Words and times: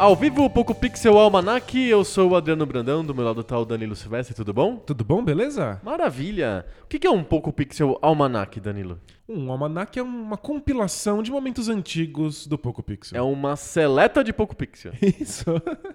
Ao 0.00 0.16
vivo, 0.16 0.48
Poco 0.48 0.74
Pixel 0.74 1.18
Almanac, 1.18 1.78
eu 1.78 2.02
sou 2.04 2.30
o 2.30 2.34
Adriano 2.34 2.64
Brandão, 2.64 3.04
do 3.04 3.14
meu 3.14 3.22
lado 3.22 3.44
tá 3.44 3.58
o 3.58 3.66
Danilo 3.66 3.94
Silvestre, 3.94 4.34
tudo 4.34 4.50
bom? 4.50 4.76
Tudo 4.76 5.04
bom, 5.04 5.22
beleza? 5.22 5.78
Maravilha! 5.84 6.64
O 6.82 6.86
que 6.86 7.06
é 7.06 7.10
um 7.10 7.22
Poco 7.22 7.52
Pixel 7.52 7.98
Almanac, 8.00 8.58
Danilo? 8.60 8.98
Um 9.32 9.48
almanac 9.52 9.96
é 9.96 10.02
uma 10.02 10.36
compilação 10.36 11.22
de 11.22 11.30
momentos 11.30 11.68
antigos 11.68 12.48
do 12.48 12.58
Poco 12.58 12.82
Pixel. 12.82 13.16
É 13.16 13.22
uma 13.22 13.54
seleta 13.54 14.24
de 14.24 14.32
Poco 14.32 14.56
Pixel. 14.56 14.92
Isso. 15.20 15.44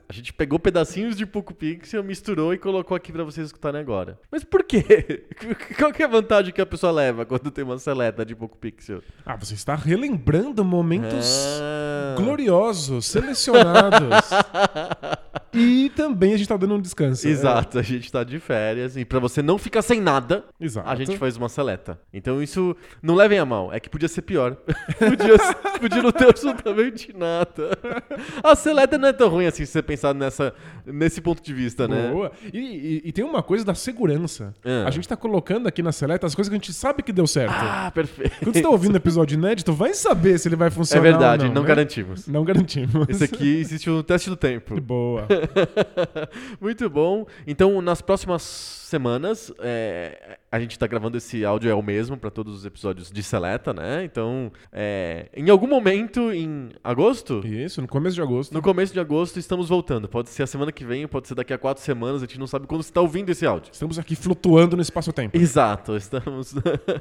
A 0.07 0.13
gente 0.13 0.31
pegou 0.31 0.57
pedacinhos 0.57 1.17
de 1.17 1.25
Poco 1.25 1.53
Pixel, 1.53 2.01
misturou 2.01 2.53
e 2.53 2.57
colocou 2.57 2.95
aqui 2.95 3.11
pra 3.11 3.25
vocês 3.25 3.47
escutarem 3.47 3.81
agora. 3.81 4.17
Mas 4.31 4.45
por 4.45 4.63
quê? 4.63 5.25
Qual 5.77 5.91
que 5.91 6.01
é 6.01 6.05
a 6.05 6.09
vantagem 6.09 6.53
que 6.53 6.61
a 6.61 6.65
pessoa 6.65 6.93
leva 6.93 7.25
quando 7.25 7.51
tem 7.51 7.65
uma 7.65 7.77
seleta 7.77 8.25
de 8.25 8.33
Poco 8.33 8.57
Pixel? 8.57 9.01
Ah, 9.25 9.35
você 9.35 9.53
está 9.53 9.75
relembrando 9.75 10.63
momentos 10.63 11.27
Ah. 11.61 12.15
gloriosos, 12.17 13.05
selecionados. 13.05 14.29
e 15.53 15.89
também 15.95 16.33
a 16.33 16.37
gente 16.37 16.47
tá 16.47 16.55
dando 16.57 16.75
um 16.75 16.81
descanso. 16.81 17.27
Exato, 17.27 17.77
a 17.77 17.81
gente 17.81 18.09
tá 18.11 18.23
de 18.23 18.39
férias 18.39 18.95
e 18.95 19.03
pra 19.03 19.19
você 19.19 19.41
não 19.41 19.57
ficar 19.57 19.81
sem 19.81 19.99
nada, 19.99 20.45
É, 20.59 20.65
exato. 20.65 20.89
a 20.89 20.95
gente 20.95 21.17
faz 21.17 21.35
uma 21.35 21.49
seleta. 21.49 21.99
Então 22.13 22.41
isso 22.41 22.75
não 23.01 23.15
levem 23.25 23.39
a 23.39 23.45
mal, 23.45 23.73
é 23.73 23.79
que 23.79 23.89
podia 23.89 24.07
ser 24.07 24.21
pior. 24.21 24.55
podia, 24.99 25.79
podia 25.79 26.01
não 26.03 26.11
ter 26.11 26.29
absolutamente 26.29 27.11
nada. 27.17 27.77
A 28.43 28.55
seleta 28.55 28.97
não 28.97 29.07
é 29.09 29.13
tão 29.13 29.27
ruim 29.29 29.45
assim 29.47 29.65
se 29.65 29.71
você 29.71 29.81
pensar 29.81 30.13
nessa, 30.13 30.53
nesse 30.85 31.19
ponto 31.21 31.41
de 31.43 31.53
vista, 31.53 31.87
né? 31.87 32.11
Boa. 32.11 32.31
E, 32.53 32.59
e- 32.59 33.01
e 33.05 33.11
tem 33.11 33.25
uma 33.25 33.41
coisa 33.41 33.65
da 33.65 33.73
segurança. 33.73 34.53
Ah. 34.63 34.85
A 34.87 34.91
gente 34.91 35.07
tá 35.07 35.15
colocando 35.17 35.67
aqui 35.67 35.81
na 35.81 35.91
seleta 35.91 36.27
as 36.27 36.35
coisas 36.35 36.49
que 36.49 36.55
a 36.55 36.59
gente 36.59 36.71
sabe 36.73 37.01
que 37.03 37.11
deu 37.11 37.25
certo. 37.27 37.53
Ah, 37.55 37.91
perfeito. 37.93 38.35
Quando 38.39 38.53
você 38.53 38.61
tá 38.61 38.69
ouvindo 38.69 38.93
o 38.93 38.97
episódio 38.97 39.35
inédito, 39.35 39.73
vai 39.73 39.93
saber 39.93 40.37
se 40.39 40.47
ele 40.47 40.55
vai 40.55 40.67
É 40.67 40.71
funcionar 40.71 41.01
verdade, 41.03 41.43
ou 41.43 41.47
não, 41.49 41.55
não, 41.55 41.61
né? 41.63 41.67
garantimos. 41.67 42.27
Não 42.27 42.43
garantimos. 42.43 43.07
Esse 43.09 43.23
aqui 43.23 43.57
existe 43.59 43.89
um 43.89 44.03
teste 44.03 44.29
do 44.29 44.35
tempo. 44.35 44.79
Boa. 44.79 45.27
Muito 46.61 46.89
bom. 46.89 47.25
Então, 47.47 47.81
nas 47.81 48.01
próximas 48.01 48.84
semanas, 48.85 49.51
é, 49.59 50.37
a 50.51 50.59
gente 50.59 50.77
tá 50.77 50.87
gravando 50.87 51.17
esse 51.17 51.43
áudio 51.43 51.69
é 51.69 51.73
o 51.73 51.81
mesmo 51.81 52.17
para 52.17 52.29
todos 52.29 52.55
os 52.55 52.65
episódios 52.65 53.11
de 53.11 53.23
Seleta, 53.23 53.73
né? 53.73 54.03
Então, 54.03 54.51
é, 54.71 55.27
em 55.35 55.49
algum 55.49 55.67
momento 55.67 56.31
em 56.31 56.69
agosto, 56.83 57.45
Isso, 57.45 57.81
no 57.81 57.87
começo 57.87 58.15
de 58.15 58.21
agosto. 58.21 58.53
no 58.53 58.61
começo 58.61 58.93
de 58.93 58.99
agosto, 58.99 59.39
estamos 59.39 59.69
voltando. 59.69 60.07
Pode 60.07 60.29
ser 60.29 60.43
a 60.43 60.47
semana 60.47 60.71
que 60.71 60.85
vem, 60.85 61.07
pode 61.07 61.27
ser 61.27 61.35
daqui 61.35 61.53
a 61.53 61.57
quatro 61.57 61.83
semanas, 61.83 62.21
a 62.21 62.25
gente 62.25 62.39
não 62.39 62.47
sabe 62.47 62.67
quando 62.67 62.83
você 62.83 62.93
tá 62.93 63.01
ouvindo 63.01 63.29
esse 63.29 63.45
áudio. 63.45 63.71
Estamos 63.73 63.97
aqui 63.97 64.15
flutuando 64.15 64.75
no 64.75 64.81
espaço-tempo. 64.81 65.35
Exato, 65.35 65.97
estamos 65.97 66.53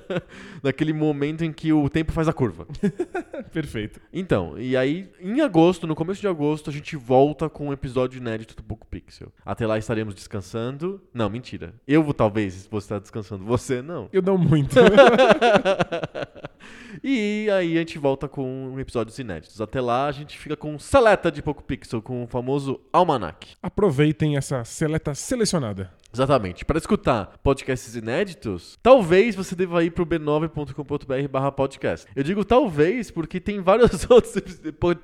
naquele 0.63 0.93
momento 0.93 1.45
em 1.45 1.53
que 1.53 1.73
o 1.73 1.89
tempo 1.89 2.13
faz 2.13 2.29
a 2.29 2.33
curva. 2.33 2.67
Perfeito. 3.53 4.01
Então, 4.13 4.59
e 4.59 4.77
aí, 4.77 5.11
em 5.21 5.41
agosto, 5.41 5.87
no 5.87 5.95
começo 5.95 6.21
de 6.21 6.29
agosto, 6.29 6.71
a 6.71 6.73
gente 6.73 6.97
volta 6.97 7.49
com 7.49 7.69
um 7.69 7.73
episódio 7.73 8.19
inédito 8.19 8.57
do 8.57 8.63
Poco 8.63 8.87
Pixel. 8.87 9.33
Até 9.45 9.67
lá 9.67 9.77
estaremos 9.77 10.15
descansando. 10.15 11.01
Não, 11.13 11.29
mentira. 11.29 11.74
Eu 11.87 12.03
vou, 12.03 12.15
talvez, 12.15 12.67
você 12.71 12.85
estar 12.85 12.99
descansando. 12.99 13.45
Você, 13.45 13.83
não. 13.83 14.09
Eu 14.13 14.23
não 14.23 14.39
muito. 14.39 14.77
e 17.03 17.49
aí 17.51 17.77
a 17.77 17.81
gente 17.81 17.99
volta 17.99 18.29
com 18.29 18.75
episódios 18.79 19.19
inéditos. 19.19 19.61
Até 19.61 19.81
lá, 19.81 20.07
a 20.07 20.13
gente 20.13 20.39
fica 20.39 20.57
com 20.57 20.79
seleta 20.79 21.31
de 21.31 21.43
Poco 21.43 21.63
Pixel, 21.63 22.01
com 22.01 22.25
o 22.25 22.27
famoso 22.27 22.81
Almanac. 22.93 23.55
Aproveitem 23.63 24.37
essa 24.37 24.65
seleta 24.65 25.15
selecionada. 25.15 25.91
Exatamente. 26.15 26.65
Para 26.65 26.79
escutar 26.79 27.39
podcasts 27.43 27.95
inéditos, 27.95 28.79
talvez 28.83 29.35
você 29.35 29.55
deva 29.55 29.85
ir 29.85 29.91
pro 29.91 30.07
b9.com.br 30.07 31.29
barra 31.31 31.53
podcast. 31.53 32.07
Eu 32.15 32.23
digo 32.23 32.45
talvez 32.45 33.11
porque 33.11 33.41
tem 33.41 33.61
vários 33.61 34.05
outros 34.09 34.35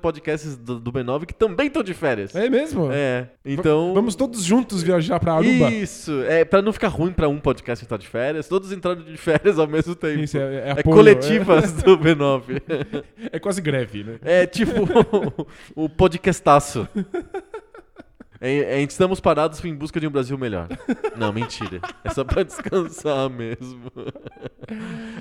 podcasts 0.01 0.55
do, 0.57 0.79
do 0.79 0.91
B9 0.91 1.25
que 1.25 1.33
também 1.33 1.67
estão 1.67 1.83
de 1.83 1.93
férias. 1.93 2.35
É 2.35 2.49
mesmo? 2.49 2.89
É, 2.91 3.29
então... 3.45 3.93
Vamos 3.93 4.15
todos 4.15 4.43
juntos 4.43 4.81
viajar 4.81 5.19
pra 5.19 5.33
Aruba? 5.33 5.69
Isso, 5.71 6.21
é 6.23 6.43
pra 6.45 6.61
não 6.61 6.73
ficar 6.73 6.87
ruim 6.87 7.11
pra 7.11 7.27
um 7.27 7.39
podcast 7.39 7.83
estar 7.83 7.97
de 7.97 8.07
férias, 8.07 8.47
todos 8.47 8.71
entraram 8.71 9.03
de 9.03 9.17
férias 9.17 9.59
ao 9.59 9.67
mesmo 9.67 9.95
tempo. 9.95 10.19
Isso, 10.19 10.37
é, 10.37 10.55
é 10.55 10.67
É 10.67 10.71
apoio, 10.71 10.95
coletivas 10.95 11.71
do 11.73 11.97
B9. 11.97 12.61
É, 13.21 13.31
é 13.37 13.39
quase 13.39 13.61
greve, 13.61 14.03
né? 14.03 14.19
É 14.21 14.45
tipo 14.45 14.71
o 15.75 15.89
podcastaço. 15.89 16.87
É, 18.43 18.79
é, 18.79 18.81
estamos 18.81 19.19
parados 19.19 19.63
em 19.63 19.75
busca 19.75 19.99
de 19.99 20.07
um 20.07 20.09
Brasil 20.09 20.35
melhor. 20.35 20.67
Não, 21.15 21.31
mentira. 21.31 21.79
É 22.03 22.09
só 22.09 22.23
pra 22.23 22.41
descansar 22.41 23.29
mesmo. 23.29 23.91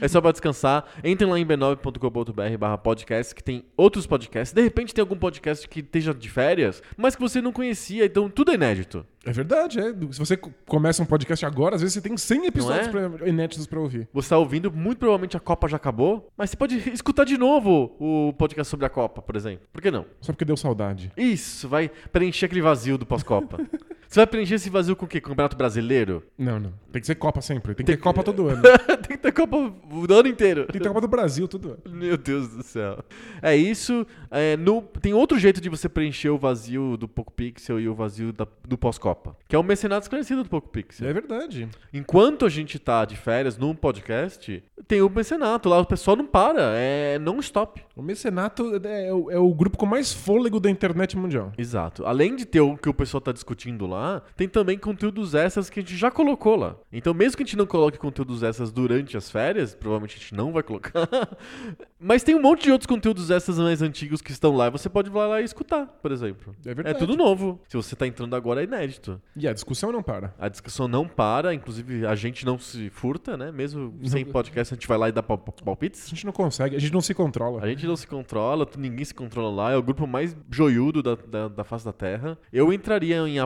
É 0.00 0.08
só 0.08 0.22
pra 0.22 0.32
descansar. 0.32 0.86
Entrem 1.04 1.28
lá 1.28 1.38
em 1.38 1.44
b9.com.br 1.44 2.58
barra 2.58 2.78
podcast, 2.78 3.34
que 3.34 3.44
tem 3.44 3.62
outros 3.76 4.06
podcasts. 4.06 4.54
De 4.54 4.62
repente 4.62 4.94
tem 4.94 5.02
algum 5.02 5.16
podcast 5.16 5.68
que 5.68 5.80
esteja 5.80 6.14
de 6.14 6.30
férias, 6.30 6.82
mas 6.96 7.14
que 7.14 7.20
você 7.20 7.42
não 7.42 7.52
conhecia, 7.52 8.06
então 8.06 8.30
tudo 8.30 8.52
é 8.52 8.54
inédito. 8.54 9.04
É 9.24 9.32
verdade, 9.32 9.78
é. 9.78 9.92
Se 10.12 10.18
você 10.18 10.36
co- 10.36 10.50
começa 10.66 11.02
um 11.02 11.06
podcast 11.06 11.44
agora, 11.44 11.74
às 11.76 11.82
vezes 11.82 11.94
você 11.94 12.00
tem 12.00 12.16
100 12.16 12.46
episódios 12.46 12.88
é? 12.88 12.90
pra- 12.90 13.28
inéditos 13.28 13.66
pra 13.66 13.78
ouvir. 13.78 14.08
Você 14.14 14.30
tá 14.30 14.38
ouvindo, 14.38 14.72
muito 14.72 14.98
provavelmente 14.98 15.36
a 15.36 15.40
Copa 15.40 15.68
já 15.68 15.76
acabou, 15.76 16.28
mas 16.36 16.50
você 16.50 16.56
pode 16.56 16.76
escutar 16.90 17.24
de 17.24 17.36
novo 17.36 17.94
o 18.00 18.32
podcast 18.32 18.70
sobre 18.70 18.86
a 18.86 18.88
Copa, 18.88 19.20
por 19.20 19.36
exemplo. 19.36 19.66
Por 19.72 19.82
que 19.82 19.90
não? 19.90 20.06
Só 20.22 20.32
porque 20.32 20.44
deu 20.44 20.56
saudade. 20.56 21.12
Isso, 21.16 21.68
vai 21.68 21.90
preencher 22.10 22.46
aquele 22.46 22.62
vazio 22.62 22.96
do 22.96 23.04
pós-Copa. 23.04 23.58
Você 24.10 24.18
vai 24.18 24.26
preencher 24.26 24.56
esse 24.56 24.68
vazio 24.68 24.96
com 24.96 25.04
o 25.04 25.08
quê? 25.08 25.20
Com 25.20 25.28
o 25.28 25.30
Campeonato 25.30 25.56
Brasileiro? 25.56 26.24
Não, 26.36 26.58
não. 26.58 26.72
Tem 26.90 27.00
que 27.00 27.06
ser 27.06 27.14
Copa 27.14 27.40
sempre. 27.40 27.76
Tem 27.76 27.86
que 27.86 27.92
ter 27.92 27.96
Copa 27.96 28.24
todo 28.24 28.48
ano. 28.48 28.60
Tem 29.06 29.16
que 29.16 29.18
ter 29.18 29.30
Copa 29.30 29.56
o 29.56 30.12
ano 30.12 30.26
inteiro. 30.28 30.62
Tem 30.64 30.72
que 30.72 30.80
ter 30.80 30.88
Copa 30.88 31.00
do 31.00 31.06
Brasil 31.06 31.46
todo 31.46 31.68
ano. 31.68 31.78
Meu 31.96 32.16
Deus 32.16 32.48
do 32.48 32.62
céu. 32.64 33.04
É 33.40 33.54
isso. 33.54 34.04
é, 34.32 34.56
no- 34.56 34.82
tem 35.00 35.14
outro 35.14 35.38
jeito 35.38 35.60
de 35.60 35.68
você 35.68 35.88
preencher 35.88 36.28
o 36.28 36.36
vazio 36.36 36.96
do 36.96 37.06
Poco 37.06 37.32
Pixel 37.32 37.78
e 37.78 37.88
o 37.88 37.94
vazio 37.94 38.32
da- 38.32 38.48
do 38.66 38.76
pós-Copa, 38.76 39.36
que 39.46 39.54
é 39.54 39.58
o 39.58 39.62
mecenato 39.62 40.02
esclarecido 40.02 40.42
do 40.42 40.48
Poco 40.48 40.68
Pixel. 40.70 41.08
É 41.08 41.12
verdade. 41.12 41.68
Enquanto 41.92 42.44
a 42.44 42.48
gente 42.48 42.80
tá 42.80 43.04
de 43.04 43.16
férias 43.16 43.56
num 43.56 43.76
podcast, 43.76 44.60
tem 44.88 45.00
o 45.02 45.08
mecenato 45.08 45.68
lá, 45.68 45.78
o 45.78 45.86
pessoal 45.86 46.16
não 46.16 46.26
para, 46.26 46.72
é 46.74 47.16
non-stop. 47.20 47.80
O 47.94 48.02
Mecenato 48.02 48.74
é 48.84 49.12
o, 49.12 49.30
é 49.30 49.38
o 49.38 49.54
grupo 49.54 49.76
com 49.78 49.86
mais 49.86 50.12
fôlego 50.12 50.58
da 50.58 50.68
internet 50.70 51.16
mundial. 51.16 51.52
Exato. 51.56 52.04
Além 52.06 52.34
de 52.34 52.44
ter 52.46 52.60
o 52.60 52.76
que 52.76 52.88
o 52.88 52.94
pessoal 52.94 53.20
tá 53.20 53.30
discutindo 53.30 53.86
lá, 53.86 53.99
tem 54.36 54.48
também 54.48 54.78
conteúdos 54.78 55.34
extras 55.34 55.68
que 55.70 55.80
a 55.80 55.82
gente 55.82 55.96
já 55.96 56.10
colocou 56.10 56.56
lá. 56.56 56.76
Então, 56.92 57.12
mesmo 57.14 57.36
que 57.36 57.42
a 57.42 57.46
gente 57.46 57.56
não 57.56 57.66
coloque 57.66 57.98
conteúdos 57.98 58.42
extras 58.42 58.70
durante 58.72 59.16
as 59.16 59.30
férias, 59.30 59.74
provavelmente 59.74 60.16
a 60.16 60.20
gente 60.20 60.34
não 60.34 60.52
vai 60.52 60.62
colocar, 60.62 61.08
mas 61.98 62.22
tem 62.22 62.34
um 62.34 62.42
monte 62.42 62.64
de 62.64 62.72
outros 62.72 62.86
conteúdos 62.86 63.30
extras 63.30 63.58
mais 63.58 63.82
antigos 63.82 64.20
que 64.22 64.30
estão 64.32 64.54
lá 64.56 64.68
e 64.68 64.70
você 64.70 64.88
pode 64.88 65.08
ir 65.08 65.12
lá 65.12 65.40
e 65.40 65.44
escutar, 65.44 65.86
por 65.86 66.10
exemplo. 66.12 66.54
É 66.64 66.74
verdade. 66.74 66.96
É 66.96 66.98
tudo 66.98 67.16
novo. 67.16 67.60
Se 67.68 67.76
você 67.76 67.94
tá 67.94 68.06
entrando 68.06 68.34
agora, 68.34 68.60
é 68.60 68.64
inédito. 68.64 69.20
E 69.36 69.46
a 69.46 69.52
discussão 69.52 69.92
não 69.92 70.02
para. 70.02 70.34
A 70.38 70.48
discussão 70.48 70.88
não 70.88 71.06
para, 71.06 71.52
inclusive 71.54 72.06
a 72.06 72.14
gente 72.14 72.44
não 72.46 72.58
se 72.58 72.90
furta, 72.90 73.36
né? 73.36 73.52
Mesmo 73.52 73.94
sem 74.04 74.24
podcast, 74.24 74.74
a 74.74 74.76
gente 74.76 74.86
vai 74.88 74.96
lá 74.98 75.08
e 75.08 75.12
dá 75.12 75.22
pal- 75.22 75.38
pal- 75.38 75.54
A 75.60 75.64
palpites. 75.64 76.08
gente 76.08 76.24
não 76.24 76.32
consegue, 76.32 76.76
a 76.76 76.78
gente 76.78 76.92
não 76.92 77.00
se 77.00 77.12
controla. 77.14 77.62
A 77.62 77.68
gente 77.68 77.86
não 77.86 77.96
se 77.96 78.06
controla, 78.06 78.66
ninguém 78.78 79.04
se 79.04 79.14
controla 79.14 79.50
lá, 79.50 79.72
é 79.72 79.76
o 79.76 79.82
grupo 79.82 80.06
mais 80.06 80.36
joiudo 80.50 81.02
da, 81.02 81.14
da, 81.14 81.48
da 81.48 81.64
face 81.64 81.84
da 81.84 81.92
Terra. 81.92 82.38
Eu 82.52 82.72
entraria 82.72 83.16
em 83.28 83.38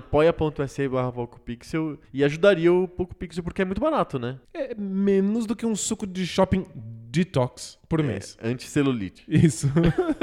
apoia.se 0.48 0.88
barra 0.88 1.12
PocoPixel 1.12 1.98
e 2.12 2.24
ajudaria 2.24 2.72
o 2.72 2.88
PocoPixel 2.88 3.42
porque 3.42 3.62
é 3.62 3.64
muito 3.64 3.80
barato, 3.80 4.18
né? 4.18 4.38
É 4.52 4.74
menos 4.74 5.46
do 5.46 5.56
que 5.56 5.66
um 5.66 5.76
suco 5.76 6.06
de 6.06 6.26
shopping 6.26 6.66
detox 6.74 7.78
por 7.88 8.02
mês. 8.02 8.36
É, 8.40 8.48
anticelulite. 8.48 9.24
Isso. 9.28 9.68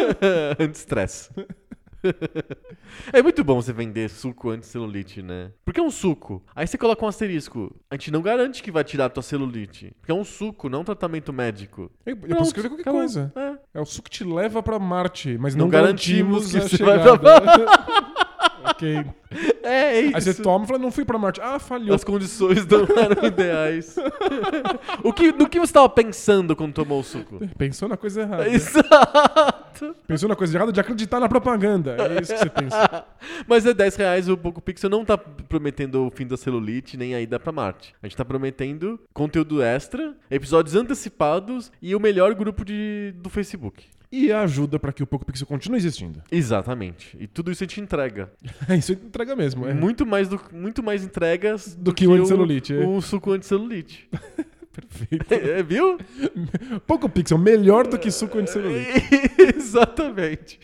Anti-estresse. 0.60 1.30
é 3.14 3.22
muito 3.22 3.44
bom 3.44 3.62
você 3.62 3.72
vender 3.72 4.10
suco 4.10 4.50
anti-celulite, 4.50 5.22
né? 5.22 5.52
Porque 5.64 5.80
é 5.80 5.84
um 5.84 5.92
suco. 5.92 6.44
Aí 6.56 6.66
você 6.66 6.78
coloca 6.78 7.06
um 7.06 7.08
asterisco. 7.08 7.76
A 7.90 7.96
gente 7.96 8.12
não 8.12 8.22
garante 8.22 8.64
que 8.64 8.72
vai 8.72 8.84
tirar 8.84 9.06
a 9.06 9.10
tua 9.10 9.24
celulite. 9.24 9.94
Porque 10.00 10.12
é 10.12 10.16
um 10.16 10.24
suco, 10.24 10.68
não 10.68 10.82
um 10.82 10.84
tratamento 10.84 11.32
médico. 11.32 11.92
Eu, 12.06 12.18
eu 12.24 12.36
posso 12.38 12.50
escrever 12.50 12.70
qualquer 12.70 12.92
coisa. 12.92 13.32
É. 13.36 13.80
É 13.80 13.82
o 13.82 13.86
suco 13.86 14.10
que 14.10 14.18
te 14.18 14.24
leva 14.24 14.62
pra 14.64 14.80
Marte, 14.80 15.38
mas 15.38 15.56
Não 15.56 15.66
não, 15.66 15.70
garantimos 15.70 16.52
garantimos, 16.52 16.72
que 16.72 16.78
você 16.78 16.84
vai 16.84 17.00
chegada. 17.00 18.11
ok. 18.66 19.06
É, 19.64 19.98
é 19.98 20.02
isso. 20.02 20.16
Aí 20.16 20.22
você 20.22 20.34
toma 20.34 20.66
e 20.66 20.68
fala, 20.68 20.80
não 20.80 20.92
fui 20.92 21.06
pra 21.06 21.18
Marte. 21.18 21.40
Ah, 21.42 21.60
falhou. 21.60 21.96
As 21.96 22.04
condições 22.04 22.66
não 22.66 22.82
eram 22.98 23.26
ideais. 23.26 23.96
o 25.04 25.14
que, 25.14 25.32
no 25.32 25.48
que 25.48 25.60
você 25.60 25.70
estava 25.70 25.88
pensando 25.88 26.56
quando 26.56 26.74
tomou 26.74 27.00
o 27.00 27.04
suco? 27.04 27.40
Pensou 27.58 27.88
na 27.88 27.96
coisa 27.96 28.22
errada. 28.22 28.50
Exato. 28.50 29.96
Pensou 30.08 30.28
na 30.28 30.36
coisa 30.36 30.58
errada 30.58 30.72
de 30.72 30.80
acreditar 30.80 31.20
na 31.20 31.30
propaganda. 31.30 31.96
É 31.98 32.22
isso 32.22 32.34
que 32.34 32.40
você 32.40 32.50
pensa. 32.50 33.06
Mas 33.48 33.66
é 33.66 33.74
10 33.74 33.96
reais 33.96 34.28
o 34.28 34.36
Poco 34.36 34.62
Pixel 34.62 34.90
não 34.90 35.06
tá 35.06 35.18
prometendo 35.18 36.08
o 36.08 36.12
fim 36.12 36.28
da 36.28 36.36
celulite 36.36 36.98
nem 36.98 37.16
a 37.16 37.22
ida 37.22 37.40
pra 37.40 37.52
Marte. 37.52 37.96
A 38.02 38.08
gente 38.08 38.18
tá 38.18 38.26
prometendo 38.26 39.00
conteúdo 39.14 39.62
extra, 39.62 40.14
episódios 40.30 40.76
antecipados 40.76 41.72
e 41.82 41.96
o 41.96 42.00
melhor 42.00 42.34
grupo 42.34 42.66
de, 42.66 43.14
do 43.16 43.30
Facebook. 43.30 43.86
E 44.12 44.32
ajuda 44.32 44.78
pra 44.78 44.92
que 44.92 45.02
o 45.02 45.08
Poco 45.08 45.26
Pixel 45.26 45.48
continue 45.48 45.78
existindo. 45.78 46.22
Exatamente. 46.30 47.16
E 47.20 47.28
tudo 47.28 47.50
isso 47.50 47.64
a 47.64 47.68
gente 47.68 47.80
entrega. 47.80 48.32
Isso 48.78 48.92
entrega 48.92 49.36
mesmo. 49.36 49.66
É. 49.66 49.74
Muito, 49.74 50.06
mais 50.06 50.28
do, 50.28 50.40
muito 50.52 50.84
mais 50.84 51.04
entregas 51.04 51.76
Do 51.76 51.94
que 51.94 52.06
o 52.06 52.14
anticelulite, 52.14 52.74
é. 52.74 52.86
O, 52.86 53.02
suco 53.02 53.32
anticelulite. 53.32 54.10
Perfeito. 54.72 55.26
É, 55.32 55.62
viu? 55.64 55.98
Poco 56.88 57.10
Pixel, 57.10 57.38
melhor 57.38 57.88
do 57.88 57.98
que 57.98 58.10
suco 58.10 58.38
anticelulite. 58.38 58.90
Exatamente. 59.56 60.60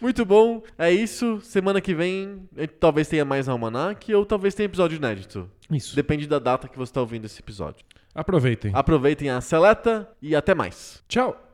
Muito 0.00 0.24
bom. 0.24 0.62
É 0.78 0.90
isso. 0.90 1.40
Semana 1.42 1.80
que 1.80 1.94
vem 1.94 2.42
eh, 2.56 2.66
talvez 2.66 3.08
tenha 3.08 3.24
mais 3.24 3.48
almanac 3.48 4.12
ou 4.14 4.26
talvez 4.26 4.54
tenha 4.54 4.66
episódio 4.66 4.96
inédito. 4.96 5.50
Isso. 5.70 5.96
Depende 5.96 6.26
da 6.26 6.38
data 6.38 6.68
que 6.68 6.76
você 6.76 6.90
está 6.90 7.00
ouvindo 7.00 7.24
esse 7.24 7.40
episódio. 7.40 7.84
Aproveitem. 8.14 8.72
Aproveitem 8.74 9.30
a 9.30 9.40
seleta 9.40 10.08
e 10.20 10.34
até 10.34 10.54
mais. 10.54 11.02
Tchau. 11.08 11.49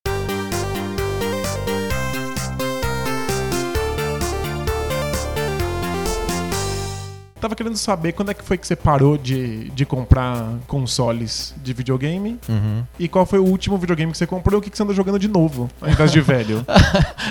Tava 7.40 7.54
querendo 7.54 7.76
saber 7.76 8.12
quando 8.12 8.30
é 8.30 8.34
que 8.34 8.42
foi 8.42 8.56
que 8.56 8.66
você 8.66 8.74
parou 8.74 9.18
de, 9.18 9.70
de 9.70 9.84
comprar 9.84 10.54
consoles 10.66 11.54
de 11.62 11.72
videogame 11.72 12.38
e 12.98 13.08
qual 13.08 13.26
foi 13.26 13.38
o 13.38 13.44
último 13.44 13.76
videogame 13.76 14.12
que 14.12 14.18
você 14.18 14.26
comprou 14.26 14.58
e 14.58 14.58
o 14.58 14.62
que 14.62 14.70
que 14.70 14.76
você 14.76 14.82
anda 14.82 14.94
jogando 14.94 15.18
de 15.18 15.28
novo, 15.28 15.70
ao 15.80 15.90
invés 15.90 16.10
de 16.12 16.20
velho. 16.20 16.64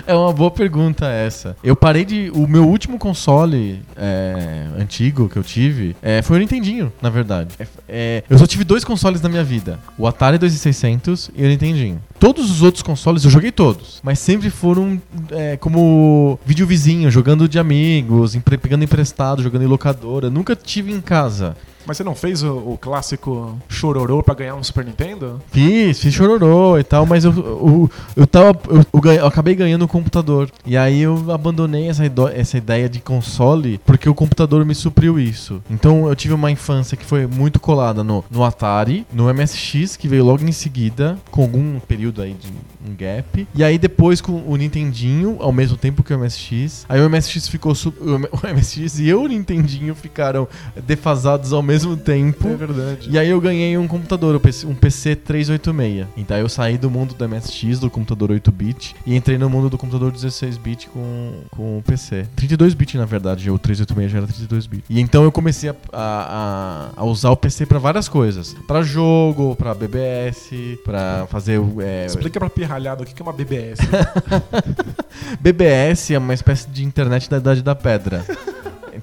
É 0.07 0.13
uma 0.13 0.31
boa 0.33 0.51
pergunta 0.51 1.05
essa. 1.07 1.55
Eu 1.63 1.75
parei 1.75 2.05
de. 2.05 2.29
O 2.33 2.47
meu 2.47 2.67
último 2.67 2.99
console 2.99 3.81
é, 3.95 4.67
antigo 4.77 5.27
que 5.29 5.37
eu 5.37 5.43
tive 5.43 5.95
é, 6.01 6.21
foi 6.21 6.37
o 6.37 6.39
Nintendinho, 6.39 6.91
na 7.01 7.09
verdade. 7.09 7.55
É, 7.57 7.67
é, 7.87 8.23
eu 8.29 8.37
só 8.37 8.45
tive 8.45 8.63
dois 8.63 8.83
consoles 8.83 9.21
na 9.21 9.29
minha 9.29 9.43
vida: 9.43 9.79
o 9.97 10.05
Atari 10.05 10.37
2600 10.37 11.31
e 11.35 11.43
o 11.43 11.47
Nintendinho. 11.47 12.01
Todos 12.19 12.49
os 12.49 12.61
outros 12.61 12.81
consoles 12.81 13.23
eu 13.25 13.29
joguei 13.29 13.51
todos, 13.51 13.99
mas 14.03 14.19
sempre 14.19 14.49
foram 14.49 14.99
é, 15.31 15.57
como 15.57 16.39
vídeo 16.45 16.65
vizinho, 16.65 17.11
jogando 17.11 17.47
de 17.47 17.59
amigos, 17.59 18.35
empre- 18.35 18.57
pegando 18.57 18.83
emprestado, 18.83 19.43
jogando 19.43 19.63
em 19.63 19.67
locadora. 19.67 20.29
Nunca 20.29 20.55
tive 20.55 20.91
em 20.91 21.01
casa. 21.01 21.55
Mas 21.85 21.97
você 21.97 22.03
não 22.03 22.15
fez 22.15 22.43
o, 22.43 22.53
o 22.53 22.77
clássico 22.79 23.57
chororô 23.69 24.23
pra 24.23 24.33
ganhar 24.33 24.55
um 24.55 24.63
Super 24.63 24.85
Nintendo? 24.85 25.41
Fiz, 25.51 25.99
fiz 25.99 26.13
chororô 26.13 26.77
e 26.77 26.83
tal, 26.83 27.05
mas 27.05 27.23
eu, 27.25 27.31
eu, 27.31 27.91
eu, 28.15 28.27
tava, 28.27 28.59
eu, 28.69 28.85
eu 28.93 29.11
eu 29.13 29.27
acabei 29.27 29.55
ganhando 29.55 29.85
um 29.85 29.87
computador. 29.87 30.49
E 30.65 30.75
aí 30.75 31.01
eu 31.01 31.31
abandonei 31.31 31.89
essa, 31.89 32.03
essa 32.33 32.57
ideia 32.57 32.89
de 32.89 32.99
console 32.99 33.79
porque 33.85 34.09
o 34.09 34.15
computador 34.15 34.65
me 34.65 34.73
supriu 34.73 35.19
isso. 35.19 35.61
Então 35.69 36.07
eu 36.07 36.15
tive 36.15 36.33
uma 36.33 36.51
infância 36.51 36.97
que 36.97 37.05
foi 37.05 37.27
muito 37.27 37.59
colada 37.59 38.03
no, 38.03 38.23
no 38.29 38.43
Atari, 38.43 39.05
no 39.13 39.31
MSX, 39.33 39.95
que 39.95 40.07
veio 40.07 40.25
logo 40.25 40.43
em 40.43 40.51
seguida, 40.51 41.17
com 41.31 41.41
algum 41.41 41.79
período 41.79 42.21
aí 42.21 42.33
de 42.33 42.47
um 42.87 42.95
gap. 42.95 43.47
E 43.53 43.63
aí 43.63 43.77
depois 43.77 44.21
com 44.21 44.43
o 44.47 44.55
Nintendinho, 44.55 45.37
ao 45.39 45.51
mesmo 45.51 45.77
tempo 45.77 46.03
que 46.03 46.13
o 46.13 46.19
MSX. 46.19 46.85
Aí 46.89 47.01
o 47.01 47.09
MSX 47.09 47.47
ficou. 47.47 47.73
O 47.73 47.75
o 48.35 48.53
MSX 48.53 48.99
e 48.99 49.13
o 49.13 49.27
Nintendinho 49.27 49.95
ficaram 49.95 50.47
defasados 50.85 51.53
ao 51.53 51.61
mesmo 51.61 51.74
tempo. 51.97 52.47
É 52.47 52.55
verdade. 52.55 53.09
E 53.09 53.17
aí 53.19 53.29
eu 53.29 53.39
ganhei 53.41 53.77
um 53.77 53.87
computador, 53.87 54.35
um 54.35 54.39
PC, 54.39 54.67
um 54.67 54.75
PC 54.75 55.15
386. 55.15 56.07
Então 56.17 56.37
eu 56.37 56.47
saí 56.49 56.77
do 56.77 56.89
mundo 56.89 57.13
do 57.13 57.27
MSX, 57.29 57.79
do 57.79 57.89
computador 57.89 58.29
8-bit, 58.31 58.95
e 59.05 59.15
entrei 59.15 59.37
no 59.37 59.49
mundo 59.49 59.69
do 59.69 59.77
computador 59.77 60.11
16-bit 60.11 60.87
com, 60.89 61.41
com 61.51 61.77
o 61.79 61.81
PC. 61.83 62.25
32-bit, 62.37 62.97
na 62.97 63.05
verdade, 63.05 63.49
o 63.51 63.57
386 63.59 64.11
já 64.11 64.17
era 64.19 64.27
32-bit. 64.27 64.83
E 64.89 64.99
então 65.01 65.23
eu 65.23 65.31
comecei 65.31 65.69
a, 65.69 65.75
a, 65.91 66.89
a- 66.95 67.03
usar 67.05 67.29
o 67.31 67.37
PC 67.37 67.65
pra 67.65 67.79
várias 67.79 68.07
coisas. 68.07 68.55
Pra 68.67 68.81
jogo, 68.81 69.55
pra 69.55 69.73
BBS, 69.73 70.49
pra 70.83 71.25
fazer... 71.29 71.59
É, 71.79 72.05
Explica 72.05 72.39
pra 72.39 72.49
pirralhada 72.49 73.03
o 73.03 73.05
que 73.05 73.21
é 73.21 73.23
uma 73.23 73.33
BBS. 73.33 73.79
BBS 75.41 76.11
é 76.11 76.17
uma 76.17 76.33
espécie 76.33 76.69
de 76.69 76.83
internet 76.83 77.29
da 77.29 77.37
Idade 77.37 77.61
da 77.61 77.75
Pedra. 77.75 78.23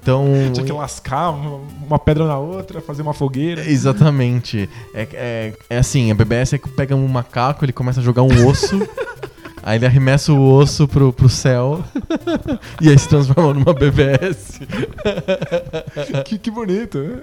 Então... 0.03 0.25
Tinha 0.53 0.65
que 0.65 0.71
lascar 0.71 1.29
uma, 1.29 1.97
pedra 1.97 2.27
na 2.27 2.37
outra, 2.37 2.81
fazer 2.81 3.01
uma 3.01 3.13
fogueira. 3.13 3.65
Exatamente. 3.65 4.69
É, 4.93 5.07
é, 5.13 5.53
é 5.69 5.77
assim, 5.77 6.11
a 6.11 6.15
BBS 6.15 6.53
é 6.53 6.57
que 6.57 6.67
pega 6.67 6.93
um 6.93 7.07
macaco, 7.07 7.63
ele 7.63 7.71
começa 7.71 8.01
a 8.01 8.03
jogar 8.03 8.21
um 8.21 8.47
osso, 8.47 8.85
aí 9.63 9.77
ele 9.77 9.85
arremessa 9.85 10.33
o 10.33 10.55
osso 10.55 10.89
pro, 10.89 11.13
pro 11.13 11.29
céu 11.29 11.81
e 12.81 12.89
aí 12.89 12.99
se 12.99 13.07
transforma 13.07 13.53
numa 13.53 13.73
BBS. 13.73 14.59
que, 16.25 16.37
que 16.37 16.51
bonito. 16.51 16.97
né? 16.97 17.21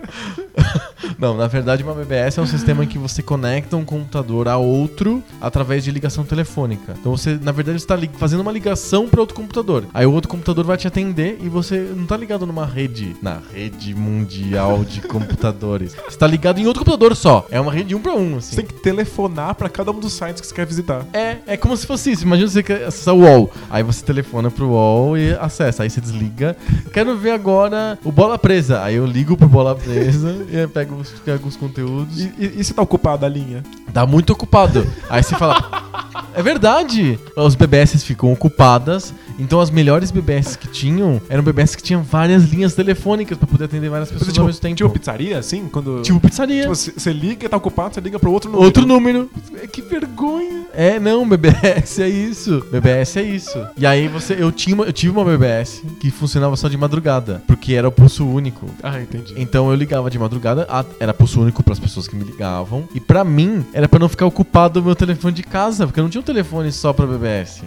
Não, 1.18 1.36
na 1.36 1.46
verdade 1.46 1.82
uma 1.82 1.94
BBS 1.94 2.38
é 2.38 2.42
um 2.42 2.46
sistema 2.46 2.84
em 2.84 2.86
que 2.86 2.98
você 2.98 3.22
conecta 3.22 3.76
um 3.76 3.84
computador 3.84 4.48
a 4.48 4.56
outro 4.56 5.22
através 5.40 5.84
de 5.84 5.90
ligação 5.90 6.24
telefônica. 6.24 6.94
Então 6.98 7.16
você, 7.16 7.38
na 7.40 7.52
verdade, 7.52 7.78
está 7.78 7.98
fazendo 8.18 8.40
uma 8.40 8.52
ligação 8.52 9.08
para 9.08 9.20
outro 9.20 9.34
computador. 9.34 9.84
Aí 9.92 10.06
o 10.06 10.12
outro 10.12 10.28
computador 10.28 10.64
vai 10.64 10.76
te 10.76 10.86
atender 10.86 11.38
e 11.42 11.48
você 11.48 11.92
não 11.96 12.06
tá 12.06 12.16
ligado 12.16 12.46
numa 12.46 12.66
rede, 12.66 13.16
na 13.22 13.40
rede 13.52 13.94
mundial 13.94 14.84
de 14.84 15.00
computadores. 15.06 15.94
Você 16.08 16.18
tá 16.18 16.26
ligado 16.26 16.58
em 16.58 16.66
outro 16.66 16.84
computador 16.84 17.14
só. 17.16 17.46
É 17.50 17.60
uma 17.60 17.72
rede 17.72 17.94
um 17.94 18.00
para 18.00 18.14
um, 18.14 18.36
assim. 18.36 18.50
Você 18.50 18.56
tem 18.56 18.66
que 18.66 18.74
telefonar 18.74 19.54
pra 19.54 19.68
cada 19.68 19.90
um 19.90 19.98
dos 19.98 20.12
sites 20.12 20.40
que 20.40 20.46
você 20.46 20.54
quer 20.54 20.66
visitar. 20.66 21.06
É, 21.12 21.38
é 21.46 21.56
como 21.56 21.76
se 21.76 21.86
fosse 21.86 22.12
isso. 22.12 22.24
Imagina 22.24 22.48
você 22.48 22.62
quer 22.62 22.84
acessar 22.84 23.14
o 23.14 23.20
UOL. 23.20 23.50
Aí 23.70 23.82
você 23.82 24.04
telefona 24.04 24.50
pro 24.50 24.68
UOL 24.68 25.16
e 25.16 25.32
acessa. 25.34 25.82
Aí 25.82 25.90
você 25.90 26.00
desliga. 26.00 26.56
Quero 26.92 27.16
ver 27.16 27.32
agora 27.32 27.98
o 28.04 28.12
Bola 28.12 28.38
Presa. 28.38 28.82
Aí 28.82 28.96
eu 28.96 29.06
ligo 29.06 29.36
pro 29.36 29.48
Bola 29.48 29.74
Presa 29.74 30.46
e 30.50 30.66
pego 30.68 30.89
os, 30.94 31.10
pego 31.24 31.48
os 31.48 31.56
conteúdos. 31.56 32.20
E, 32.20 32.32
e, 32.38 32.60
e 32.60 32.64
se 32.64 32.74
tá 32.74 32.82
ocupado 32.82 33.24
a 33.24 33.28
linha? 33.28 33.62
Dá 33.92 34.06
muito 34.06 34.32
ocupado. 34.32 34.86
Aí 35.08 35.22
você 35.22 35.36
fala. 35.36 35.90
É 36.32 36.42
verdade! 36.42 37.18
Os 37.36 37.56
BBS 37.56 38.04
ficam 38.04 38.32
ocupadas, 38.32 39.12
então 39.40 39.60
as 39.60 39.70
melhores 39.70 40.10
BBS 40.10 40.56
que 40.56 40.68
tinham 40.68 41.20
eram 41.28 41.42
BBS 41.42 41.74
que 41.74 41.82
tinham 41.82 42.02
várias 42.02 42.44
linhas 42.44 42.74
telefônicas 42.74 43.36
pra 43.36 43.46
poder 43.46 43.64
atender 43.64 43.88
várias 43.88 44.10
pessoas 44.10 44.28
tipo, 44.28 44.40
ao 44.40 44.46
mesmo 44.46 44.60
tempo. 44.60 44.76
tipo 44.76 44.90
pizzaria, 44.90 45.38
assim? 45.38 45.68
Quando. 45.68 46.02
Tipo 46.02 46.20
pizzaria. 46.20 46.62
Tipo, 46.62 46.74
você 46.74 46.92
você 46.92 47.12
liga 47.12 47.46
e 47.46 47.48
tá 47.48 47.56
ocupado, 47.56 47.94
você 47.94 48.00
liga 48.00 48.18
pro 48.18 48.30
outro 48.30 48.50
número. 48.50 48.66
Outro 48.66 48.86
número. 48.86 49.30
Que 49.72 49.82
vergonha. 49.82 50.66
É, 50.72 51.00
não, 51.00 51.28
BBS 51.28 51.98
é 51.98 52.08
isso. 52.08 52.64
BBS 52.70 53.16
é 53.16 53.22
isso. 53.22 53.66
E 53.76 53.86
aí 53.86 54.08
você, 54.08 54.36
eu 54.38 54.52
tinha, 54.52 54.76
eu 54.76 54.92
tive 54.92 55.12
uma 55.12 55.24
BBS 55.24 55.82
que 56.00 56.10
funcionava 56.10 56.56
só 56.56 56.68
de 56.68 56.76
madrugada, 56.76 57.42
porque 57.46 57.74
era 57.74 57.88
o 57.88 57.92
pulso 57.92 58.26
único. 58.26 58.66
Ah, 58.82 59.00
entendi. 59.00 59.34
Então 59.36 59.70
eu 59.70 59.74
ligava 59.74 60.10
de 60.10 60.18
madrugada, 60.18 60.66
era 60.98 61.14
pulso 61.14 61.40
único 61.40 61.62
pras 61.62 61.78
pessoas 61.78 62.06
que 62.06 62.14
me 62.14 62.24
ligavam, 62.24 62.88
e 62.94 63.00
pra 63.00 63.24
mim 63.24 63.64
era 63.72 63.88
pra 63.88 63.98
não 63.98 64.08
ficar 64.08 64.26
ocupado 64.26 64.80
o 64.80 64.82
meu 64.82 64.94
telefone 64.94 65.34
de 65.34 65.42
casa, 65.42 65.86
porque 65.86 65.98
eu 65.98 66.04
não 66.04 66.10
tinha 66.10 66.20
um 66.20 66.24
telefone 66.24 66.70
só 66.72 66.92
pra 66.92 67.06
BBS. 67.06 67.62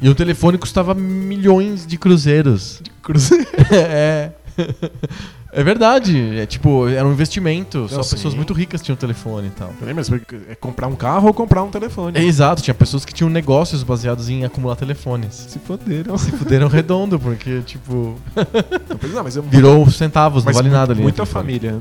E 0.00 0.08
o 0.08 0.14
telefone 0.14 0.58
custava 0.58 0.94
milhões 0.94 1.86
de 1.86 1.96
cruzeiros. 1.96 2.82
Cruzeiro. 3.02 3.46
é. 3.72 4.32
É 5.52 5.62
verdade. 5.62 6.38
É 6.38 6.46
tipo, 6.46 6.88
era 6.88 7.06
um 7.06 7.12
investimento. 7.12 7.86
Só 7.88 8.02
sim. 8.02 8.16
pessoas 8.16 8.34
muito 8.34 8.52
ricas 8.52 8.80
tinham 8.80 8.96
telefone 8.96 9.48
e 9.48 9.50
tal. 9.50 9.72
Lembra? 9.82 10.02
Você 10.02 10.20
É 10.48 10.54
comprar 10.54 10.86
um 10.86 10.94
carro 10.96 11.26
ou 11.28 11.34
comprar 11.34 11.62
um 11.62 11.70
telefone. 11.70 12.18
É, 12.18 12.22
exato, 12.24 12.62
tinha 12.62 12.74
pessoas 12.74 13.04
que 13.04 13.12
tinham 13.12 13.28
negócios 13.30 13.82
baseados 13.82 14.28
em 14.28 14.44
acumular 14.44 14.76
telefones. 14.76 15.34
Se 15.48 15.58
foderam. 15.58 16.16
Se 16.16 16.30
fuderam 16.32 16.68
redondo, 16.68 17.18
porque, 17.18 17.60
tipo, 17.62 18.16
Não, 19.12 19.22
mas 19.22 19.36
eu 19.36 19.42
virou 19.42 19.88
centavos, 19.90 20.42
não 20.44 20.48
Mas 20.48 20.56
vale 20.56 20.68
mu- 20.68 20.74
nada 20.74 20.92
ali. 20.92 21.02
Muita 21.02 21.16
telefone. 21.24 21.42
família 21.44 21.78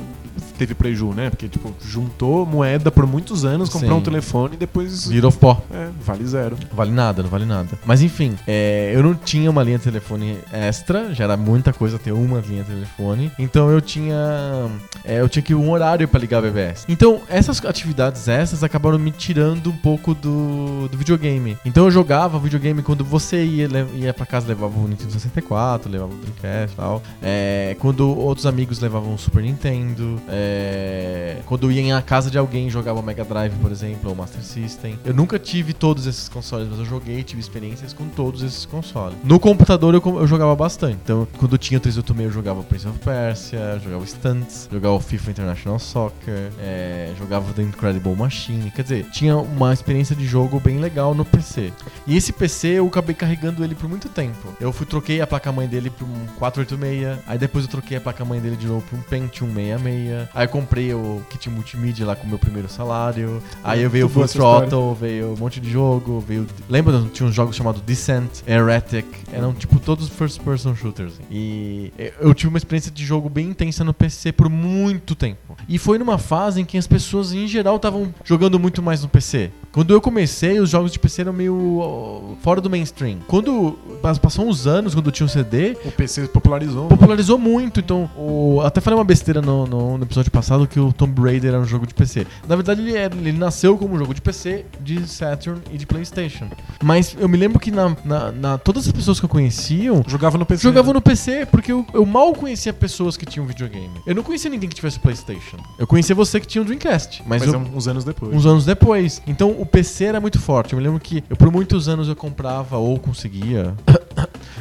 teve 0.57 0.75
preju, 0.75 1.11
né? 1.11 1.29
Porque, 1.31 1.47
tipo, 1.47 1.73
juntou 1.83 2.45
moeda 2.45 2.91
por 2.91 3.07
muitos 3.07 3.43
anos, 3.45 3.67
comprou 3.67 3.93
Sim. 3.93 3.97
um 3.97 4.01
telefone 4.01 4.53
e 4.53 4.57
depois. 4.57 5.07
Virou 5.07 5.31
pó. 5.31 5.59
É, 5.73 5.87
vale 6.05 6.23
zero. 6.25 6.55
Vale 6.71 6.91
nada, 6.91 7.23
não 7.23 7.29
vale 7.31 7.45
nada. 7.45 7.69
Mas 7.85 8.01
enfim, 8.03 8.35
é, 8.47 8.91
eu 8.93 9.01
não 9.01 9.15
tinha 9.15 9.49
uma 9.49 9.63
linha 9.63 9.79
de 9.79 9.83
telefone 9.85 10.37
extra, 10.53 11.13
já 11.15 11.23
era 11.23 11.35
muita 11.35 11.73
coisa 11.73 11.97
ter 11.97 12.11
uma 12.11 12.39
linha 12.47 12.63
de 12.63 12.69
telefone. 12.69 13.31
Então 13.39 13.60
eu 13.69 13.81
tinha. 13.81 14.69
é, 15.03 15.19
eu 15.19 15.29
tinha 15.29 15.43
que 15.43 15.53
um 15.53 15.69
horário 15.71 16.07
pra 16.07 16.19
ligar 16.19 16.39
a 16.39 16.41
BBS. 16.41 16.85
Então 16.87 17.21
essas 17.27 17.63
atividades 17.65 18.27
extras 18.27 18.63
acabaram 18.63 18.97
me 18.97 19.11
tirando 19.11 19.69
um 19.69 19.77
pouco 19.77 20.13
do, 20.13 20.87
do 20.87 20.97
videogame. 20.97 21.57
Então 21.65 21.85
eu 21.85 21.91
jogava 21.91 22.39
videogame 22.39 22.81
quando 22.81 23.03
você 23.03 23.43
ia, 23.43 23.67
ia 23.93 24.13
pra 24.13 24.25
casa 24.25 24.47
levava 24.47 24.77
o 24.77 24.87
Nintendo 24.87 25.11
64, 25.11 25.89
levava 25.89 26.13
o 26.13 26.17
Dreamcast 26.17 26.73
e 26.73 26.77
tal. 26.77 27.01
É, 27.21 27.75
quando 27.79 28.07
outros 28.17 28.45
amigos 28.45 28.79
levavam 28.79 29.13
o 29.13 29.17
Super 29.17 29.43
Nintendo. 29.43 30.21
É, 30.27 31.37
quando 31.45 31.71
ia 31.71 31.81
em 31.81 32.01
casa 32.01 32.31
de 32.31 32.37
alguém 32.37 32.69
jogava 32.69 32.99
o 32.99 33.03
Mega 33.03 33.23
Drive, 33.23 33.53
por 33.61 33.71
exemplo, 33.71 34.09
ou 34.09 34.15
Master 34.15 34.41
System. 34.43 34.97
Eu 35.03 35.13
nunca 35.13 35.37
tive 35.37 35.73
todos 35.73 36.07
esses 36.07 36.29
consoles, 36.29 36.67
mas 36.69 36.79
eu 36.79 36.85
joguei, 36.85 37.23
tive 37.23 37.41
experiências 37.41 37.93
com 37.93 38.07
todos 38.07 38.41
esses 38.41 38.65
consoles. 38.65 39.17
No 39.23 39.39
computador 39.39 39.93
eu, 39.93 40.01
eu 40.19 40.27
jogava 40.27 40.55
bastante. 40.55 40.97
Então, 41.03 41.27
quando 41.37 41.53
eu 41.53 41.57
tinha 41.57 41.77
o 41.77 41.81
386, 41.81 42.27
eu 42.27 42.33
jogava 42.33 42.63
Prince 42.63 42.87
of 42.87 42.99
Persia, 42.99 43.50
jogava 43.83 44.05
Stunts, 44.05 44.69
jogava 44.71 44.95
o 44.95 44.99
FIFA 44.99 45.31
International 45.31 45.79
Soccer, 45.79 46.51
é, 46.59 47.11
jogava 47.17 47.53
The 47.53 47.61
Incredible 47.61 48.15
Machine. 48.15 48.71
Quer 48.71 48.83
dizer, 48.83 49.05
tinha 49.11 49.37
uma 49.37 49.73
experiência 49.73 50.15
de 50.15 50.25
jogo 50.25 50.59
bem 50.59 50.79
legal 50.79 51.13
no 51.13 51.25
PC. 51.25 51.71
E 52.07 52.15
esse 52.15 52.31
PC 52.33 52.67
eu 52.79 52.87
acabei 52.87 53.15
carregando 53.15 53.63
ele 53.63 53.75
por 53.75 53.89
muito 53.89 54.09
tempo. 54.09 54.53
Eu 54.59 54.71
fui 54.71 54.85
troquei 54.85 55.21
a 55.21 55.27
placa-mãe 55.27 55.67
dele 55.67 55.89
por 55.89 56.05
um 56.05 56.25
486, 56.37 57.19
aí 57.27 57.37
depois 57.37 57.65
eu 57.65 57.71
troquei 57.71 57.97
a 57.97 58.01
placa-mãe 58.01 58.39
dele 58.39 58.55
de 58.55 58.67
novo 58.67 58.85
por 58.89 58.97
um 58.97 59.01
Pentium 59.01 59.53
66. 59.53 60.29
Aí 60.33 60.45
eu 60.45 60.49
comprei 60.49 60.93
o 60.93 61.21
kit 61.29 61.49
multimídia 61.49 62.05
lá 62.05 62.15
com 62.15 62.25
o 62.25 62.29
meu 62.29 62.39
primeiro 62.39 62.69
salário. 62.69 63.41
Aí 63.63 63.81
eu 63.81 63.89
veio 63.89 64.05
o 64.05 64.09
Full 64.09 64.27
Throttle, 64.27 64.95
veio 64.95 65.33
um 65.33 65.37
monte 65.37 65.59
de 65.59 65.69
jogo, 65.69 66.19
veio. 66.19 66.47
Lembra? 66.69 67.01
Tinha 67.13 67.27
uns 67.27 67.35
jogos 67.35 67.55
chamados 67.55 67.81
Descent, 67.81 68.41
Heretic, 68.47 69.05
eram 69.31 69.53
tipo 69.53 69.79
todos 69.79 70.07
first 70.09 70.41
person 70.41 70.75
shooters. 70.75 71.13
E 71.29 71.91
eu 72.19 72.33
tive 72.33 72.49
uma 72.49 72.57
experiência 72.57 72.91
de 72.91 73.05
jogo 73.05 73.29
bem 73.29 73.40
intensa 73.41 73.83
no 73.83 73.93
PC 73.93 74.31
por 74.31 74.49
muito 74.49 75.15
tempo. 75.15 75.55
E 75.67 75.77
foi 75.77 75.97
numa 75.97 76.17
fase 76.17 76.61
em 76.61 76.65
que 76.65 76.77
as 76.77 76.87
pessoas 76.87 77.33
em 77.33 77.47
geral 77.47 77.75
estavam 77.77 78.13
jogando 78.23 78.59
muito 78.59 78.81
mais 78.81 79.01
no 79.01 79.09
PC. 79.09 79.51
Quando 79.71 79.93
eu 79.93 80.01
comecei, 80.01 80.59
os 80.59 80.69
jogos 80.69 80.91
de 80.91 80.99
PC 80.99 81.21
eram 81.21 81.33
meio 81.33 82.35
fora 82.41 82.59
do 82.59 82.69
mainstream. 82.69 83.19
Quando 83.27 83.77
pas- 84.01 84.17
passou 84.17 84.45
uns 84.47 84.67
anos, 84.67 84.93
quando 84.93 85.05
eu 85.07 85.11
tinha 85.11 85.25
um 85.25 85.29
CD, 85.29 85.77
O 85.85 85.91
PC 85.91 86.27
popularizou. 86.27 86.87
popularizou 86.87 87.37
muito. 87.37 87.79
Então, 87.79 88.09
o- 88.17 88.61
até 88.61 88.81
falei 88.81 88.97
uma 88.99 89.05
besteira 89.05 89.41
no, 89.41 89.65
no- 89.65 89.97
no 89.97 90.03
episódio 90.03 90.31
passado 90.31 90.67
que 90.67 90.79
o 90.79 90.91
Tomb 90.91 91.21
Raider 91.21 91.51
era 91.53 91.59
um 91.61 91.65
jogo 91.65 91.87
de 91.87 91.93
PC. 91.93 92.27
Na 92.47 92.55
verdade, 92.55 92.81
ele, 92.81 92.95
era- 92.97 93.15
ele 93.15 93.31
nasceu 93.31 93.77
como 93.77 93.95
um 93.95 93.97
jogo 93.97 94.13
de 94.13 94.21
PC, 94.21 94.65
de 94.81 95.07
Saturn 95.07 95.61
e 95.71 95.77
de 95.77 95.85
PlayStation. 95.85 96.47
Mas 96.83 97.15
eu 97.19 97.29
me 97.29 97.37
lembro 97.37 97.59
que 97.59 97.71
na, 97.71 97.95
na- 98.03 98.31
na- 98.31 98.57
todas 98.57 98.85
as 98.85 98.91
pessoas 98.91 99.19
que 99.19 99.25
eu 99.25 99.29
conheciam 99.29 100.03
Jogava 100.07 100.37
no 100.37 100.45
PC. 100.45 100.63
jogavam 100.63 100.93
né? 100.93 100.97
no 100.97 101.01
PC, 101.01 101.45
porque 101.45 101.71
eu, 101.71 101.85
eu 101.93 102.05
mal 102.05 102.33
conhecia 102.33 102.73
pessoas 102.73 103.15
que 103.15 103.25
tinham 103.31 103.45
videogame. 103.45 103.89
Eu 104.05 104.13
não 104.15 104.23
conhecia 104.23 104.49
ninguém 104.49 104.69
que 104.69 104.75
tivesse 104.75 104.99
PlayStation. 104.99 105.57
Eu 105.79 105.87
conhecia 105.87 106.13
você 106.15 106.39
que 106.39 106.47
tinha 106.47 106.61
um 106.61 106.65
Dreamcast. 106.65 107.23
Mas, 107.25 107.43
Mas 107.45 107.53
eu, 107.53 107.59
uns 107.59 107.87
anos 107.87 108.03
depois. 108.03 108.33
uns 108.35 108.45
anos 108.45 108.65
depois. 108.65 109.21
Então 109.25 109.51
o 109.59 109.65
PC 109.65 110.05
era 110.05 110.19
muito 110.21 110.39
forte. 110.39 110.73
Eu 110.73 110.77
me 110.79 110.83
lembro 110.85 110.99
que 110.99 111.23
eu, 111.29 111.35
por 111.35 111.51
muitos 111.51 111.87
anos 111.87 112.07
eu 112.07 112.15
comprava 112.15 112.77
ou 112.77 112.99
conseguia 112.99 113.73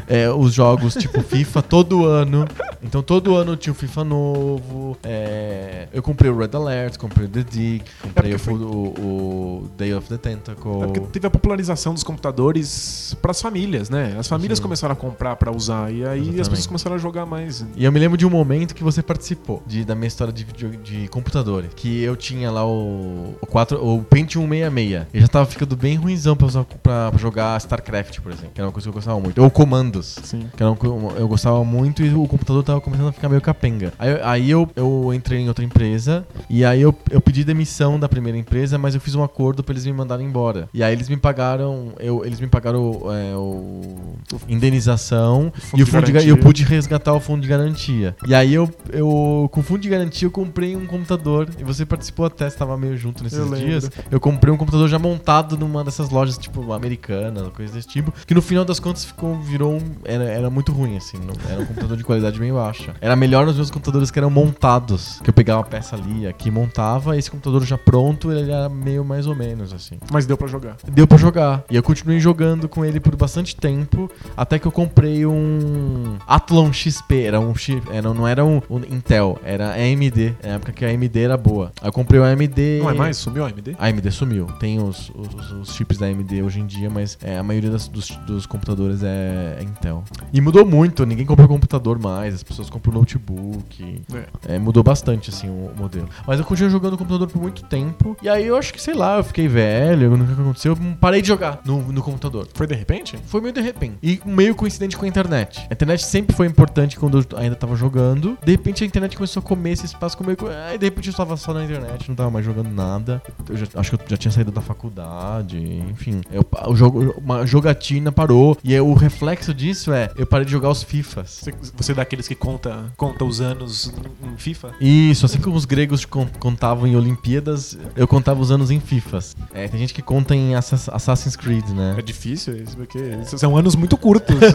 é, 0.09 0.29
os 0.33 0.53
jogos 0.55 0.95
tipo 0.95 1.21
FIFA 1.23 1.62
todo 1.62 2.05
ano. 2.07 2.47
Então 2.83 3.03
todo 3.03 3.37
ano 3.37 3.57
tinha 3.57 3.73
um 3.73 3.77
FIFA 3.77 4.05
novo. 4.05 4.97
é, 5.03 5.89
eu 5.93 6.03
comprei 6.03 6.31
o 6.31 6.37
Red 6.39 6.50
Alert, 6.55 6.97
comprei 6.99 7.27
o 7.27 7.29
The 7.29 7.43
Dig, 7.43 7.83
comprei 8.00 8.33
É 8.33 8.37
o, 8.37 8.55
o- 8.55 9.65
o 9.65 9.71
Day 9.77 9.93
of 9.95 10.09
the 10.09 10.17
Tentacle. 10.17 10.83
É 10.83 10.87
porque 10.87 11.00
teve 11.00 11.27
a 11.27 11.31
popularização 11.31 11.93
dos 11.93 12.03
computadores 12.03 13.17
pras 13.21 13.41
famílias, 13.43 13.91
né? 13.91 14.17
As 14.19 14.29
famílias 14.29 14.59
Sim. 14.59 14.62
começaram 14.62 14.93
a 14.93 14.97
comprar 14.97 15.37
pra 15.37 15.50
usar 15.55 15.93
e 15.93 16.05
aí 16.05 16.05
as 16.05 16.11
Exatamente. 16.19 16.37
pessoas 16.50 16.67
começaram 16.67 16.97
a 16.97 16.99
jogar 16.99 17.27
mais. 17.27 17.65
E 17.77 17.85
eu 17.85 17.93
me 17.93 17.99
lembro 17.99 18.17
de 18.17 18.25
um 18.27 18.31
momento 18.31 18.60
que 18.67 18.83
você 18.83 19.02
participou 19.02 19.62
de, 19.67 19.85
da 19.85 19.95
minha 19.95 20.09
história 20.09 20.33
de, 20.33 20.45
video, 20.45 20.71
de 20.76 21.09
computadores. 21.09 21.71
Que 21.75 22.02
eu 22.02 22.17
tinha 22.17 22.50
lá 22.50 22.67
o, 22.67 23.35
o, 23.40 23.47
4, 23.47 23.85
o 23.85 24.02
Pentium 24.05 24.49
66. 24.49 25.07
Eu 25.12 25.21
já 25.21 25.29
tava 25.29 25.47
ficando 25.47 25.76
bem 25.76 25.97
ruimzão 25.97 26.37
pra, 26.37 26.47
usar, 26.47 26.64
pra, 26.64 27.11
pra 27.11 27.19
jogar 27.19 27.59
StarCraft, 27.59 28.21
por 28.21 28.33
exemplo. 28.33 28.50
Que 28.55 28.61
era 28.61 28.69
uma 28.69 28.73
coisa 28.73 28.85
que 28.85 28.90
eu 28.90 28.95
gostava 28.95 29.21
muito. 29.21 29.43
Ou 29.43 29.50
Comandos. 29.50 30.19
Sim. 30.23 30.49
Que 30.57 30.62
era 30.62 30.71
uma 30.71 31.12
eu 31.17 31.29
gostava 31.29 31.62
muito 31.64 32.02
e 32.02 32.12
o 32.14 32.26
computador 32.26 32.62
tava 32.62 32.81
começando 32.81 33.09
a 33.09 33.12
ficar 33.12 33.29
meio 33.29 33.40
capenga. 33.40 33.93
Aí, 33.99 34.21
aí 34.23 34.50
eu, 34.50 34.69
eu 34.75 35.12
entrei 35.14 35.40
em 35.40 35.49
outra 35.49 35.64
empresa 35.64 36.26
e 36.49 36.64
aí 36.64 36.81
eu, 36.81 36.95
eu 37.11 37.21
pedi 37.21 37.45
demissão 37.45 37.99
da 37.99 38.09
primeira 38.09 38.38
empresa, 38.38 38.79
mas 38.79 38.95
eu 38.95 39.00
fiz 39.00 39.14
um 39.14 39.23
acordo 39.23 39.62
pra 39.62 39.73
eles 39.73 39.87
me 39.87 39.93
mandarem 39.93 40.26
embora. 40.26 40.69
E 40.73 40.83
aí 40.83 40.93
eles 40.93 41.09
me 41.09 41.17
pagaram, 41.17 41.93
eu, 41.99 42.25
eles 42.25 42.40
me 42.40 42.47
pagaram 42.47 43.02
é, 43.12 43.37
o 43.37 44.17
indenização 44.49 45.52
fundo 45.55 45.81
e 45.81 45.83
o 45.83 45.85
de 45.85 45.90
fundo 45.90 46.12
de, 46.12 46.29
eu 46.29 46.37
pude 46.37 46.64
resgatar 46.64 47.12
o 47.12 47.21
fundo 47.21 47.43
de 47.43 47.49
garantia. 47.49 48.17
E 48.26 48.35
aí 48.35 48.40
eu, 48.49 48.69
eu 48.93 49.49
com 49.53 49.61
o 49.61 49.63
fundo 49.63 49.81
de 49.81 49.89
garantia 49.89 50.27
eu 50.27 50.31
comprei 50.31 50.77
um 50.77 50.87
computador 50.87 51.49
e 51.59 51.65
você 51.65 51.85
participou 51.85 52.27
até, 52.27 52.47
estava 52.47 52.77
meio 52.77 52.97
junto 52.97 53.23
nesses 53.23 53.39
Eu 53.39 53.45
lembro. 53.49 53.67
dias. 53.67 53.91
Eu 54.11 54.21
comprei 54.21 54.53
um 54.53 54.57
computador 54.57 54.89
já 54.89 54.99
montado 54.99 55.57
numa 55.59 55.83
dessas 55.85 56.11
lojas 56.11 56.39
tipo 56.39 56.73
americanas, 56.73 57.49
coisa 57.53 57.73
desse 57.75 57.89
tipo, 57.89 58.13
que 58.27 58.35
no 58.35 58.43
final 58.43 58.65
das 58.65 58.79
contas 58.81 59.05
ficou 59.05 59.39
virou 59.41 59.75
um, 59.75 59.81
era, 60.05 60.25
era 60.25 60.51
muito 60.51 60.73
ruim 60.73 60.97
assim, 60.97 61.19
não- 61.19 61.35
era 61.51 61.61
um 61.61 61.67
computador 61.67 61.97
de 61.97 62.05
qualidade 62.05 62.39
bem 62.39 62.53
baixa. 62.53 62.95
Era 63.01 63.17
melhor 63.17 63.47
nos 63.47 63.57
meus 63.57 63.71
computadores 63.71 64.11
que 64.11 64.19
eram 64.19 64.31
montados, 64.31 65.21
que 65.23 65.31
eu 65.31 65.35
pegava 65.35 65.61
a 65.61 65.65
peça 65.65 65.97
ali, 65.97 66.27
aqui 66.27 66.51
montava, 66.51 67.17
esse 67.17 67.31
computador 67.31 67.65
já 67.65 67.77
pronto, 67.79 68.31
ele 68.31 68.51
era 68.51 68.69
meio 68.69 69.05
mais 69.05 69.27
ou 69.27 69.35
menos 69.35 69.73
assim. 69.73 69.99
Mas 70.13 70.27
deu 70.27 70.37
pra 70.37 70.47
jogar. 70.47 70.77
Deu 70.91 71.07
pra 71.07 71.19
jogar. 71.19 71.65
E 71.71 71.77
eu 71.77 71.83
continuei 71.83 72.21
jogando 72.21 72.69
com 72.69 72.85
ele 72.85 73.01
por 73.01 73.17
bastante 73.17 73.57
tempo, 73.57 74.11
até 74.37 74.59
que 74.59 74.67
eu 74.67 74.73
comprei 74.73 75.25
um 75.27 76.17
Athlon 76.27 76.73
XP. 76.73 77.23
Era 77.25 77.41
um 77.41 77.55
chip, 77.55 77.83
era, 77.91 78.13
não 78.15 78.27
era 78.27 78.30
um, 78.45 78.61
um 78.71 78.79
Intel, 78.91 79.39
era 79.45 79.73
AMD. 79.75 80.35
Na 80.43 80.51
época 80.55 80.73
que 80.73 80.85
a 80.85 80.89
AMD 80.89 81.19
era 81.19 81.37
boa. 81.37 81.73
Aí 81.81 81.89
eu 81.89 81.93
comprei 81.93 82.21
o 82.21 82.25
AMD. 82.25 82.79
Não 82.81 82.91
é 82.91 82.95
mais? 82.95 83.17
Sumiu 83.17 83.45
a 83.45 83.49
AMD? 83.49 83.77
A 83.79 83.87
AMD 83.87 84.11
sumiu. 84.11 84.47
Tem 84.59 84.79
os, 84.83 85.11
os, 85.15 85.51
os 85.53 85.75
chips 85.75 85.99
da 85.99 86.07
AMD 86.07 86.43
hoje 86.43 86.61
em 86.61 86.67
dia, 86.67 86.89
mas 86.91 87.19
é, 87.23 87.39
a 87.39 87.43
maioria 87.43 87.71
das- 87.71 87.89
dos, 87.89 88.09
dos 88.27 88.47
computadores 88.47 89.03
é, 89.03 89.57
é 89.59 89.63
Intel. 89.63 90.05
E 90.33 90.41
mudou 90.41 90.65
muito, 90.67 91.05
ninguém 91.05 91.27
compra 91.27 91.47
computador 91.49 91.99
mais, 91.99 92.35
as 92.35 92.43
pessoas 92.43 92.69
compram 92.71 92.93
notebook. 92.95 94.03
É. 94.47 94.55
É, 94.55 94.59
mudou 94.59 94.83
bastante, 94.83 95.31
assim, 95.31 95.49
o, 95.49 95.71
o 95.73 95.75
modelo. 95.77 96.09
Mas 96.27 96.39
eu 96.39 96.45
continuei 96.45 96.71
jogando 96.71 96.97
computador 96.97 97.29
por 97.29 97.41
muito 97.41 97.63
tempo. 97.65 98.17
E 98.23 98.29
aí 98.29 98.47
eu 98.47 98.57
acho 98.57 98.73
que, 98.73 98.81
sei 98.81 98.95
lá, 98.95 99.19
eu 99.19 99.25
fiquei 99.25 99.49
velho, 99.49 100.17
não 100.17 100.25
sei 100.27 100.33
o 100.33 100.37
que 100.37 100.43
aconteceu, 100.43 100.73
eu 100.73 100.97
parei 101.01 101.23
de 101.23 101.29
jogar 101.29 101.61
no, 101.65 101.81
no 101.93 102.03
computador. 102.03 102.49
Foi 102.55 102.67
de 102.67 102.75
repente? 102.75 103.19
Foi 103.27 103.41
meio 103.41 103.53
de 103.55 103.61
repente. 103.61 103.97
E 104.03 104.21
meio 104.25 104.55
coincidente 104.55 104.97
com 104.97 105.05
a 105.05 105.09
internet. 105.09 105.67
A 105.71 105.73
internet 105.73 106.05
sempre 106.05 106.35
foi 106.35 106.47
importante 106.47 106.99
quando 106.99 107.19
eu 107.31 107.39
ainda 107.39 107.57
tava 107.57 107.75
jogando. 107.77 108.20
De 108.45 108.50
repente 108.53 108.85
a 108.85 108.87
internet 108.87 109.17
começou 109.17 109.41
a 109.41 109.43
comer 109.43 109.73
esse 109.73 109.87
espaço 109.87 110.17
com 110.17 110.25
meio. 110.25 110.37
co- 110.37 110.49
Aí 110.49 110.79
de 110.79 110.87
repente 110.87 111.09
eu 111.09 111.15
tava 111.15 111.37
só 111.37 111.53
na 111.55 111.65
internet, 111.65 112.09
não 112.09 112.15
tava 112.17 112.31
mais 112.31 112.45
jogando 112.45 112.71
nada. 112.71 113.23
Eu 113.49 113.57
já- 113.57 113.67
acho 113.75 113.91
que 113.97 114.05
eu 114.05 114.09
já 114.09 114.17
tinha 114.17 114.31
saído 114.33 114.50
da 114.50 114.61
faculdade, 114.61 115.59
enfim. 115.91 116.21
Eu, 116.33 116.45
o 116.67 116.75
jogo, 116.77 117.15
uma 117.25 117.47
jogatina 117.47 118.11
parou. 118.12 118.57
E 118.62 118.73
aí 118.75 118.81
o 118.81 118.93
reflexo 118.95 119.53
disso 119.55 119.93
é: 119.93 120.11
eu 120.17 120.27
parei 120.27 120.45
de 120.45 120.53
jogar 120.53 120.71
os 120.71 120.83
FIFAs. 120.83 121.31
Você, 121.43 121.55
você 121.77 121.93
é 121.93 121.95
daqueles 121.95 122.27
que 122.29 122.35
conta, 122.35 122.85
conta 122.97 123.25
os 123.25 123.41
anos 123.41 123.93
em 124.23 124.37
FIFA? 124.37 124.71
Isso, 124.81 125.27
assim 125.27 125.41
como 125.41 125.57
os 125.57 125.65
gregos 125.65 126.05
con- 126.05 126.29
contavam 126.39 126.87
em 126.87 126.97
Olimpíadas, 126.97 127.77
eu 127.97 128.07
contava 128.07 128.41
os 128.41 128.50
anos 128.50 128.71
em 128.71 128.81
FIFAs. 128.81 129.37
É, 129.55 129.69
tem 129.69 129.79
gente 129.81 129.95
que 129.95 130.03
conta 130.03 130.35
em 130.35 130.55
Assas- 130.55 130.89
Assassin's 130.89 131.37
Creed, 131.37 131.69
né? 131.71 131.95
É 131.99 132.03
difícil 132.03 132.57
isso, 132.57 132.77
porque 132.77 132.99
são 133.37 133.57
anos 133.57 133.75
muito 133.75 133.97
curtos, 133.97 134.37
né? 134.41 134.50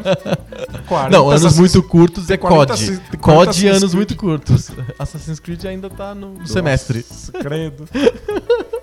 40 0.86 1.10
Não, 1.16 1.30
anos 1.30 1.56
muito 1.58 1.82
curtos 1.82 2.28
é 2.30 2.36
40 2.36 2.74
COD. 2.74 2.84
Assi- 2.92 3.16
40 3.16 3.18
COD 3.18 3.48
Assassin's 3.50 3.64
anos 3.76 3.80
Creed. 3.90 3.96
muito 3.96 4.16
curtos. 4.16 4.70
Assassin's 4.98 5.40
Creed 5.40 5.64
ainda 5.66 5.88
tá 5.90 6.14
no 6.14 6.34
no 6.34 6.46
semestre. 6.46 7.04
Nossa, 7.08 7.32
credo. 7.32 7.88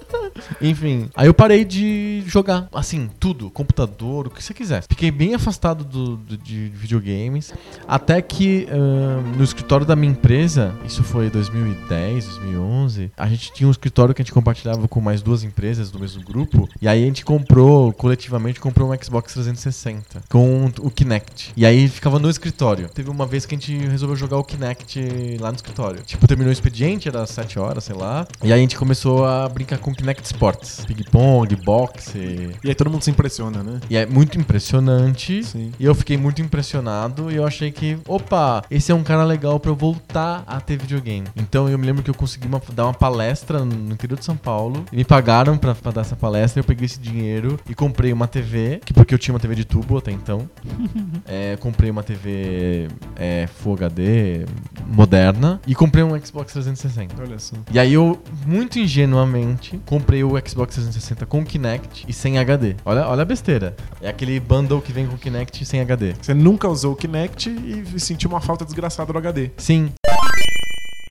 Enfim, 0.61 1.09
aí 1.15 1.27
eu 1.27 1.33
parei 1.33 1.63
de 1.65 2.23
jogar, 2.25 2.67
assim, 2.73 3.09
tudo, 3.19 3.49
computador, 3.49 4.27
o 4.27 4.29
que 4.29 4.43
você 4.43 4.53
quiser. 4.53 4.83
Fiquei 4.87 5.11
bem 5.11 5.33
afastado 5.35 5.83
do, 5.83 6.17
do- 6.17 6.37
de 6.37 6.69
videogames, 6.69 7.53
até 7.87 8.21
que 8.21 8.67
ahn, 8.71 9.21
no 9.37 9.43
escritório 9.43 9.85
da 9.85 9.95
minha 9.95 10.11
empresa, 10.11 10.73
isso 10.85 11.03
foi 11.03 11.29
2010, 11.29 12.25
2011, 12.25 13.11
a 13.17 13.27
gente 13.27 13.51
tinha 13.53 13.67
um 13.67 13.71
escritório 13.71 14.13
que 14.13 14.21
a 14.21 14.23
gente 14.25 14.33
compartilhava 14.33 14.87
com 14.87 14.99
mais 15.01 15.21
duas 15.21 15.43
empresas 15.43 15.91
do 15.91 15.99
mesmo 15.99 16.23
grupo, 16.23 16.67
e 16.81 16.87
aí 16.87 17.03
a 17.03 17.05
gente 17.05 17.23
comprou, 17.25 17.91
coletivamente, 17.93 18.59
comprou 18.59 18.91
um 18.91 19.03
Xbox 19.03 19.33
360 19.33 20.23
com 20.29 20.71
o 20.81 20.89
Kinect. 20.89 21.51
E 21.55 21.65
aí 21.65 21.87
ficava 21.87 22.19
no 22.19 22.29
escritório. 22.29 22.89
Teve 22.89 23.09
uma 23.09 23.25
vez 23.25 23.45
que 23.45 23.55
a 23.55 23.57
gente 23.57 23.75
resolveu 23.87 24.15
jogar 24.15 24.37
o 24.37 24.43
Kinect 24.43 25.37
lá 25.39 25.49
no 25.51 25.55
escritório. 25.55 26.01
Tipo, 26.03 26.27
terminou 26.27 26.49
o 26.49 26.53
expediente, 26.53 27.07
era 27.07 27.25
7 27.25 27.59
horas, 27.59 27.83
sei 27.83 27.95
lá, 27.95 28.27
e 28.43 28.47
aí 28.51 28.53
a 28.53 28.61
gente 28.61 28.77
começou 28.77 29.25
a 29.25 29.47
brincar 29.49 29.77
com 29.79 29.93
Kinect 29.93 30.16
Sports. 30.23 30.85
Ping-pong, 30.85 31.55
boxe. 31.57 32.51
E 32.63 32.69
aí 32.69 32.75
todo 32.75 32.89
mundo 32.89 33.03
se 33.03 33.11
impressiona, 33.11 33.63
né? 33.63 33.79
E 33.89 33.95
é 33.97 34.05
muito 34.05 34.37
impressionante. 34.39 35.43
Sim. 35.43 35.71
E 35.79 35.85
eu 35.85 35.93
fiquei 35.95 36.17
muito 36.17 36.41
impressionado 36.41 37.31
e 37.31 37.35
eu 37.35 37.45
achei 37.45 37.71
que, 37.71 37.97
opa, 38.07 38.63
esse 38.69 38.91
é 38.91 38.95
um 38.95 39.03
cara 39.03 39.23
legal 39.23 39.59
pra 39.59 39.71
eu 39.71 39.75
voltar 39.75 40.43
a 40.47 40.59
ter 40.59 40.77
videogame. 40.77 41.27
Então 41.35 41.69
eu 41.69 41.77
me 41.77 41.85
lembro 41.85 42.03
que 42.03 42.09
eu 42.09 42.13
consegui 42.15 42.47
uma- 42.47 42.61
dar 42.73 42.85
uma 42.85 42.93
palestra 42.93 43.63
no 43.63 43.93
interior 43.93 44.17
de 44.17 44.25
São 44.25 44.35
Paulo 44.37 44.85
e 44.91 44.97
me 44.97 45.03
pagaram 45.05 45.57
pra, 45.57 45.73
pra 45.75 45.91
dar 45.91 46.01
essa 46.01 46.15
palestra. 46.15 46.59
Eu 46.59 46.63
peguei 46.63 46.85
esse 46.85 46.99
dinheiro 46.99 47.59
e 47.69 47.73
comprei 47.75 48.11
uma 48.13 48.27
TV, 48.27 48.81
que 48.85 48.93
porque 48.93 49.13
eu 49.13 49.19
tinha 49.19 49.33
uma 49.33 49.39
TV 49.39 49.55
de 49.55 49.65
tubo 49.65 49.97
até 49.97 50.11
então. 50.11 50.49
É, 51.29 51.57
comprei 51.57 51.89
uma 51.91 52.03
TV 52.03 52.87
é, 53.15 53.47
Full 53.47 53.73
HD 53.73 54.45
moderna 54.85 55.59
e 55.67 55.75
comprei 55.75 56.03
um 56.03 56.17
Xbox 56.23 56.53
360. 56.53 57.21
Olha 57.21 57.37
só. 57.39 57.55
E 57.71 57.77
aí 57.79 57.93
eu, 57.93 58.21
muito 58.45 58.79
ingenuamente, 58.79 59.79
comprei 59.85 60.06
o 60.15 60.29
Xbox 60.47 60.75
360 60.75 61.25
com 61.25 61.43
Kinect 61.45 62.05
e 62.07 62.13
sem 62.13 62.37
HD. 62.39 62.75
Olha, 62.85 63.07
olha 63.07 63.21
a 63.21 63.25
besteira. 63.25 63.75
É 64.01 64.09
aquele 64.09 64.39
bundle 64.39 64.81
que 64.81 64.91
vem 64.91 65.05
com 65.07 65.17
Kinect 65.17 65.61
e 65.61 65.65
sem 65.65 65.81
HD. 65.81 66.13
Você 66.21 66.33
nunca 66.33 66.67
usou 66.67 66.93
o 66.93 66.95
Kinect 66.95 67.49
e 67.49 67.99
sentiu 67.99 68.29
uma 68.29 68.39
falta 68.41 68.63
desgraçada 68.65 69.11
do 69.11 69.17
HD. 69.19 69.51
Sim. 69.57 69.91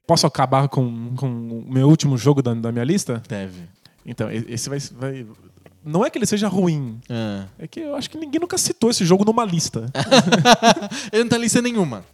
posso 0.07 0.27
acabar 0.27 0.69
com, 0.69 1.15
com 1.17 1.27
o 1.29 1.65
meu 1.69 1.89
último 1.89 2.17
jogo 2.17 2.41
da, 2.43 2.55
da 2.55 2.73
minha 2.73 2.85
lista? 2.85 3.23
Deve. 3.29 3.61
Então, 4.05 4.29
esse 4.31 4.69
vai, 4.69 4.79
vai. 4.99 5.27
Não 5.85 6.05
é 6.05 6.11
que 6.11 6.19
ele 6.19 6.27
seja 6.27 6.49
ruim, 6.49 6.99
Ah. 7.09 7.45
é 7.59 7.67
que 7.69 7.81
eu 7.81 7.95
acho 7.95 8.09
que 8.11 8.19
ninguém 8.19 8.41
nunca 8.41 8.57
citou 8.59 8.91
esse 8.91 9.05
jogo 9.05 9.25
numa 9.25 9.45
lista. 9.45 9.87
Ele 11.13 11.23
não 11.23 11.31
tá 11.31 11.37
em 11.37 11.41
lista 11.43 11.63
nenhuma. 11.63 12.05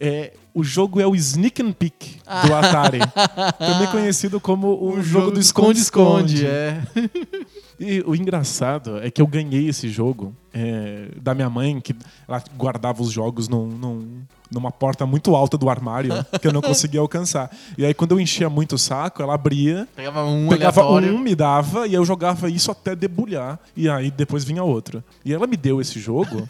É, 0.00 0.32
o 0.54 0.64
jogo 0.64 0.98
é 1.00 1.06
o 1.06 1.14
Sneak 1.14 1.60
and 1.62 1.72
Peek 1.72 2.16
do 2.46 2.54
Atari. 2.54 3.00
também 3.58 3.86
conhecido 3.90 4.40
como 4.40 4.68
o, 4.82 5.02
jogo, 5.02 5.30
do 5.32 5.38
esconde-esconde. 5.40 6.46
é. 6.46 6.80
E 7.82 8.02
o 8.06 8.14
engraçado 8.14 8.98
é 8.98 9.10
que 9.10 9.22
eu 9.22 9.26
ganhei 9.26 9.66
esse 9.66 9.88
jogo 9.88 10.34
é, 10.52 11.08
da 11.16 11.34
minha 11.34 11.48
mãe, 11.48 11.80
que 11.80 11.96
ela 12.28 12.42
guardava 12.54 13.02
os 13.02 13.10
jogos 13.10 13.48
num- 13.48 13.68
num- 13.68 14.20
numa 14.50 14.70
porta 14.70 15.06
muito 15.06 15.34
alta 15.34 15.56
do 15.56 15.70
armário, 15.70 16.12
que 16.42 16.46
eu 16.46 16.52
não 16.52 16.60
conseguia 16.60 17.00
alcançar. 17.00 17.50
E 17.78 17.84
aí, 17.86 17.94
quando 17.94 18.10
eu 18.12 18.20
enchia 18.20 18.50
muito 18.50 18.74
o 18.74 18.78
saco, 18.78 19.22
ela 19.22 19.32
abria, 19.32 19.88
Pegava 19.96 20.22
um 20.26 20.46
pegava 20.50 20.82
aleatório. 20.82 21.14
um, 21.14 21.18
me 21.20 21.34
dava, 21.34 21.86
e 21.86 21.94
eu 21.94 22.04
jogava 22.04 22.50
isso 22.50 22.70
até 22.70 22.94
debulhar. 22.94 23.58
E 23.74 23.88
aí 23.88 24.10
depois 24.10 24.44
vinha 24.44 24.62
outro. 24.62 25.02
E 25.24 25.32
ela 25.32 25.46
me 25.46 25.56
deu 25.56 25.80
esse 25.80 25.98
jogo. 25.98 26.46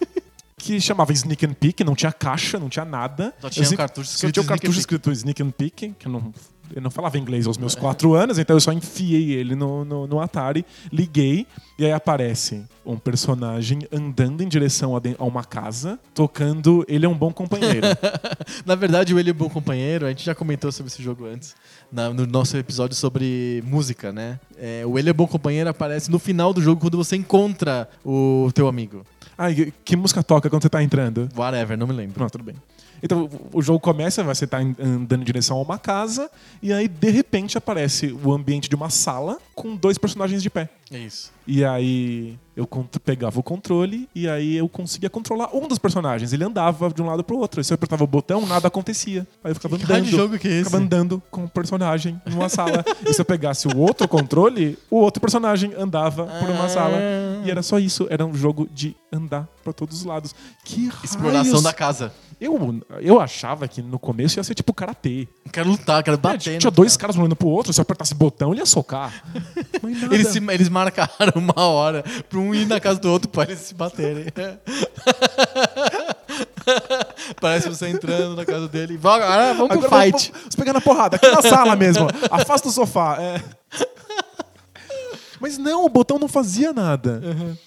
Que 0.62 0.80
chamava 0.80 1.12
Sneak 1.12 1.46
and 1.46 1.54
Peek, 1.54 1.82
não 1.84 1.94
tinha 1.94 2.12
caixa, 2.12 2.58
não 2.58 2.68
tinha 2.68 2.84
nada. 2.84 3.34
Só 3.40 3.48
tinha 3.50 3.64
Eu 3.64 3.72
um 3.72 3.76
cartucho 3.76 4.08
Só 4.08 4.14
escrito 4.16 4.32
tinha 4.34 4.42
um 4.42 4.46
cartucho 4.46 4.78
escrito 4.78 5.10
Sneak 5.12 5.42
and 5.42 5.50
Peek, 5.50 5.94
que 5.98 6.06
eu 6.06 6.12
não, 6.12 6.32
eu 6.74 6.82
não 6.82 6.90
falava 6.90 7.18
inglês 7.18 7.46
aos 7.46 7.56
meus 7.58 7.74
quatro 7.74 8.14
anos, 8.14 8.38
então 8.38 8.54
eu 8.54 8.60
só 8.60 8.72
enfiei 8.72 9.32
ele 9.32 9.54
no, 9.56 9.84
no, 9.84 10.06
no 10.06 10.20
Atari, 10.20 10.64
liguei, 10.92 11.46
e 11.78 11.84
aí 11.84 11.92
aparece 11.92 12.62
um 12.84 12.96
personagem 12.98 13.80
andando 13.90 14.42
em 14.42 14.48
direção 14.48 14.94
a, 14.94 15.00
de- 15.00 15.16
a 15.18 15.24
uma 15.24 15.42
casa, 15.44 15.98
tocando 16.14 16.84
Ele 16.86 17.06
é 17.06 17.08
um 17.08 17.16
Bom 17.16 17.32
Companheiro. 17.32 17.86
Na 18.66 18.74
verdade, 18.74 19.14
o 19.14 19.18
Ele 19.18 19.30
é 19.30 19.32
um 19.32 19.36
Bom 19.36 19.48
Companheiro, 19.48 20.04
a 20.06 20.10
gente 20.10 20.24
já 20.24 20.34
comentou 20.34 20.70
sobre 20.70 20.92
esse 20.92 21.02
jogo 21.02 21.24
antes, 21.26 21.54
na- 21.90 22.10
no 22.10 22.26
nosso 22.26 22.56
episódio 22.56 22.94
sobre 22.96 23.62
música, 23.66 24.12
né? 24.12 24.38
É, 24.58 24.84
o 24.86 24.98
Ele 24.98 25.08
é 25.10 25.12
Bom 25.12 25.26
Companheiro 25.26 25.70
aparece 25.70 26.10
no 26.10 26.18
final 26.18 26.52
do 26.52 26.60
jogo 26.60 26.80
quando 26.80 26.96
você 26.98 27.16
encontra 27.16 27.88
o 28.04 28.50
teu 28.54 28.68
amigo. 28.68 29.04
E 29.48 29.72
que 29.84 29.96
música 29.96 30.22
toca 30.22 30.50
quando 30.50 30.62
você 30.62 30.68
tá 30.68 30.82
entrando? 30.82 31.28
Whatever, 31.36 31.78
não 31.78 31.86
me 31.86 31.94
lembro. 31.94 32.20
Não, 32.20 32.28
tudo 32.28 32.44
bem. 32.44 32.56
Então 33.02 33.28
o 33.52 33.62
jogo 33.62 33.80
começa, 33.80 34.22
você 34.22 34.46
tá 34.46 34.62
em- 34.62 34.76
andando 34.80 35.22
em 35.22 35.24
direção 35.24 35.56
a 35.58 35.62
uma 35.62 35.78
casa, 35.78 36.30
e 36.62 36.72
aí 36.72 36.86
de 36.88 37.10
repente 37.10 37.56
aparece 37.58 38.16
o 38.24 38.32
ambiente 38.32 38.68
de 38.68 38.74
uma 38.74 38.90
sala 38.90 39.38
com 39.54 39.74
dois 39.76 39.98
personagens 39.98 40.42
de 40.42 40.50
pé. 40.50 40.68
É 40.92 40.98
isso. 40.98 41.30
E 41.46 41.64
aí 41.64 42.36
eu 42.56 42.68
pegava 43.04 43.38
o 43.38 43.42
controle 43.44 44.08
e 44.12 44.28
aí 44.28 44.56
eu 44.56 44.68
conseguia 44.68 45.08
controlar 45.08 45.54
um 45.54 45.68
dos 45.68 45.78
personagens. 45.78 46.32
Ele 46.32 46.42
andava 46.42 46.90
de 46.90 47.00
um 47.00 47.06
lado 47.06 47.22
pro 47.22 47.38
outro. 47.38 47.60
E 47.60 47.64
se 47.64 47.72
eu 47.72 47.76
apertava 47.76 48.02
o 48.02 48.06
botão, 48.08 48.44
nada 48.44 48.66
acontecia. 48.66 49.24
Aí 49.44 49.52
eu 49.52 49.54
ficava 49.54 49.78
Que 49.78 49.84
andando. 49.84 50.04
de 50.04 50.10
jogo 50.10 50.36
que 50.38 50.48
é 50.48 50.50
esse? 50.50 50.64
Ficava 50.64 50.82
andando 50.82 51.22
com 51.30 51.44
o 51.44 51.48
personagem 51.48 52.20
numa 52.26 52.48
sala. 52.48 52.84
e 53.06 53.12
se 53.14 53.20
eu 53.20 53.24
pegasse 53.24 53.68
o 53.68 53.78
outro 53.78 54.08
controle, 54.08 54.76
o 54.90 54.96
outro 54.96 55.20
personagem 55.20 55.72
andava 55.78 56.24
por 56.26 56.50
uma 56.50 56.64
Ah. 56.64 56.68
sala. 56.68 56.96
E 57.44 57.50
era 57.50 57.62
só 57.62 57.78
isso. 57.78 58.06
Era 58.10 58.26
um 58.26 58.34
jogo 58.34 58.68
de 58.74 58.96
andar 59.12 59.48
pra 59.62 59.72
todos 59.72 59.96
os 59.98 60.04
lados. 60.04 60.34
Que 60.64 60.90
Exploração 61.04 61.44
raios- 61.52 61.62
da 61.62 61.72
casa. 61.72 62.12
Eu, 62.40 62.80
eu 63.00 63.20
achava 63.20 63.68
que 63.68 63.82
no 63.82 63.98
começo 63.98 64.38
ia 64.38 64.42
ser 64.44 64.54
tipo 64.54 64.72
karatê. 64.72 65.28
Quero 65.52 65.68
lutar, 65.68 66.02
quero 66.02 66.16
É, 66.16 66.18
bater. 66.20 66.38
tinha 66.38 66.58
no 66.62 66.70
dois 66.70 66.92
cara. 66.96 67.00
caras 67.02 67.16
um 67.16 67.20
olhando 67.20 67.36
pro 67.36 67.48
outro, 67.48 67.70
se 67.72 67.78
eu 67.80 67.82
apertasse 67.82 68.14
botão, 68.14 68.52
ele 68.52 68.60
ia 68.62 68.66
socar. 68.66 69.12
Eles, 70.10 70.28
se- 70.28 70.38
eles 70.50 70.68
marcaram 70.68 71.32
uma 71.36 71.66
hora 71.66 72.02
pra 72.28 72.38
um 72.38 72.54
ir 72.54 72.66
na 72.66 72.78
casa 72.80 72.98
do 73.00 73.10
outro 73.10 73.28
pra 73.28 73.44
eles 73.44 73.58
se 73.60 73.74
baterem. 73.74 74.26
Parece 77.40 77.68
você 77.68 77.88
entrando 77.88 78.36
na 78.36 78.44
casa 78.44 78.68
dele 78.68 78.96
vamos, 78.96 79.24
ah, 79.26 79.52
vamos 79.54 79.68
pro 79.76 79.86
Agora 79.86 80.02
fight. 80.02 80.30
Vamos, 80.30 80.40
vamos 80.42 80.54
pegar 80.56 80.72
na 80.72 80.80
porrada, 80.80 81.16
aqui 81.16 81.28
na 81.30 81.42
sala 81.42 81.74
mesmo. 81.76 82.06
Afasta 82.30 82.68
o 82.68 82.72
sofá. 82.72 83.16
é. 83.20 83.40
Mas 85.40 85.56
não, 85.56 85.86
o 85.86 85.88
botão 85.88 86.18
não 86.18 86.28
fazia 86.28 86.72
nada. 86.72 87.22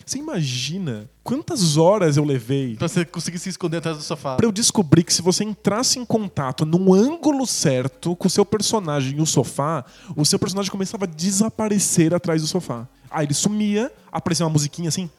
Você 0.06 0.20
imagina 0.20 1.10
quantas 1.24 1.76
horas 1.78 2.18
eu 2.18 2.24
levei 2.24 2.76
Pra 2.76 2.88
você 2.88 3.04
conseguir 3.04 3.40
se 3.40 3.50
esconder 3.50 3.78
atrás 3.78 3.98
do 3.98 4.04
sofá. 4.04 4.36
pra 4.36 4.46
eu 4.46 4.52
descobrir 4.52 5.04
que 5.04 5.14
se 5.14 5.22
você 5.22 5.44
entrasse 5.44 5.98
em 5.98 6.06
contato 6.06 6.66
num 6.66 6.94
ângulo 6.94 7.48
certo 7.48 8.16
com 8.16 8.28
o 8.28 8.30
seu 8.30 8.46
personagem 8.46 9.18
e 9.18 9.22
o 9.22 9.26
sofá, 9.26 9.84
o 10.16 10.24
seu 10.26 10.38
personagem 10.38 10.72
começava 10.72 11.06
a 11.06 11.08
desaparecer 11.08 12.14
atrás 12.14 12.42
do 12.42 12.48
sofá. 12.48 12.88
Aí 13.10 13.26
ele 13.26 13.34
sumia, 13.34 13.92
aparecia 14.12 14.46
uma 14.46 14.52
musiquinha 14.52 14.90
assim, 14.90 15.10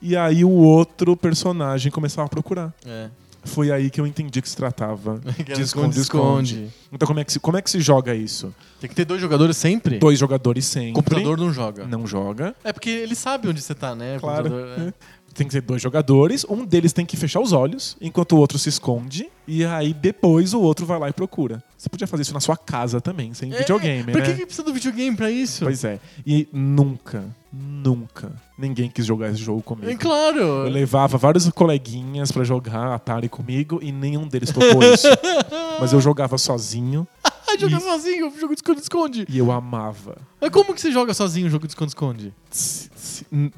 e 0.00 0.16
aí 0.16 0.44
o 0.44 0.50
outro 0.50 1.16
personagem 1.16 1.90
começava 1.90 2.26
a 2.26 2.28
procurar. 2.28 2.72
É. 2.84 3.08
Foi 3.46 3.70
aí 3.70 3.88
que 3.90 4.00
eu 4.00 4.06
entendi 4.06 4.42
que 4.42 4.48
se 4.48 4.56
tratava 4.56 5.20
Que 5.44 5.52
de 5.54 5.62
esconde-esconde. 5.62 6.68
Então 6.92 7.06
como 7.06 7.20
é, 7.20 7.24
que 7.24 7.32
se, 7.32 7.40
como 7.40 7.56
é 7.56 7.62
que 7.62 7.70
se 7.70 7.80
joga 7.80 8.14
isso? 8.14 8.54
Tem 8.80 8.88
que 8.90 8.94
ter 8.96 9.04
dois 9.04 9.20
jogadores 9.20 9.56
sempre. 9.56 9.98
Dois 9.98 10.18
jogadores 10.18 10.64
sempre. 10.66 10.90
O 10.90 10.94
computador 10.94 11.38
não 11.38 11.52
joga. 11.52 11.86
não 11.86 12.06
joga. 12.06 12.54
É 12.62 12.72
porque 12.72 12.90
ele 12.90 13.14
sabe 13.14 13.48
onde 13.48 13.62
você 13.62 13.74
tá, 13.74 13.94
né? 13.94 14.16
o 14.16 14.20
Claro. 14.20 14.44
computador, 14.50 14.78
né? 14.78 14.94
Tem 15.36 15.46
que 15.46 15.52
ser 15.52 15.60
dois 15.60 15.82
jogadores. 15.82 16.44
Um 16.48 16.64
deles 16.64 16.92
tem 16.92 17.04
que 17.04 17.16
fechar 17.16 17.40
os 17.40 17.52
olhos, 17.52 17.96
enquanto 18.00 18.32
o 18.32 18.38
outro 18.38 18.58
se 18.58 18.68
esconde. 18.68 19.28
E 19.46 19.64
aí 19.64 19.92
depois 19.94 20.54
o 20.54 20.60
outro 20.60 20.84
vai 20.86 20.98
lá 20.98 21.08
e 21.08 21.12
procura. 21.12 21.62
Você 21.76 21.88
podia 21.88 22.06
fazer 22.06 22.22
isso 22.22 22.32
na 22.34 22.40
sua 22.40 22.56
casa 22.56 23.00
também, 23.00 23.32
sem 23.34 23.50
videogame, 23.50 24.10
É, 24.10 24.12
Pra 24.12 24.20
né? 24.22 24.26
que, 24.32 24.34
que 24.40 24.46
precisa 24.46 24.62
do 24.64 24.72
videogame 24.72 25.16
pra 25.16 25.30
isso? 25.30 25.64
Pois 25.64 25.84
é. 25.84 26.00
E 26.26 26.48
nunca, 26.52 27.24
nunca, 27.52 28.32
ninguém 28.58 28.88
quis 28.90 29.04
jogar 29.06 29.28
esse 29.30 29.38
jogo 29.38 29.62
comigo. 29.62 29.90
É 29.90 29.94
claro. 29.94 30.38
Eu 30.40 30.68
levava 30.70 31.16
vários 31.18 31.48
coleguinhas 31.50 32.32
pra 32.32 32.42
jogar 32.42 32.94
Atari 32.94 33.28
comigo 33.28 33.78
e 33.82 33.92
nenhum 33.92 34.26
deles 34.26 34.50
topou 34.50 34.82
isso. 34.82 35.06
Mas 35.78 35.92
eu 35.92 36.00
jogava 36.00 36.38
sozinho 36.38 37.06
Ah, 37.48 37.56
joga 37.58 37.78
sozinho, 37.80 38.32
jogo 38.38 38.54
de 38.54 38.58
esconde-esconde. 38.60 39.26
e 39.28 39.38
eu 39.38 39.52
amava. 39.52 40.18
Mas 40.40 40.50
como 40.50 40.74
que 40.74 40.80
você 40.80 40.90
joga 40.90 41.14
sozinho 41.14 41.46
o 41.46 41.50
jogo 41.50 41.66
de 41.66 41.72
esconde-esconde? 41.72 42.32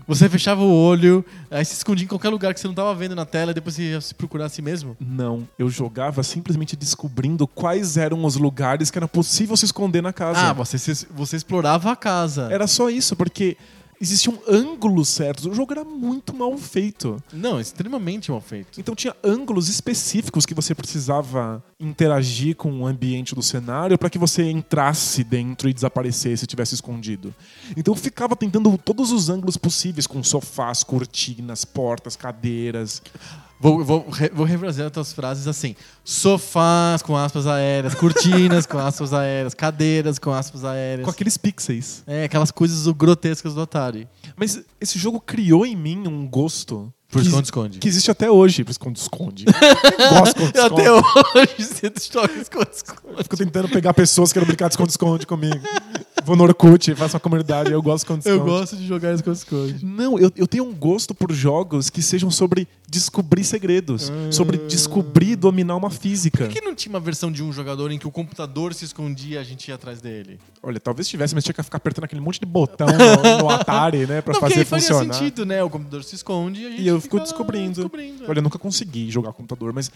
Você 0.06 0.28
fechava 0.28 0.62
o 0.62 0.72
olho, 0.72 1.24
aí 1.50 1.64
se 1.64 1.74
escondia 1.74 2.04
em 2.04 2.08
qualquer 2.08 2.28
lugar 2.28 2.54
que 2.54 2.60
você 2.60 2.66
não 2.68 2.74
tava 2.74 2.94
vendo 2.94 3.14
na 3.14 3.24
tela, 3.24 3.50
e 3.50 3.54
depois 3.54 3.74
você 3.74 3.82
ia 3.82 4.00
se 4.00 4.14
procurar 4.14 4.46
a 4.46 4.48
si 4.48 4.62
mesmo? 4.62 4.96
Não, 5.00 5.48
eu 5.58 5.68
jogava 5.68 6.22
simplesmente 6.22 6.76
descobrindo 6.76 7.46
quais 7.46 7.96
eram 7.96 8.24
os 8.24 8.36
lugares 8.36 8.90
que 8.90 8.98
era 8.98 9.08
possível 9.08 9.56
se 9.56 9.64
esconder 9.64 10.02
na 10.02 10.12
casa. 10.12 10.40
Ah, 10.50 10.52
você, 10.52 10.76
você 11.10 11.36
explorava 11.36 11.90
a 11.90 11.96
casa. 11.96 12.48
Era 12.50 12.66
só 12.66 12.88
isso, 12.90 13.16
porque 13.16 13.56
existiam 14.00 14.38
ângulos 14.48 15.08
certos. 15.08 15.46
O 15.46 15.54
jogo 15.54 15.72
era 15.72 15.84
muito 15.84 16.34
mal 16.34 16.56
feito. 16.56 17.22
Não, 17.32 17.60
extremamente 17.60 18.30
mal 18.30 18.40
feito. 18.40 18.80
Então 18.80 18.94
tinha 18.94 19.14
ângulos 19.22 19.68
específicos 19.68 20.46
que 20.46 20.54
você 20.54 20.74
precisava 20.74 21.62
interagir 21.80 22.56
com 22.56 22.80
o 22.80 22.86
ambiente 22.86 23.34
do 23.34 23.42
cenário 23.42 23.98
para 23.98 24.10
que 24.10 24.18
você 24.18 24.50
entrasse 24.50 25.22
dentro 25.24 25.68
e 25.68 25.74
desaparecesse 25.74 26.38
se 26.38 26.46
tivesse 26.46 26.74
escondido. 26.74 27.34
Então 27.76 27.94
eu 27.94 27.98
ficava 27.98 28.36
tentando 28.36 28.76
todos 28.78 29.12
os 29.12 29.28
ângulos 29.28 29.56
possíveis 29.56 30.06
com 30.06 30.22
sofás, 30.22 30.82
cortinas, 30.82 31.64
portas, 31.64 32.16
cadeiras. 32.16 33.02
Vou, 33.60 33.84
vou, 33.84 34.06
vou 34.32 34.46
refrasear 34.46 34.86
as 34.86 34.92
tuas 34.92 35.12
frases 35.12 35.46
assim: 35.48 35.74
sofás 36.04 37.02
com 37.02 37.16
aspas 37.16 37.46
aéreas, 37.46 37.94
cortinas 37.94 38.66
com 38.66 38.78
aspas 38.78 39.12
aéreas, 39.12 39.52
cadeiras 39.54 40.18
com 40.18 40.32
aspas 40.32 40.64
aéreas. 40.64 41.04
Com 41.04 41.10
aqueles 41.10 41.36
pixels. 41.36 42.02
É, 42.06 42.24
aquelas 42.24 42.50
coisas 42.50 42.86
grotescas 42.92 43.54
do 43.54 43.60
Atari. 43.60 44.08
Mas 44.36 44.62
esse 44.80 44.98
jogo 44.98 45.20
criou 45.20 45.66
em 45.66 45.74
mim 45.74 46.06
um 46.06 46.26
gosto 46.26 46.92
Por 47.10 47.22
esconde-esconde. 47.22 47.78
que 47.78 47.88
existe 47.88 48.10
até 48.10 48.30
hoje. 48.30 48.62
Por 48.64 48.70
esconde-esconde. 48.70 49.46
Gosto 50.10 50.38
de 50.38 50.44
esconde-esconde. 50.44 50.58
Até 50.58 50.92
hoje 50.92 51.54
você 51.58 51.92
joga 52.12 52.32
esconde-esconde. 52.34 53.22
Fico 53.22 53.36
tentando 53.36 53.68
pegar 53.70 53.94
pessoas 53.94 54.30
que 54.30 54.34
querem 54.34 54.46
brincar 54.46 54.68
de 54.68 54.74
esconde-esconde 54.74 55.26
comigo. 55.26 55.58
Vou 56.24 56.36
no 56.36 56.44
Orkut, 56.44 56.94
faço 56.94 57.14
uma 57.14 57.20
comunidade, 57.20 57.72
eu 57.72 57.80
gosto 57.80 58.04
de 58.04 58.12
esconde-esconde. 58.12 58.38
Eu 58.38 58.44
gosto 58.44 58.76
de 58.76 58.86
jogar 58.86 59.14
esconde-esconde. 59.14 59.82
Não, 59.82 60.18
eu, 60.18 60.30
eu 60.36 60.46
tenho 60.46 60.64
um 60.64 60.74
gosto 60.74 61.14
por 61.14 61.32
jogos 61.32 61.88
que 61.88 62.02
sejam 62.02 62.30
sobre 62.30 62.68
descobrir 62.86 63.44
segredos, 63.44 64.12
sobre 64.30 64.58
descobrir 64.58 65.30
e 65.30 65.36
dominar 65.36 65.76
uma 65.76 65.90
física. 65.90 66.44
Por 66.44 66.52
que 66.52 66.60
não 66.60 66.74
tinha 66.74 66.92
uma 66.92 67.00
versão 67.00 67.32
de 67.32 67.42
um 67.42 67.50
jogador 67.50 67.90
em 67.90 67.98
que 67.98 68.06
o 68.06 68.10
computador 68.10 68.74
se 68.74 68.84
escondia 68.84 69.36
e 69.36 69.38
a 69.38 69.42
gente 69.42 69.68
ia 69.68 69.74
atrás 69.76 70.02
dele? 70.02 70.38
Olha, 70.62 70.78
talvez 70.78 71.08
tivesse, 71.08 71.34
mas 71.34 71.44
tinha 71.44 71.54
que 71.54 71.62
ficar 71.62 71.78
apertando 71.78 72.04
aquele 72.04 72.20
monte 72.20 72.40
de 72.40 72.46
botão 72.46 72.88
no, 72.88 73.38
no 73.44 73.48
Atari, 73.50 74.06
né, 74.06 74.20
pra 74.20 74.34
não, 74.34 74.40
fazer 74.40 74.54
que 74.54 74.60
aí 74.60 74.66
faria 74.66 74.86
funcionar. 74.86 75.14
sentido, 75.14 75.46
né? 75.46 75.62
O 75.62 75.70
computador 75.70 76.04
se 76.04 76.14
esconde 76.14 76.60
e 76.60 76.66
a 76.66 76.70
gente 76.70 76.82
E 76.82 76.97
eu 76.98 77.02
fico 77.02 77.20
descobrindo. 77.20 77.76
descobrindo. 77.76 78.24
Olha, 78.28 78.38
eu 78.38 78.42
nunca 78.42 78.58
consegui 78.58 79.10
jogar 79.10 79.32
computador, 79.32 79.72
mas 79.72 79.90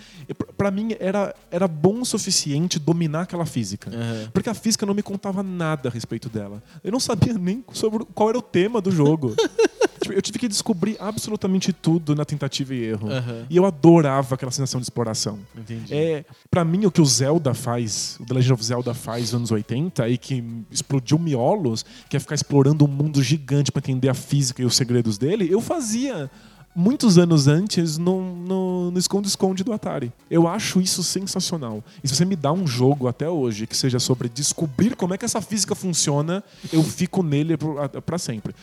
pra 0.56 0.70
mim 0.70 0.94
era, 0.98 1.34
era 1.50 1.68
bom 1.68 2.00
o 2.00 2.04
suficiente 2.04 2.78
dominar 2.78 3.22
aquela 3.22 3.46
física. 3.46 3.90
Aham. 3.90 4.30
Porque 4.32 4.48
a 4.48 4.54
física 4.54 4.86
não 4.86 4.94
me 4.94 5.02
contava 5.02 5.42
nada 5.42 5.88
a 5.88 5.92
respeito 5.92 6.28
dela. 6.28 6.62
Eu 6.82 6.92
não 6.92 7.00
sabia 7.00 7.34
nem 7.34 7.64
sobre 7.72 8.04
qual 8.14 8.28
era 8.28 8.38
o 8.38 8.42
tema 8.42 8.80
do 8.80 8.90
jogo. 8.90 9.34
Tipo, 10.02 10.14
eu 10.14 10.22
tive 10.22 10.38
que 10.38 10.48
descobrir 10.48 10.96
absolutamente 10.98 11.72
tudo 11.72 12.14
na 12.14 12.24
tentativa 12.24 12.74
e 12.74 12.84
erro. 12.84 13.08
Aham. 13.08 13.46
E 13.48 13.56
eu 13.56 13.64
adorava 13.64 14.34
aquela 14.34 14.50
sensação 14.50 14.80
de 14.80 14.84
exploração. 14.84 15.38
Entendi. 15.56 15.94
É, 15.94 16.24
para 16.50 16.64
mim, 16.64 16.84
o 16.86 16.90
que 16.90 17.00
o 17.00 17.04
Zelda 17.04 17.54
faz, 17.54 18.18
o 18.20 18.26
The 18.26 18.34
Legend 18.34 18.52
of 18.54 18.64
Zelda 18.64 18.94
faz 18.94 19.26
nos 19.26 19.34
anos 19.34 19.50
80, 19.52 20.08
e 20.08 20.18
que 20.18 20.44
explodiu 20.70 21.18
miolos, 21.18 21.84
que 22.08 22.16
é 22.16 22.20
ficar 22.20 22.34
explorando 22.34 22.84
um 22.84 22.88
mundo 22.88 23.22
gigante 23.22 23.70
pra 23.70 23.78
entender 23.78 24.08
a 24.08 24.14
física 24.14 24.60
e 24.60 24.64
os 24.64 24.74
segredos 24.74 25.16
dele, 25.18 25.48
eu 25.48 25.60
fazia 25.60 26.28
muitos 26.74 27.18
anos 27.18 27.46
antes 27.48 27.98
no 27.98 28.92
esconde-esconde 28.96 29.62
do 29.64 29.72
Atari. 29.72 30.12
Eu 30.30 30.46
acho 30.48 30.80
isso 30.80 31.02
sensacional. 31.02 31.82
E 32.02 32.08
se 32.08 32.14
você 32.16 32.24
me 32.24 32.37
dá 32.37 32.52
um 32.52 32.66
jogo 32.66 33.08
até 33.08 33.28
hoje 33.28 33.66
que 33.66 33.76
seja 33.76 33.98
sobre 33.98 34.28
descobrir 34.28 34.96
como 34.96 35.14
é 35.14 35.18
que 35.18 35.24
essa 35.24 35.40
física 35.40 35.74
funciona, 35.74 36.42
eu 36.72 36.82
fico 36.82 37.22
nele 37.22 37.56
pro- 37.56 37.80
a- 37.80 37.88
pra 37.88 38.18
sempre. 38.18 38.54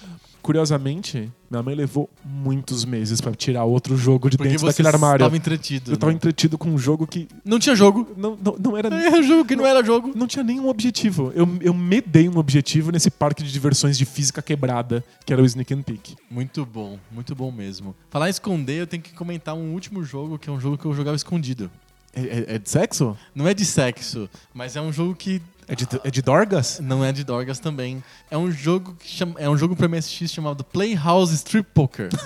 Curiosamente, 0.54 1.32
minha 1.48 1.62
mãe 1.62 1.76
levou 1.76 2.10
muitos 2.26 2.84
meses 2.84 3.22
pra 3.22 3.32
tirar 3.36 3.66
outro 3.66 3.96
jogo 3.96 4.32
de 4.32 4.36
Porque 4.36 4.50
dentro 4.50 4.66
daquele 4.66 4.88
armário. 4.88 5.22
estava 5.22 5.38
entretido. 5.38 5.92
Eu 5.92 5.96
tava 5.98 6.12
né? 6.12 6.16
entretido 6.16 6.58
com 6.58 6.70
um 6.72 6.78
jogo 6.78 7.06
que 7.06 7.28
Não 7.46 7.60
tinha 7.60 7.76
jogo. 7.76 8.08
não, 8.18 8.36
não, 8.44 8.56
não 8.58 8.76
era 8.76 8.88
Era 8.92 9.22
jogo 9.24 9.46
que 9.46 9.56
não 9.56 9.64
era 9.64 9.84
jogo. 9.86 10.12
não 10.16 10.26
tinha 10.26 10.44
nenhum 10.44 10.68
objetivo. 10.68 11.32
Eu, 11.36 11.48
eu 11.62 11.72
me 11.72 12.02
dei 12.02 12.28
um 12.28 12.36
objetivo 12.40 12.92
nesse 12.92 13.12
parque 13.12 13.44
de 13.44 13.52
diversões 13.52 13.96
de 13.96 14.06
física 14.06 14.42
quebrada, 14.42 15.04
que 15.24 15.32
era 15.32 15.40
o 15.40 15.46
Sneak 15.46 15.72
and 15.72 15.84
Peek. 15.84 16.16
Muito 16.32 16.66
bom, 16.66 16.98
muito 17.12 17.36
bom 17.36 17.52
mesmo. 17.52 17.96
Falar 18.10 18.26
em 18.26 18.32
esconder, 18.32 18.80
eu 18.82 18.88
tenho 18.88 19.04
que 19.04 19.14
comentar 19.14 19.54
um 19.54 19.72
último 19.74 20.04
jogo, 20.04 20.40
que 20.40 20.50
é 20.50 20.52
um 20.52 20.60
jogo 20.60 20.80
que 20.80 20.86
eu 20.86 20.94
jogava 20.96 21.16
escondido. 21.16 21.70
É, 22.12 22.22
é- 22.22 22.56
é 22.56 22.58
de 22.58 22.68
sexo? 22.68 23.16
Não 23.36 23.48
é 23.48 23.54
de 23.54 23.64
sexo, 23.64 24.28
mas 24.52 24.76
é 24.76 24.82
um 24.82 24.92
jogo 24.92 25.14
que 25.14 25.40
É 25.69 25.75
de, 25.75 25.88
é 26.03 26.10
de 26.12 26.21
Dorgas? 26.21 26.79
não 26.82 27.05
é 27.05 27.12
de 27.12 27.23
Dorgas 27.23 27.60
também. 27.60 28.03
É 28.32 28.38
um 28.38 28.51
jogo 28.51 28.95
que 28.99 29.08
chama, 29.08 29.36
é 29.38 29.47
um 29.49 29.55
jogo 29.55 29.75
para 29.75 29.88
MSX 29.88 30.32
chamado 30.32 30.63
Playhouse 30.63 31.34
Strip 31.36 31.67
Poker. 31.73 32.10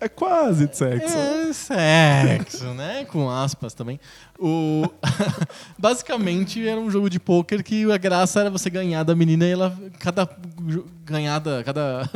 É 0.00 0.08
quase 0.08 0.68
de 0.68 0.76
sexo. 0.76 1.16
É 1.16 1.52
sexo, 1.52 2.64
né? 2.74 3.04
Com 3.06 3.28
aspas 3.30 3.74
também. 3.74 3.98
O... 4.38 4.84
Basicamente 5.78 6.66
era 6.66 6.80
um 6.80 6.90
jogo 6.90 7.10
de 7.10 7.18
pôquer 7.18 7.62
que 7.62 7.90
a 7.90 7.96
graça 7.96 8.40
era 8.40 8.50
você 8.50 8.70
ganhar 8.70 9.02
da 9.02 9.14
menina 9.14 9.44
e 9.44 9.50
ela. 9.50 9.76
Cada 9.98 10.28
ganhada, 11.04 11.62
cada, 11.64 12.08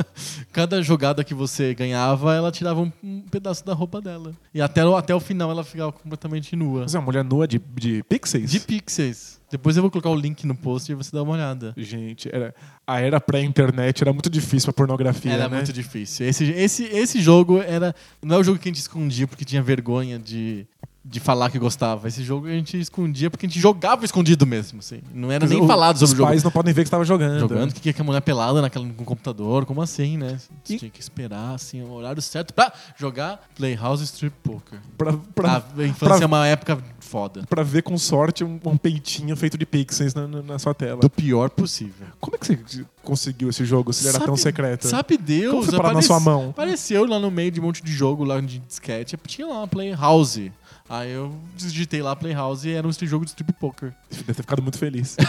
cada 0.53 0.83
jogada 0.83 1.25
que 1.25 1.35
você 1.35 1.75
ganhava, 1.75 2.35
ela 2.35 2.53
tirava 2.53 2.81
um, 2.81 2.93
um 3.03 3.21
pedaço 3.23 3.65
da 3.65 3.73
roupa 3.75 4.01
dela. 4.01 4.33
E 4.55 4.61
até, 4.61 4.85
o- 4.85 4.97
até 4.97 5.15
o 5.15 5.21
final 5.21 5.51
ela 5.51 5.65
ficava 5.65 5.91
completamente 5.93 6.55
nua. 6.55 6.83
Mas 6.83 6.95
é 6.95 6.99
uma 6.99 7.05
mulher 7.05 7.25
nua 7.25 7.49
de, 7.49 7.61
de 7.75 8.03
pixels? 8.05 8.51
De 8.51 8.61
pixels. 8.61 9.32
Depois 9.53 9.77
eu 9.77 9.83
vou 9.83 9.91
colocar 9.91 10.09
o 10.11 10.17
link 10.17 10.47
no 10.47 10.55
post 10.55 10.91
e 10.91 10.95
você 10.95 11.11
dá 11.15 11.23
uma 11.23 11.35
olhada. 11.35 11.75
Gente, 11.77 12.29
era, 12.35 12.55
a 12.87 13.01
era 13.01 13.21
pré-internet 13.21 14.03
era 14.03 14.13
muito 14.13 14.31
difícil 14.31 14.73
pra 14.73 14.73
pornografia, 14.87 15.33
Era 15.33 15.49
né? 15.49 15.57
muito 15.57 15.73
difícil. 15.73 16.27
Esse, 16.27 16.45
esse, 16.51 16.85
esse 16.85 17.21
jogo 17.21 17.59
era. 17.61 17.95
Não 18.23 18.37
é 18.37 18.39
o 18.39 18.43
jogo 18.43 18.59
que 18.59 18.69
a 18.69 18.73
gente 18.73 18.81
escondia 18.81 19.29
porque 19.29 19.45
tinha 19.45 19.63
vergonha 19.63 20.19
de, 20.19 20.67
de 21.05 21.21
falar 21.21 21.51
que 21.51 21.59
gostava. 21.59 22.09
Esse 22.09 22.23
jogo 22.25 22.47
a 22.47 22.51
gente 22.53 22.79
escondia 22.81 23.31
porque 23.31 23.45
a 23.45 23.49
gente 23.49 23.61
jogava 23.61 24.05
escondido 24.07 24.47
mesmo. 24.47 24.79
Assim. 24.79 25.01
Não 25.13 25.31
era 25.31 25.47
nem 25.47 25.61
O- 25.61 25.67
falado 25.67 25.97
sobre 25.97 26.07
Os 26.07 26.13
o 26.13 26.17
jogo. 26.17 26.29
pais 26.31 26.43
não 26.43 26.51
podem 26.51 26.73
ver 26.73 26.83
que 26.83 26.89
você 26.89 26.93
tava 26.93 27.05
jogando. 27.05 27.41
Jogando, 27.41 27.75
que 27.75 27.93
que 27.93 28.01
a 28.01 28.05
mulher 28.05 28.23
pelada 28.23 28.63
naquela, 28.63 28.87
no 28.87 28.95
computador? 28.95 29.67
Como 29.67 29.83
assim, 29.83 30.17
né? 30.17 30.39
Você 30.65 30.75
E- 30.75 30.79
tinha 30.79 30.91
que 30.91 31.01
esperar 31.01 31.55
assim, 31.55 31.83
o 31.83 31.91
horário 31.93 32.23
certo 32.23 32.55
pra 32.55 32.73
jogar 32.99 33.39
Playhouse 33.55 34.03
Strip 34.05 34.35
Poker. 34.43 34.79
Pra, 34.97 35.13
pra, 35.35 35.63
a 35.79 35.83
infância 35.87 36.17
pra- 36.17 36.23
é 36.23 36.27
uma 36.27 36.47
época 36.47 36.79
foda. 37.13 37.43
pra 37.49 37.63
ver 37.63 37.83
com 37.83 37.97
sorte 37.99 38.43
um, 38.43 38.59
um 38.65 38.77
peitinho 38.77 39.37
feito 39.37 39.59
de 39.59 39.67
pixels 39.67 40.15
na, 40.15 40.27
na- 40.27 40.59
sua 40.59 40.73
tela. 40.75 41.01
Do 41.01 41.11
pior 41.11 41.51
possível. 41.51 42.07
Como 42.19 42.35
é 42.35 42.39
que 42.39 42.47
você 42.47 42.85
conseguiu 43.03 43.51
esse 43.51 43.65
jogo 43.67 43.93
se 43.93 44.01
ele 44.03 44.09
era 44.09 44.15
Sabe- 44.19 44.27
tão 44.27 44.37
secreto? 44.37 44.89
Sabe 44.89 45.19
Deus, 45.19 45.51
Como 45.53 45.63
foi 45.65 45.77
parar 45.77 45.93
na 45.95 46.01
sua 46.03 46.19
mão? 46.19 46.51
Apareceu 46.51 47.05
lá 47.07 47.19
no 47.19 47.31
meio 47.31 47.51
de 47.51 47.61
um 47.61 47.65
monte 47.65 47.83
de 47.85 47.93
jogo 47.93 48.25
lá 48.25 48.41
de 48.41 48.59
disquete, 48.61 49.17
tinha 49.27 49.47
lá 49.47 49.67
Playhouse. 49.67 50.51
Aí 50.89 51.11
eu 51.13 51.35
digitei 51.57 52.03
lá 52.03 52.15
Playhouse 52.15 52.69
e 52.69 52.73
era 52.73 52.87
um 52.87 52.93
jogo 52.93 53.25
de 53.25 53.31
strip 53.31 53.53
poker. 53.55 53.95
Deve 54.11 54.25
ter 54.25 54.35
ficado 54.35 54.61
muito 54.63 54.79
feliz. 54.79 55.17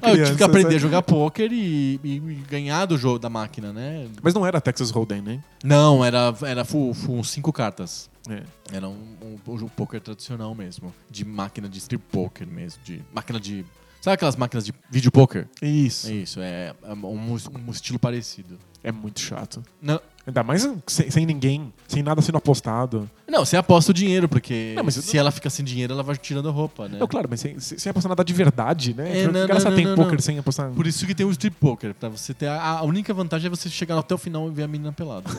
Ah, 0.00 0.12
eu 0.12 0.24
tive 0.26 0.36
que 0.36 0.42
aprender 0.44 0.76
a 0.76 0.78
jogar 0.78 1.02
poker 1.02 1.52
e, 1.52 1.98
e- 2.02 2.16
e 2.16 2.34
ganhar 2.48 2.86
do 2.86 2.96
jogo 2.96 3.18
da 3.18 3.28
máquina, 3.28 3.72
né? 3.72 4.06
Mas 4.22 4.32
não 4.34 4.46
era 4.46 4.60
Texas 4.60 4.90
Hold'em, 4.90 5.20
né? 5.20 5.42
Não, 5.64 6.04
era, 6.04 6.34
era 6.42 6.64
full, 6.64 6.94
full 6.94 7.22
cinco 7.24 7.52
cartas. 7.52 8.08
É. 8.28 8.42
Era 8.72 8.88
um, 8.88 9.16
um, 9.46 9.52
um 9.52 9.58
jogo 9.58 9.70
poker 9.74 10.00
tradicional 10.00 10.54
mesmo. 10.54 10.94
De 11.10 11.24
máquina 11.24 11.68
de 11.68 11.78
strip 11.78 12.02
poker 12.12 12.46
mesmo. 12.46 12.80
De 12.84 13.02
máquina 13.12 13.40
de. 13.40 13.64
Sabe 14.00 14.14
aquelas 14.14 14.36
máquinas 14.36 14.64
de 14.64 14.72
vídeo 14.90 15.10
poker? 15.10 15.48
Isso. 15.60 16.08
É 16.08 16.12
isso, 16.12 16.40
é, 16.40 16.72
é 16.84 16.92
um, 16.94 17.32
um 17.32 17.70
estilo 17.70 17.98
parecido. 17.98 18.58
É 18.82 18.92
muito 18.92 19.20
chato. 19.20 19.62
Não, 19.82 20.00
Ainda 20.28 20.42
mais 20.42 20.68
sem, 20.86 21.10
sem 21.10 21.24
ninguém, 21.24 21.72
sem 21.86 22.02
nada 22.02 22.20
sendo 22.20 22.36
apostado. 22.36 23.08
não, 23.26 23.46
você 23.46 23.56
aposta 23.56 23.92
o 23.92 23.94
dinheiro, 23.94 24.28
porque 24.28 24.74
Não, 24.76 24.84
mas- 24.84 24.94
se 24.96 25.16
ela 25.16 25.30
fica 25.30 25.48
sem 25.48 25.64
dinheiro, 25.64 25.94
ela 25.94 26.02
vai 26.02 26.16
tirando 26.18 26.50
a 26.50 26.52
roupa, 26.52 26.86
né? 26.86 26.98
Não, 26.98 27.06
claro, 27.08 27.26
mas 27.30 27.40
sem, 27.40 27.58
sem 27.58 27.88
apostar 27.88 28.10
nada 28.10 28.22
de 28.22 28.34
verdade, 28.34 28.92
né? 28.92 29.22
É, 29.22 29.26
que 29.26 29.32
não, 29.32 29.46
graça 29.46 29.70
não, 29.70 29.76
tem 29.76 29.86
não, 29.86 29.94
poker 29.96 30.12
não. 30.12 30.18
sem 30.20 30.38
apostar. 30.38 30.70
Por 30.70 30.86
isso 30.86 31.06
que 31.06 31.14
tem 31.14 31.24
o 31.24 31.30
strip 31.30 31.56
poker, 31.58 31.94
pra 31.94 32.10
você 32.10 32.34
ter 32.34 32.46
a, 32.46 32.60
a 32.62 32.82
única 32.82 33.14
vantagem 33.14 33.46
é 33.46 33.50
você 33.50 33.70
chegar 33.70 33.98
até 33.98 34.14
o 34.14 34.18
final 34.18 34.46
e 34.48 34.50
ver 34.50 34.64
a 34.64 34.68
menina 34.68 34.92
pelada. 34.92 35.30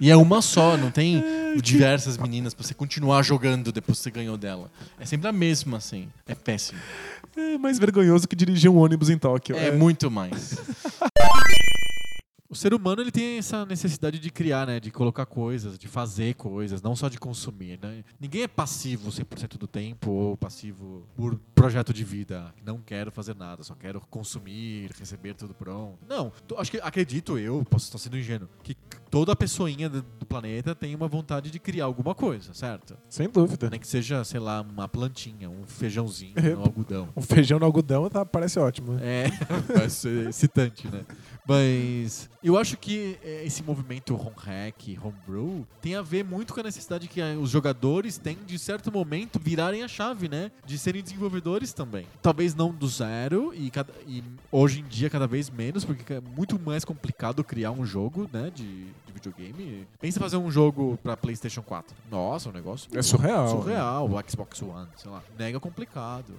e 0.00 0.10
é 0.10 0.16
uma 0.16 0.42
só, 0.42 0.76
não 0.76 0.90
tem 0.90 1.22
diversas 1.62 2.18
meninas 2.18 2.52
pra 2.52 2.66
você 2.66 2.74
continuar 2.74 3.22
jogando 3.22 3.70
depois 3.70 3.98
que 3.98 4.02
você 4.02 4.10
ganhou 4.10 4.36
dela. 4.36 4.72
É 4.98 5.06
sempre 5.06 5.28
a 5.28 5.32
mesma, 5.32 5.76
assim. 5.76 6.08
É 6.26 6.34
péssimo. 6.34 6.80
É 7.36 7.56
mais 7.58 7.78
vergonhoso 7.78 8.26
que 8.26 8.34
dirigir 8.34 8.68
um 8.68 8.76
ônibus 8.78 9.08
em 9.08 9.16
Tóquio. 9.16 9.56
É 9.56 9.70
muito 9.70 10.10
mais. 10.10 10.58
O 12.50 12.54
ser 12.56 12.74
humano 12.74 13.00
ele 13.00 13.12
tem 13.12 13.38
essa 13.38 13.64
necessidade 13.64 14.18
de 14.18 14.28
criar, 14.28 14.66
né? 14.66 14.80
De 14.80 14.90
colocar 14.90 15.24
coisas, 15.24 15.78
de 15.78 15.86
fazer 15.86 16.34
coisas, 16.34 16.82
não 16.82 16.96
só 16.96 17.08
de 17.08 17.16
consumir, 17.16 17.78
né? 17.80 18.02
Ninguém 18.18 18.42
é 18.42 18.48
passivo 18.48 19.08
100% 19.08 19.56
do 19.56 19.68
tempo 19.68 20.10
ou 20.10 20.36
passivo 20.36 21.06
por 21.14 21.38
projeto 21.54 21.94
de 21.94 22.02
vida. 22.02 22.52
Não 22.66 22.80
quero 22.80 23.12
fazer 23.12 23.36
nada, 23.36 23.62
só 23.62 23.76
quero 23.76 24.00
consumir, 24.10 24.90
receber 24.98 25.34
tudo 25.34 25.54
pronto. 25.54 25.96
Não, 26.08 26.32
acho 26.58 26.72
que 26.72 26.78
acredito 26.78 27.38
eu, 27.38 27.64
posso 27.70 27.84
estar 27.84 27.98
sendo 27.98 28.18
ingênuo, 28.18 28.48
que 28.64 28.76
toda 29.10 29.34
pessoinha 29.34 29.88
do 29.88 30.02
planeta 30.28 30.74
tem 30.74 30.94
uma 30.94 31.08
vontade 31.08 31.50
de 31.50 31.58
criar 31.58 31.84
alguma 31.86 32.14
coisa, 32.14 32.54
certo? 32.54 32.96
Sem 33.08 33.28
dúvida. 33.28 33.68
Nem 33.68 33.80
que 33.80 33.86
seja, 33.86 34.22
sei 34.24 34.38
lá, 34.40 34.60
uma 34.60 34.86
plantinha, 34.88 35.50
um 35.50 35.64
feijãozinho, 35.66 36.34
É. 36.36 36.56
um 36.56 36.60
algodão. 36.60 37.08
Um 37.16 37.20
feijão 37.22 37.58
no 37.58 37.64
algodão 37.66 38.08
tá, 38.08 38.24
parece 38.24 38.58
ótimo. 38.58 38.98
É, 39.00 39.26
ser 39.90 40.28
excitante, 40.28 40.86
né? 40.88 41.04
Mas 41.46 42.30
eu 42.42 42.56
acho 42.56 42.76
que 42.76 43.18
é, 43.24 43.44
esse 43.44 43.62
movimento 43.62 44.14
home 44.14 44.30
hack, 44.36 44.96
homebrew, 45.02 45.66
tem 45.82 45.96
a 45.96 46.02
ver 46.02 46.24
muito 46.24 46.54
com 46.54 46.60
a 46.60 46.62
necessidade 46.62 47.08
que 47.08 47.20
eh, 47.20 47.34
os 47.36 47.50
jogadores 47.50 48.16
têm 48.18 48.38
de 48.46 48.56
certo 48.58 48.92
momento 48.92 49.40
virarem 49.42 49.82
a 49.82 49.88
chave, 49.88 50.28
né? 50.28 50.52
De 50.64 50.78
serem 50.78 51.02
desenvolvedores 51.02 51.72
também. 51.72 52.06
Talvez 52.22 52.54
não 52.54 52.70
do 52.72 52.86
zero 52.86 53.52
e, 53.52 53.68
cada- 53.70 53.92
e 54.06 54.22
hoje 54.52 54.80
em 54.80 54.84
dia 54.84 55.10
cada 55.10 55.26
vez 55.26 55.50
menos, 55.50 55.84
porque 55.84 56.12
é 56.14 56.20
muito 56.20 56.56
mais 56.58 56.84
complicado 56.84 57.42
criar 57.42 57.72
um 57.72 57.84
jogo, 57.84 58.30
né? 58.32 58.50
De, 58.54 58.86
de 59.10 59.14
videogame. 59.14 59.86
Pensa 60.00 60.18
em 60.18 60.22
fazer 60.22 60.36
um 60.36 60.50
jogo 60.50 60.98
pra 61.02 61.16
PlayStation 61.16 61.62
4. 61.62 61.94
Nossa, 62.10 62.48
um 62.48 62.52
negócio 62.52 62.88
É 62.96 63.02
surreal. 63.02 63.48
surreal, 63.48 64.08
o 64.10 64.30
Xbox 64.30 64.62
One, 64.62 64.88
sei 64.96 65.10
lá, 65.10 65.22
mega 65.38 65.58
complicado. 65.60 66.32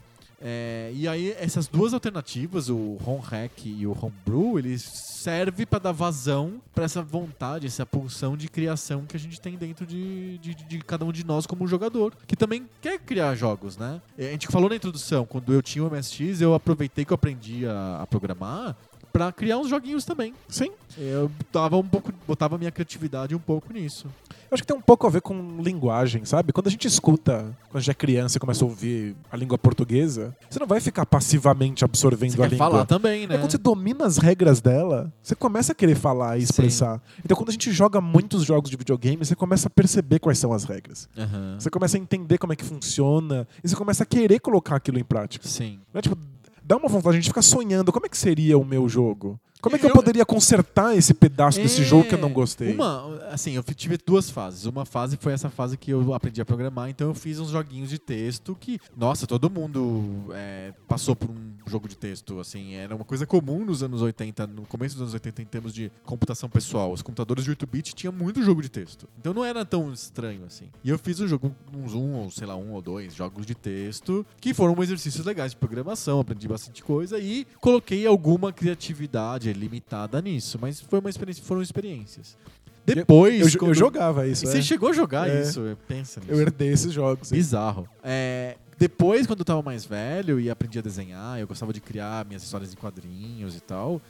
É, 0.44 0.92
e 0.96 1.08
aí 1.08 1.36
essas 1.40 1.68
duas 1.68 1.94
alternativas, 1.94 2.68
o 2.68 2.98
home 3.06 3.22
hack 3.22 3.64
e 3.64 3.86
o 3.86 3.92
homebrew, 3.92 4.58
eles 4.58 4.82
servem 4.82 5.68
para 5.68 5.78
dar 5.78 5.92
vazão 5.92 6.60
para 6.74 6.84
essa 6.84 7.00
vontade, 7.04 7.68
essa 7.68 7.86
pulsão 7.86 8.36
de 8.36 8.48
criação 8.48 9.06
que 9.06 9.16
a 9.16 9.20
gente 9.20 9.40
tem 9.40 9.56
dentro 9.56 9.86
de, 9.86 10.40
de, 10.40 10.56
de 10.56 10.80
cada 10.80 11.06
um 11.06 11.12
de 11.12 11.24
nós 11.24 11.46
como 11.46 11.68
jogador, 11.68 12.12
que 12.26 12.36
também 12.36 12.68
quer 12.82 12.98
criar 12.98 13.36
jogos, 13.36 13.78
né? 13.78 14.02
É, 14.18 14.30
A 14.30 14.32
gente 14.32 14.48
falou 14.48 14.68
na 14.68 14.76
introdução, 14.76 15.28
quando 15.28 15.54
eu 15.54 15.62
tinha 15.62 15.86
o 15.86 15.92
MSX, 15.92 16.42
eu 16.42 16.56
aproveitei 16.56 17.06
que 17.06 17.14
eu 17.14 17.16
aprendi 17.16 17.68
a, 17.68 18.00
a 18.02 18.08
programar 18.08 18.76
para 19.12 19.32
criar 19.32 19.58
uns 19.58 19.68
joguinhos 19.70 20.06
também. 20.06 20.34
Sim. 20.48 20.72
Eu 20.98 21.32
dava 21.52 21.78
um 21.78 21.84
pouco, 21.88 22.12
botava 22.28 22.58
minha 22.58 22.72
criatividade 22.72 23.34
um 23.36 23.40
pouco 23.40 23.72
nisso. 23.74 24.08
Eu 24.30 24.56
acho 24.56 24.64
que 24.64 24.68
tem 24.68 24.76
um 24.76 24.82
pouco 24.82 25.08
a 25.08 25.10
ver 25.10 25.22
com 25.22 25.62
linguagem, 25.62 26.26
sabe? 26.26 26.52
Quando 26.52 26.68
a 26.68 26.70
gente 26.70 26.86
escuta, 26.86 27.56
quando 27.70 27.78
a 27.78 27.80
gente 27.80 27.92
é 27.92 27.94
criança 27.94 28.38
e 28.38 28.40
começa 28.40 28.66
a 28.66 28.68
ouvir 28.68 29.16
a 29.32 29.38
língua 29.38 29.58
portuguesa, 29.58 30.36
você 30.50 30.60
não 30.60 30.68
vai 30.68 30.82
ficar 30.82 31.06
passivamente 31.06 31.86
absorvendo 31.86 32.32
Você 32.32 32.42
a 32.42 32.44
quer 32.44 32.52
língua. 32.52 32.70
falar 32.70 32.86
também, 32.86 33.24
É 33.24 33.28
né? 33.28 33.38
quando 33.38 33.52
você 33.52 33.58
domina 33.58 34.06
as 34.06 34.18
regras 34.18 34.60
dela, 34.60 35.12
você 35.24 35.36
começa 35.36 35.72
a 35.72 35.76
querer 35.76 35.96
falar 35.96 36.38
e 36.38 36.44
expressar. 36.44 37.02
Então, 37.24 37.38
quando 37.38 37.48
a 37.50 37.52
gente 37.54 37.72
joga 37.72 38.02
muitos 38.02 38.44
jogos 38.44 38.70
de 38.70 38.76
videogame, 38.76 39.24
você 39.26 39.36
começa 39.36 39.68
a 39.68 39.70
perceber 39.70 40.20
quais 40.20 40.38
são 40.38 40.52
as 40.52 40.66
regras. 40.66 41.08
Aham. 41.18 41.56
Você 41.58 41.70
começa 41.70 41.96
a 41.96 42.00
entender 42.00 42.38
como 42.38 42.52
é 42.52 42.56
que 42.58 42.66
funciona 42.66 43.48
e 43.64 43.70
você 43.70 43.76
começa 43.76 44.04
a 44.04 44.06
querer 44.06 44.40
colocar 44.42 44.76
aquilo 44.76 45.00
em 45.00 45.04
prática. 45.04 45.48
Sim. 45.48 45.80
Não 45.94 46.00
é 46.00 46.02
tipo, 46.02 46.18
dá 46.64 46.78
uma 46.78 46.88
vontade, 46.88 47.18
a 47.18 47.20
gente 47.20 47.30
fica 47.30 47.42
sonhando, 47.42 47.92
como 47.92 48.06
é 48.06 48.10
que 48.10 48.18
seria 48.18 48.58
o 48.58 48.66
meu 48.66 48.88
jogo? 48.88 49.40
Como 49.62 49.76
é 49.76 49.80
que 49.80 49.86
eu, 49.86 49.90
Eu- 49.90 49.96
poderia 49.96 50.26
consertar 50.26 50.98
esse 50.98 51.14
pedaço 51.14 51.60
desse 51.62 51.82
É, 51.82 51.86
jogo 51.86 52.08
que 52.08 52.16
eu 52.16 52.20
não 52.20 52.34
gostei? 52.34 52.74
Uma, 52.74 53.20
assim, 53.30 53.52
eu 53.56 53.64
tive 53.64 53.98
duas 54.04 54.30
fases. 54.30 54.66
Uma 54.66 54.86
fase 54.86 55.18
foi 55.18 55.34
essa 55.34 55.50
fase 55.50 55.78
que 55.78 55.92
eu 55.92 56.14
aprendi 56.14 56.42
a 56.42 56.46
programar, 56.46 56.90
então 56.90 57.08
eu 57.08 57.14
fiz 57.14 57.40
uns 57.40 57.50
joguinhos 57.50 57.90
de 57.90 58.00
texto 58.00 58.58
que, 58.60 58.80
nossa, 58.98 59.28
todo 59.28 59.50
mundo 59.50 60.32
é, 60.34 60.74
passou 60.88 61.16
por 61.16 61.30
um 61.30 61.52
jogo 61.68 61.88
de 61.88 61.96
texto, 61.96 62.40
assim, 62.40 62.74
era 62.74 62.96
uma 62.96 63.06
coisa 63.06 63.26
comum 63.26 63.64
nos 63.64 63.84
anos 63.84 64.02
80, 64.02 64.48
no 64.48 64.64
começo 64.64 64.96
dos 64.96 65.02
anos 65.04 65.14
80 65.14 65.42
em 65.42 65.46
termos 65.46 65.74
de 65.74 65.92
computação 66.06 66.50
pessoal. 66.50 66.92
Os 66.92 67.02
computadores 67.02 67.44
de 67.46 67.52
8-bit 67.52 67.94
tinham 67.94 68.12
muito 68.12 68.42
jogo 68.42 68.62
de 68.62 68.70
texto. 68.70 69.08
Então 69.20 69.34
não 69.34 69.46
era 69.46 69.64
tão 69.64 69.94
estranho 69.94 70.44
assim. 70.46 70.66
E 70.84 70.90
eu 70.90 70.98
fiz 70.98 71.20
um 71.20 71.28
jogo, 71.28 71.56
uns 71.74 71.94
um, 71.94 72.16
ou 72.16 72.32
sei 72.32 72.48
lá, 72.48 72.56
um 72.56 72.72
ou 72.74 72.82
dois 72.82 73.14
jogos 73.14 73.46
de 73.46 73.54
texto 73.54 74.26
que 74.40 74.54
foram 74.54 74.82
exercícios 74.82 75.26
legais 75.26 75.52
de 75.52 75.58
programação, 75.58 76.20
aprendi 76.20 76.48
bastante 76.48 76.84
coisa 76.84 77.20
e 77.20 77.46
coloquei 77.60 78.08
alguma 78.08 78.52
criatividade 78.52 79.51
dizer 79.54 79.64
limitada 79.66 80.22
nisso, 80.22 80.58
mas 80.62 80.80
foi 80.82 81.00
uma 81.00 81.10
experiência, 81.10 81.44
foram 81.44 81.62
experiências. 81.62 82.38
Depois, 82.86 83.40
Eu, 83.40 83.48
eu 83.48 83.60
quando- 83.60 83.74
jogava 83.76 84.28
isso. 84.28 84.46
Você 84.48 84.58
é. 84.58 84.62
chegou 84.62 84.90
a 84.90 84.94
jogar 84.94 85.30
É. 85.30 85.42
isso? 85.42 85.78
Pensa 85.88 86.20
nisso. 86.20 86.32
Eu 86.32 86.42
herdei 86.42 86.70
esses 86.70 86.92
jogos. 86.92 87.30
Bizarro. 87.32 87.88
É, 88.04 88.58
depois, 88.82 89.28
quando 89.28 89.42
eu 89.42 89.46
tava 89.46 89.62
mais 89.62 89.86
velho 89.86 90.40
e 90.40 90.50
aprendi 90.50 90.80
a 90.80 90.82
desenhar, 90.82 91.40
eu 91.40 91.46
gostava 91.46 91.72
de 91.72 91.80
criar 91.80 92.26
minhas 92.26 92.42
histórias 92.42 92.74
em 92.74 92.76
quadrinhos 92.76 93.56
e 93.56 93.60
tal. 93.60 94.02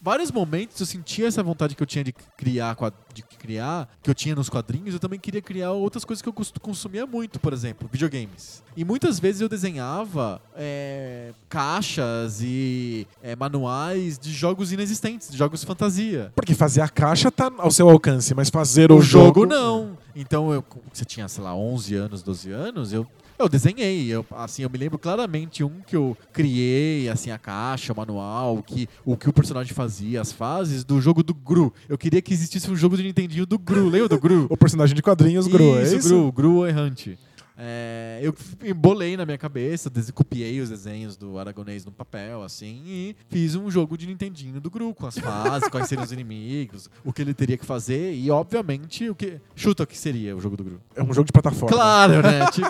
Vários 0.00 0.30
momentos 0.30 0.78
eu 0.78 0.86
sentia 0.86 1.26
essa 1.26 1.42
vontade 1.42 1.74
que 1.74 1.82
eu 1.82 1.86
tinha 1.86 2.04
de 2.04 2.12
criar, 2.36 2.76
de 3.12 3.22
criar, 3.24 3.88
que 4.00 4.08
eu 4.08 4.14
tinha 4.14 4.36
nos 4.36 4.48
quadrinhos, 4.48 4.94
eu 4.94 5.00
também 5.00 5.18
queria 5.18 5.42
criar 5.42 5.72
outras 5.72 6.04
coisas 6.04 6.22
que 6.22 6.28
eu 6.28 6.32
cons- 6.32 6.52
consumia 6.62 7.06
muito, 7.06 7.40
por 7.40 7.52
exemplo, 7.52 7.88
videogames. 7.90 8.62
E 8.76 8.84
muitas 8.84 9.18
vezes 9.18 9.40
eu 9.40 9.48
desenhava 9.48 10.40
é, 10.54 11.32
caixas 11.48 12.40
e 12.40 13.04
é, 13.20 13.34
manuais 13.34 14.16
de 14.16 14.30
jogos 14.32 14.70
inexistentes, 14.70 15.28
de 15.28 15.36
jogos 15.36 15.64
fantasia. 15.64 16.32
Porque 16.36 16.54
fazer 16.54 16.82
a 16.82 16.88
caixa 16.88 17.32
tá 17.32 17.50
ao 17.58 17.72
seu 17.72 17.90
alcance, 17.90 18.32
mas 18.32 18.48
fazer 18.48 18.92
o, 18.92 18.98
O 18.98 19.02
jogo 19.02 19.44
não. 19.44 19.98
Então, 20.14 20.52
eu, 20.52 20.64
você 20.92 21.04
tinha, 21.04 21.26
sei 21.26 21.42
lá, 21.42 21.52
11 21.54 21.94
anos, 21.96 22.22
12 22.22 22.50
anos, 22.52 22.92
eu, 22.92 23.04
eu 23.38 23.48
desenhei. 23.48 24.08
Eu, 24.08 24.24
assim, 24.30 24.62
eu 24.62 24.70
me 24.70 24.78
lembro 24.78 24.98
claramente 24.98 25.62
um 25.62 25.80
que 25.86 25.96
eu 25.96 26.16
criei, 26.32 27.08
assim, 27.08 27.30
a 27.30 27.38
caixa, 27.38 27.92
o 27.92 27.96
manual, 27.96 28.58
o 28.58 28.62
que, 28.62 28.88
o 29.04 29.16
que 29.16 29.28
o 29.28 29.32
personagem 29.32 29.72
fazia, 29.72 30.20
as 30.20 30.32
fases 30.32 30.84
do 30.84 31.00
jogo 31.00 31.22
do 31.22 31.34
Gru. 31.34 31.72
Eu 31.88 31.96
queria 31.96 32.20
que 32.20 32.32
existisse 32.32 32.70
um 32.70 32.76
jogo 32.76 32.96
de 32.96 33.02
Nintendinho 33.02 33.46
do 33.46 33.58
Gru. 33.58 33.88
Lembra 33.88 34.08
do 34.08 34.18
Gru? 34.18 34.46
O 34.50 34.56
personagem 34.56 34.94
de 34.94 35.02
quadrinhos, 35.02 35.46
Gru, 35.46 35.78
é 35.78 35.82
isso, 35.82 35.96
isso? 35.96 36.08
Gru, 36.08 36.32
Gru 36.32 36.66
errante. 36.66 37.18
É, 37.60 38.20
eu 38.22 38.32
embolei 38.64 39.16
na 39.16 39.26
minha 39.26 39.36
cabeça, 39.36 39.90
copiei 40.14 40.60
os 40.60 40.68
desenhos 40.68 41.16
do 41.16 41.40
Aragonês 41.40 41.84
no 41.84 41.90
papel, 41.90 42.44
assim, 42.44 42.84
e 42.86 43.16
fiz 43.28 43.56
um 43.56 43.68
jogo 43.68 43.98
de 43.98 44.06
Nintendinho 44.06 44.60
do 44.60 44.70
Gru, 44.70 44.94
com 44.94 45.08
as 45.08 45.18
fases, 45.18 45.68
quais 45.68 45.88
seriam 45.88 46.04
os 46.04 46.12
inimigos, 46.12 46.88
o 47.04 47.12
que 47.12 47.20
ele 47.20 47.34
teria 47.34 47.58
que 47.58 47.66
fazer, 47.66 48.14
e 48.14 48.30
obviamente 48.30 49.10
o 49.10 49.14
que. 49.14 49.40
Chuta 49.56 49.82
o 49.82 49.86
que 49.86 49.98
seria 49.98 50.36
o 50.36 50.40
jogo 50.40 50.56
do 50.56 50.62
Gru. 50.62 50.80
É 50.94 51.02
um 51.02 51.12
jogo 51.12 51.26
de 51.26 51.32
plataforma. 51.32 51.74
Claro, 51.74 52.22
né? 52.22 52.46
tipo. 52.52 52.68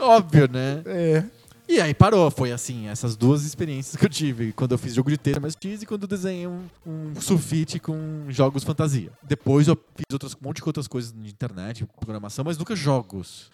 Óbvio, 0.02 0.48
né? 0.50 0.82
É. 0.86 1.24
E 1.66 1.80
aí 1.80 1.94
parou, 1.94 2.30
foi 2.30 2.52
assim, 2.52 2.88
essas 2.88 3.16
duas 3.16 3.42
experiências 3.42 3.96
que 3.96 4.04
eu 4.04 4.08
tive. 4.08 4.52
Quando 4.52 4.72
eu 4.72 4.78
fiz 4.78 4.94
jogo 4.94 5.10
de 5.10 5.16
texto 5.16 5.40
mais 5.40 5.56
X 5.60 5.82
e 5.82 5.86
quando 5.86 6.02
eu 6.02 6.08
desenhei 6.08 6.46
um, 6.46 6.64
um 6.86 7.14
sulfite 7.20 7.78
com 7.80 8.26
jogos 8.28 8.62
fantasia. 8.62 9.10
Depois 9.22 9.66
eu 9.66 9.74
fiz 9.96 10.04
outras, 10.12 10.34
um 10.34 10.38
monte 10.42 10.56
de 10.56 10.64
outras 10.66 10.86
coisas 10.86 11.12
de 11.12 11.30
internet, 11.30 11.86
programação, 11.98 12.44
mas 12.44 12.58
nunca 12.58 12.76
jogos. 12.76 13.50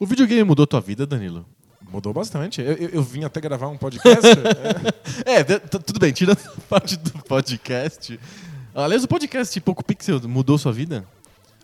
O 0.00 0.06
videogame 0.06 0.44
mudou 0.44 0.66
tua 0.66 0.80
vida, 0.80 1.04
Danilo? 1.04 1.44
Mudou 1.90 2.12
bastante. 2.12 2.62
Eu, 2.62 2.74
eu, 2.74 2.88
eu 2.90 3.02
vim 3.02 3.24
até 3.24 3.40
gravar 3.40 3.68
um 3.68 3.76
podcast. 3.76 4.26
é. 5.26 5.40
É, 5.40 5.44
tudo 5.44 5.98
bem, 5.98 6.12
tira 6.12 6.32
a 6.56 6.60
parte 6.68 6.96
do 6.96 7.10
podcast. 7.24 8.18
Aliás, 8.74 9.04
o 9.04 9.08
podcast 9.08 9.60
Poco 9.60 9.84
Pixel 9.84 10.20
mudou 10.28 10.56
sua 10.56 10.72
vida? 10.72 11.04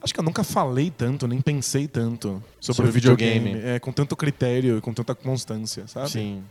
Acho 0.02 0.14
que 0.14 0.20
eu 0.20 0.24
nunca 0.24 0.44
falei 0.44 0.90
tanto, 0.90 1.26
nem 1.26 1.40
pensei 1.40 1.88
tanto 1.88 2.42
sobre, 2.60 2.76
Sobre 2.76 2.92
videogame. 2.92 3.38
videogame. 3.40 3.68
É, 3.76 3.78
com 3.78 3.92
tanto 3.92 4.14
critério 4.16 4.78
e 4.78 4.80
com 4.80 4.92
tanta 4.94 5.14
constância, 5.14 5.86
sabe? 5.88 6.10
Sim. 6.10 6.42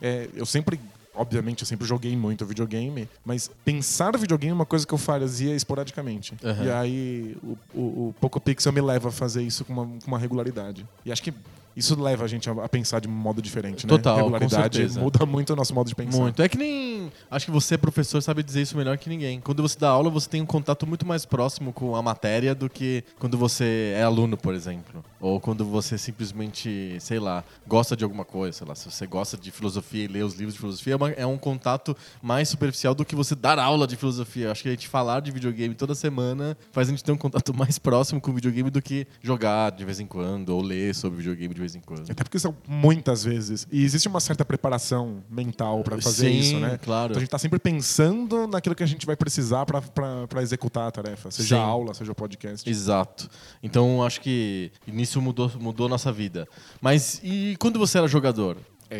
É, 0.00 0.28
eu 0.34 0.44
sempre, 0.44 0.80
obviamente, 1.14 1.62
eu 1.62 1.66
sempre 1.66 1.86
joguei 1.86 2.16
muito 2.16 2.44
videogame, 2.44 3.08
mas 3.24 3.50
pensar 3.64 4.16
videogame 4.18 4.50
é 4.50 4.54
uma 4.54 4.66
coisa 4.66 4.86
que 4.86 4.92
eu 4.92 4.98
fazia 4.98 5.54
esporadicamente. 5.54 6.34
Aham. 6.44 6.64
E 6.64 6.70
aí 6.70 7.36
o, 7.42 7.56
o, 7.74 7.80
o 8.08 8.14
Poco 8.20 8.40
Pixel 8.40 8.72
me 8.72 8.80
leva 8.80 9.08
a 9.08 9.12
fazer 9.12 9.42
isso 9.42 9.64
com 9.64 9.72
uma, 9.72 9.86
com 9.86 10.06
uma 10.08 10.18
regularidade. 10.18 10.84
E 11.04 11.12
acho 11.12 11.22
que 11.22 11.32
isso 11.76 12.00
leva 12.00 12.24
a 12.24 12.28
gente 12.28 12.48
a, 12.48 12.68
pensar 12.68 13.00
de 13.00 13.06
um 13.08 13.12
modo 13.12 13.42
diferente, 13.42 13.86
né? 13.86 13.90
Total, 13.90 14.16
Regularidade 14.16 14.98
muda 14.98 15.26
muito 15.26 15.52
o 15.52 15.56
nosso 15.56 15.74
modo 15.74 15.88
de 15.88 15.94
pensar. 15.94 16.18
Muito. 16.18 16.40
É 16.40 16.48
que 16.48 16.56
nem. 16.56 17.12
Acho 17.30 17.44
que 17.44 17.52
você, 17.52 17.76
professor, 17.76 18.22
sabe 18.22 18.42
dizer 18.42 18.62
isso 18.62 18.76
melhor 18.76 18.96
que 18.96 19.10
ninguém. 19.10 19.40
Quando 19.40 19.62
você 19.62 19.78
dá 19.78 19.90
aula, 19.90 20.08
você 20.08 20.28
tem 20.28 20.40
um 20.40 20.46
contato 20.46 20.86
muito 20.86 21.06
mais 21.06 21.26
próximo 21.26 21.74
com 21.74 21.94
a 21.94 22.02
matéria 22.02 22.54
do 22.54 22.70
que 22.70 23.04
quando 23.18 23.36
você 23.36 23.92
é 23.94 24.02
aluno, 24.02 24.38
por 24.38 24.54
exemplo. 24.54 25.04
Ou 25.26 25.40
quando 25.40 25.64
você 25.64 25.98
simplesmente, 25.98 26.96
sei 27.00 27.18
lá, 27.18 27.42
gosta 27.66 27.96
de 27.96 28.04
alguma 28.04 28.24
coisa. 28.24 28.58
Sei 28.58 28.66
lá, 28.66 28.74
se 28.76 28.88
você 28.90 29.06
gosta 29.06 29.36
de 29.36 29.50
filosofia 29.50 30.04
e 30.04 30.06
lê 30.06 30.22
os 30.22 30.34
livros 30.34 30.54
de 30.54 30.60
filosofia, 30.60 30.92
é, 30.92 30.96
uma- 30.96 31.10
é 31.10 31.26
um 31.26 31.36
contato 31.36 31.96
mais 32.22 32.48
superficial 32.48 32.94
do 32.94 33.04
que 33.04 33.16
você 33.16 33.34
dar 33.34 33.58
aula 33.58 33.86
de 33.88 33.96
filosofia. 33.96 34.52
Acho 34.52 34.62
que 34.62 34.68
a 34.68 34.72
gente 34.72 34.86
falar 34.86 35.20
de 35.20 35.32
videogame 35.32 35.74
toda 35.74 35.94
semana 35.96 36.56
faz 36.70 36.86
a 36.88 36.90
gente 36.92 37.02
ter 37.02 37.10
um 37.10 37.16
contato 37.16 37.52
mais 37.56 37.76
próximo 37.78 38.20
com 38.20 38.30
o 38.30 38.34
videogame 38.34 38.70
do 38.70 38.80
que 38.80 39.04
jogar 39.20 39.72
de 39.72 39.84
vez 39.84 39.98
em 39.98 40.06
quando 40.06 40.50
ou 40.50 40.62
ler 40.62 40.94
sobre 40.94 41.18
videogame 41.18 41.52
de 41.52 41.60
vez 41.60 41.74
em 41.74 41.80
quando. 41.80 42.08
Até 42.08 42.22
porque 42.22 42.38
são 42.38 42.54
muitas 42.68 43.24
vezes. 43.24 43.66
E 43.72 43.82
existe 43.84 44.06
uma 44.06 44.20
certa 44.20 44.44
preparação 44.44 45.24
mental 45.28 45.82
pra 45.82 46.00
fazer 46.00 46.30
Sim, 46.30 46.38
isso, 46.38 46.60
né? 46.60 46.78
claro. 46.80 47.06
Então 47.12 47.16
a 47.18 47.20
gente 47.20 47.30
tá 47.30 47.38
sempre 47.38 47.58
pensando 47.58 48.46
naquilo 48.46 48.74
que 48.76 48.82
a 48.84 48.86
gente 48.86 49.04
vai 49.04 49.16
precisar 49.16 49.66
pra 49.66 50.40
executar 50.42 50.86
a 50.86 50.90
tarefa. 50.92 51.30
Seja 51.32 51.56
Sim. 51.56 51.62
aula, 51.62 51.94
seja 51.94 52.12
o 52.12 52.14
podcast. 52.14 52.68
Exato. 52.70 53.28
Então 53.60 54.04
acho 54.04 54.20
que 54.20 54.70
nisso 54.86 55.15
mudou, 55.20 55.50
mudou 55.60 55.88
nossa 55.88 56.12
vida. 56.12 56.48
Mas 56.80 57.20
e 57.22 57.56
quando 57.58 57.78
você 57.78 57.98
era 57.98 58.08
jogador? 58.08 58.56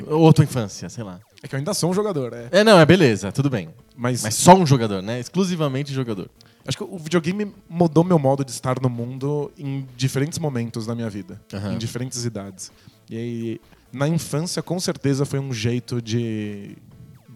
Ou 0.09 0.33
tua 0.33 0.45
infância, 0.45 0.89
sei 0.89 1.05
lá. 1.05 1.21
É 1.43 1.49
que 1.49 1.55
eu 1.55 1.59
ainda 1.59 1.73
sou 1.73 1.91
um 1.91 1.95
jogador, 1.95 2.33
é. 2.33 2.49
É, 2.51 2.65
não, 2.65 2.79
é 2.79 2.85
beleza, 2.85 3.31
tudo 3.31 3.49
bem. 3.49 3.69
Mas, 3.97 4.23
Mas 4.23 4.35
só 4.35 4.55
um 4.55 4.67
jogador, 4.67 5.01
né? 5.01 5.21
Exclusivamente 5.21 5.93
jogador. 5.93 6.29
acho 6.67 6.77
que 6.77 6.83
o 6.83 6.99
videogame 6.99 7.55
mudou 7.69 8.03
meu 8.03 8.19
modo 8.19 8.45
de 8.45 8.51
estar 8.51 8.81
no 8.81 8.91
mundo 8.91 9.53
em 9.57 9.87
diferentes 9.97 10.39
momentos 10.39 10.87
da 10.87 10.95
minha 10.95 11.09
vida. 11.09 11.41
Aham. 11.53 11.75
Em 11.75 11.79
diferentes 11.79 12.25
idades. 12.25 12.73
E 13.09 13.17
aí, 13.17 13.61
na 13.93 14.09
infância, 14.09 14.61
com 14.63 14.79
certeza 14.81 15.25
foi 15.25 15.39
um 15.39 15.53
jeito 15.53 16.03
de, 16.03 16.77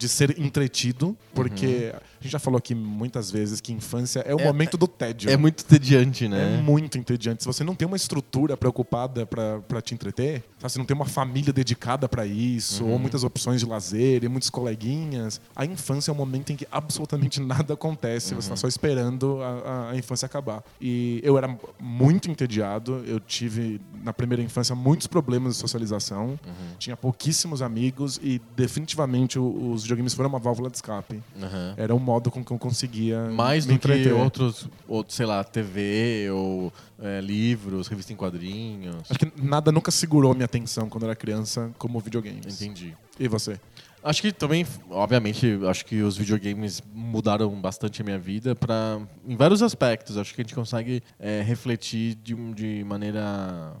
de 0.01 0.09
ser 0.09 0.39
entretido. 0.39 1.15
Porque 1.33 1.93
a 1.93 2.23
gente 2.23 2.31
já 2.31 2.39
falou 2.39 2.57
aqui 2.57 2.73
muitas 2.73 3.29
vezes 3.29 3.61
que 3.61 3.71
infância 3.71 4.19
é 4.21 4.33
o 4.33 4.39
É- 4.39 4.43
momento 4.43 4.75
do 4.77 4.87
tédio. 4.87 5.29
É 5.29 5.37
muito 5.37 5.63
tediante, 5.63 6.27
né? 6.27 6.57
É 6.57 6.61
muito 6.61 6.97
entediante. 6.97 7.43
Se 7.43 7.47
você 7.47 7.63
não 7.63 7.75
tem 7.75 7.87
uma 7.87 7.95
estrutura 7.97 8.57
preocupada 8.57 9.25
pra 9.25 9.79
te 9.81 9.93
entreter, 9.93 10.43
sabe? 10.59 10.71
se 10.73 10.77
não 10.79 10.85
tem 10.85 10.95
uma 10.95 11.05
família 11.05 11.53
dedicada 11.53 12.09
pra 12.09 12.25
isso, 12.25 12.83
Uhum. 12.83 12.91
ou 12.93 12.99
muitas 12.99 13.23
opções 13.23 13.59
de 13.61 13.65
lazer 13.67 14.23
e 14.23 14.27
muitos 14.27 14.49
coleguinhas, 14.49 15.39
a 15.55 15.65
infância 15.65 16.09
é 16.09 16.13
um 16.13 16.17
momento 16.17 16.51
em 16.51 16.55
que 16.55 16.67
absolutamente 16.71 17.39
nada 17.41 17.73
acontece. 17.75 18.33
Você 18.33 18.47
tá 18.47 18.53
Uhum. 18.53 18.57
só 18.57 18.67
esperando 18.67 19.39
a, 19.41 19.47
a- 19.47 19.91
a 19.91 19.95
infância 19.95 20.25
acabar. 20.25 20.63
E 20.81 21.19
eu 21.23 21.37
era 21.37 21.55
muito 21.79 22.29
entediado. 22.31 23.03
Eu 23.05 23.19
tive, 23.19 23.79
na 24.03 24.13
primeira 24.13 24.41
infância, 24.41 24.73
muitos 24.75 25.05
problemas 25.05 25.53
de 25.53 25.59
socialização. 25.59 26.29
Uhum. 26.31 26.75
Tinha 26.79 26.97
pouquíssimos 26.97 27.61
amigos 27.61 28.19
e 28.23 28.41
definitivamente 28.55 29.37
os 29.39 29.83
videogames 29.91 30.13
foram 30.13 30.29
uma 30.29 30.39
válvula 30.39 30.69
de 30.69 30.77
escape. 30.77 31.21
Aham. 31.41 31.73
Era 31.77 31.93
um 31.93 31.99
modo 31.99 32.31
com 32.31 32.43
que 32.43 32.51
eu 32.51 32.57
conseguia 32.57 33.29
Mais 33.29 33.65
do 33.65 33.69
que 33.69 33.75
entreter. 33.75 34.13
outros, 34.13 34.67
outros, 34.87 35.15
sei 35.15 35.25
lá, 35.25 35.43
TV 35.43 36.29
ou 36.31 36.71
é, 37.01 37.21
livros, 37.21 37.87
revista 37.87 38.13
em 38.13 38.15
quadrinhos. 38.15 38.95
Acho 39.09 39.19
que 39.19 39.31
nada 39.41 39.71
nunca 39.71 39.91
segurou 39.91 40.33
minha 40.33 40.45
atenção 40.45 40.89
quando 40.89 41.03
era 41.03 41.15
criança 41.15 41.71
como 41.77 41.99
videogames. 41.99 42.61
Entendi. 42.61 42.95
E 43.19 43.27
você? 43.27 43.59
Acho 44.03 44.23
que 44.23 44.31
também, 44.31 44.65
obviamente, 44.89 45.59
acho 45.69 45.85
que 45.85 46.01
os 46.01 46.17
videogames 46.17 46.81
mudaram 46.91 47.51
bastante 47.61 48.01
a 48.01 48.05
minha 48.05 48.17
vida 48.17 48.55
para 48.55 48.99
em 49.27 49.35
vários 49.35 49.61
aspectos. 49.61 50.17
Acho 50.17 50.33
que 50.33 50.41
a 50.41 50.43
gente 50.43 50.55
consegue 50.55 51.03
é, 51.19 51.43
refletir 51.43 52.15
de, 52.15 52.33
de 52.53 52.83
maneira 52.83 53.73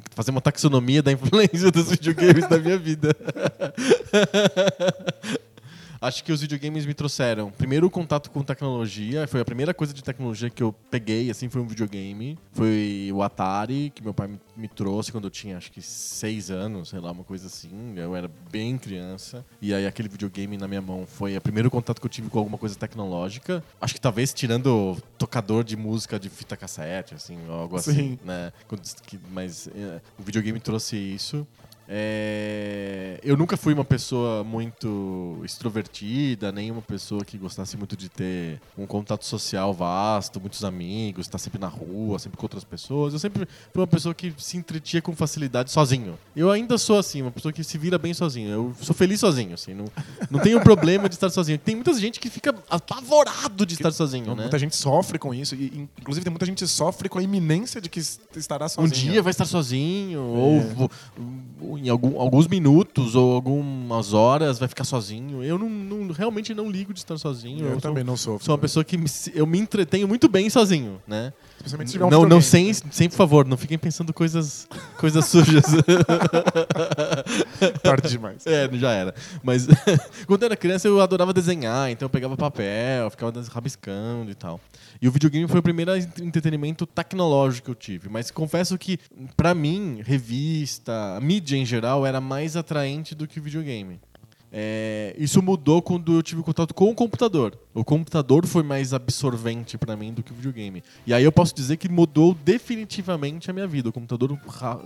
que 0.00 0.14
fazer 0.14 0.30
uma 0.30 0.40
taxonomia 0.40 1.02
da 1.02 1.10
influência 1.12 1.70
dos 1.70 1.90
videogames 1.90 2.48
na 2.48 2.58
minha 2.58 2.78
vida. 2.78 3.14
Acho 6.00 6.22
que 6.22 6.30
os 6.32 6.40
videogames 6.40 6.86
me 6.86 6.94
trouxeram 6.94 7.50
primeiro 7.50 7.86
o 7.86 7.90
contato 7.90 8.30
com 8.30 8.42
tecnologia, 8.42 9.26
foi 9.26 9.40
a 9.40 9.44
primeira 9.44 9.74
coisa 9.74 9.92
de 9.92 10.02
tecnologia 10.02 10.48
que 10.48 10.62
eu 10.62 10.72
peguei, 10.90 11.30
assim, 11.30 11.48
foi 11.48 11.60
um 11.60 11.66
videogame. 11.66 12.38
Foi 12.52 13.10
o 13.12 13.22
Atari, 13.22 13.90
que 13.94 14.02
meu 14.02 14.14
pai 14.14 14.30
me, 14.56 14.68
trouxe 14.68 15.10
quando 15.10 15.24
eu 15.24 15.30
tinha 15.30 15.56
acho 15.56 15.72
que 15.72 15.82
seis 15.82 16.50
anos, 16.50 16.90
sei 16.90 17.00
lá, 17.00 17.10
uma 17.10 17.24
coisa 17.24 17.46
assim. 17.48 17.94
Eu 17.96 18.14
era 18.14 18.30
bem 18.50 18.78
criança. 18.78 19.44
E 19.60 19.74
aí 19.74 19.86
aquele 19.86 20.08
videogame 20.08 20.56
na 20.56 20.68
minha 20.68 20.80
mão 20.82 21.04
foi 21.06 21.36
o 21.36 21.40
primeiro 21.40 21.70
contato 21.70 22.00
que 22.00 22.06
eu 22.06 22.10
tive 22.10 22.28
com 22.30 22.38
alguma 22.38 22.58
coisa 22.58 22.76
tecnológica. 22.76 23.62
Acho 23.80 23.94
que 23.94 24.00
talvez 24.00 24.32
tirando 24.32 24.96
tocador 25.16 25.64
de 25.64 25.76
música 25.76 26.18
de 26.18 26.28
fita 26.28 26.56
cassete, 26.56 27.14
assim, 27.14 27.38
algo 27.48 27.76
assim, 27.76 27.92
Sim. 27.92 28.18
né? 28.24 28.52
Quando- 28.68 28.82
que- 29.02 29.18
Mas 29.32 29.66
é, 29.68 30.00
o 30.18 30.22
videogame 30.22 30.60
trouxe 30.60 30.96
isso. 30.96 31.46
É, 31.90 33.18
eu 33.22 33.36
nunca 33.36 33.56
fui 33.56 33.72
uma 33.72 33.84
pessoa 33.84 34.44
muito 34.44 35.40
extrovertida, 35.42 36.52
nem 36.52 36.70
uma 36.70 36.82
pessoa 36.82 37.24
que 37.24 37.38
gostasse 37.38 37.76
muito 37.76 37.96
de 37.96 38.08
ter 38.08 38.60
um 38.76 38.86
contato 38.86 39.24
social 39.24 39.72
vasto, 39.72 40.38
muitos 40.40 40.64
amigos, 40.64 41.26
estar 41.26 41.38
sempre 41.38 41.58
na 41.58 41.66
rua, 41.66 42.18
sempre 42.18 42.36
com 42.36 42.44
outras 42.44 42.62
pessoas. 42.64 43.12
Eu 43.14 43.18
sempre 43.18 43.46
fui 43.72 43.80
uma 43.80 43.86
pessoa 43.86 44.14
que 44.14 44.34
se 44.36 44.56
entretia 44.56 45.00
com 45.00 45.14
facilidade 45.16 45.70
sozinho. 45.70 46.18
Eu 46.36 46.50
ainda 46.50 46.76
sou 46.76 46.98
assim, 46.98 47.22
uma 47.22 47.30
pessoa 47.30 47.52
que 47.52 47.64
se 47.64 47.78
vira 47.78 47.96
bem 47.98 48.12
sozinho. 48.12 48.50
Eu 48.50 48.74
sou 48.82 48.94
feliz 48.94 49.20
sozinho, 49.20 49.54
assim, 49.54 49.72
não, 49.74 49.86
não 50.30 50.40
tenho 50.40 50.60
problema 50.60 51.08
de 51.08 51.14
estar 51.14 51.30
sozinho. 51.30 51.58
Tem 51.58 51.74
muita 51.74 51.94
gente 51.94 52.20
que 52.20 52.28
fica 52.28 52.54
apavorado 52.68 53.64
de 53.64 53.74
estar 53.74 53.90
sozinho, 53.92 54.34
né? 54.34 54.42
Muita 54.42 54.58
gente 54.58 54.76
sofre 54.76 55.18
com 55.18 55.32
isso. 55.32 55.54
E, 55.54 55.88
inclusive, 55.98 56.22
tem 56.24 56.30
muita 56.30 56.44
gente 56.46 56.58
que 56.58 56.66
sofre 56.66 57.08
com 57.08 57.18
a 57.18 57.22
iminência 57.22 57.80
de 57.80 57.88
que 57.88 57.98
es- 57.98 58.20
estará 58.36 58.66
Um 58.66 58.68
sozinho. 58.68 59.12
dia 59.12 59.22
vai 59.22 59.30
estar 59.30 59.46
sozinho, 59.46 60.18
É. 60.18 60.22
ou, 60.22 60.90
ou 61.70 61.77
em 61.84 61.88
algum- 61.88 62.20
alguns 62.20 62.46
minutos 62.46 63.14
ou 63.14 63.34
algumas 63.34 64.12
horas 64.12 64.58
vai 64.58 64.68
ficar 64.68 64.84
sozinho. 64.84 65.42
Eu 65.42 65.58
não, 65.58 65.68
não- 65.68 66.12
realmente 66.12 66.54
não 66.54 66.70
ligo 66.70 66.92
de 66.92 67.00
estar 67.00 67.16
sozinho. 67.18 67.60
Eu, 67.60 67.64
Eu, 67.66 67.72
sou, 67.72 67.80
também 67.80 68.04
não 68.04 68.16
sou. 68.16 68.38
sou 68.40 68.54
uma 68.54 68.58
pessoa 68.60 68.84
que 68.84 68.96
me- 68.96 69.08
eu 69.34 69.46
me 69.46 69.58
entretenho 69.58 70.06
muito 70.08 70.28
bem 70.28 70.48
sozinho, 70.50 71.00
né? 71.06 71.32
Especialmente 71.56 71.88
se 71.88 71.92
tiver 71.92 72.04
um 72.04 72.10
Não, 72.10 72.24
não 72.26 72.40
sem, 72.40 72.72
sem, 72.72 73.08
por 73.08 73.16
favor, 73.16 73.46
não 73.46 73.56
fiquem 73.56 73.78
pensando 73.78 74.12
coisas, 74.12 74.68
coisas 74.98 75.24
sujas. 75.26 75.64
Tarde 77.82 78.08
demais. 78.08 78.46
É, 78.46 78.68
já 78.74 78.92
era. 78.92 79.14
Mas 79.42 79.66
quando 80.26 80.42
eu 80.42 80.46
era 80.46 80.56
criança 80.56 80.88
eu 80.88 81.00
adorava 81.00 81.32
desenhar, 81.32 81.90
então 81.90 82.06
eu 82.06 82.10
pegava 82.10 82.36
papel, 82.36 83.10
ficava 83.10 83.32
rabiscando 83.50 84.30
e 84.30 84.34
tal. 84.34 84.60
E 85.00 85.06
o 85.08 85.12
videogame 85.12 85.46
foi 85.46 85.60
o 85.60 85.62
primeiro 85.62 85.96
ent- 85.96 86.18
entretenimento 86.20 86.84
tecnológico 86.86 87.66
que 87.66 87.70
eu 87.70 87.74
tive. 87.74 88.08
Mas 88.08 88.30
confesso 88.30 88.76
que, 88.76 88.98
pra 89.36 89.54
mim, 89.54 90.02
revista, 90.04 91.18
mídia 91.22 91.56
em 91.56 91.64
geral, 91.64 92.04
era 92.06 92.20
mais 92.20 92.56
atraente 92.56 93.14
do 93.14 93.26
que 93.26 93.38
o 93.38 93.42
videogame. 93.42 94.00
É, 94.50 95.14
isso 95.18 95.42
mudou 95.42 95.82
quando 95.82 96.14
eu 96.14 96.22
tive 96.22 96.42
contato 96.42 96.72
com 96.74 96.88
o 96.90 96.94
computador. 96.94 97.56
O 97.78 97.84
computador 97.84 98.44
foi 98.44 98.64
mais 98.64 98.92
absorvente 98.92 99.78
pra 99.78 99.96
mim 99.96 100.12
do 100.12 100.20
que 100.20 100.32
o 100.32 100.34
videogame. 100.34 100.82
E 101.06 101.14
aí 101.14 101.22
eu 101.22 101.30
posso 101.30 101.54
dizer 101.54 101.76
que 101.76 101.88
mudou 101.88 102.34
definitivamente 102.34 103.48
a 103.48 103.54
minha 103.54 103.68
vida. 103.68 103.88
O 103.88 103.92
computador 103.92 104.36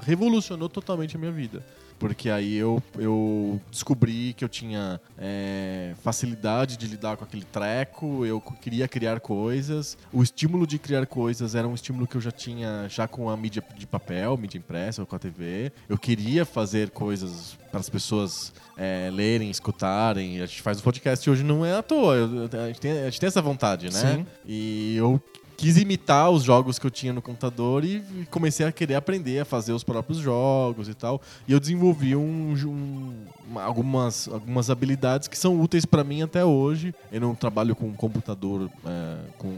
revolucionou 0.03 0.69
totalmente 0.69 1.17
a 1.17 1.19
minha 1.19 1.33
vida. 1.33 1.65
Porque 1.99 2.29
aí 2.29 2.57
eu, 2.57 2.83
eu 2.99 3.61
descobri 3.71 4.35
que 4.35 4.45
eu 4.45 4.49
tinha 4.49 5.01
é, 5.17 5.95
facilidade 6.03 6.77
de 6.77 6.87
lidar 6.87 7.17
com 7.17 7.23
aquele 7.25 7.45
treco, 7.45 8.27
eu 8.27 8.41
queria 8.41 8.89
criar 8.89 9.21
coisas. 9.21 9.97
O 10.13 10.21
estímulo 10.21 10.67
de 10.67 10.79
criar 10.81 11.07
coisas 11.07 11.55
era 11.55 11.67
um 11.67 11.75
estímulo 11.75 12.07
que 12.07 12.17
eu 12.17 12.21
já 12.21 12.33
tinha 12.33 12.87
já 12.89 13.07
com 13.07 13.31
a 13.31 13.37
mídia 13.37 13.63
de 13.79 13.87
papel, 13.87 14.37
mídia 14.37 14.59
impressa 14.59 15.01
ou 15.01 15.07
com 15.07 15.15
a 15.15 15.19
TV. 15.19 15.71
Eu 15.89 15.97
queria 15.97 16.45
fazer 16.45 16.91
coisas 16.91 17.57
para 17.71 17.81
as 17.81 17.89
pessoas 17.89 18.53
é, 18.77 19.09
lerem, 19.13 19.49
escutarem. 19.49 20.43
A 20.43 20.47
gente 20.47 20.61
faz 20.61 20.81
o 20.81 20.83
podcast 20.83 21.31
hoje 21.31 21.45
não 21.45 21.65
é 21.65 21.75
à 21.77 21.83
toa. 21.83 22.17
Eu- 22.17 22.51
a, 22.61 22.67
gente 22.67 22.81
tem, 22.83 22.93
a 23.01 23.05
gente 23.05 23.21
tem 23.21 23.27
essa 23.29 23.41
vontade, 23.43 23.87
né? 23.93 24.17
Sim. 24.17 24.27
E 24.47 24.97
eu 24.97 25.21
quis 25.57 25.77
imitar 25.77 26.29
os 26.31 26.43
jogos 26.43 26.77
que 26.77 26.85
eu 26.87 26.91
tinha 26.91 27.13
no 27.13 27.23
computador 27.23 27.85
e 27.85 28.03
comecei 28.31 28.67
a 28.67 28.73
querer 28.73 28.97
aprender 28.97 29.39
a 29.39 29.45
fazer 29.45 29.73
os 29.73 29.85
próprios 29.85 30.19
jogos 30.19 30.89
e 30.89 30.95
tal. 30.95 31.23
E 31.47 31.53
eu 31.53 31.61
desenvolvi 31.61 32.17
um, 32.17 32.53
um- 32.67 33.27
uma- 33.49 33.63
algumas, 33.63 34.27
algumas 34.27 34.71
habilidades 34.71 35.29
que 35.29 35.39
são 35.39 35.61
úteis 35.61 35.85
para 35.85 36.03
mim 36.03 36.21
até 36.23 36.45
hoje. 36.45 36.93
Eu 37.13 37.21
não 37.21 37.35
trabalho 37.35 37.77
com 37.77 37.93
computador, 37.93 38.69
é, 38.85 39.17
com 39.39 39.57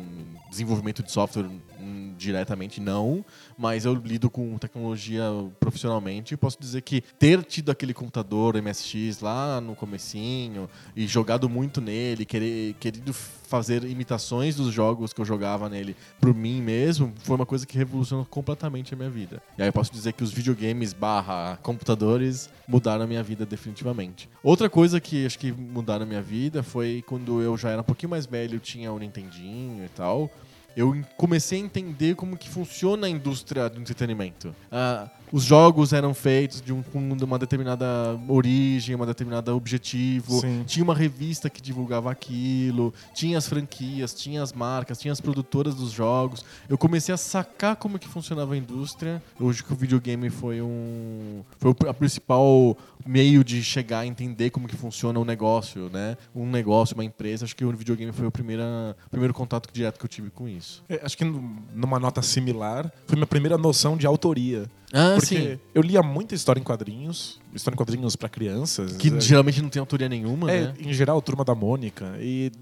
desenvolvimento 0.50 1.02
de 1.02 1.10
software 1.10 1.46
hum, 1.80 2.12
diretamente, 2.18 2.80
não. 2.82 3.24
Mas 3.56 3.84
eu 3.84 3.94
lido 3.94 4.28
com 4.30 4.56
tecnologia 4.58 5.24
profissionalmente 5.60 6.34
e 6.34 6.36
posso 6.36 6.58
dizer 6.60 6.82
que 6.82 7.00
ter 7.18 7.42
tido 7.44 7.70
aquele 7.70 7.94
computador 7.94 8.60
MSX 8.60 9.20
lá 9.20 9.60
no 9.60 9.74
comecinho 9.74 10.68
e 10.94 11.06
jogado 11.06 11.48
muito 11.48 11.80
nele, 11.80 12.24
querer, 12.24 12.74
querido 12.74 13.12
fazer 13.12 13.84
imitações 13.84 14.56
dos 14.56 14.72
jogos 14.72 15.12
que 15.12 15.20
eu 15.20 15.24
jogava 15.24 15.68
nele 15.68 15.94
por 16.20 16.34
mim 16.34 16.60
mesmo, 16.60 17.12
foi 17.18 17.36
uma 17.36 17.46
coisa 17.46 17.66
que 17.66 17.78
revolucionou 17.78 18.24
completamente 18.24 18.94
a 18.94 18.96
minha 18.96 19.10
vida. 19.10 19.40
E 19.56 19.62
aí 19.62 19.68
eu 19.68 19.72
posso 19.72 19.92
dizer 19.92 20.12
que 20.12 20.24
os 20.24 20.32
videogames 20.32 20.92
barra 20.92 21.58
computadores 21.62 22.50
mudaram 22.66 23.04
a 23.04 23.06
minha 23.06 23.22
vida 23.22 23.46
definitivamente. 23.46 24.28
Outra 24.42 24.68
coisa 24.68 25.00
que 25.00 25.24
acho 25.24 25.38
que 25.38 25.52
mudaram 25.52 26.04
a 26.04 26.06
minha 26.06 26.22
vida 26.22 26.62
foi 26.62 27.04
quando 27.06 27.40
eu 27.40 27.56
já 27.56 27.70
era 27.70 27.80
um 27.80 27.84
pouquinho 27.84 28.10
mais 28.10 28.26
velho, 28.26 28.58
tinha 28.58 28.92
o 28.92 28.98
Nintendinho 28.98 29.84
e 29.84 29.88
tal 29.88 30.30
eu 30.76 31.00
comecei 31.16 31.60
a 31.60 31.64
entender 31.64 32.14
como 32.14 32.36
que 32.36 32.48
funciona 32.48 33.06
a 33.06 33.10
indústria 33.10 33.68
do 33.68 33.80
entretenimento. 33.80 34.54
Ah, 34.70 35.08
os 35.34 35.42
jogos 35.42 35.92
eram 35.92 36.14
feitos 36.14 36.60
de 36.62 36.72
um, 36.72 36.80
com 36.80 37.00
uma 37.00 37.40
determinada 37.40 37.84
origem, 38.28 38.94
uma 38.94 39.04
determinada 39.04 39.52
objetivo. 39.52 40.40
Sim. 40.40 40.62
Tinha 40.64 40.84
uma 40.84 40.94
revista 40.94 41.50
que 41.50 41.60
divulgava 41.60 42.08
aquilo, 42.08 42.94
tinha 43.12 43.36
as 43.36 43.48
franquias, 43.48 44.14
tinha 44.14 44.40
as 44.40 44.52
marcas, 44.52 44.96
tinha 44.96 45.10
as 45.10 45.20
produtoras 45.20 45.74
dos 45.74 45.90
jogos. 45.90 46.44
Eu 46.68 46.78
comecei 46.78 47.12
a 47.12 47.18
sacar 47.18 47.74
como 47.74 47.98
que 47.98 48.06
funcionava 48.06 48.54
a 48.54 48.56
indústria. 48.56 49.20
Hoje 49.40 49.64
que 49.64 49.72
o 49.72 49.76
videogame 49.76 50.30
foi 50.30 50.62
um 50.62 51.42
foi 51.58 51.72
o 51.72 51.94
principal 51.94 52.76
meio 53.04 53.42
de 53.42 53.60
chegar 53.64 54.00
a 54.00 54.06
entender 54.06 54.50
como 54.50 54.68
que 54.68 54.76
funciona 54.76 55.18
o 55.18 55.24
negócio, 55.24 55.90
né? 55.92 56.16
Um 56.32 56.48
negócio, 56.48 56.94
uma 56.94 57.04
empresa. 57.04 57.44
Acho 57.44 57.56
que 57.56 57.64
o 57.64 57.72
videogame 57.72 58.12
foi 58.12 58.26
o 58.28 58.30
primeiro, 58.30 58.62
primeiro 59.10 59.34
contato 59.34 59.68
direto 59.72 59.98
que 59.98 60.04
eu 60.04 60.08
tive 60.08 60.30
com 60.30 60.46
isso. 60.48 60.84
É, 60.88 61.00
acho 61.02 61.18
que 61.18 61.24
num- 61.24 61.56
numa 61.74 61.98
nota 61.98 62.22
similar, 62.22 62.88
foi 63.06 63.16
minha 63.16 63.26
primeira 63.26 63.58
noção 63.58 63.96
de 63.96 64.06
autoria. 64.06 64.70
Ah, 64.96 65.16
Porque 65.16 65.58
eu 65.74 65.82
lia 65.82 66.00
muita 66.04 66.36
história 66.36 66.60
em 66.60 66.62
quadrinhos, 66.62 67.40
história 67.52 67.74
em 67.74 67.76
quadrinhos 67.76 68.14
pra 68.14 68.28
crianças. 68.28 68.96
Que 68.96 69.08
é, 69.08 69.20
geralmente 69.20 69.60
não 69.60 69.68
tem 69.68 69.80
autoria 69.80 70.08
nenhuma, 70.08 70.48
é, 70.52 70.66
né? 70.66 70.74
em 70.78 70.92
geral, 70.92 71.20
Turma 71.20 71.44
da 71.44 71.52
Mônica. 71.52 72.14
E 72.20 72.52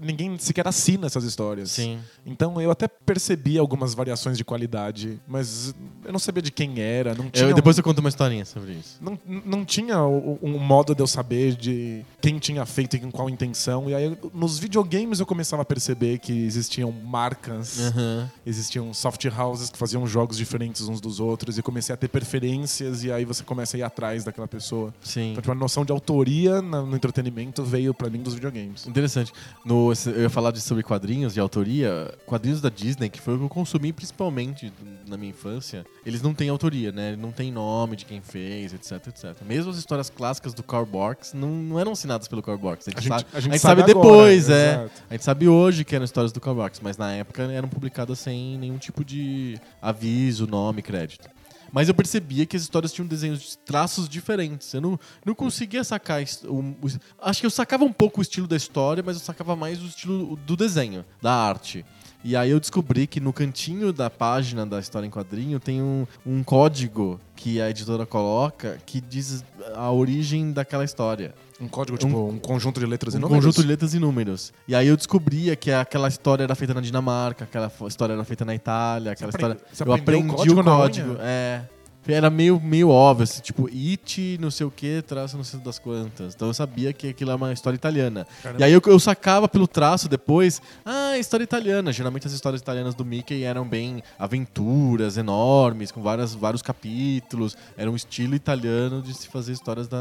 ninguém 0.00 0.36
sequer 0.38 0.66
assina 0.66 1.06
essas 1.06 1.24
histórias. 1.24 1.70
Sim. 1.70 1.98
Então 2.24 2.60
eu 2.60 2.70
até 2.70 2.86
percebi 2.88 3.58
algumas 3.58 3.94
variações 3.94 4.36
de 4.38 4.44
qualidade, 4.44 5.20
mas 5.26 5.74
eu 6.04 6.12
não 6.12 6.18
sabia 6.18 6.42
de 6.42 6.50
quem 6.50 6.80
era. 6.80 7.14
Não 7.14 7.28
tinha 7.30 7.46
Eu, 7.48 7.52
um- 7.52 7.54
depois 7.54 7.76
eu 7.78 7.84
conto 7.84 7.98
uma 8.00 8.08
historinha 8.08 8.44
sobre 8.44 8.72
isso. 8.72 8.98
não, 9.00 9.18
não 9.44 9.64
tinha 9.64 9.98
um 10.04 10.58
modo 10.58 10.94
de 10.94 11.02
eu 11.02 11.06
saber 11.06 11.54
de 11.56 12.04
quem 12.20 12.38
tinha 12.38 12.64
feito 12.66 12.96
e 12.96 13.00
com 13.00 13.10
qual 13.10 13.28
intenção. 13.30 13.88
E 13.90 13.94
aí, 13.94 14.16
nos 14.34 14.58
videogames, 14.58 15.20
eu 15.20 15.26
começava 15.26 15.62
a 15.62 15.64
perceber 15.64 16.18
que 16.18 16.32
existiam 16.44 16.90
marcas, 16.92 17.78
Aham. 17.80 18.30
existiam 18.46 18.92
soft 18.94 19.24
houses 19.26 19.70
que 19.70 19.78
faziam 19.78 20.06
jogos 20.06 20.36
diferentes 20.36 20.88
uns 20.88 21.00
dos 21.00 21.20
outros. 21.20 21.58
E 21.58 21.62
comecei 21.62 21.92
a 21.92 21.96
ter 21.96 22.08
preferências, 22.08 23.04
e 23.04 23.12
aí 23.12 23.24
você 23.24 23.42
começa 23.44 23.76
a 23.76 23.78
ir 23.78 23.82
atrás 23.82 24.24
daquela 24.24 24.48
pessoa. 24.48 24.92
Sim. 25.00 25.30
Então, 25.32 25.42
tipo, 25.42 25.52
a 25.52 25.54
noção 25.54 25.84
de 25.84 25.92
autoria 25.92 26.60
no 26.62 26.94
entretenimento 26.96 27.62
veio 27.64 27.92
pra 27.94 28.08
mim 28.10 28.20
dos 28.22 28.34
videogames. 28.34 28.86
Interessante. 28.86 29.32
No, 29.64 29.71
eu 29.72 30.22
ia 30.22 30.30
falar 30.30 30.50
de, 30.50 30.60
sobre 30.60 30.82
quadrinhos 30.82 31.34
de 31.34 31.40
autoria. 31.40 32.12
Quadrinhos 32.26 32.60
da 32.60 32.68
Disney, 32.68 33.08
que 33.08 33.20
foi 33.20 33.34
o 33.34 33.38
que 33.38 33.44
eu 33.44 33.48
consumi 33.48 33.92
principalmente 33.92 34.72
na 35.08 35.16
minha 35.16 35.30
infância, 35.30 35.84
eles 36.06 36.22
não 36.22 36.32
têm 36.34 36.48
autoria, 36.48 36.90
né? 36.92 37.16
Não 37.16 37.30
tem 37.32 37.50
nome 37.52 37.96
de 37.96 38.04
quem 38.04 38.20
fez, 38.20 38.72
etc, 38.72 39.06
etc. 39.08 39.36
Mesmo 39.46 39.70
as 39.70 39.76
histórias 39.76 40.08
clássicas 40.10 40.54
do 40.54 40.62
Carl 40.62 40.86
Barks 40.86 41.32
não, 41.34 41.48
não 41.50 41.78
eram 41.80 41.92
assinadas 41.92 42.28
pelo 42.28 42.42
Carl 42.42 42.58
Barks. 42.58 42.88
A 42.88 42.90
gente, 42.90 42.98
A 42.98 43.00
gente- 43.02 43.08
sabe, 43.10 43.26
a 43.32 43.40
gente 43.40 43.58
sabe, 43.58 43.80
sabe 43.80 43.90
agora, 43.92 44.08
depois, 44.08 44.50
é. 44.50 44.72
exato. 44.74 44.90
A 45.10 45.14
gente 45.14 45.24
sabe 45.24 45.48
hoje 45.48 45.84
que 45.84 45.94
eram 45.94 46.04
histórias 46.04 46.32
do 46.32 46.40
Carl 46.40 46.56
Barks, 46.56 46.80
mas 46.82 46.96
na 46.96 47.12
época 47.12 47.42
eram 47.44 47.68
publicadas 47.68 48.18
sem 48.18 48.58
nenhum 48.58 48.78
tipo 48.78 49.04
de 49.04 49.58
aviso, 49.80 50.46
nome, 50.46 50.82
crédito. 50.82 51.28
Mas 51.72 51.88
eu 51.88 51.94
percebia 51.94 52.44
que 52.44 52.54
as 52.56 52.62
histórias 52.62 52.92
tinham 52.92 53.06
desenhos 53.08 53.40
de 53.40 53.58
traços 53.58 54.08
diferentes. 54.08 54.72
Eu 54.74 54.80
não, 54.82 55.00
não 55.24 55.34
conseguia 55.34 55.82
sacar. 55.82 56.22
o- 56.44 56.58
o- 56.60 56.76
acho 57.22 57.40
que 57.40 57.46
eu 57.46 57.50
sacava 57.50 57.82
um 57.84 57.92
pouco 57.92 58.20
o 58.20 58.22
estilo 58.22 58.46
da 58.46 58.56
história, 58.56 59.02
mas 59.04 59.16
eu 59.16 59.22
sacava 59.22 59.56
mais 59.56 59.82
o 59.82 59.86
estilo 59.86 60.36
do 60.46 60.54
desenho, 60.56 61.04
da 61.22 61.32
arte. 61.32 61.84
E 62.24 62.36
aí 62.36 62.50
eu 62.50 62.60
descobri 62.60 63.06
que 63.08 63.18
no 63.18 63.32
cantinho 63.32 63.92
da 63.92 64.08
página 64.08 64.64
da 64.64 64.78
história 64.78 65.06
em 65.06 65.10
quadrinho 65.10 65.58
tem 65.58 65.82
um, 65.82 66.06
um 66.24 66.44
código 66.44 67.18
que 67.34 67.60
a 67.60 67.68
editora 67.68 68.06
coloca 68.06 68.78
que 68.86 69.00
diz 69.00 69.42
a 69.74 69.90
origem 69.90 70.52
daquela 70.52 70.84
história 70.84 71.34
Um 71.62 71.68
código, 71.68 71.96
tipo, 71.96 72.28
um, 72.28 72.38
conjunto 72.38 72.80
de 72.80 72.86
letras 72.86 73.14
e 73.14 73.16
um 73.16 73.20
números. 73.20 73.44
conjunto 73.44 73.62
de 73.62 73.68
letras 73.68 73.94
e 73.94 73.98
números. 74.00 74.52
E 74.66 74.74
aí 74.74 74.88
eu 74.88 74.96
descobria 74.96 75.54
que 75.54 75.70
aquela 75.70 76.08
história 76.08 76.42
era 76.42 76.54
feita 76.56 76.74
na 76.74 76.80
Dinamarca, 76.80 77.44
aquela 77.44 77.70
história 77.86 78.14
era 78.14 78.24
feita 78.24 78.44
na 78.44 78.54
Itália, 78.54 79.12
aquela 79.12 79.30
aprende- 79.30 79.52
história. 79.54 79.70
você 79.72 79.82
eu 79.84 79.86
o 79.86 79.92
aprendi 79.94 80.28
código 80.28 80.60
o 80.60 80.64
código. 80.64 81.10
unha? 81.12 81.18
É. 81.22 81.62
Era 82.06 82.28
meio, 82.30 82.60
meio 82.60 82.88
óbvio, 82.88 83.24
assim, 83.24 83.40
tipo, 83.40 83.68
it, 83.68 84.36
não 84.40 84.50
sei 84.50 84.66
o 84.66 84.70
que, 84.70 85.02
traço 85.02 85.36
não 85.36 85.44
sei 85.44 85.60
das 85.60 85.78
quantas. 85.78 86.34
Então 86.34 86.48
eu 86.48 86.54
sabia 86.54 86.92
que 86.92 87.08
aquilo 87.08 87.30
é 87.30 87.34
uma 87.34 87.52
história 87.52 87.76
italiana. 87.76 88.26
Caramba. 88.42 88.60
E 88.60 88.64
aí 88.64 88.72
eu, 88.72 88.82
eu 88.86 88.98
sacava 88.98 89.48
pelo 89.48 89.68
traço 89.68 90.08
depois, 90.08 90.60
ah, 90.84 91.16
história 91.18 91.44
italiana. 91.44 91.92
Geralmente 91.92 92.26
as 92.26 92.32
histórias 92.32 92.60
italianas 92.60 92.94
do 92.94 93.04
Mickey 93.04 93.44
eram 93.44 93.66
bem 93.66 94.02
aventuras 94.18 95.16
enormes, 95.16 95.92
com 95.92 96.02
várias, 96.02 96.34
vários 96.34 96.62
capítulos. 96.62 97.56
Era 97.76 97.90
um 97.90 97.96
estilo 97.96 98.34
italiano 98.34 99.00
de 99.00 99.14
se 99.14 99.28
fazer 99.28 99.52
histórias 99.52 99.86
da, 99.86 99.98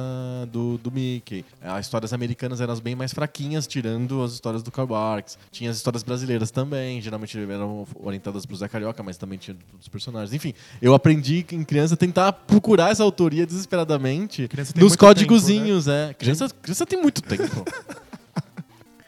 do, 0.51 0.77
do 0.77 0.91
Mickey. 0.91 1.45
As 1.61 1.85
histórias 1.85 2.13
americanas 2.13 2.61
eram 2.61 2.73
as 2.73 2.79
bem 2.79 2.95
mais 2.95 3.13
fraquinhas, 3.13 3.67
tirando 3.67 4.23
as 4.23 4.33
histórias 4.33 4.63
do 4.63 4.71
Karl 4.71 4.87
Barks. 4.87 5.37
Tinha 5.51 5.69
as 5.69 5.77
histórias 5.77 6.03
brasileiras 6.03 6.51
também, 6.51 7.01
geralmente 7.01 7.37
eram 7.37 7.85
orientadas 7.95 8.45
pro 8.45 8.55
Zé 8.55 8.67
Carioca, 8.67 9.03
mas 9.03 9.17
também 9.17 9.37
tinha 9.37 9.55
outros 9.71 9.87
personagens. 9.87 10.33
Enfim, 10.33 10.53
eu 10.81 10.93
aprendi 10.93 11.45
em 11.51 11.63
criança 11.63 11.90
a 11.91 11.97
tentar 11.97 12.31
procurar 12.33 12.91
essa 12.91 13.03
autoria 13.03 13.45
desesperadamente 13.45 14.47
Criança 14.47 14.73
nos 14.75 14.95
códigozinhos, 14.95 15.87
é. 15.87 16.13
Criança, 16.13 16.49
criança 16.61 16.85
tem 16.85 17.01
muito 17.01 17.21
tempo. 17.21 17.65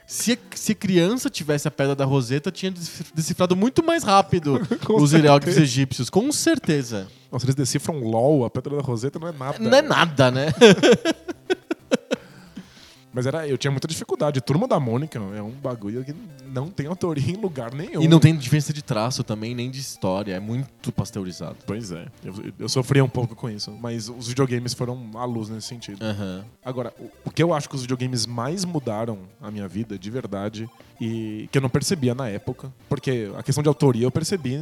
Se, 0.06 0.38
se 0.54 0.76
criança 0.76 1.28
tivesse 1.28 1.68
a 1.68 1.72
pedra 1.72 1.96
da 1.96 2.06
Roseta, 2.06 2.52
tinha 2.52 2.72
decifrado 3.16 3.56
muito 3.56 3.84
mais 3.84 4.04
rápido 4.04 4.62
os 4.94 5.12
hieróglifos 5.12 5.60
egípcios, 5.60 6.08
com 6.08 6.32
certeza. 6.32 7.08
Nossa, 7.32 7.46
eles 7.48 7.56
decifram 7.56 8.00
LOL, 8.00 8.46
a 8.46 8.50
Pedra 8.50 8.76
da 8.76 8.84
Roseta 8.84 9.18
não 9.18 9.28
é 9.28 9.32
nada. 9.32 9.58
Não 9.58 9.76
é 9.76 9.82
nada, 9.82 10.30
né? 10.30 10.54
Mas 13.14 13.28
era, 13.28 13.48
eu 13.48 13.58
tinha 13.58 13.70
muita 13.70 13.88
dificuldade. 13.88 14.42
Turma 14.42 14.68
da 14.68 14.80
Mônica 14.80 15.20
é 15.20 15.42
um 15.42 15.52
bagulho 15.52 16.04
que 16.04 16.16
não 16.48 16.70
tem 16.70 16.88
autoria 16.88 17.32
em 17.32 17.38
lugar 17.38 17.74
nenhum. 17.74 18.02
E 18.02 18.08
não 18.08 18.20
tem 18.20 18.36
diferença 18.36 18.74
de 18.74 18.82
traço 18.82 19.24
também, 19.24 19.54
nem 19.54 19.70
de 19.70 19.80
história. 19.80 20.34
É 20.34 20.40
muito 20.40 20.92
pasteurizado. 20.92 21.58
Pois 21.66 21.92
é. 21.92 22.08
Eu, 22.24 22.34
eu 22.60 22.70
sofria 22.70 23.04
um 23.04 23.10
pouco 23.10 23.36
com 23.36 23.50
isso. 23.50 23.72
Mas 23.80 24.10
os 24.10 24.28
videogames 24.28 24.74
foram 24.74 25.12
à 25.16 25.26
luz 25.26 25.50
nesse 25.50 25.68
sentido. 25.68 26.04
Aham. 26.04 26.44
Agora, 26.66 26.94
o, 27.00 27.10
o 27.26 27.32
que 27.32 27.44
eu 27.44 27.54
acho 27.54 27.70
que 27.70 27.76
os 27.76 27.82
videogames 27.82 28.26
mais 28.26 28.66
mudaram 28.66 29.20
a 29.42 29.52
minha 29.52 29.68
vida, 29.68 29.98
de 29.98 30.10
verdade, 30.10 30.70
e 31.04 31.50
que 31.52 31.58
eu 31.58 31.62
não 31.62 31.70
percebia 31.70 32.16
na 32.16 32.30
época, 32.30 32.72
porque 32.88 33.30
a 33.38 33.44
questão 33.44 33.62
de 33.62 33.68
autoria 33.68 34.06
eu 34.06 34.12
percebi 34.12 34.58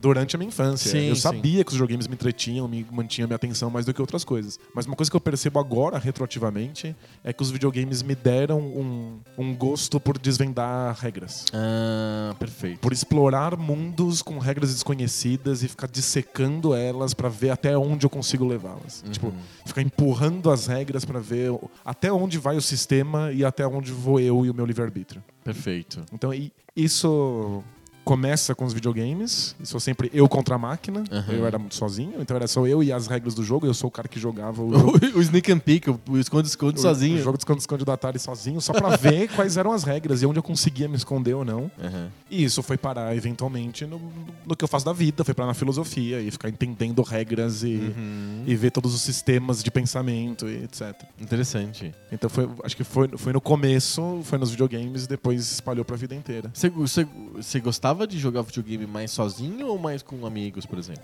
durante 0.00 0.36
a 0.36 0.38
minha 0.38 0.48
infância. 0.48 0.92
Sim, 0.92 1.08
eu 1.08 1.16
sim. 1.16 1.22
sabia 1.22 1.64
que 1.64 1.70
os 1.70 1.74
videogames 1.74 2.06
me 2.06 2.14
entretinham, 2.14 2.68
me 2.68 2.86
mantinham 2.88 3.26
minha 3.26 3.34
atenção 3.34 3.68
mais 3.68 3.84
do 3.84 3.92
que 3.92 4.00
outras 4.00 4.22
coisas. 4.22 4.60
Mas 4.72 4.86
uma 4.86 4.94
coisa 4.94 5.10
que 5.10 5.16
eu 5.16 5.20
percebo 5.20 5.58
agora, 5.58 5.98
retroativamente, 5.98 6.94
é 7.24 7.32
que 7.32 7.42
os 7.42 7.50
videogames 7.50 8.00
me 8.00 8.14
deram 8.14 8.60
um, 8.60 9.18
um 9.36 9.56
gosto 9.56 9.98
por 9.98 10.18
desvendar 10.18 10.96
regras. 11.00 11.46
Ah, 11.52 12.32
perfeito. 12.38 12.78
Por 12.78 12.92
explorar 12.92 13.56
mundos 13.56 14.22
com 14.22 14.38
regras 14.38 14.72
desconhecidas 14.72 15.64
e 15.64 15.68
ficar 15.68 15.88
dissecando 15.88 16.76
elas 16.76 17.12
pra 17.12 17.28
ver 17.28 17.50
até 17.50 17.76
onde 17.76 18.06
eu 18.06 18.10
consigo 18.10 18.46
levá-las. 18.46 19.02
Uhum. 19.04 19.10
Tipo, 19.10 19.34
ficar 19.64 19.82
empurrando 19.82 20.48
as 20.48 20.68
regras 20.68 21.04
pra 21.04 21.18
ver 21.18 21.50
até 21.84 22.12
onde 22.12 22.38
vai 22.38 22.56
o 22.56 22.62
sistema 22.62 23.32
e 23.32 23.44
até 23.44 23.66
onde 23.66 23.90
vou 23.90 24.20
eu 24.20 24.46
e 24.46 24.50
o 24.50 24.54
meu 24.54 24.64
livre-arbítrio. 24.64 25.24
Perfeito. 25.46 26.04
Então, 26.12 26.30
isso 26.74 27.62
começa 28.06 28.54
com 28.54 28.64
os 28.64 28.72
videogames. 28.72 29.56
Isso 29.60 29.78
sempre 29.80 30.08
eu 30.14 30.28
contra 30.28 30.54
a 30.54 30.58
máquina. 30.58 31.02
Aham. 31.10 31.32
Eu 31.32 31.44
era 31.44 31.58
muito 31.58 31.74
sozinho, 31.74 32.14
então 32.20 32.36
era 32.36 32.46
só 32.46 32.64
eu 32.66 32.80
e 32.80 32.92
as 32.92 33.08
regras 33.08 33.34
do 33.34 33.42
jogo. 33.42 33.66
Eu 33.66 33.74
sou 33.74 33.88
o 33.88 33.90
cara 33.90 34.06
que 34.06 34.20
jogava 34.20 34.62
o 34.62 34.72
jogo. 34.72 34.92
o 35.18 35.20
Sneak 35.20 35.50
and 35.50 35.58
Peek, 35.58 35.90
o 35.90 36.00
esconde-esconde 36.16 36.78
O 36.78 36.82
sozinho. 36.82 37.18
jogo 37.18 37.36
de 37.36 37.42
esconde-esconde 37.42 37.84
do 37.84 37.90
Atari 37.90 38.18
sozinho, 38.20 38.60
só 38.60 38.72
pra 38.72 38.96
ver 38.96 39.28
quais 39.34 39.56
eram 39.56 39.72
as 39.72 39.82
regras 39.82 40.22
e 40.22 40.26
onde 40.26 40.38
eu 40.38 40.42
conseguia 40.42 40.88
me 40.88 40.94
esconder 40.96 41.34
ou 41.34 41.44
não. 41.44 41.68
Aham. 41.82 42.08
E 42.30 42.44
isso 42.44 42.62
foi 42.62 42.76
parar, 42.76 43.14
eventualmente, 43.16 43.84
no, 43.84 44.00
no 44.46 44.56
que 44.56 44.62
eu 44.64 44.68
faço 44.68 44.84
da 44.86 44.92
vida, 44.92 45.24
foi 45.24 45.34
parar 45.34 45.48
na 45.48 45.54
filosofia 45.54 46.20
e 46.20 46.30
ficar 46.30 46.48
entendendo 46.48 47.02
regras 47.02 47.62
e, 47.64 47.66
Uhum. 47.96 48.44
e 48.46 48.54
ver 48.54 48.70
todos 48.70 48.94
os 48.94 49.02
sistemas 49.02 49.62
de 49.62 49.70
pensamento 49.70 50.48
e 50.48 50.62
etc. 50.64 50.94
Interessante. 51.20 51.92
Então 52.12 52.30
foi, 52.30 52.48
acho 52.64 52.76
que 52.76 52.84
foi, 52.84 53.08
foi 53.16 53.32
no 53.32 53.40
começo, 53.40 54.20
foi 54.24 54.38
nos 54.38 54.50
videogames 54.50 55.04
e 55.04 55.08
depois 55.08 55.40
espalhou 55.52 55.84
pra 55.84 55.96
vida 55.96 56.14
inteira. 56.14 56.50
Você, 56.54 56.70
você 56.70 57.60
gostava 57.96 58.06
de 58.06 58.18
jogar 58.18 58.42
videogame 58.42 58.86
mais 58.86 59.10
sozinho 59.10 59.66
ou 59.66 59.78
mais 59.78 60.02
com 60.02 60.26
amigos, 60.26 60.66
por 60.66 60.78
exemplo? 60.78 61.02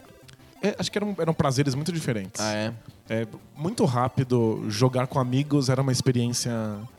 É, 0.62 0.76
acho 0.78 0.92
que 0.92 0.98
eram, 0.98 1.16
eram 1.18 1.34
prazeres 1.34 1.74
muito 1.74 1.90
diferentes. 1.90 2.40
Ah, 2.40 2.52
é? 2.52 2.72
É, 3.08 3.26
muito 3.56 3.84
rápido, 3.84 4.64
jogar 4.68 5.08
com 5.08 5.18
amigos 5.18 5.68
era 5.68 5.82
uma 5.82 5.90
experiência 5.90 6.52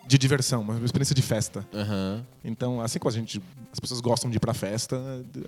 de 0.06 0.18
diversão, 0.18 0.62
uma 0.62 0.84
experiência 0.84 1.16
de 1.16 1.22
festa. 1.22 1.66
Aham. 1.74 2.26
Então, 2.44 2.82
assim 2.82 3.00
como 3.00 3.10
a 3.10 3.14
gente, 3.14 3.41
as 3.72 3.80
pessoas 3.80 4.02
gostam 4.02 4.30
de 4.30 4.36
ir 4.36 4.39
pra 4.39 4.54
festa, 4.54 4.98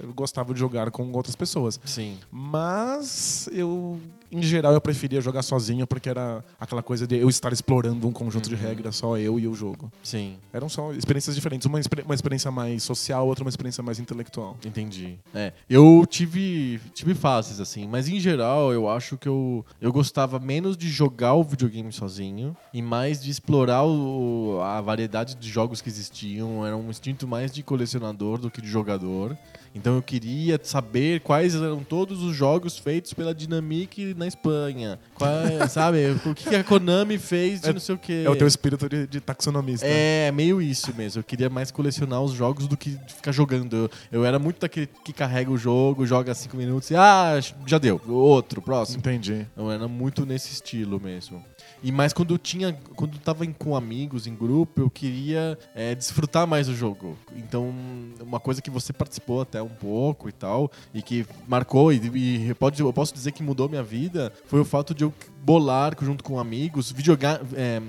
eu 0.01 0.13
gostava 0.13 0.53
de 0.53 0.59
jogar 0.59 0.91
com 0.91 1.11
outras 1.11 1.35
pessoas. 1.35 1.77
Sim. 1.83 2.17
Mas 2.31 3.49
eu, 3.51 3.99
em 4.35 4.43
geral, 4.43 4.73
eu 4.73 4.81
preferia 4.81 5.21
jogar 5.21 5.41
sozinho 5.41 5.87
porque 5.87 6.09
era 6.09 6.43
aquela 6.59 6.83
coisa 6.83 7.07
de 7.07 7.15
eu 7.17 7.29
estar 7.29 7.53
explorando 7.53 8.07
um 8.07 8.11
conjunto 8.11 8.49
de 8.49 8.55
regras, 8.55 8.95
só 8.95 9.17
eu 9.17 9.39
e 9.39 9.47
o 9.47 9.53
jogo. 9.55 9.91
Sim. 10.03 10.37
Eram 10.51 10.67
só 10.69 10.91
experiências 10.93 11.35
diferentes, 11.35 11.65
uma, 11.65 11.79
experi- 11.79 12.03
uma 12.03 12.13
experiência 12.15 12.51
mais 12.51 12.83
social, 12.83 13.27
outra 13.27 13.43
uma 13.43 13.49
experiência 13.49 13.81
mais 13.83 13.99
intelectual. 13.99 14.57
Entendi. 14.65 15.17
É, 15.33 15.53
eu 15.69 16.05
tive, 16.09 16.79
tive 16.93 17.13
fases 17.13 17.59
assim, 17.59 17.87
mas 17.87 18.07
em 18.09 18.19
geral 18.19 18.73
eu 18.73 18.89
acho 18.89 19.17
que 19.17 19.27
eu, 19.27 19.65
eu 19.79 19.91
gostava 19.91 20.39
menos 20.39 20.75
de 20.77 20.89
jogar 20.89 21.33
o 21.35 21.43
videogame 21.43 21.91
sozinho 21.91 22.55
e 22.73 22.81
mais 22.81 23.21
de 23.23 23.29
explorar 23.31 23.83
o- 23.85 24.59
a 24.61 24.81
variedade 24.81 25.35
de 25.35 25.49
jogos 25.49 25.81
que 25.81 25.89
existiam. 25.89 26.65
Era 26.65 26.75
um 26.75 26.89
instinto 26.89 27.27
mais 27.27 27.51
de 27.51 27.63
colecionador 27.63 28.37
do 28.37 28.49
que 28.51 28.61
de 28.61 28.67
jogador. 28.67 29.37
Então 29.75 29.95
eu 29.97 30.01
queria 30.01 30.57
saber 30.63 31.19
quais 31.19 31.53
eram 31.53 31.83
todos 31.83 32.23
os 32.23 32.33
jogos 32.33 32.77
feitos 32.77 33.13
pela 33.13 33.35
Dynamic 33.35 34.13
na 34.13 34.25
Espanha. 34.25 34.97
Sabe? 35.69 36.11
O 36.25 36.33
que 36.33 36.49
que 36.49 36.55
a 36.55 36.63
Konami 36.63 37.17
fez 37.17 37.59
de 37.59 37.69
É- 37.69 37.73
não 37.73 37.79
sei 37.81 37.93
o 37.93 37.97
quê. 37.97 38.23
É 38.25 38.29
o 38.29 38.35
teu 38.37 38.47
espírito 38.47 38.87
de, 38.87 39.05
de 39.05 39.19
taxonomista. 39.19 39.85
É, 39.85 40.31
meio 40.31 40.61
isso 40.61 40.95
mesmo. 40.95 41.19
Eu 41.19 41.23
queria 41.25 41.49
mais 41.49 41.71
colecionar 41.71 42.21
os 42.21 42.31
jogos 42.31 42.67
do 42.67 42.77
que 42.77 42.97
ficar 43.07 43.33
jogando. 43.33 43.75
Eu, 43.75 43.89
eu 44.11 44.25
era 44.25 44.39
muito 44.39 44.61
daquele 44.61 44.87
que 45.03 45.11
carrega 45.11 45.51
o 45.51 45.57
jogo, 45.57 46.05
joga 46.05 46.33
cinco 46.33 46.55
minutos 46.55 46.89
e 46.91 46.95
ah, 46.95 47.37
já 47.65 47.77
deu. 47.77 48.01
Outro, 48.07 48.61
próximo. 48.61 48.99
Entendi. 48.99 49.45
Eu 49.57 49.69
era 49.69 49.87
muito 49.89 50.25
nesse 50.25 50.53
estilo 50.53 51.01
mesmo. 51.01 51.43
E 51.83 51.91
mais 51.91 52.13
quando 52.13 52.33
eu 52.33 52.37
tinha. 52.37 52.73
Quando 52.95 53.13
eu 53.15 53.19
tava 53.19 53.45
em- 53.45 53.53
com 53.53 53.75
amigos, 53.75 54.25
em 54.27 54.35
grupo, 54.35 54.81
eu 54.81 54.89
queria 54.89 55.57
é, 55.75 55.93
desfrutar 55.93 56.47
mais 56.47 56.67
do 56.67 56.75
jogo. 56.75 57.17
Então, 57.35 57.73
uma 58.21 58.39
coisa 58.39 58.61
que 58.61 58.69
você 58.69 58.91
participou 58.91 59.41
até 59.41 59.61
um 59.61 59.69
pouco 59.69 60.27
e 60.27 60.31
tal, 60.31 60.71
e 60.93 61.01
que 61.01 61.25
marcou, 61.47 61.93
e, 61.93 62.49
e 62.49 62.53
pode, 62.55 62.81
eu 62.81 62.91
posso 62.91 63.13
dizer 63.13 63.31
que 63.31 63.43
mudou 63.43 63.69
minha 63.69 63.83
vida, 63.83 64.31
foi 64.47 64.59
o 64.59 64.65
fato 64.65 64.93
de 64.93 65.03
eu 65.03 65.13
bolar 65.43 65.93
junto 66.01 66.23
com 66.23 66.39
amigos, 66.39 66.91
videoga 66.91 67.41
é, 67.53 67.81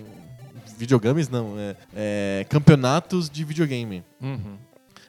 videogames 0.76 1.28
não, 1.28 1.58
é, 1.58 1.76
é, 1.94 2.46
campeonatos 2.48 3.30
de 3.30 3.44
videogame. 3.44 4.04
Uhum. 4.20 4.56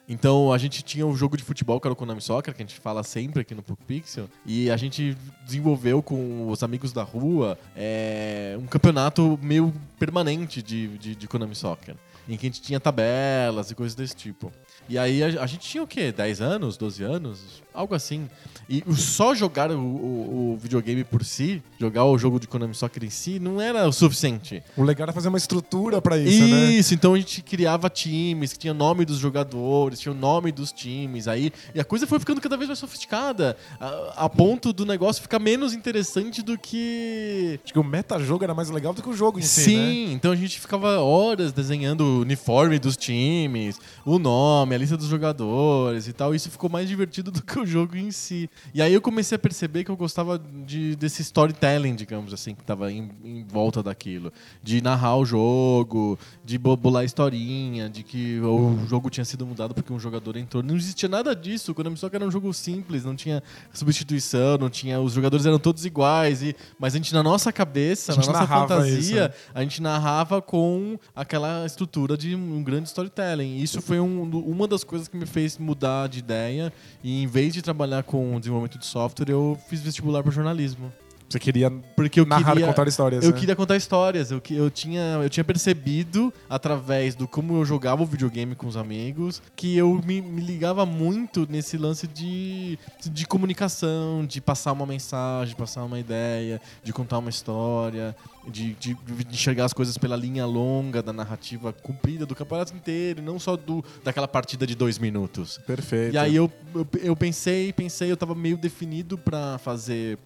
Então 0.08 0.52
a 0.52 0.58
gente 0.58 0.82
tinha 0.82 1.06
um 1.06 1.14
jogo 1.14 1.36
de 1.36 1.44
futebol 1.44 1.78
que 1.78 1.86
era 1.86 1.92
o 1.92 1.96
Konami 1.96 2.20
Soccer, 2.20 2.54
que 2.54 2.62
a 2.62 2.66
gente 2.66 2.80
fala 2.80 3.02
sempre 3.02 3.42
aqui 3.42 3.54
no 3.54 3.62
Poco 3.62 3.84
Pixel, 3.84 4.28
e 4.46 4.70
a 4.70 4.76
gente 4.76 5.16
desenvolveu 5.44 6.02
com 6.02 6.48
os 6.48 6.62
amigos 6.62 6.92
da 6.92 7.02
rua 7.02 7.58
é, 7.76 8.56
um 8.58 8.66
campeonato 8.66 9.38
meio 9.42 9.72
permanente 9.98 10.62
de, 10.62 10.96
de, 10.96 11.14
de 11.14 11.28
Konami 11.28 11.54
Soccer, 11.54 11.94
em 12.26 12.36
que 12.36 12.46
a 12.46 12.48
gente 12.48 12.62
tinha 12.62 12.80
tabelas 12.80 13.70
e 13.70 13.74
coisas 13.74 13.94
desse 13.94 14.16
tipo. 14.16 14.50
E 14.88 14.96
aí 14.98 15.22
a, 15.22 15.42
a 15.42 15.46
gente 15.46 15.68
tinha 15.68 15.82
o 15.82 15.86
quê? 15.86 16.10
10 16.10 16.40
anos, 16.40 16.78
12 16.78 17.02
anos? 17.04 17.62
Algo 17.78 17.94
assim. 17.94 18.28
E 18.68 18.82
só 18.96 19.34
jogar 19.36 19.70
o, 19.70 19.78
o- 19.78 20.52
o 20.54 20.58
videogame 20.60 21.04
por 21.04 21.24
si, 21.24 21.62
jogar 21.78 22.04
o 22.04 22.18
jogo 22.18 22.40
de 22.40 22.46
Konami 22.48 22.74
Soccer 22.74 23.04
em 23.04 23.08
si, 23.10 23.38
não 23.38 23.60
era 23.60 23.86
o 23.88 23.92
suficiente. 23.92 24.62
O 24.76 24.82
legal 24.82 25.04
era 25.04 25.12
fazer 25.12 25.28
uma 25.28 25.38
estrutura 25.38 26.02
pra 26.02 26.18
isso, 26.18 26.42
né? 26.44 26.72
Isso, 26.72 26.92
então 26.92 27.14
a 27.14 27.16
gente 27.18 27.40
criava 27.40 27.88
times 27.88 28.52
que 28.52 28.58
tinha 28.58 28.74
nome 28.74 29.04
dos 29.04 29.18
jogadores, 29.18 30.00
tinha 30.00 30.12
o 30.12 30.14
nome 30.14 30.50
dos 30.50 30.72
times, 30.72 31.28
aí 31.28 31.52
e 31.74 31.78
a 31.80 31.84
coisa 31.84 32.04
foi 32.06 32.18
ficando 32.18 32.40
cada 32.40 32.56
vez 32.56 32.66
mais 32.68 32.78
sofisticada, 32.80 33.56
a, 33.80 34.24
a 34.24 34.28
ponto 34.28 34.72
do 34.72 34.84
negócio 34.84 35.22
ficar 35.22 35.38
menos 35.38 35.72
interessante 35.72 36.42
do 36.42 36.58
que 36.58 37.60
Acho 37.64 37.72
que 37.72 37.78
o 37.78 37.84
metajogo 37.84 38.42
era 38.42 38.54
mais 38.54 38.70
legal 38.70 38.92
do 38.92 39.02
que 39.02 39.08
o 39.08 39.12
jogo 39.14 39.38
em 39.38 39.42
si, 39.42 39.62
Sim, 39.64 40.06
né? 40.08 40.12
então 40.14 40.32
a 40.32 40.36
gente 40.36 40.58
ficava 40.60 40.98
horas 41.00 41.52
desenhando 41.52 42.00
o 42.02 42.20
uniforme 42.22 42.78
dos 42.78 42.96
times, 42.96 43.78
o 44.04 44.18
nome, 44.18 44.74
a 44.74 44.78
lista 44.78 44.96
dos 44.96 45.06
jogadores 45.08 46.08
e 46.08 46.12
tal. 46.12 46.34
Isso 46.34 46.50
ficou 46.50 46.68
mais 46.68 46.88
divertido 46.88 47.30
do 47.30 47.42
que 47.42 47.58
o 47.58 47.66
jogo 47.68 47.96
em 47.96 48.10
si. 48.10 48.48
E 48.74 48.80
aí 48.82 48.92
eu 48.92 49.00
comecei 49.00 49.36
a 49.36 49.38
perceber 49.38 49.84
que 49.84 49.90
eu 49.90 49.96
gostava 49.96 50.38
de, 50.66 50.96
desse 50.96 51.22
storytelling, 51.22 51.94
digamos 51.94 52.32
assim, 52.32 52.54
que 52.54 52.64
tava 52.64 52.90
em, 52.92 53.10
em 53.24 53.44
volta 53.44 53.82
daquilo. 53.82 54.32
De 54.62 54.80
narrar 54.82 55.16
o 55.16 55.24
jogo, 55.24 56.18
de 56.44 56.58
bo- 56.58 56.76
bolar 56.76 57.04
historinha, 57.04 57.88
de 57.88 58.02
que 58.02 58.40
o 58.40 58.78
jogo 58.88 59.10
tinha 59.10 59.24
sido 59.24 59.46
mudado 59.46 59.74
porque 59.74 59.92
um 59.92 59.98
jogador 60.00 60.36
entrou. 60.36 60.62
Não 60.62 60.76
existia 60.76 61.08
nada 61.08 61.34
disso. 61.36 61.74
Quando 61.74 61.88
eu 61.88 62.10
era 62.12 62.24
um 62.26 62.30
jogo 62.30 62.52
simples, 62.54 63.04
não 63.04 63.14
tinha 63.14 63.42
substituição, 63.72 64.58
não 64.58 64.68
tinha. 64.70 65.00
Os 65.00 65.12
jogadores 65.12 65.46
eram 65.46 65.58
todos 65.58 65.84
iguais. 65.84 66.42
E, 66.42 66.54
mas 66.78 66.94
a 66.94 66.96
gente, 66.98 67.12
na 67.14 67.22
nossa 67.22 67.52
cabeça, 67.52 68.12
na 68.12 68.16
nossa 68.32 68.46
fantasia, 68.68 68.98
isso, 68.98 69.14
né? 69.14 69.30
a 69.54 69.62
gente 69.62 69.80
narrava 69.82 70.40
com 70.42 70.98
aquela 71.14 71.64
estrutura 71.66 72.16
de 72.16 72.34
um 72.34 72.62
grande 72.62 72.88
storytelling. 72.88 73.56
E 73.58 73.62
Isso 73.62 73.80
foi 73.82 74.00
um- 74.00 74.22
uma 74.22 74.66
das 74.66 74.82
coisas 74.84 75.08
que 75.08 75.16
me 75.16 75.26
fez 75.26 75.58
mudar 75.58 76.08
de 76.08 76.18
ideia. 76.18 76.72
E 77.02 77.22
em 77.22 77.26
vez 77.26 77.47
de 77.52 77.62
trabalhar 77.62 78.02
com 78.02 78.38
desenvolvimento 78.38 78.78
de 78.78 78.86
software, 78.86 79.30
eu 79.30 79.58
fiz 79.68 79.80
vestibular 79.80 80.22
para 80.22 80.32
jornalismo. 80.32 80.92
Você 81.28 81.38
queria 81.38 81.70
Porque 81.94 82.18
eu 82.20 82.26
narrar 82.26 82.52
queria 82.52 82.66
contar 82.66 82.88
histórias. 82.88 83.24
eu 83.24 83.32
né? 83.32 83.38
queria 83.38 83.54
contar 83.56 83.76
histórias. 83.76 84.30
Eu, 84.30 84.40
eu, 84.50 84.70
tinha, 84.70 85.20
eu 85.22 85.28
tinha 85.28 85.44
percebido, 85.44 86.32
através 86.48 87.14
do 87.14 87.28
como 87.28 87.58
eu 87.58 87.64
jogava 87.64 88.02
o 88.02 88.06
videogame 88.06 88.54
com 88.54 88.66
os 88.66 88.76
amigos, 88.76 89.42
que 89.54 89.76
eu 89.76 90.00
me, 90.04 90.22
me 90.22 90.40
ligava 90.40 90.86
muito 90.86 91.46
nesse 91.50 91.76
lance 91.76 92.06
de, 92.06 92.78
de 93.04 93.26
comunicação, 93.26 94.24
de 94.24 94.40
passar 94.40 94.72
uma 94.72 94.86
mensagem, 94.86 95.54
passar 95.54 95.84
uma 95.84 96.00
ideia, 96.00 96.60
de 96.82 96.92
contar 96.94 97.18
uma 97.18 97.28
história, 97.28 98.16
de, 98.48 98.72
de, 98.74 98.94
de 98.94 99.34
enxergar 99.34 99.66
as 99.66 99.74
coisas 99.74 99.98
pela 99.98 100.16
linha 100.16 100.46
longa 100.46 101.02
da 101.02 101.12
narrativa 101.12 101.72
comprida 101.72 102.24
do 102.24 102.34
campeonato 102.34 102.74
inteiro, 102.74 103.20
não 103.20 103.38
só 103.38 103.54
do, 103.54 103.84
daquela 104.02 104.26
partida 104.26 104.66
de 104.66 104.74
dois 104.74 104.98
minutos. 104.98 105.60
Perfeito. 105.66 106.14
E 106.14 106.18
aí 106.18 106.34
eu, 106.34 106.50
eu, 106.74 106.86
eu 107.02 107.16
pensei, 107.16 107.70
pensei, 107.72 108.10
eu 108.10 108.16
tava 108.16 108.34
meio 108.34 108.56
definido 108.56 109.18
pra 109.18 109.58
fazer 109.58 110.18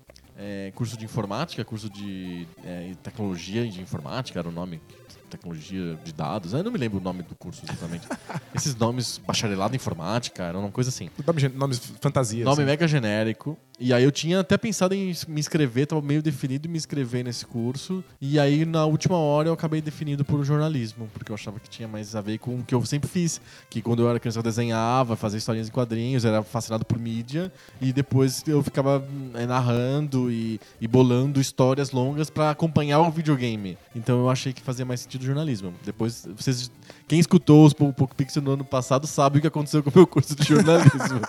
é, 0.43 0.73
curso 0.75 0.97
de 0.97 1.05
informática, 1.05 1.65
curso 1.65 1.89
de 1.89 2.47
é, 2.65 2.93
tecnologia 3.03 3.67
de 3.69 3.81
informática, 3.81 4.39
era 4.41 4.49
o 4.49 4.53
nome 4.53 4.81
tecnologia 5.31 5.99
de 6.05 6.13
dados. 6.13 6.53
Eu 6.53 6.63
não 6.63 6.71
me 6.71 6.79
lembro 6.79 6.99
o 6.99 7.01
nome 7.01 7.23
do 7.23 7.35
curso 7.35 7.63
exatamente. 7.65 8.07
Esses 8.55 8.75
nomes, 8.75 9.19
bacharelado 9.19 9.75
em 9.75 9.77
informática, 9.77 10.43
era 10.43 10.59
uma 10.59 10.71
coisa 10.71 10.91
assim. 10.91 11.09
Nome, 11.27 11.49
nomes 11.49 11.79
fantasia. 12.01 12.45
Nome 12.45 12.63
assim. 12.63 12.65
mega 12.65 12.87
genérico. 12.87 13.57
E 13.85 13.93
aí 13.93 14.05
eu 14.05 14.13
tinha 14.13 14.39
até 14.39 14.57
pensado 14.57 14.95
em 14.95 15.13
me 15.27 15.41
inscrever, 15.41 15.89
tava 15.89 16.01
meio 16.01 16.23
definido 16.23 16.69
em 16.69 16.71
me 16.71 16.79
inscrever 16.79 17.25
nesse 17.25 17.45
curso. 17.45 18.05
E 18.21 18.39
aí 18.39 18.65
na 18.65 18.85
última 18.87 19.17
hora 19.17 19.49
eu 19.49 19.53
acabei 19.53 19.81
definido 19.81 20.25
por 20.25 20.45
jornalismo, 20.45 21.11
porque 21.13 21.33
eu 21.33 21.35
achava 21.35 21.59
que 21.59 21.69
tinha 21.69 21.89
mais 21.89 22.15
a 22.15 22.21
ver 22.21 22.39
com 22.39 22.61
o 22.61 22.63
que 22.63 22.77
eu 22.77 22.87
sempre 22.87 23.11
fiz. 23.11 23.41
Que 23.69 23.83
quando 23.83 24.05
eu 24.05 24.09
era 24.09 24.21
criança 24.21 24.39
eu 24.39 24.43
desenhava, 24.45 25.17
fazia 25.17 25.39
historinhas 25.39 25.67
em 25.67 25.73
quadrinhos, 25.73 26.25
era 26.25 26.45
fascinado 26.45 26.85
por 26.85 26.97
mídia. 26.97 27.53
E 27.81 27.93
depois 27.93 28.45
eu 28.47 28.63
ficava 28.63 29.05
eh, 29.35 29.47
narrando 29.47 30.31
e, 30.31 30.61
e 30.81 30.87
bolando 30.87 31.41
histórias 31.41 31.91
longas 31.91 32.31
pra 32.31 32.51
acompanhar 32.51 33.01
o 33.01 33.11
videogame. 33.11 33.77
Então 33.97 34.21
eu 34.21 34.31
achei 34.31 34.53
que 34.53 34.63
fazia 34.63 34.85
mais 34.85 35.01
sentido 35.01 35.25
jornalismo. 35.25 35.75
Depois, 35.85 36.25
vocês, 36.37 36.71
quem 37.13 37.21
escutou 37.21 37.67
os 37.67 37.75
Poco 37.75 38.15
Pixel 38.17 38.41
no 38.43 38.53
ano 38.53 38.65
passado 38.65 39.07
sabe 39.07 39.37
o 39.37 39.41
que 39.43 39.47
aconteceu 39.47 39.83
com 39.83 39.91
o 39.91 39.93
meu 39.95 40.07
curso 40.07 40.35
de 40.35 40.49
jornalismo. 40.49 40.91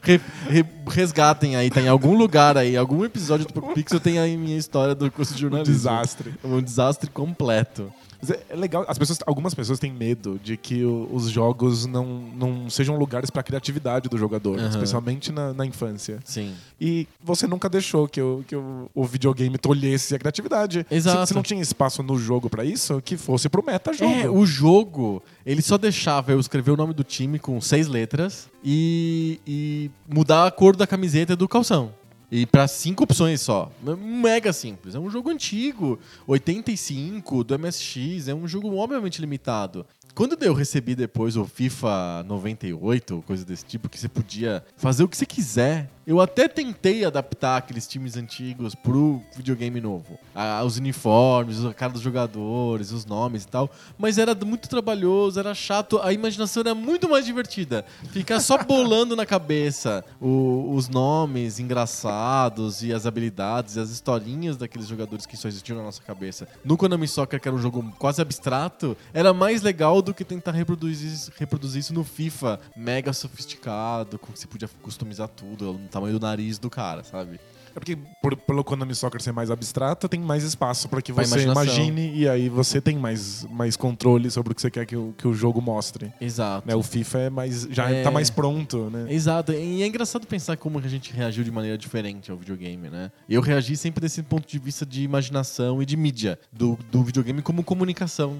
Re- 0.00 0.20
re- 0.48 0.64
resgatem 0.86 1.56
aí, 1.56 1.68
tá 1.70 1.80
em 1.80 1.88
algum 1.88 2.16
lugar 2.16 2.56
aí, 2.56 2.76
algum 2.76 3.04
episódio 3.04 3.48
do 3.48 3.52
Poco 3.52 3.74
Pixel 3.74 3.98
tem 3.98 4.20
aí 4.20 4.36
minha 4.36 4.56
história 4.56 4.94
do 4.94 5.10
curso 5.10 5.32
de 5.34 5.38
Um 5.38 5.50
jornalismo. 5.50 5.74
desastre. 5.74 6.34
Um 6.44 6.62
desastre 6.62 7.10
completo. 7.10 7.92
É- 8.30 8.42
é 8.50 8.56
legal, 8.56 8.84
as 8.88 8.98
pessoas, 8.98 9.18
algumas 9.26 9.54
pessoas 9.54 9.78
têm 9.78 9.92
medo 9.92 10.40
de 10.42 10.56
que 10.56 10.84
o- 10.84 11.08
os 11.12 11.28
jogos 11.30 11.86
não, 11.86 12.04
não 12.36 12.68
sejam 12.70 12.96
lugares 12.96 13.30
para 13.30 13.42
criatividade 13.42 14.08
do 14.08 14.16
jogador, 14.18 14.58
Aham. 14.58 14.68
especialmente 14.68 15.32
na, 15.32 15.52
na 15.52 15.64
infância. 15.66 16.20
Sim. 16.24 16.54
E 16.80 17.06
você 17.22 17.46
nunca 17.46 17.68
deixou 17.68 18.06
que, 18.08 18.20
o, 18.20 18.44
que 18.46 18.54
o, 18.56 18.90
o 18.94 19.04
videogame 19.04 19.56
tolhesse 19.58 20.14
a 20.14 20.18
criatividade. 20.18 20.86
Exato. 20.90 21.20
Se, 21.22 21.28
se 21.28 21.34
não 21.34 21.42
tinha 21.42 21.60
espaço 21.62 22.02
no 22.02 22.18
jogo 22.18 22.48
para 22.50 22.64
isso, 22.64 23.00
que 23.02 23.16
fosse 23.16 23.48
pro 23.48 23.64
meta-jogo. 23.64 24.12
É, 24.12 24.28
o 24.28 24.44
jogo, 24.46 25.22
ele 25.44 25.62
só 25.62 25.76
deixava 25.78 26.32
eu 26.32 26.40
escrever 26.40 26.70
o 26.70 26.76
nome 26.76 26.94
do 26.94 27.04
time 27.04 27.38
com 27.38 27.60
seis 27.60 27.86
letras 27.86 28.48
e, 28.62 29.40
e 29.46 29.90
mudar 30.08 30.46
a 30.46 30.50
cor 30.50 30.76
da 30.76 30.86
camiseta 30.86 31.32
e 31.32 31.36
do 31.36 31.48
calção. 31.48 31.92
E 32.30 32.46
pra 32.46 32.66
cinco 32.66 33.04
opções 33.04 33.40
só. 33.40 33.70
Mega 33.98 34.52
simples. 34.52 34.94
É 34.94 34.98
um 34.98 35.10
jogo 35.10 35.30
antigo, 35.30 35.98
85, 36.26 37.44
do 37.44 37.58
MSX, 37.58 38.28
é 38.28 38.34
um 38.34 38.48
jogo 38.48 38.74
obviamente 38.76 39.20
limitado. 39.20 39.86
Quando 40.14 40.36
eu 40.44 40.54
recebi 40.54 40.94
depois 40.94 41.36
o 41.36 41.44
FIFA 41.44 42.24
98, 42.28 43.24
coisa 43.26 43.44
desse 43.44 43.64
tipo, 43.64 43.88
que 43.88 43.98
você 43.98 44.08
podia 44.08 44.64
fazer 44.76 45.02
o 45.02 45.08
que 45.08 45.16
você 45.16 45.26
quiser, 45.26 45.90
eu 46.06 46.20
até 46.20 46.46
tentei 46.46 47.04
adaptar 47.04 47.56
aqueles 47.56 47.88
times 47.88 48.16
antigos 48.16 48.74
pro 48.76 49.20
videogame 49.34 49.80
novo. 49.80 50.16
Ah, 50.34 50.62
os 50.62 50.76
uniformes, 50.76 51.64
a 51.64 51.72
cara 51.74 51.92
dos 51.94 52.02
jogadores, 52.02 52.92
os 52.92 53.04
nomes 53.06 53.42
e 53.42 53.48
tal. 53.48 53.68
Mas 53.98 54.16
era 54.18 54.34
muito 54.36 54.68
trabalhoso, 54.68 55.40
era 55.40 55.52
chato. 55.54 55.98
A 56.00 56.12
imaginação 56.12 56.60
era 56.60 56.74
muito 56.76 57.08
mais 57.08 57.24
divertida. 57.24 57.84
Ficar 58.12 58.38
só 58.38 58.58
bolando 58.62 59.16
na 59.16 59.24
cabeça 59.26 60.04
o- 60.20 60.74
os 60.76 60.88
nomes 60.88 61.58
engraçados 61.58 62.82
e 62.84 62.92
as 62.92 63.06
habilidades 63.06 63.76
e 63.76 63.80
as 63.80 63.90
historinhas 63.90 64.56
daqueles 64.56 64.86
jogadores 64.86 65.26
que 65.26 65.36
só 65.36 65.48
existiam 65.48 65.78
na 65.78 65.84
nossa 65.84 66.02
cabeça. 66.02 66.46
No 66.64 66.76
Konami 66.76 67.08
Soccer, 67.08 67.40
que 67.40 67.48
era 67.48 67.56
um 67.56 67.60
jogo 67.60 67.82
quase 67.98 68.20
abstrato, 68.22 68.96
era 69.12 69.32
mais 69.32 69.62
legal 69.62 69.93
do 70.02 70.14
que 70.14 70.24
tentar 70.24 70.52
reproduzir, 70.52 71.12
isso- 71.12 71.32
reproduzir 71.38 71.80
isso 71.80 71.92
no 71.94 72.04
FIFA 72.04 72.60
mega 72.76 73.12
sofisticado, 73.12 74.18
com 74.18 74.32
que 74.32 74.38
você 74.38 74.46
podia 74.46 74.68
customizar 74.82 75.28
tudo, 75.28 75.72
no 75.74 75.88
tamanho 75.88 76.18
do 76.18 76.24
nariz 76.24 76.58
do 76.58 76.70
cara, 76.70 77.02
sabe? 77.04 77.38
É 77.76 77.80
porque 77.80 77.98
por, 78.22 78.36
pelo 78.36 78.62
Konami 78.62 78.94
Soccer 78.94 79.20
ser 79.20 79.32
mais 79.32 79.50
abstrato, 79.50 80.08
tem 80.08 80.20
mais 80.20 80.44
espaço 80.44 80.88
para 80.88 81.02
que 81.02 81.12
Pra 81.12 81.24
você 81.24 81.42
imagine 81.42 82.12
e 82.14 82.28
aí 82.28 82.48
você 82.48 82.80
tem 82.80 82.96
mais, 82.96 83.44
mais 83.50 83.76
controle 83.76 84.30
sobre 84.30 84.52
o 84.52 84.54
que 84.54 84.60
você 84.62 84.70
quer 84.70 84.86
que 84.86 84.94
o, 84.96 85.12
que 85.18 85.26
o 85.26 85.34
jogo 85.34 85.60
mostre. 85.60 86.12
Exato. 86.20 86.68
Né, 86.68 86.76
o 86.76 86.84
FIFA 86.84 87.18
é 87.18 87.30
mais, 87.30 87.62
já 87.68 87.90
É. 87.90 88.04
tá 88.04 88.12
mais 88.12 88.30
pronto, 88.30 88.88
né? 88.90 89.12
Exato, 89.12 89.50
e 89.52 89.82
é 89.82 89.86
engraçado 89.88 90.24
pensar 90.24 90.56
como 90.56 90.78
a 90.78 90.82
gente 90.82 91.12
reagiu 91.12 91.42
de 91.42 91.50
maneira 91.50 91.76
diferente 91.76 92.30
ao 92.30 92.36
videogame, 92.36 92.88
né? 92.88 93.10
Eu 93.28 93.40
reagi 93.40 93.76
sempre 93.76 94.00
desse 94.00 94.22
ponto 94.22 94.46
de 94.46 94.58
vista 94.60 94.86
de 94.86 95.02
imaginação 95.02 95.82
e 95.82 95.86
de 95.86 95.96
mídia, 95.96 96.38
do, 96.52 96.78
do 96.92 97.02
videogame 97.02 97.42
como 97.42 97.64
comunicação. 97.64 98.36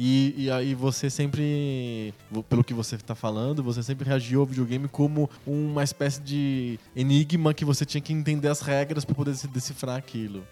E, 0.00 0.44
e 0.44 0.50
aí 0.50 0.76
você 0.76 1.10
sempre, 1.10 2.14
pelo 2.48 2.62
que 2.62 2.72
você 2.72 2.96
tá 2.96 3.16
falando, 3.16 3.64
você 3.64 3.82
sempre 3.82 4.08
reagiu 4.08 4.38
ao 4.38 4.46
videogame 4.46 4.86
como 4.86 5.28
uma 5.44 5.82
espécie 5.82 6.20
de 6.20 6.78
enigma 6.94 7.52
que 7.52 7.64
você 7.64 7.84
tinha 7.84 8.00
que 8.00 8.12
entender 8.12 8.46
as 8.46 8.60
regras 8.60 9.04
para 9.04 9.16
poder 9.16 9.34
se 9.34 9.48
decifrar 9.48 9.96
aquilo. 9.96 10.46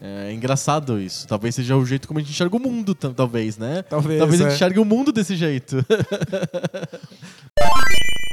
É 0.00 0.32
engraçado 0.32 1.00
isso. 1.00 1.26
Talvez 1.26 1.56
seja 1.56 1.76
o 1.76 1.84
jeito 1.84 2.06
como 2.06 2.20
a 2.20 2.22
gente 2.22 2.30
enxerga 2.30 2.56
o 2.56 2.60
mundo, 2.60 2.94
talvez, 2.94 3.58
né? 3.58 3.82
Talvez, 3.82 4.20
Talvez 4.20 4.40
a 4.40 4.44
é. 4.44 4.46
gente 4.46 4.56
enxergue 4.56 4.78
o 4.78 4.84
mundo 4.84 5.10
desse 5.10 5.34
jeito. 5.34 5.84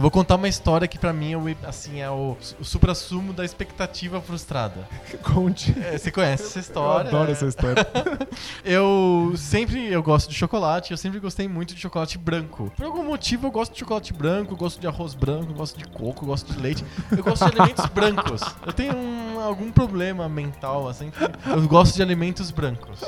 Eu 0.00 0.02
vou 0.02 0.10
contar 0.10 0.36
uma 0.36 0.48
história 0.48 0.88
que 0.88 0.98
pra 0.98 1.12
mim 1.12 1.32
é 1.34 1.36
o, 1.36 1.44
assim, 1.68 2.00
é 2.00 2.08
o, 2.08 2.34
o 2.58 2.64
supra-sumo 2.64 3.34
da 3.34 3.44
expectativa 3.44 4.18
frustrada. 4.18 4.88
Conte. 5.22 5.76
É, 5.78 5.98
você 5.98 6.10
conhece 6.10 6.44
essa 6.44 6.58
Eu 6.58 6.62
história? 6.62 7.08
adoro 7.10 7.30
essa 7.30 7.44
história. 7.44 7.86
Eu 8.64 9.34
sempre 9.36 9.92
eu 9.92 10.02
gosto 10.02 10.28
de 10.30 10.34
chocolate, 10.34 10.90
eu 10.92 10.96
sempre 10.96 11.18
gostei 11.20 11.46
muito 11.48 11.74
de 11.74 11.80
chocolate 11.80 12.16
branco. 12.16 12.72
Por 12.76 12.86
algum 12.86 13.04
motivo 13.04 13.46
eu 13.46 13.50
gosto 13.50 13.72
de 13.74 13.78
chocolate 13.80 14.12
branco, 14.14 14.54
eu 14.54 14.56
gosto 14.56 14.80
de 14.80 14.86
arroz 14.86 15.12
branco, 15.14 15.50
eu 15.50 15.54
gosto 15.54 15.76
de 15.78 15.84
coco, 15.88 16.24
eu 16.24 16.28
gosto 16.28 16.50
de 16.52 16.58
leite. 16.60 16.84
Eu 17.10 17.22
gosto 17.22 17.44
de 17.50 17.60
alimentos 17.60 17.84
brancos. 17.92 18.40
Eu 18.64 18.72
tenho 18.72 18.96
um- 18.96 19.40
algum 19.40 19.70
problema 19.72 20.28
mental, 20.28 20.88
assim, 20.88 21.10
eu 21.46 21.62
gosto 21.66 21.94
de 21.96 22.02
alimentos 22.02 22.50
brancos. 22.50 23.00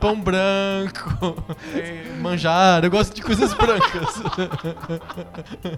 Pão 0.00 0.18
branco, 0.20 1.36
manjar, 2.20 2.82
eu 2.84 2.90
gosto 2.90 3.14
de 3.14 3.22
coisas 3.22 3.52
brancas. 3.54 4.22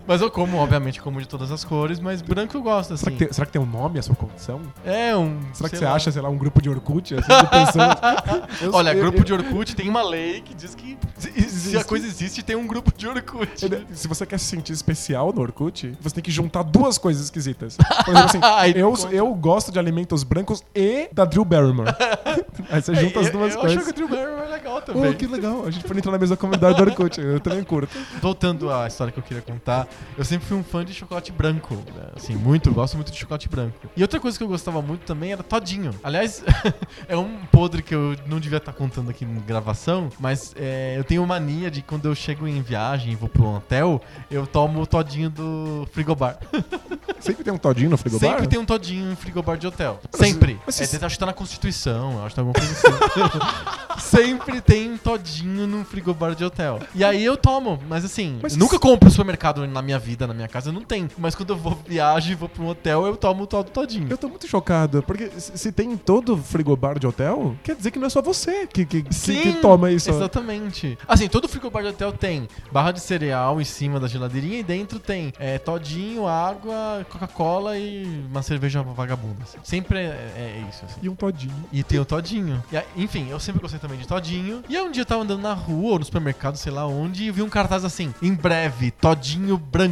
Mas 0.07 0.23
eu 0.25 0.31
como, 0.31 0.57
obviamente, 0.59 1.01
como 1.01 1.21
de 1.21 1.29
todas 1.29 1.51
as 1.51 1.65
cores, 1.65 2.01
mas 2.01 2.21
branco 2.23 2.57
eu 2.57 2.63
gosto, 2.63 2.95
assim. 2.95 3.05
será, 3.05 3.13
que 3.17 3.25
tem, 3.25 3.33
será 3.33 3.47
que 3.47 3.53
tem 3.53 3.61
um 3.63 3.67
nome 3.67 3.99
a 3.99 4.03
sua 4.03 4.15
condição? 4.15 4.61
É 4.85 5.17
um. 5.17 5.39
Será 5.53 5.69
que 5.69 5.77
você 5.77 5.85
lá. 5.85 5.95
acha, 5.95 6.11
sei 6.11 6.21
lá, 6.23 6.29
um 6.29 6.37
grupo 6.39 6.61
de 6.61 6.69
Orkut? 6.69 7.15
Assim, 7.15 7.29
de 7.29 7.47
pessoas... 7.51 7.95
Eu- 8.61 8.73
Olha, 8.75 8.93
eu- 8.95 9.01
grupo 9.03 9.19
eu- 9.19 9.25
de 9.25 9.33
Orkut 9.33 9.75
tem 9.77 9.89
uma 9.89 10.03
lei 10.03 10.41
que 10.41 10.55
diz 10.55 10.75
que 10.75 10.97
se, 11.17 11.31
se 11.51 11.77
a 11.79 11.85
coisa 11.85 12.07
existe, 12.07 12.43
tem 12.43 12.57
um 12.57 12.67
grupo 12.67 12.93
de 12.97 13.07
Orkut. 13.09 13.69
Se 13.93 14.09
você 14.09 14.25
quer 14.27 14.39
se 14.39 14.47
sentir 14.47 14.73
especial 14.73 15.33
no 15.33 15.41
Orkut, 15.43 15.97
você 16.01 16.15
tem 16.15 16.23
que 16.25 16.31
juntar 16.31 16.63
duas 16.63 16.99
coisas 16.99 17.25
esquisitas. 17.25 17.77
Por 17.77 18.15
exemplo, 18.15 18.41
assim, 18.45 18.73
eu, 18.77 18.95
eu 19.11 19.35
gosto 19.35 19.71
de 19.73 19.79
alimentos 19.79 20.23
brancos 20.25 20.63
e 20.75 21.09
da 21.13 21.25
Drew 21.25 21.45
Barrymore. 21.45 21.91
Aí 22.71 22.81
você 22.83 22.95
junta 22.95 23.21
as 23.21 23.27
É, 23.27 23.29
eu, 23.29 23.33
duas 23.33 23.55
eu 23.55 23.61
coisas. 23.61 23.79
acho 23.79 23.87
que 23.87 23.91
o 23.91 23.95
Drew 23.95 24.09
Barrymore 24.09 24.47
é 24.47 24.51
legal 24.53 24.83
também. 24.83 25.11
Oh, 25.11 25.15
que 25.15 25.27
legal. 25.27 25.65
A 25.67 25.71
gente 25.71 25.85
pode 25.85 25.99
entrar 25.99 26.13
na 26.13 26.19
mesma 26.19 26.37
comunidade 26.37 26.77
do 26.77 26.83
Orkut. 26.83 27.21
Eu 27.21 27.41
também 27.41 27.63
curto. 27.65 27.97
Voltando 28.21 28.71
à 28.73 28.87
história 28.87 29.13
que 29.13 29.19
eu 29.19 29.23
queria 29.23 29.43
contar, 29.43 29.87
eu 30.17 30.25
sempre 30.25 30.47
fui 30.47 30.57
um 30.57 30.65
fã 30.65 30.85
de 30.85 30.93
chocolate 30.95 31.33
branco. 31.33 31.75
né? 31.75 32.09
Assim, 32.17 32.35
muito, 32.35 32.71
gosto 32.73 32.95
muito 32.97 33.11
de 33.13 33.19
chocolate 33.19 33.49
branco. 33.49 33.75
E 33.97 34.03
outra 34.03 34.21
coisa 34.21 34.37
que 34.39 34.45
eu 34.45 34.49
gostava 34.49 34.81
muito 34.83 35.03
também 35.05 35.33
era 35.33 35.43
todinho. 35.43 35.93
Aliás, 36.03 36.43
é 37.09 37.17
um 37.17 37.39
podre 37.51 37.83
que 37.83 37.95
eu 37.95 38.17
não 38.27 38.39
devia 38.41 38.59
estar 38.59 38.73
contando 38.73 39.11
aqui 39.11 39.25
na 39.25 39.41
gravação, 39.41 40.09
mas 40.19 40.55
é, 40.57 40.95
eu 40.97 41.05
tenho 41.05 41.27
mania 41.27 41.71
de 41.71 41.83
quando 41.83 42.07
eu 42.07 42.15
chego 42.15 42.47
em 42.47 42.61
viagem 42.63 43.13
e 43.13 43.17
vou 43.17 43.29
pro 43.29 43.45
hotel, 43.57 44.01
eu 44.31 44.47
tomo 44.47 44.81
o 44.81 44.87
todinho 44.87 45.31
do 45.31 45.89
frigobar. 45.93 46.39
Sempre 47.21 47.43
tem 47.45 47.53
um 47.55 47.59
todinho 47.59 47.89
no 47.91 47.97
frigobar? 47.97 48.31
Sempre 48.33 48.47
tem 48.49 48.59
um 48.59 48.65
todinho 48.67 49.11
em 49.13 49.17
frigobar 49.17 49.57
de 49.57 49.67
hotel. 49.67 49.99
Sempre. 50.13 50.59
mas 50.67 50.79
É, 50.81 50.85
se- 50.85 51.03
acho 51.05 51.15
que 51.15 51.19
tá 51.21 51.27
na 51.27 51.33
Constituição, 51.33 52.19
acho 52.25 52.31
que 52.31 52.35
tá 52.35 52.43
alguma 52.43 52.53
coisa 52.55 52.71
assim. 52.73 53.99
Sempre 53.99 54.61
tem 54.61 54.93
um 54.93 54.97
todinho 54.99 55.67
no 55.67 55.85
frigobar 55.85 56.35
de 56.35 56.45
hotel. 56.45 56.81
E 56.95 57.03
aí 57.05 57.25
eu 57.25 57.37
tomo, 57.37 57.79
mas 57.89 58.05
assim, 58.05 58.39
Mas 58.43 58.57
nunca 58.57 58.79
compro 58.79 59.07
no 59.07 59.11
supermercado 59.11 59.67
na 59.67 59.81
minha 59.83 59.94
vida, 59.99 60.27
na 60.27 60.35
minha 60.35 60.49
casa, 60.49 60.71
não 60.73 60.83
tem. 60.83 61.09
Mas 61.19 61.35
quando 61.35 61.51
eu 61.51 61.57
vou 61.57 61.79
viagem 61.87 62.33
e 62.33 62.35
vou 62.35 62.49
pra 62.49 62.63
um 62.63 62.69
hotel, 62.69 63.07
eu 63.07 63.17
tomo 63.17 63.45
o 63.45 63.47
todo 63.47 63.71
todinho. 63.71 64.07
Eu 64.11 64.17
tô 64.19 64.29
muito 64.29 64.47
chocado, 64.47 65.03
porque 65.03 65.31
se 65.39 65.71
tem 65.73 65.93
em 65.93 65.97
todo 65.97 66.37
frigobar 66.37 66.99
de 66.99 67.07
hotel, 67.07 67.57
quer 67.63 67.75
dizer 67.77 67.91
que 67.91 67.99
não 67.99 68.07
é 68.07 68.11
só 68.11 68.21
você 68.23 68.67
que, 68.67 68.85
que, 68.85 69.03
que- 69.03 69.15
Sim, 69.15 69.41
que 69.41 69.53
toma 69.61 69.91
isso. 69.91 70.11
Exatamente. 70.11 70.99
Assim, 71.07 71.29
todo 71.29 71.49
frigobar 71.49 71.83
de 71.83 71.89
hotel 71.91 72.13
tem 72.13 72.49
barra 72.73 72.93
de 72.93 73.01
cereal 73.01 73.61
em 73.61 73.65
cima 73.65 73.99
da 74.01 74.07
geladeirinha 74.09 74.59
e 74.59 74.63
dentro 74.63 74.99
tem 74.99 75.33
é, 75.39 75.59
todinho, 75.59 76.27
água, 76.27 77.07
Coca-Cola 77.09 77.79
e 77.79 78.05
uma 78.31 78.43
cerveja 78.43 78.83
vagabunda. 78.83 79.43
assim. 79.43 79.59
Sempre 79.63 79.99
é, 79.99 80.33
é 80.37 80.65
isso. 80.69 80.85
assim. 80.85 81.01
E 81.03 81.09
um 81.09 81.15
todinho. 81.15 81.55
E 81.73 81.83
tem 81.83 81.99
o 81.99 82.05
Todinho. 82.05 82.63
E 82.73 83.03
enfim, 83.03 83.29
eu 83.31 83.39
sempre 83.41 83.61
gostei 83.61 83.79
também 83.81 83.99
de 83.99 84.07
Todinho. 84.07 84.63
E 84.69 84.77
aí 84.77 84.83
um 84.83 84.91
dia 84.91 85.03
eu 85.03 85.07
tava 85.07 85.23
andando 85.23 85.41
na 85.43 85.53
rua 85.55 85.93
ou 85.93 85.99
no 85.99 86.05
supermercado, 86.05 86.57
sei 86.57 86.73
lá 86.73 86.87
onde, 86.87 87.25
e 87.25 87.31
vi 87.31 87.43
um 87.43 87.49
cartaz 87.49 87.85
assim: 87.85 88.13
em 88.23 88.33
breve, 88.35 88.91
Todinho 88.91 89.57
branco. 89.59 89.84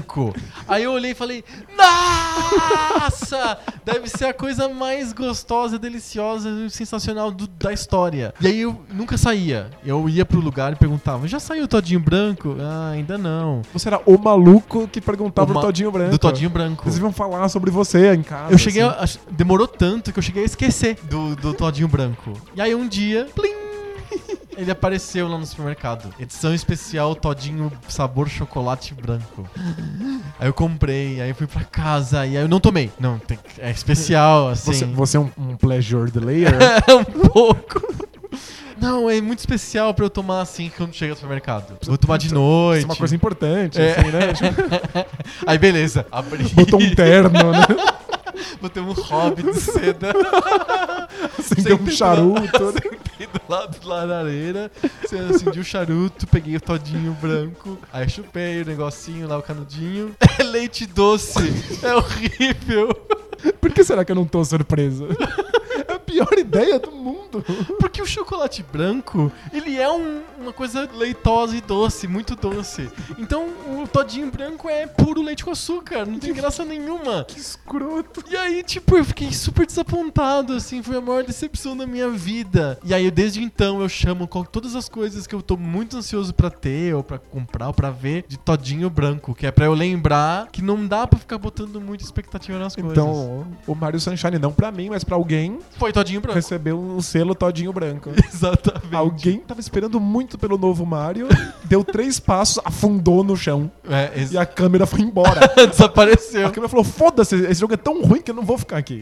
Aí 0.69 0.83
eu 0.85 0.93
olhei 0.93 1.11
e 1.13 1.15
falei: 1.15 1.45
Nossa! 1.77 3.59
Deve 3.85 4.09
ser 4.09 4.27
a 4.27 4.35
coisa 4.35 4.69
mais 4.69 5.13
gostosa, 5.13 5.79
deliciosa 5.79 6.49
e 6.67 6.71
sensacional 6.71 7.31
do- 7.31 7.47
da 7.49 7.73
história. 7.73 8.33
E 8.41 8.47
aí 8.47 8.61
eu 8.61 8.81
nunca 8.93 9.17
saía. 9.19 9.71
Eu 9.85 10.09
ia 10.09 10.25
pro 10.25 10.41
lugar 10.41 10.73
e 10.73 10.77
perguntava: 10.77 11.27
Já 11.27 11.41
saiu 11.41 11.65
o 11.65 11.69
Todinho 11.69 12.01
branco? 12.01 12.57
Ah, 12.61 12.91
ainda 12.93 13.19
não. 13.19 13.63
Você 13.73 13.89
era 13.89 14.01
o 14.07 14.17
maluco 14.19 14.87
que 14.89 15.01
perguntava 15.01 15.51
O 15.51 15.55
do 15.55 15.61
todinho 15.61 15.91
branco. 15.91 16.11
Do 16.11 16.19
Todinho 16.19 16.51
branco. 16.51 16.85
Eles 16.89 16.99
iam 16.99 17.13
falar 17.13 17.49
sobre 17.49 17.71
você 17.71 18.13
em 18.15 18.23
casa. 18.23 18.53
Eu 18.53 18.59
cheguei, 18.59 18.83
assim. 18.83 19.19
a, 19.29 19.33
demorou 19.33 19.67
tanto 19.67 20.13
que 20.13 20.19
eu 20.19 20.23
cheguei 20.23 20.43
a 20.43 20.47
esquecer 20.47 20.97
do, 21.05 21.35
do 21.37 21.53
todinho 21.55 21.89
branco. 21.89 22.33
E 22.55 22.61
aí 22.61 22.75
um 22.75 22.87
dia, 22.87 23.27
plim, 23.35 23.53
Ele 24.57 24.71
apareceu 24.71 25.27
lá 25.29 25.39
no 25.39 25.47
supermercado. 25.47 26.13
Edição 26.19 26.55
especial 26.55 27.15
Todinho 27.15 27.73
sabor 27.89 28.29
chocolate 28.29 28.93
branco. 28.95 29.49
Aí 30.39 30.47
eu 30.49 30.53
comprei, 30.53 31.21
aí 31.21 31.31
eu 31.31 31.35
fui 31.35 31.47
pra 31.47 31.65
casa, 31.65 32.27
e 32.27 32.37
aí 32.37 32.43
eu 32.45 32.49
não 32.49 32.61
tomei. 32.61 32.91
Não, 33.01 33.19
tem- 33.19 33.39
é 33.59 33.71
especial, 33.71 34.49
assim. 34.49 34.73
Você, 34.73 34.85
você 34.85 35.17
é 35.17 35.21
um, 35.21 35.31
um 35.39 35.57
pleasure 35.57 36.11
delayer? 36.11 36.53
É 36.87 36.93
um 36.95 37.05
pouco. 37.05 37.81
Não, 38.83 39.09
é 39.09 39.21
muito 39.21 39.39
especial 39.39 39.95
pra 39.95 40.05
eu 40.05 40.11
tomar 40.11 40.41
assim 40.43 40.71
quando 40.77 40.93
chega 40.93 41.11
no 41.11 41.17
supermercado. 41.17 41.79
Vou 41.85 41.97
tomar 41.97 42.17
de 42.19 42.27
Isso 42.27 42.35
noite. 42.35 42.83
é 42.83 42.85
uma 42.87 42.97
coisa 42.97 43.15
importante, 43.15 43.81
É. 43.81 43.93
assim, 43.93 44.11
né? 44.11 45.07
Aí 45.47 45.57
beleza, 45.57 46.05
abri. 46.11 46.45
botou 46.49 46.81
um 46.83 46.95
terno, 46.95 47.31
né? 47.53 47.67
Botei 48.61 48.83
um 48.83 48.93
hobby 48.93 49.43
de 49.43 49.61
seda. 49.61 50.13
Acendeu 51.39 51.77
um 51.81 51.91
charuto. 51.91 52.65
lá- 52.65 52.73
Sentei 52.73 53.27
do 53.27 53.41
lado 53.49 53.79
da 53.87 54.05
lareira, 54.05 54.71
acendi 55.05 55.61
o 55.61 55.65
charuto, 55.65 56.27
peguei 56.27 56.57
o 56.57 56.61
todinho 56.61 57.13
branco, 57.21 57.79
aí 57.93 58.09
chupei 58.09 58.63
o 58.63 58.65
negocinho 58.67 59.29
lá, 59.29 59.39
o 59.39 59.43
canudinho. 59.43 60.15
É 60.39 60.43
leite 60.43 60.87
doce, 60.87 61.39
é 61.83 61.95
horrível. 61.95 62.89
Por 63.61 63.71
que 63.71 63.85
será 63.85 64.03
que 64.05 64.11
eu 64.11 64.17
não 64.17 64.25
tô 64.25 64.43
surpresa? 64.45 65.07
Pior 66.13 66.33
ideia 66.39 66.79
do 66.79 66.91
mundo. 66.93 67.45
Porque 67.81 68.03
o 68.03 68.07
chocolate 68.07 68.63
branco, 68.63 69.33
ele 69.53 69.79
é 69.79 69.91
um- 69.91 70.21
uma 70.39 70.53
coisa 70.53 70.89
leitosa 70.95 71.57
e 71.57 71.61
doce, 71.61 72.07
muito 72.07 72.37
doce. 72.37 72.91
Então 73.19 73.47
o 73.83 73.87
todinho 73.89 74.31
branco 74.31 74.69
é 74.69 74.87
puro 74.87 75.23
leite 75.23 75.45
com 75.45 75.51
açúcar, 75.51 76.05
não 76.05 76.19
tem 76.19 76.33
graça 76.35 76.65
nenhuma. 76.65 77.25
Que 77.25 77.39
escroto. 77.39 78.23
E 78.31 78.37
aí, 78.37 78.63
tipo, 78.63 78.97
eu 78.97 79.05
fiquei 79.05 79.33
super 79.33 79.65
desapontado, 79.67 80.53
assim, 80.55 80.83
foi 80.83 80.97
a 80.97 81.01
maior 81.01 81.23
decepção 81.25 81.77
da 81.77 81.87
minha 81.87 82.11
vida. 82.11 82.79
E 82.85 82.93
aí, 82.93 83.11
desde 83.11 83.43
então, 83.43 83.81
eu 83.81 83.89
chamo 83.89 84.29
todas 84.51 84.75
as 84.77 84.89
coisas 84.89 85.27
que 85.27 85.35
eu 85.35 85.41
tô 85.41 85.57
muito 85.57 85.97
ansioso 85.97 86.35
pra 86.35 86.51
ter, 86.51 86.95
ou 86.95 87.03
pra 87.03 87.19
comprar, 87.19 87.69
ou 87.69 87.75
pra 87.75 87.91
ver, 87.91 88.25
de 88.29 88.37
todinho 88.39 88.91
branco, 88.91 89.35
que 89.35 89.47
é 89.47 89.51
pra 89.51 89.65
eu 89.67 89.73
lembrar 89.75 90.49
que 90.53 90.61
não 90.61 90.87
dá 90.87 91.07
pra 91.07 91.19
ficar 91.19 91.39
botando 91.39 91.81
muita 91.81 92.05
expectativa 92.05 92.59
nas 92.59 92.75
coisas. 92.75 92.93
Então, 92.93 93.47
o 93.67 93.75
Mario 93.75 94.01
Sunshine, 94.01 94.39
não 94.39 94.53
pra 94.53 94.71
mim, 94.71 94.91
mas 94.91 95.05
pra 95.05 95.17
alguém, 95.17 95.59
foi 95.79 95.93
todinho 95.93 96.02
branco. 96.21 96.35
recebeu 96.35 96.79
o 96.79 97.03
selo 97.03 97.35
todinho 97.35 97.73
branco. 97.73 98.11
Exatamente. 98.33 98.95
Alguém 98.95 99.39
tava 99.39 99.61
esperando 99.61 99.99
muito 100.01 100.37
pelo 100.39 100.59
novo 100.59 100.85
Mario, 100.85 101.29
deu 101.65 101.85
três 101.85 102.19
passos, 102.19 102.59
afundou 102.65 103.23
no 103.25 103.37
chão. 103.37 103.71
É, 103.89 104.13
ex- 104.17 104.33
E 104.33 104.39
a 104.39 104.45
câmera 104.47 104.87
foi 104.87 105.01
embora. 105.01 105.41
desapareceu. 105.71 106.47
A 106.47 106.51
câmera 106.51 106.69
falou: 106.69 106.85
foda-se, 106.85 107.35
esse 107.37 107.61
jogo 107.61 107.75
é 107.75 107.77
tão 107.77 108.03
ruim 108.03 108.21
que 108.21 108.31
eu 108.31 108.35
não 108.35 108.45
vou 108.45 108.59
ficar 108.59 108.77
aqui. 108.79 109.01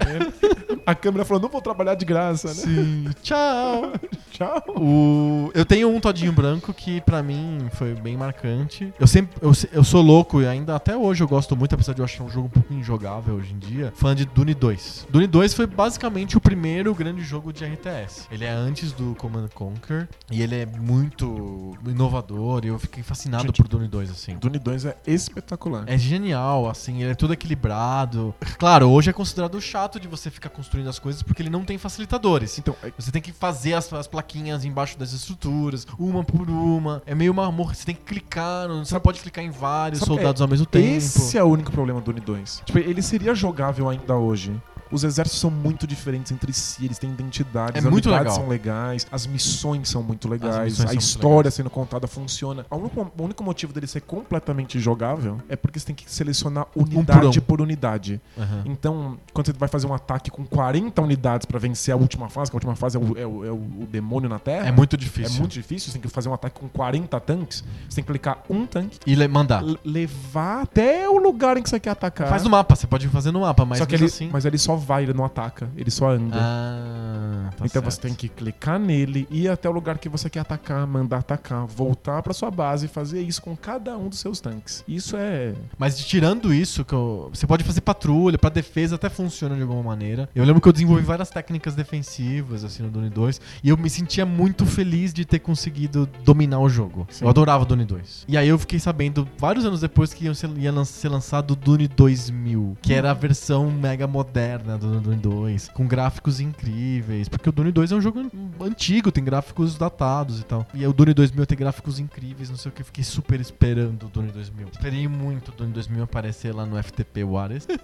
A 0.87 0.95
câmera 0.95 1.25
falou: 1.25 1.43
não 1.43 1.49
vou 1.49 1.61
trabalhar 1.61 1.95
de 1.95 2.05
graça, 2.05 2.49
né? 2.49 2.55
Sim. 2.55 3.05
Tchau. 3.23 3.93
Tchau. 4.31 4.63
O... 4.77 5.51
Eu 5.55 5.65
tenho 5.65 5.89
um 5.89 6.01
todinho 6.01 6.33
branco 6.33 6.73
que 6.73 7.01
pra 7.03 7.23
mim 7.23 7.69
foi 7.73 7.95
bem 7.95 8.17
marcante. 8.17 8.93
Eu 8.99 9.07
sempre. 9.07 9.37
Eu, 9.41 9.53
eu 9.73 9.85
sou 9.85 10.03
louco 10.03 10.41
e 10.41 10.47
ainda 10.47 10.75
até 10.77 10.97
hoje 10.97 11.23
eu 11.23 11.29
gosto 11.29 11.57
muito, 11.57 11.75
apesar 11.75 11.93
de 11.93 12.01
eu 12.01 12.05
achar 12.05 12.25
um 12.25 12.29
jogo 12.29 12.47
um 12.47 12.51
pouco 12.51 12.73
injogável 12.73 13.35
hoje 13.35 13.53
em 13.53 13.59
dia. 13.59 13.93
Fã 13.97 14.15
de 14.15 14.25
Dune 14.25 14.55
2. 14.55 15.07
Dune 15.11 15.27
2 15.27 15.55
foi 15.55 15.67
basicamente 15.67 16.37
o 16.37 16.41
primeiro 16.41 16.90
grande 16.95 17.23
jogo 17.23 17.53
de 17.53 17.65
RTS. 17.65 18.27
Ele 18.31 18.45
é 18.45 18.51
antes 18.51 18.93
do 18.93 19.15
Command 19.17 19.45
and 19.45 19.49
Conquer 19.55 20.09
e 20.31 20.43
ele 20.43 20.55
é 20.57 20.67
muito 20.67 21.77
inovador 21.87 22.65
e 22.65 22.69
eu 22.69 22.79
fiquei 22.79 23.03
fascinado 23.03 23.45
Gente, 23.45 23.57
por 23.57 23.69
Dune 23.69 23.89
2, 23.89 24.11
assim. 24.11 24.37
Dune 24.37 24.59
2 24.59 24.85
é 24.87 24.97
espetacular. 25.07 25.85
É 25.87 25.97
genial, 25.99 26.69
assim, 26.69 27.03
ele 27.03 27.13
é 27.13 27.15
todo 27.15 27.33
equilibrado. 27.33 28.35
Claro, 28.59 28.89
hoje 28.91 29.11
é 29.11 29.13
considerado 29.13 29.61
chato 29.61 29.99
de 30.01 30.09
você 30.09 30.31
ficar 30.31 30.49
construindo 30.51 30.89
as 30.89 30.99
coisas 30.99 31.23
porque 31.23 31.43
ele 31.43 31.51
não 31.51 31.65
tem 31.65 31.79
facilitadores. 31.79 32.59
Então, 32.59 32.75
é- 32.83 32.93
Você 32.99 33.11
tem 33.11 33.23
que 33.23 33.33
fazer 33.33 33.75
as, 33.75 33.91
as 33.93 34.07
plaquinhas 34.07 34.65
embaixo 34.65 34.99
das 34.99 35.13
estruturas, 35.13 35.87
uma 35.99 36.23
por 36.25 36.49
uma. 36.51 37.03
É 37.07 37.15
meio 37.15 37.33
uma 37.33 37.51
morra. 37.51 37.75
Você 37.75 37.85
tem 37.87 37.95
que 37.95 38.03
clicar, 38.03 38.69
não, 38.69 38.85
você 38.85 38.95
não 38.95 39.01
pode 39.01 39.21
clicar 39.21 39.45
em 39.45 39.51
vários 39.51 40.01
Sabe, 40.01 40.13
soldados 40.15 40.43
ao 40.43 40.49
mesmo 40.49 40.67
tempo. 40.67 40.87
esse 40.97 41.39
é 41.39 41.43
o 41.43 41.47
único 41.47 41.71
problema 41.71 42.01
do 42.01 42.05
Dune 42.13 42.21
2. 42.21 42.63
Tipo, 42.65 42.79
ele 42.79 43.01
seria 43.03 43.35
jogável 43.35 43.89
ainda 43.89 44.17
hoje. 44.17 44.53
Os 44.91 45.05
exércitos 45.05 45.41
são 45.41 45.51
muito 45.51 45.87
diferentes 45.87 46.33
entre 46.33 46.53
si, 46.53 46.85
eles 46.85 46.99
têm 46.99 47.11
identidades, 47.11 47.77
É 47.77 47.79
as 47.79 47.85
muito 47.85 48.07
unidades 48.07 48.33
legal. 48.33 48.41
são 48.41 48.49
legais, 48.49 49.07
as 49.11 49.27
missões 49.27 49.89
são 49.89 50.03
muito 50.03 50.29
legais, 50.29 50.81
a 50.81 50.95
história 50.95 51.37
legais. 51.39 51.55
sendo 51.55 51.71
contada 51.71 52.07
funciona. 52.07 52.67
O 52.71 52.77
único, 52.77 53.13
o 53.19 53.23
único 53.23 53.45
motivo 53.45 53.73
dele 53.73 53.87
ser 53.87 54.01
completamente 54.01 54.79
jogável 54.81 55.39
é 55.49 55.57
porque 55.57 55.79
você 55.79 55.87
tem 55.87 55.95
que 55.95 56.11
selecionar 56.11 56.67
unidade 56.75 57.39
um. 57.39 57.43
por 57.43 57.61
unidade. 57.61 58.21
Aham. 58.39 58.63
Então, 58.65 59.19
quando 59.33 59.47
você 59.47 59.53
vai 59.53 59.69
fazer 59.69 59.87
um 59.87 59.95
ataque 59.95 60.31
com 60.31 60.45
40 60.45 61.01
unidades 61.03 61.45
pra 61.47 61.59
vencer 61.59 61.93
a 61.95 61.97
última 61.97 62.29
fase, 62.29 62.51
que 62.51 62.57
a 62.57 62.59
última 62.59 62.75
fase 62.77 62.97
é 62.97 63.01
o, 63.01 63.19
é 63.19 63.27
o- 63.27 63.45
é 63.45 63.51
o- 63.51 63.87
demônio 63.91 64.29
na 64.29 64.39
Terra. 64.39 64.67
É 64.67 64.73
muito 64.73 64.95
É 64.97 64.99
difícil. 64.99 65.39
muito 65.39 65.53
difícil, 65.53 65.89
você 65.89 65.93
tem 65.99 66.03
que 66.03 66.09
fazer 66.09 66.29
um 66.29 66.35
ataque 66.35 66.59
com 66.61 66.69
40 66.69 67.19
tanques. 67.21 67.65
Você 67.89 67.97
tem 67.97 68.05
que 68.05 68.11
clicar 68.11 68.39
um 68.49 68.67
tanque, 68.67 68.99
E 69.07 69.15
le- 69.15 69.29
mandar. 69.29 69.63
levar 69.85 70.63
até 70.63 71.09
o 71.09 71.19
lugar 71.19 71.57
em 71.57 71.63
que 71.63 71.69
você 71.71 71.79
quer 71.81 71.91
atacar. 71.91 72.29
Faz 72.29 72.43
no 72.45 72.51
mapa, 72.51 72.75
você 72.75 72.87
pode 72.87 73.07
fazer 73.09 73.31
no 73.31 73.41
mapa, 73.41 73.65
mas 73.65 73.79
só 73.79 73.87
que 73.87 73.95
ele, 73.95 74.05
assim. 74.07 74.29
mas 74.33 74.45
ele 74.45 74.59
só 74.59 74.77
vai, 74.81 75.05
ele 75.05 75.13
não 75.13 75.25
ataca, 75.25 75.69
ele 75.77 75.91
só 75.91 76.11
anda. 76.11 76.37
Ah, 76.37 77.51
tá 77.57 77.65
então 77.67 77.83
certo. 77.83 77.85
você 77.91 78.01
tem 78.01 78.15
que 78.15 78.29
clicar 78.29 78.79
nele, 78.79 79.27
ir 79.31 79.49
até 79.49 79.69
o 79.69 79.73
lugar 79.73 79.99
que 79.99 80.09
você 80.09 80.29
quer 80.29 80.41
atacar, 80.41 80.87
mandar 80.87 81.19
atacar, 81.19 81.67
voltar 81.67 82.23
pra 82.23 82.33
sua 82.33 82.51
base 82.51 82.87
e 82.87 82.89
fazer 82.89 83.23
isso 83.23 83.41
com 83.43 83.57
cada 83.57 83.97
um 83.97 84.09
dos 84.09 84.19
seus 84.19 84.41
tanques. 84.41 84.85
Isso 84.89 85.17
é. 85.17 85.55
Mas 85.79 85.99
tirando 85.99 86.53
isso, 86.53 86.85
que 86.85 86.93
eu- 86.95 87.31
você 87.33 87.47
pode 87.47 87.63
fazer 87.65 87.81
patrulha, 87.81 88.39
pra 88.39 88.51
defesa 88.51 88.95
até 88.97 89.09
funciona 89.09 89.55
de 89.55 89.63
alguma 89.63 89.83
maneira. 89.83 90.29
Eu 90.35 90.45
lembro 90.45 90.61
que 90.61 90.69
eu 90.69 90.73
desenvolvi 90.73 91.03
várias 91.05 91.31
técnicas 91.31 91.75
defensivas, 91.75 92.65
assim, 92.65 92.83
no 92.83 92.91
Dune 92.91 93.11
2, 93.11 93.41
e 93.63 93.69
eu 93.69 93.77
me 93.77 93.91
sentia 93.91 94.25
muito 94.27 94.65
feliz 94.67 95.13
de 95.13 95.25
ter 95.25 95.39
conseguido 95.39 96.09
dominar 96.25 96.59
o 96.61 96.69
jogo. 96.69 97.07
Sim. 97.11 97.25
Eu 97.25 97.31
adorava 97.31 97.63
o 97.65 97.67
Dune 97.67 97.85
2. 97.85 98.25
E 98.29 98.37
aí 98.37 98.49
eu 98.49 98.59
fiquei 98.59 98.79
sabendo, 98.79 99.29
vários 99.39 99.65
anos 99.65 99.81
depois, 99.81 100.13
que 100.15 100.25
ia 100.25 100.35
ser, 100.35 101.09
lançado 101.09 101.53
o 101.53 101.57
Dune 101.57 101.89
2000, 101.89 102.77
que 102.81 102.93
era 102.95 103.11
a 103.11 103.15
versão 103.15 103.71
mega 103.71 104.07
moderna 104.07 104.70
do 104.77 105.01
Dune 105.01 105.17
2, 105.17 105.69
com 105.69 105.87
gráficos 105.87 106.41
incríveis, 106.41 107.29
porque 107.29 107.49
o 107.49 107.53
Dune 107.53 107.71
2 107.73 107.93
é 107.93 107.95
um 107.97 108.01
jogo 108.01 108.21
an- 108.21 108.31
antigo, 108.67 109.11
tem 109.13 109.23
gráficos 109.25 109.77
datados 109.77 110.41
e 110.41 110.45
tal. 110.45 110.67
E 110.75 110.87
o 110.87 110.93
Dune 110.93 111.13
2000 111.15 111.47
tem 111.47 111.59
gráficos 111.59 111.99
incríveis, 111.99 112.51
não 112.51 112.57
sei 112.57 112.71
o 112.71 112.75
que, 112.75 112.83
fiquei 112.83 113.05
super 113.05 113.41
esperando 113.41 114.07
o 114.07 114.09
Dune 114.09 114.31
2000. 114.33 114.69
Esperei 114.73 115.07
muito 115.09 115.49
o 115.51 115.53
Dune 115.53 115.73
2000 115.73 116.03
aparecer 116.05 116.55
lá 116.55 116.65
no 116.67 116.77
FTP 116.83 117.25
Waters. 117.25 117.67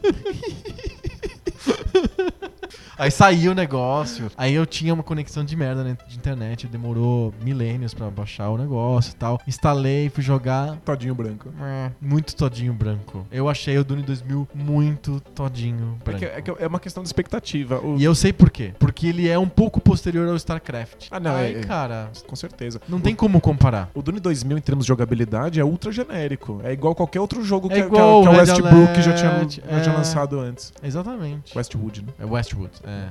Aí 2.98 3.10
saiu 3.10 3.52
o 3.52 3.54
negócio. 3.54 4.30
Aí 4.36 4.54
eu 4.54 4.66
tinha 4.66 4.92
uma 4.92 5.02
conexão 5.02 5.44
de 5.44 5.56
merda 5.56 5.82
né, 5.84 5.96
de 6.08 6.16
internet. 6.16 6.66
Demorou 6.66 7.32
milênios 7.42 7.94
pra 7.94 8.10
baixar 8.10 8.48
o 8.50 8.58
negócio 8.58 9.12
e 9.12 9.16
tal. 9.16 9.40
Instalei, 9.46 10.08
fui 10.10 10.22
jogar. 10.22 10.76
Todinho 10.84 11.14
branco. 11.14 11.50
É, 11.60 11.90
Muito 12.00 12.34
todinho 12.36 12.72
branco. 12.72 13.26
Eu 13.30 13.48
achei 13.48 13.76
o 13.78 13.84
Dune 13.84 14.02
2000 14.02 14.48
muito 14.54 15.20
todinho 15.34 15.96
É, 16.00 16.04
branco. 16.04 16.18
que- 16.18 16.24
é 16.26 16.42
que 16.42 16.50
é 16.62 16.66
uma 16.66 16.80
questão 16.80 17.02
de 17.02 17.08
expectativa. 17.08 17.78
O- 17.80 17.96
E 17.98 18.04
eu 18.04 18.14
sei 18.14 18.32
por 18.32 18.50
quê. 18.50 18.72
Porque 18.78 19.06
ele 19.06 19.28
é 19.28 19.38
um 19.38 19.48
pouco 19.48 19.80
posterior 19.80 20.28
ao 20.28 20.36
StarCraft. 20.36 21.08
Ah, 21.10 21.20
não, 21.20 21.36
é- 21.36 21.52
é- 21.52 21.60
cara, 21.60 22.10
Com 22.26 22.36
certeza. 22.36 22.80
não 22.88 23.00
tem 23.00 23.14
como 23.14 23.40
comparar. 23.40 23.90
O 23.94 24.02
Dune 24.02 24.20
2000, 24.20 24.56
em 24.58 24.60
termos 24.60 24.84
de 24.84 24.88
jogabilidade, 24.88 25.60
é 25.60 25.64
ultra 25.64 25.90
genérico. 25.92 26.60
É 26.64 26.72
igual 26.72 26.94
qualquer 26.94 27.20
outro 27.20 27.42
jogo 27.44 27.68
É 27.70 27.74
que, 27.74 27.80
que- 27.80 27.86
igual 27.86 28.22
que, 28.22 28.28
o 28.28 28.32
o 28.32 28.36
Westbrook 28.36 29.02
já 29.02 29.12
tinha, 29.14 29.30
já 29.38 29.80
tinha 29.80 29.94
é. 29.94 29.96
lançado 29.96 30.38
antes. 30.40 30.72
Exatamente. 30.82 31.56
Westwood, 31.56 32.02
né? 32.02 32.08
É 32.18 32.24
Westwood. 32.24 32.55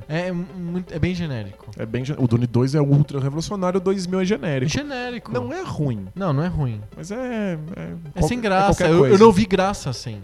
É, 0.08 0.26
é, 0.28 0.32
muito, 0.32 0.92
é 0.94 0.98
bem 0.98 1.14
genérico. 1.14 1.70
É 1.78 1.86
bem, 1.86 2.02
o 2.18 2.26
Dune 2.26 2.46
2 2.46 2.74
é 2.74 2.80
ultra 2.80 3.20
revolucionário, 3.20 3.78
o 3.78 3.82
2000 3.82 4.20
é 4.20 4.24
genérico. 4.24 4.72
Genérico. 4.72 5.32
Não 5.32 5.52
é 5.52 5.62
ruim, 5.62 6.06
Não, 6.14 6.32
não 6.32 6.42
é 6.42 6.48
ruim. 6.48 6.80
mas 6.96 7.10
é. 7.10 7.58
É, 7.76 7.92
É 8.14 8.22
sem 8.22 8.40
graça. 8.40 8.84
qualquer 8.84 8.90
eu, 8.90 9.06
eu 9.06 9.18
não 9.18 9.30
vi 9.32 9.46
graça 9.46 9.90
assim. 9.90 10.22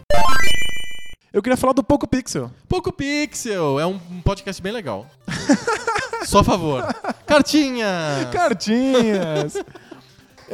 Eu 1.32 1.40
queria 1.42 1.56
falar 1.56 1.72
do 1.72 1.82
Poco 1.82 2.06
Pixel. 2.06 2.50
Poco 2.68 2.92
Pixel 2.92 3.80
é 3.80 3.86
um 3.86 3.98
podcast 4.22 4.60
bem 4.62 4.72
legal. 4.72 5.06
Só 6.26 6.40
a 6.40 6.44
favor. 6.44 6.84
Cartinha! 7.26 8.28
Cartinhas! 8.30 9.54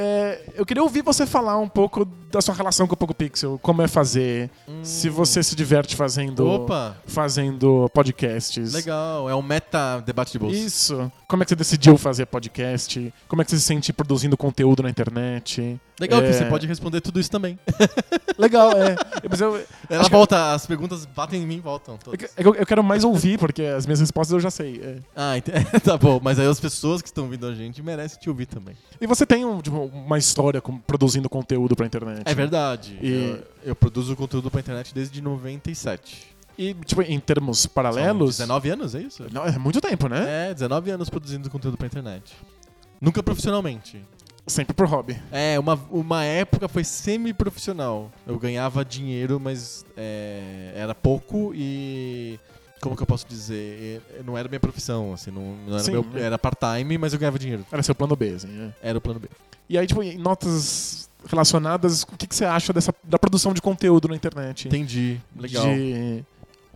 É, 0.00 0.40
eu 0.54 0.64
queria 0.64 0.80
ouvir 0.80 1.02
você 1.02 1.26
falar 1.26 1.58
um 1.58 1.68
pouco 1.68 2.04
da 2.30 2.40
sua 2.40 2.54
relação 2.54 2.86
com 2.86 2.94
o 2.94 2.96
Poco 2.96 3.12
Pixel, 3.12 3.58
como 3.60 3.82
é 3.82 3.88
fazer, 3.88 4.48
se 4.80 5.08
você 5.08 5.42
se 5.42 5.56
diverte 5.56 5.96
fazendo, 5.96 6.46
Opa, 6.46 6.96
fazendo 7.04 7.90
podcasts. 7.92 8.74
legal. 8.74 9.28
É 9.28 9.34
um 9.34 9.42
meta 9.42 9.98
debate 10.06 10.30
de 10.30 10.38
bolsa. 10.38 10.56
Isso. 10.56 11.12
Como 11.26 11.42
é 11.42 11.44
que 11.44 11.48
você 11.48 11.56
decidiu 11.56 11.98
fazer 11.98 12.26
podcast? 12.26 13.12
Como 13.26 13.42
é 13.42 13.44
que 13.44 13.50
você 13.50 13.58
se 13.58 13.64
sente 13.64 13.92
produzindo 13.92 14.36
conteúdo 14.36 14.84
na 14.84 14.90
internet? 14.90 15.80
Legal 16.00 16.20
que 16.20 16.28
É. 16.28 16.32
você 16.32 16.44
pode 16.44 16.66
responder 16.66 17.00
tudo 17.00 17.18
isso 17.18 17.30
também. 17.30 17.58
Legal, 18.38 18.70
é. 18.72 18.94
Mas 19.28 19.40
eu, 19.40 19.56
Ela 19.90 20.02
Acho 20.02 20.10
volta, 20.10 20.52
as 20.52 20.64
perguntas 20.66 21.04
batem 21.06 21.42
em 21.42 21.46
mim 21.46 21.56
e 21.56 21.60
voltam. 21.60 21.94
é 21.96 21.98
todas. 21.98 22.22
é 22.22 22.28
eu, 22.36 22.54
eu 22.54 22.64
quero 22.66 22.84
mais 22.84 23.02
ouvir, 23.02 23.38
porque 23.38 23.62
as 23.62 23.84
minhas 23.84 23.98
respostas 24.00 24.32
eu 24.34 24.40
já 24.40 24.50
sei. 24.50 24.80
é. 24.82 24.96
Ah, 25.16 25.36
ent- 25.36 25.48
tá 25.82 25.96
bom. 25.96 26.20
Mas 26.22 26.38
aí 26.38 26.46
as 26.46 26.60
pessoas 26.60 27.02
que 27.02 27.08
estão 27.08 27.24
ouvindo 27.24 27.46
a 27.46 27.54
gente 27.54 27.82
merecem 27.82 28.18
te 28.20 28.28
ouvir 28.28 28.46
também. 28.46 28.76
E 29.00 29.06
você 29.06 29.26
tem 29.26 29.44
um, 29.44 29.60
tipo, 29.60 29.76
uma 29.86 30.18
história 30.18 30.60
com- 30.60 30.78
produzindo 30.78 31.28
conteúdo 31.28 31.74
pra 31.74 31.84
internet. 31.86 32.22
É 32.24 32.34
verdade. 32.34 32.96
E- 33.02 33.08
Eu, 33.64 33.70
eu 33.70 33.74
produzo 33.76 34.14
conteúdo 34.14 34.50
pra 34.50 34.60
internet 34.60 34.94
desde 34.94 35.20
97. 35.20 36.36
E, 36.56 36.74
tipo, 36.84 37.02
em 37.02 37.18
termos 37.20 37.60
São 37.60 37.70
paralelos. 37.72 38.36
19 38.38 38.70
anos, 38.70 38.94
é 38.94 39.00
isso? 39.00 39.24
Não, 39.32 39.44
é 39.44 39.56
muito 39.58 39.80
tempo, 39.80 40.08
né? 40.08 40.50
É, 40.50 40.54
19 40.54 40.90
anos 40.90 41.08
produzindo 41.08 41.48
conteúdo 41.50 41.76
pra 41.76 41.86
internet. 41.86 42.34
Nunca 43.00 43.22
profissionalmente. 43.22 44.04
Sempre 44.48 44.74
por 44.74 44.86
hobby. 44.86 45.16
É, 45.30 45.58
uma, 45.58 45.78
uma 45.90 46.24
época 46.24 46.68
foi 46.68 46.82
semi-profissional. 46.82 48.10
Eu 48.26 48.38
ganhava 48.38 48.84
dinheiro, 48.84 49.38
mas 49.38 49.84
é, 49.96 50.72
era 50.74 50.94
pouco 50.94 51.52
e. 51.54 52.38
Como 52.80 52.96
que 52.96 53.02
eu 53.02 53.06
posso 53.06 53.26
dizer? 53.28 54.00
É, 54.18 54.22
Não 54.22 54.38
era 54.38 54.48
minha 54.48 54.60
profissão, 54.60 55.12
assim, 55.12 55.30
não, 55.30 55.56
não 55.66 55.74
era, 55.74 55.82
Sim. 55.82 55.90
meu- 55.92 56.06
era 56.14 56.38
part-time, 56.38 56.96
mas 56.96 57.12
eu 57.12 57.18
ganhava 57.18 57.38
dinheiro. 57.38 57.66
Era 57.72 57.82
seu 57.82 57.94
plano 57.94 58.14
B, 58.14 58.28
assim, 58.36 58.46
né? 58.48 58.72
Era 58.82 58.96
o 58.98 59.00
plano 59.00 59.18
B. 59.20 59.28
E 59.68 59.76
aí, 59.76 59.86
tipo, 59.86 60.02
em 60.02 60.16
notas 60.16 61.10
relacionadas, 61.28 62.02
o 62.04 62.06
que, 62.16 62.26
que 62.26 62.34
você 62.34 62.44
acha 62.44 62.72
dessa, 62.72 62.94
da 63.02 63.18
produção 63.18 63.52
de 63.52 63.60
conteúdo 63.60 64.08
na 64.08 64.14
internet? 64.14 64.68
Entendi. 64.68 65.20
Legal. 65.36 65.64
De 65.66 66.24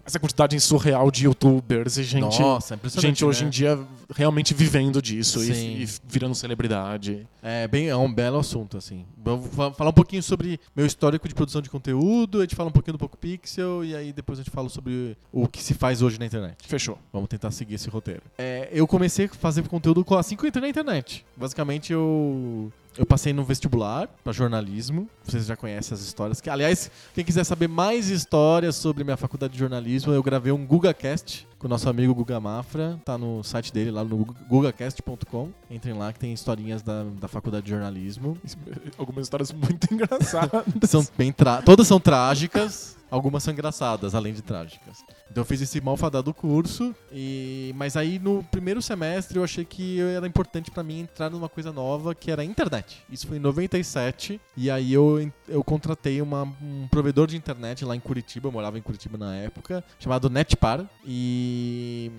essa 0.04 0.18
quantidade 0.18 0.58
surreal 0.60 1.10
de 1.10 1.24
youtubers 1.26 1.96
e 1.96 2.02
gente, 2.02 2.40
Nossa, 2.40 2.74
é 2.74 3.00
gente 3.00 3.24
hoje 3.24 3.42
né? 3.42 3.46
em 3.46 3.50
dia 3.50 3.78
realmente 4.14 4.52
vivendo 4.52 5.00
disso 5.00 5.42
e, 5.42 5.84
e 5.84 5.88
virando 6.06 6.34
celebridade. 6.34 7.26
É, 7.42 7.66
bem, 7.68 7.88
é 7.88 7.96
um 7.96 8.12
belo 8.12 8.38
assunto, 8.38 8.76
assim. 8.76 9.04
Vamos 9.16 9.46
fa- 9.54 9.72
falar 9.72 9.90
um 9.90 9.94
pouquinho 9.94 10.22
sobre 10.22 10.58
meu 10.74 10.84
histórico 10.86 11.26
de 11.28 11.34
produção 11.34 11.62
de 11.62 11.70
conteúdo, 11.70 12.38
a 12.38 12.42
gente 12.42 12.56
fala 12.56 12.68
um 12.68 12.72
pouquinho 12.72 12.92
do 12.94 12.98
Poco 12.98 13.16
Pixel 13.16 13.84
e 13.84 13.94
aí 13.94 14.12
depois 14.12 14.38
a 14.38 14.42
gente 14.42 14.52
fala 14.52 14.68
sobre 14.68 15.16
o 15.32 15.46
que 15.46 15.62
se 15.62 15.74
faz 15.74 16.02
hoje 16.02 16.18
na 16.18 16.26
internet. 16.26 16.66
Fechou. 16.66 16.98
Vamos 17.12 17.28
tentar 17.28 17.50
seguir 17.50 17.74
esse 17.74 17.88
roteiro. 17.88 18.22
É, 18.38 18.68
eu 18.72 18.86
comecei 18.86 19.26
a 19.26 19.28
fazer 19.28 19.62
conteúdo 19.68 20.04
assim 20.16 20.36
que 20.36 20.44
eu 20.44 20.48
entrei 20.48 20.62
na 20.62 20.68
internet. 20.68 21.24
Basicamente, 21.36 21.92
eu, 21.92 22.70
eu 22.96 23.06
passei 23.06 23.32
no 23.32 23.44
vestibular 23.44 24.08
para 24.22 24.32
jornalismo. 24.32 25.08
Vocês 25.24 25.46
já 25.46 25.56
conhecem 25.56 25.94
as 25.94 26.00
histórias. 26.02 26.40
Que, 26.40 26.50
aliás, 26.50 26.90
quem 27.14 27.24
quiser 27.24 27.44
saber 27.44 27.68
mais 27.68 28.08
histórias 28.08 28.76
sobre 28.76 29.02
minha 29.04 29.16
faculdade 29.16 29.52
de 29.54 29.58
jornalismo, 29.58 30.12
eu 30.12 30.22
gravei 30.22 30.52
um 30.52 30.66
GugaCast 30.66 31.46
com 31.58 31.66
o 31.66 31.70
nosso 31.70 31.88
amigo 31.88 32.14
Guga 32.14 32.38
Mafra. 32.40 33.00
Tá 33.04 33.16
no 33.16 33.42
site 33.42 33.72
dele, 33.72 33.90
lá 33.90 34.04
no 34.04 34.18
gu- 34.18 34.36
gugacast.com. 34.48 35.50
Entrem 35.70 35.94
lá 35.94 36.12
que 36.12 36.18
tem 36.18 36.32
historinhas 36.32 36.82
da, 36.82 37.04
da 37.04 37.28
faculdade 37.28 37.64
de 37.64 37.70
jornalismo. 37.70 38.36
Algumas 38.98 39.26
histórias 39.26 39.52
muito 39.52 39.86
engraçadas. 39.92 40.64
São 40.88 41.06
bem 41.16 41.32
Todas 41.64 41.86
são 41.86 41.98
trágicas, 41.98 42.96
algumas 43.10 43.42
são 43.42 43.52
engraçadas, 43.52 44.14
além 44.14 44.32
de 44.32 44.42
trágicas. 44.42 45.04
Então 45.32 45.40
eu 45.40 45.46
fiz 45.46 45.62
esse 45.62 45.80
malfadado 45.80 46.34
curso, 46.34 46.94
e... 47.10 47.72
mas 47.74 47.96
aí 47.96 48.18
no 48.18 48.44
primeiro 48.50 48.82
semestre 48.82 49.38
eu 49.38 49.42
achei 49.42 49.64
que 49.64 49.98
era 49.98 50.26
importante 50.26 50.70
pra 50.70 50.82
mim 50.82 51.00
entrar 51.00 51.30
numa 51.30 51.48
coisa 51.48 51.72
nova, 51.72 52.14
que 52.14 52.30
era 52.30 52.42
a 52.42 52.44
internet. 52.44 53.02
Isso 53.10 53.26
foi 53.26 53.38
em 53.38 53.40
97, 53.40 54.38
e 54.54 54.70
aí 54.70 54.92
eu, 54.92 55.32
eu 55.48 55.64
contratei 55.64 56.20
uma- 56.20 56.42
um 56.62 56.86
provedor 56.90 57.26
de 57.28 57.34
internet 57.38 57.82
lá 57.82 57.96
em 57.96 58.00
Curitiba, 58.00 58.48
eu 58.48 58.52
morava 58.52 58.76
em 58.78 58.82
Curitiba 58.82 59.16
na 59.16 59.34
época, 59.36 59.82
chamado 59.98 60.28
Netpar, 60.28 60.84
e... 61.06 62.10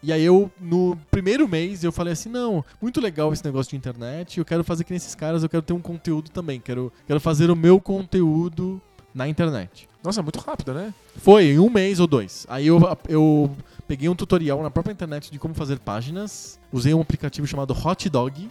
E 0.00 0.12
aí 0.12 0.22
eu, 0.22 0.48
no 0.60 0.96
primeiro 1.10 1.48
mês, 1.48 1.82
eu 1.82 1.90
falei 1.90 2.12
assim, 2.12 2.28
não, 2.28 2.64
muito 2.80 3.00
legal 3.00 3.32
esse 3.32 3.44
negócio 3.44 3.70
de 3.70 3.76
internet, 3.76 4.38
eu 4.38 4.44
quero 4.44 4.62
fazer 4.62 4.84
que 4.84 4.92
nesses 4.92 5.14
caras, 5.14 5.42
eu 5.42 5.48
quero 5.48 5.62
ter 5.62 5.72
um 5.72 5.80
conteúdo 5.80 6.30
também, 6.30 6.60
quero, 6.60 6.92
quero 7.06 7.18
fazer 7.18 7.50
o 7.50 7.56
meu 7.56 7.80
conteúdo 7.80 8.80
na 9.18 9.28
internet. 9.28 9.88
Nossa, 10.02 10.20
é 10.20 10.22
muito 10.22 10.38
rápido, 10.38 10.72
né? 10.72 10.94
Foi 11.16 11.44
em 11.46 11.58
um 11.58 11.68
mês 11.68 11.98
ou 11.98 12.06
dois. 12.06 12.46
Aí 12.48 12.68
eu, 12.68 12.78
eu 13.08 13.50
peguei 13.88 14.08
um 14.08 14.14
tutorial 14.14 14.62
na 14.62 14.70
própria 14.70 14.92
internet 14.92 15.28
de 15.30 15.38
como 15.40 15.52
fazer 15.54 15.80
páginas, 15.80 16.58
usei 16.72 16.94
um 16.94 17.00
aplicativo 17.00 17.44
chamado 17.46 17.72
Hot 17.84 18.08
Dog. 18.08 18.48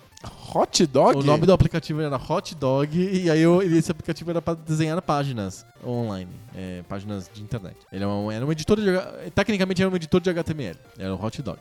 Hot 0.53 0.85
dog? 0.87 1.19
O 1.19 1.23
nome 1.23 1.45
do 1.45 1.53
aplicativo 1.53 2.01
era 2.01 2.17
Hot 2.17 2.53
Dog 2.55 2.97
e 2.99 3.29
aí 3.31 3.41
eu, 3.41 3.61
esse 3.61 3.89
aplicativo 3.91 4.29
era 4.29 4.41
para 4.41 4.55
desenhar 4.55 5.01
páginas 5.01 5.65
online, 5.85 6.31
é, 6.53 6.83
páginas 6.89 7.29
de 7.33 7.41
internet. 7.41 7.77
Ele 7.91 8.03
é 8.03 8.07
um- 8.07 8.29
era 8.31 8.45
um 8.45 8.51
editor 8.51 8.77
de, 8.77 9.31
tecnicamente 9.33 9.81
era 9.81 9.89
um 9.89 9.95
editor 9.95 10.19
de 10.19 10.29
HTML, 10.29 10.75
era 10.97 11.15
o 11.15 11.23
Hot 11.25 11.41
Dog. 11.41 11.59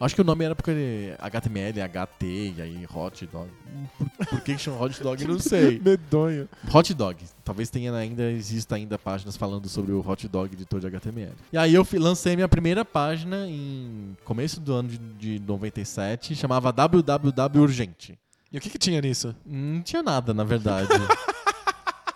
Acho 0.00 0.14
que 0.14 0.20
o 0.20 0.24
nome 0.24 0.44
era 0.44 0.54
porque 0.54 1.14
HTML, 1.18 1.80
HT 1.80 2.24
e 2.56 2.62
aí 2.62 2.86
Hot 2.92 3.26
Dog. 3.26 3.50
Por, 3.96 4.26
por 4.26 4.40
que 4.40 4.54
que 4.54 4.60
chama 4.60 4.80
Hot 4.80 5.02
Dog? 5.02 5.24
Não 5.24 5.38
sei. 5.38 5.80
Medonho. 5.84 6.48
Hot 6.72 6.94
Dog. 6.94 7.24
Talvez 7.44 7.70
tenha 7.70 7.92
ainda 7.94 8.30
exista 8.30 8.76
ainda 8.76 8.98
páginas 8.98 9.36
falando 9.36 9.68
sobre 9.68 9.92
o 9.92 10.08
Hot 10.08 10.26
Dog 10.28 10.54
editor 10.54 10.80
de 10.80 10.86
HTML. 10.86 11.32
E 11.52 11.58
aí 11.58 11.74
eu 11.74 11.86
lancei 11.94 12.36
minha 12.36 12.48
primeira 12.48 12.84
página 12.84 13.46
em 13.48 14.16
começo 14.24 14.60
do 14.60 14.72
ano 14.72 14.88
de, 14.88 14.98
de 14.98 15.40
97, 15.40 16.34
chamava 16.34 16.72
www 16.72 17.68
urgente. 17.68 18.18
E 18.50 18.56
o 18.56 18.60
que, 18.60 18.70
que 18.70 18.78
tinha 18.78 19.00
nisso? 19.00 19.34
Não 19.44 19.82
tinha 19.82 20.02
nada, 20.02 20.32
na 20.32 20.42
verdade. 20.42 20.88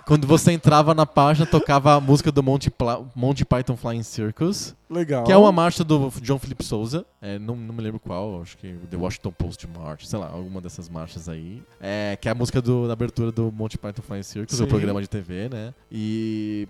Quando 0.07 0.26
você 0.26 0.53
entrava 0.53 0.94
na 0.94 1.07
página, 1.07 1.46
tocava 1.46 1.94
a 1.94 2.00
música 2.00 2.30
do 2.32 2.42
Monty, 2.42 2.70
Pla- 2.70 3.03
Monty 3.14 3.44
Python 3.44 3.76
Flying 3.76 4.03
Circus, 4.03 4.74
Legal. 4.90 5.24
que 5.24 5.32
é 5.32 5.36
uma 5.36 5.53
marcha 5.53 5.84
do 5.84 6.11
John 6.20 6.38
Philip 6.38 6.64
Souza. 6.64 7.07
É, 7.20 7.38
não, 7.38 7.55
não 7.57 7.72
me 7.74 7.80
lembro 7.80 8.00
qual, 8.00 8.42
acho 8.42 8.59
que 8.59 8.74
The 8.90 8.96
Washington 8.96 9.30
Post 9.30 9.66
March, 9.68 10.07
sei 10.07 10.18
lá, 10.18 10.26
alguma 10.28 10.61
dessas 10.61 10.88
marchas 10.88 11.28
aí. 11.28 11.62
É, 11.80 12.18
que 12.20 12.28
é 12.28 12.32
a 12.32 12.34
música 12.34 12.61
do, 12.61 12.86
da 12.86 12.92
abertura 12.94 13.30
do 13.30 13.53
Monty 13.53 13.78
Python 13.78 14.03
Flying 14.03 14.22
Circus, 14.22 14.57
Sim. 14.57 14.64
o 14.64 14.66
programa 14.66 15.00
de 15.00 15.09
TV, 15.09 15.48
né? 15.48 15.72
E. 15.90 16.66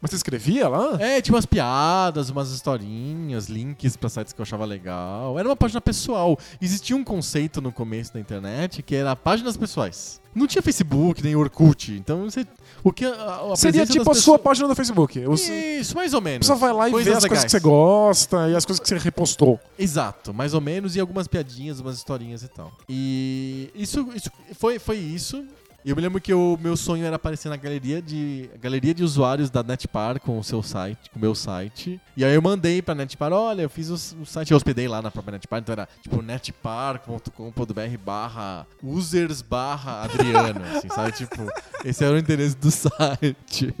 Mas 0.00 0.10
você 0.10 0.16
escrevia 0.16 0.68
lá? 0.68 0.96
É, 1.00 1.20
tinha 1.20 1.34
umas 1.34 1.46
piadas, 1.46 2.30
umas 2.30 2.50
historinhas, 2.50 3.48
links 3.48 3.96
pra 3.96 4.08
sites 4.08 4.32
que 4.32 4.40
eu 4.40 4.42
achava 4.44 4.64
legal. 4.64 5.38
Era 5.38 5.48
uma 5.48 5.56
página 5.56 5.80
pessoal. 5.80 6.38
Existia 6.60 6.94
um 6.94 7.02
conceito 7.02 7.60
no 7.60 7.72
começo 7.72 8.12
da 8.12 8.20
internet 8.20 8.82
que 8.82 8.94
era 8.94 9.16
páginas 9.16 9.56
pessoais. 9.56 10.20
Não 10.34 10.46
tinha 10.46 10.60
Facebook, 10.62 11.22
nem 11.24 11.34
Orkut. 11.34 11.92
Então 11.94 12.24
você. 12.24 12.46
O 12.88 12.92
que 12.92 13.04
a, 13.04 13.50
a 13.52 13.56
Seria 13.56 13.84
tipo 13.84 14.02
a 14.02 14.04
sua 14.04 14.14
pessoas- 14.14 14.40
página 14.42 14.68
do 14.68 14.74
Facebook. 14.76 15.18
Os- 15.26 15.48
Isso, 15.48 15.96
mais 15.96 16.14
ou 16.14 16.20
menos. 16.20 16.46
pessoa 16.46 16.56
vai 16.56 16.72
lá 16.72 16.88
e 16.88 16.92
Coisas 16.92 17.10
vê 17.12 17.16
as 17.16 17.24
coisas 17.26 17.44
que 17.44 17.48
legais. 17.48 17.50
você 17.52 17.58
gosta 17.60 18.48
e 18.48 18.54
as 18.54 18.64
coisas 18.64 18.80
que 18.80 18.88
você 18.88 18.96
repostou. 18.98 19.58
Exato, 19.76 20.32
mais 20.32 20.54
ou 20.54 20.60
menos, 20.60 20.94
e 20.94 21.00
algumas 21.00 21.26
piadinhas, 21.26 21.80
umas 21.80 21.96
historinhas 21.96 22.44
e 22.44 22.48
tal. 22.48 22.70
E 22.88 23.70
isso, 23.74 24.06
isso 24.14 24.30
foi, 24.56 24.78
foi 24.78 24.98
isso. 24.98 25.44
E 25.86 25.90
eu 25.90 25.94
me 25.94 26.02
lembro 26.02 26.20
que 26.20 26.34
o 26.34 26.58
meu 26.60 26.76
sonho 26.76 27.06
era 27.06 27.14
aparecer 27.14 27.48
na 27.48 27.54
galeria 27.54 28.02
de, 28.02 28.50
galeria 28.60 28.92
de 28.92 29.04
usuários 29.04 29.50
da 29.50 29.62
Netpar 29.62 30.18
com 30.18 30.36
o 30.36 30.42
seu 30.42 30.60
site, 30.60 31.08
com 31.10 31.16
o 31.16 31.22
meu 31.22 31.32
site. 31.32 32.00
E 32.16 32.24
aí 32.24 32.34
eu 32.34 32.42
mandei 32.42 32.82
pra 32.82 32.92
Netpar, 32.92 33.32
olha, 33.32 33.62
eu 33.62 33.70
fiz 33.70 33.88
o, 33.88 34.22
o 34.22 34.26
site, 34.26 34.50
eu 34.50 34.56
hospedei 34.56 34.88
lá 34.88 35.00
na 35.00 35.12
própria 35.12 35.34
Netpar, 35.34 35.60
então 35.60 35.72
era 35.72 35.88
tipo 36.02 36.20
netpar.com.br 36.20 37.98
barra 38.04 38.66
users 38.82 39.42
barra 39.42 40.02
Adriano, 40.02 40.60
assim, 40.76 40.88
sabe? 40.88 41.12
Tipo, 41.12 41.46
esse 41.84 42.04
era 42.04 42.16
o 42.16 42.18
endereço 42.18 42.56
do 42.56 42.70
site. 42.74 43.72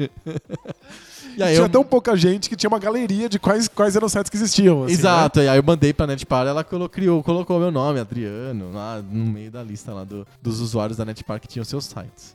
E 1.36 1.42
aí 1.42 1.54
tinha 1.54 1.66
eu- 1.66 1.68
tão 1.68 1.84
pouca 1.84 2.16
gente 2.16 2.48
que 2.48 2.56
tinha 2.56 2.68
uma 2.68 2.78
galeria 2.78 3.28
de 3.28 3.38
quais, 3.38 3.68
quais 3.68 3.94
eram 3.94 4.06
os 4.06 4.12
sites 4.12 4.30
que 4.30 4.36
existiam. 4.36 4.84
assim, 4.84 4.94
Exato, 4.94 5.40
e 5.40 5.48
aí 5.48 5.58
eu 5.58 5.62
mandei 5.62 5.92
pra 5.92 6.06
Netpar, 6.06 6.46
ela 6.46 6.64
colo- 6.64 6.88
criou, 6.88 7.22
colocou 7.22 7.58
meu 7.58 7.70
nome, 7.70 8.00
Adriano, 8.00 8.72
lá 8.72 9.02
no 9.02 9.26
meio 9.26 9.50
da 9.50 9.62
lista 9.62 9.92
lá 9.92 10.04
do- 10.04 10.26
dos 10.40 10.60
usuários 10.60 10.96
da 10.96 11.04
Netpar 11.04 11.38
que 11.40 11.46
tinham 11.48 11.64
seus 11.64 11.84
sites. 11.84 12.34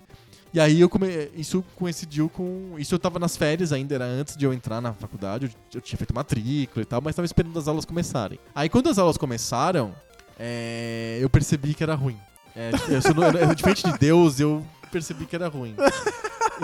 E 0.54 0.60
aí 0.60 0.82
eu 0.82 0.89
come, 0.89 1.08
isso 1.38 1.64
coincidiu 1.78 2.28
com. 2.28 2.76
Isso 2.78 2.93
eu 2.93 2.99
tava 2.99 3.18
nas 3.18 3.38
férias 3.38 3.72
ainda, 3.72 3.95
era 3.95 4.04
antes 4.06 4.36
de 4.36 4.43
eu 4.45 4.54
entrar 4.54 4.82
na 4.82 4.91
faculdade, 4.93 5.45
eu, 5.45 5.52
eu 5.76 5.82
tinha 5.82 5.97
feito 5.97 6.14
matrícula 6.14 6.82
e 6.84 6.86
tal, 6.86 7.02
mas 7.02 7.16
tava 7.16 7.26
esperando 7.26 7.58
as 7.58 7.70
aulas 7.70 7.86
começarem. 7.86 8.38
Aí 8.54 8.68
quando 8.68 8.89
as 8.89 8.99
aulas 8.99 9.16
começaram, 9.16 9.93
é, 10.38 11.18
eu 11.22 11.30
percebi 11.30 11.74
que 11.74 11.82
era 11.82 11.95
ruim. 11.95 12.18
É, 12.54 12.72
eu 12.89 13.02
sou, 13.02 13.14
eu, 13.39 13.56
diferente 13.56 13.89
de 13.89 13.97
Deus, 13.97 14.41
eu 14.41 14.62
percebi 14.91 15.26
que 15.26 15.36
era 15.38 15.47
ruim. 15.47 15.74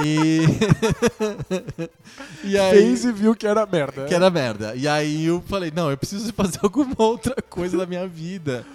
E. 0.04 0.42
e 2.44 2.58
aí. 2.58 2.78
Fez 2.78 3.06
e 3.06 3.12
viu 3.12 3.36
que 3.36 3.48
era 3.48 3.66
merda. 3.66 4.06
Que 4.06 4.14
era 4.14 4.30
merda. 4.30 4.76
E 4.76 4.88
aí 4.88 5.26
eu 5.26 5.44
falei, 5.48 5.72
não, 5.74 5.90
eu 5.90 5.98
preciso 5.98 6.32
fazer 6.34 6.60
alguma 6.64 6.96
outra 6.98 7.36
coisa 7.42 7.78
da 7.78 7.86
minha 7.86 8.08
vida. 8.08 8.66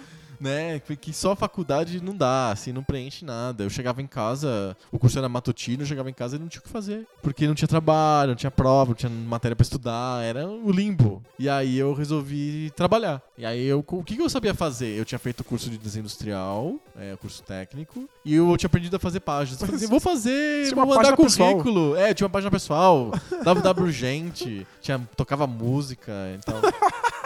Né, 0.43 0.81
que 0.99 1.13
só 1.13 1.31
a 1.31 1.35
faculdade 1.35 2.03
não 2.03 2.15
dá, 2.15 2.51
assim, 2.51 2.73
não 2.73 2.83
preenche 2.83 3.23
nada. 3.23 3.63
Eu 3.63 3.69
chegava 3.69 4.01
em 4.01 4.07
casa, 4.07 4.75
o 4.91 4.99
curso 4.99 5.17
era 5.17 5.29
matutino, 5.29 5.83
eu 5.83 5.87
chegava 5.87 6.09
em 6.09 6.13
casa 6.13 6.35
e 6.35 6.39
não 6.39 6.49
tinha 6.49 6.59
o 6.59 6.63
que 6.63 6.69
fazer. 6.69 7.07
Porque 7.21 7.47
não 7.47 7.55
tinha 7.55 7.67
trabalho, 7.67 8.29
não 8.29 8.35
tinha 8.35 8.51
prova, 8.51 8.89
não 8.89 8.95
tinha 8.95 9.09
matéria 9.09 9.55
pra 9.55 9.63
estudar, 9.63 10.21
era 10.21 10.45
o 10.45 10.69
limbo. 10.69 11.23
E 11.39 11.47
aí 11.47 11.77
eu 11.77 11.93
resolvi 11.93 12.71
trabalhar. 12.75 13.21
E 13.37 13.45
aí 13.45 13.65
eu, 13.65 13.83
o 13.87 14.03
que 14.03 14.17
eu 14.19 14.29
sabia 14.29 14.53
fazer? 14.53 14.97
Eu 14.97 15.05
tinha 15.05 15.17
feito 15.19 15.39
o 15.39 15.43
curso 15.45 15.69
de 15.69 15.77
desenho 15.77 16.01
industrial, 16.01 16.75
é, 16.97 17.15
curso 17.15 17.41
técnico, 17.43 18.09
e 18.25 18.35
eu 18.35 18.57
tinha 18.57 18.67
aprendido 18.67 18.95
a 18.97 18.99
fazer 18.99 19.21
páginas. 19.21 19.61
Eu 19.61 19.67
falei 19.67 19.81
assim, 19.81 19.89
vou 19.89 19.99
fazer, 20.01 20.65
Tinha 20.65 20.75
vou 20.75 20.85
mandar 20.85 21.01
página 21.01 21.17
pessoal. 21.17 21.51
currículo. 21.51 21.95
É, 21.95 22.13
tinha 22.13 22.25
uma 22.25 22.31
página 22.31 22.51
pessoal, 22.51 23.11
www 23.43 23.93
urgente, 23.93 24.65
tinha, 24.81 24.99
tocava 25.15 25.45
música 25.45 26.11
e. 26.11 26.35
É 26.35 27.22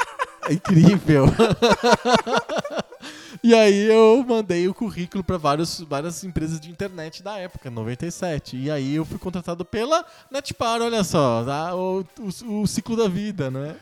incrível. 0.53 1.25
e 3.43 3.53
aí 3.53 3.89
eu 3.89 4.23
mandei 4.27 4.67
o 4.67 4.73
currículo 4.73 5.23
vários, 5.39 5.79
várias 5.81 6.23
empresas 6.23 6.59
de 6.59 6.69
internet 6.69 7.23
da 7.23 7.37
época, 7.37 7.69
97. 7.69 8.57
E 8.57 8.71
aí 8.71 8.95
eu 8.95 9.05
fui 9.05 9.17
contratado 9.17 9.63
pela 9.63 10.05
Netpar, 10.31 10.81
olha 10.81 11.03
só, 11.03 11.43
tá? 11.43 11.75
o, 11.75 12.05
o, 12.19 12.61
o 12.61 12.67
ciclo 12.67 12.95
da 12.95 13.07
vida, 13.07 13.51
né? 13.51 13.75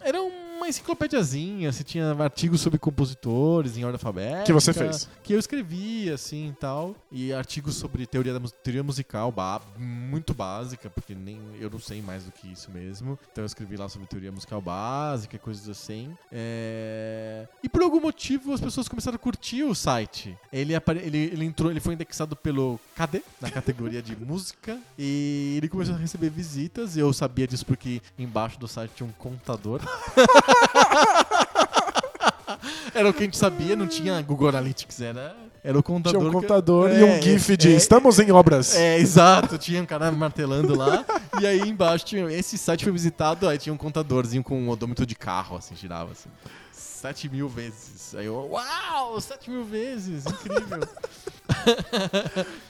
era 0.00 0.20
uma 0.58 0.68
enciclopédiazinha, 0.68 1.72
você 1.72 1.82
tinha 1.82 2.12
artigos 2.18 2.60
sobre 2.60 2.78
compositores 2.78 3.76
em 3.76 3.84
ordem 3.84 3.94
alfabética. 3.94 4.44
Que 4.44 4.52
você 4.52 4.72
fez. 4.72 5.08
Que 5.22 5.32
eu 5.32 5.38
escrevi, 5.38 6.10
assim, 6.10 6.48
e 6.48 6.52
tal. 6.52 6.94
E 7.10 7.32
artigos 7.32 7.74
sobre 7.76 8.06
teoria, 8.06 8.38
da, 8.38 8.48
teoria 8.62 8.82
musical, 8.82 9.32
muito 9.78 10.34
básica, 10.34 10.90
porque 10.90 11.14
nem 11.14 11.40
eu 11.60 11.70
não 11.70 11.78
sei 11.78 12.02
mais 12.02 12.24
do 12.24 12.32
que 12.32 12.52
isso 12.52 12.70
mesmo. 12.70 13.18
Então 13.32 13.42
eu 13.42 13.46
escrevi 13.46 13.76
lá 13.76 13.88
sobre 13.88 14.06
teoria 14.08 14.32
musical 14.32 14.60
básica, 14.60 15.38
coisas 15.38 15.68
assim. 15.68 16.14
É, 16.30 17.46
E 17.62 17.68
por 17.68 17.82
algum 17.82 18.00
motivo 18.00 18.52
as 18.52 18.60
pessoas 18.60 18.88
começaram 18.88 19.16
a 19.16 19.18
curtir 19.18 19.62
o 19.62 19.74
site. 19.74 20.36
Ele, 20.52 20.74
apare- 20.74 21.00
ele, 21.04 21.18
ele 21.18 21.44
entrou, 21.44 21.70
ele 21.70 21.80
foi 21.80 21.94
indexado 21.94 22.34
pelo 22.36 22.78
KD, 22.96 23.22
na 23.40 23.50
categoria 23.50 24.02
de 24.02 24.14
música. 24.16 24.78
E 24.98 25.54
ele 25.56 25.68
começou 25.68 25.94
a 25.94 25.98
receber 25.98 26.30
visitas. 26.30 26.96
E 26.96 27.00
eu 27.00 27.12
sabia 27.12 27.46
disso 27.46 27.64
porque 27.64 28.00
embaixo 28.18 28.58
do 28.58 28.66
site 28.66 28.92
tinha 28.96 29.08
um 29.08 29.12
contador. 29.12 29.80
Era 32.94 33.08
o 33.08 33.12
que 33.12 33.20
a 33.20 33.24
gente 33.24 33.36
sabia, 33.38 33.76
não 33.76 33.86
tinha 33.86 34.20
Google 34.22 34.48
Analytics, 34.48 35.00
era, 35.00 35.36
era 35.62 35.78
o 35.78 35.82
contador. 35.82 36.20
Tinha 36.20 36.28
um 36.28 36.32
que- 36.32 36.40
contador 36.46 36.90
e 36.90 37.00
É, 37.00 37.04
um 37.04 37.22
GIF 37.22 37.56
de 37.56 37.72
é, 37.72 37.76
estamos 37.76 38.18
em 38.18 38.30
obras. 38.32 38.74
é, 38.74 38.98
exato, 38.98 39.56
tinha 39.58 39.82
um 39.82 39.86
cara 39.86 40.10
martelando 40.10 40.76
lá. 40.76 41.04
e 41.40 41.46
aí 41.46 41.60
embaixo 41.60 42.04
tinha. 42.06 42.30
Esse 42.32 42.58
site 42.58 42.84
foi 42.84 42.92
visitado, 42.92 43.48
aí 43.48 43.58
tinha 43.58 43.72
um 43.72 43.76
contadorzinho 43.76 44.42
com 44.42 44.58
um 44.60 44.68
odômetro 44.70 45.06
de 45.06 45.14
carro, 45.14 45.56
assim, 45.56 45.76
girava 45.76 46.12
assim. 46.12 46.28
7 46.72 47.28
mil 47.28 47.48
vezes. 47.48 48.14
Aí 48.16 48.26
eu, 48.26 48.34
uau, 48.50 49.20
7 49.20 49.50
mil 49.50 49.64
vezes, 49.64 50.24
incrível. 50.26 50.80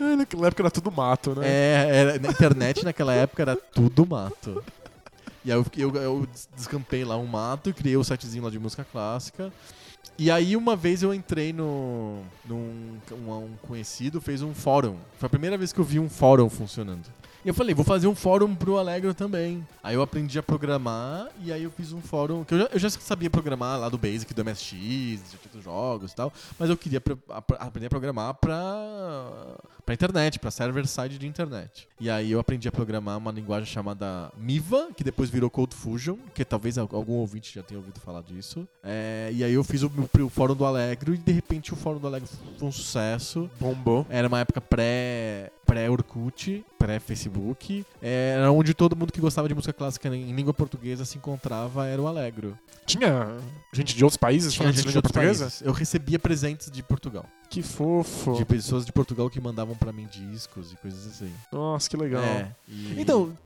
É, 0.01 0.17
Naquela 0.17 0.47
época 0.47 0.63
era 0.63 0.71
tudo 0.71 0.91
mato, 0.91 1.35
né? 1.39 1.47
É, 1.49 1.89
era, 1.93 2.19
na 2.19 2.29
internet 2.29 2.85
naquela 2.85 3.13
época 3.13 3.43
era 3.43 3.57
tudo 3.57 4.07
mato. 4.07 4.63
E 5.49 5.53
aí 5.53 5.57
eu, 5.59 5.65
eu, 5.79 5.97
eu 6.03 6.27
des- 6.27 6.47
descampei 6.55 7.05
lá 7.05 7.17
um 7.17 7.25
mato, 7.27 7.73
criei 7.73 7.97
o 7.97 8.05
sitezinho 8.05 8.45
lá 8.45 8.51
de 8.51 8.59
música 8.59 8.85
clássica. 8.85 9.51
E 10.19 10.31
aí 10.31 10.55
uma 10.55 10.77
vez 10.77 11.03
eu 11.03 11.15
entrei 11.15 11.55
no. 11.55 12.21
num 12.45 12.99
um, 13.13 13.33
um 13.33 13.57
conhecido, 13.63 14.21
fez 14.21 14.43
um 14.43 14.53
fórum. 14.53 14.97
Foi 15.19 15.27
a 15.27 15.31
primeira 15.31 15.57
vez 15.57 15.73
que 15.73 15.79
eu 15.79 15.85
vi 15.85 15.99
um 15.99 16.09
fórum 16.09 16.51
funcionando. 16.51 17.07
Eu 17.49 17.55
falei, 17.55 17.75
vou 17.75 17.85
fazer 17.85 18.07
um 18.07 18.15
fórum 18.15 18.55
pro 18.55 18.77
Allegro 18.77 19.15
também. 19.15 19.67
Aí 19.83 19.95
eu 19.95 20.03
aprendi 20.03 20.39
a 20.39 20.43
programar 20.43 21.29
e 21.43 21.51
aí 21.51 21.63
eu 21.63 21.71
fiz 21.71 21.93
um 21.95 22.01
fórum. 22.03 22.45
Que 22.45 22.53
eu 22.55 22.59
já, 22.59 22.65
eu 22.75 22.79
já 22.79 22.91
sabia 22.91 23.31
programar 23.31 23.79
lá 23.81 23.89
do 23.89 23.97
Basic, 23.97 24.35
do 24.35 24.45
MSX, 24.45 25.33
já 25.33 25.39
tinha 25.39 25.59
os 25.59 25.65
jogos 25.65 26.13
e 26.13 26.15
tal. 26.15 26.31
Mas 26.59 26.69
eu 26.69 26.77
queria 26.77 27.03
aprender 27.59 27.87
a 27.87 27.91
programar 27.91 28.35
pra, 28.35 29.57
pra 29.85 29.95
internet, 29.95 30.39
pra 30.39 30.51
server-side 30.51 31.17
de 31.19 31.27
internet. 31.27 31.89
E 31.99 32.11
aí 32.11 32.31
eu 32.31 32.39
aprendi 32.39 32.69
a 32.69 32.73
programar 32.73 33.17
uma 33.17 33.33
linguagem 33.33 33.67
chamada 33.67 34.31
Miva, 34.37 34.89
que 34.95 35.03
depois 35.03 35.31
virou 35.31 35.49
Code 35.49 35.75
Fusion, 35.75 36.17
que 36.35 36.45
talvez 36.45 36.77
al- 36.77 36.89
algum 36.93 37.15
ouvinte 37.15 37.55
já 37.55 37.63
tenha 37.63 37.81
ouvido 37.81 37.99
falar 38.01 38.23
disso. 38.23 38.69
É, 38.85 39.31
e 39.33 39.43
aí 39.43 39.55
eu 39.55 39.65
fiz 39.65 39.83
o, 39.83 39.91
o 40.21 40.29
fórum 40.29 40.55
do 40.55 40.65
Allegro 40.67 41.15
e 41.15 41.19
de 41.19 41.33
repente 41.33 41.73
o 41.73 41.77
fórum 41.77 41.99
do 41.99 42.07
Allegro 42.07 42.29
foi 42.59 42.69
um 42.69 42.73
sucesso. 42.73 43.51
Bombou. 43.59 44.07
Era 44.11 44.29
uma 44.29 44.41
época 44.41 44.61
pré 44.61 45.51
pré-Orkut, 45.69 46.65
pré-Facebook. 46.79 47.85
Era 48.01 48.51
onde 48.51 48.73
todo 48.75 48.97
mundo 48.97 49.13
que 49.13 49.21
gostava 49.21 49.47
de 49.47 49.55
música 49.55 49.73
clássica 49.73 50.09
em 50.09 50.33
língua 50.35 50.55
portuguesa 50.55 51.05
se 51.05 51.19
encontrava, 51.19 51.87
era 51.87 52.01
o 52.01 52.07
Allegro. 52.07 52.59
Tinha 52.87 53.37
gente 53.73 53.95
de 53.95 54.03
outros 54.03 54.17
países 54.17 54.53
Tinha 54.55 54.63
falando 54.65 54.75
gente 54.75 54.83
de 54.85 54.89
língua 54.89 55.03
portuguesa? 55.03 55.45
países. 55.45 55.61
Eu 55.63 55.73
recebia 55.73 56.19
presentes 56.19 56.71
de 56.71 56.83
Portugal. 56.83 57.27
Que 57.51 57.63
fofo. 57.63 58.35
De 58.35 58.45
pessoas 58.47 58.85
de 58.87 58.93
Portugal 58.93 59.29
que 59.29 59.41
mandavam 59.41 59.75
pra 59.77 59.93
mim 59.93 60.07
discos 60.11 60.73
e 60.73 60.77
coisas 60.77 61.07
assim. 61.07 61.31
Nossa, 61.53 61.89
que 61.89 61.97
legal. 61.97 62.23
É, 62.23 62.51
e- 62.67 62.95
Então, 62.99 63.37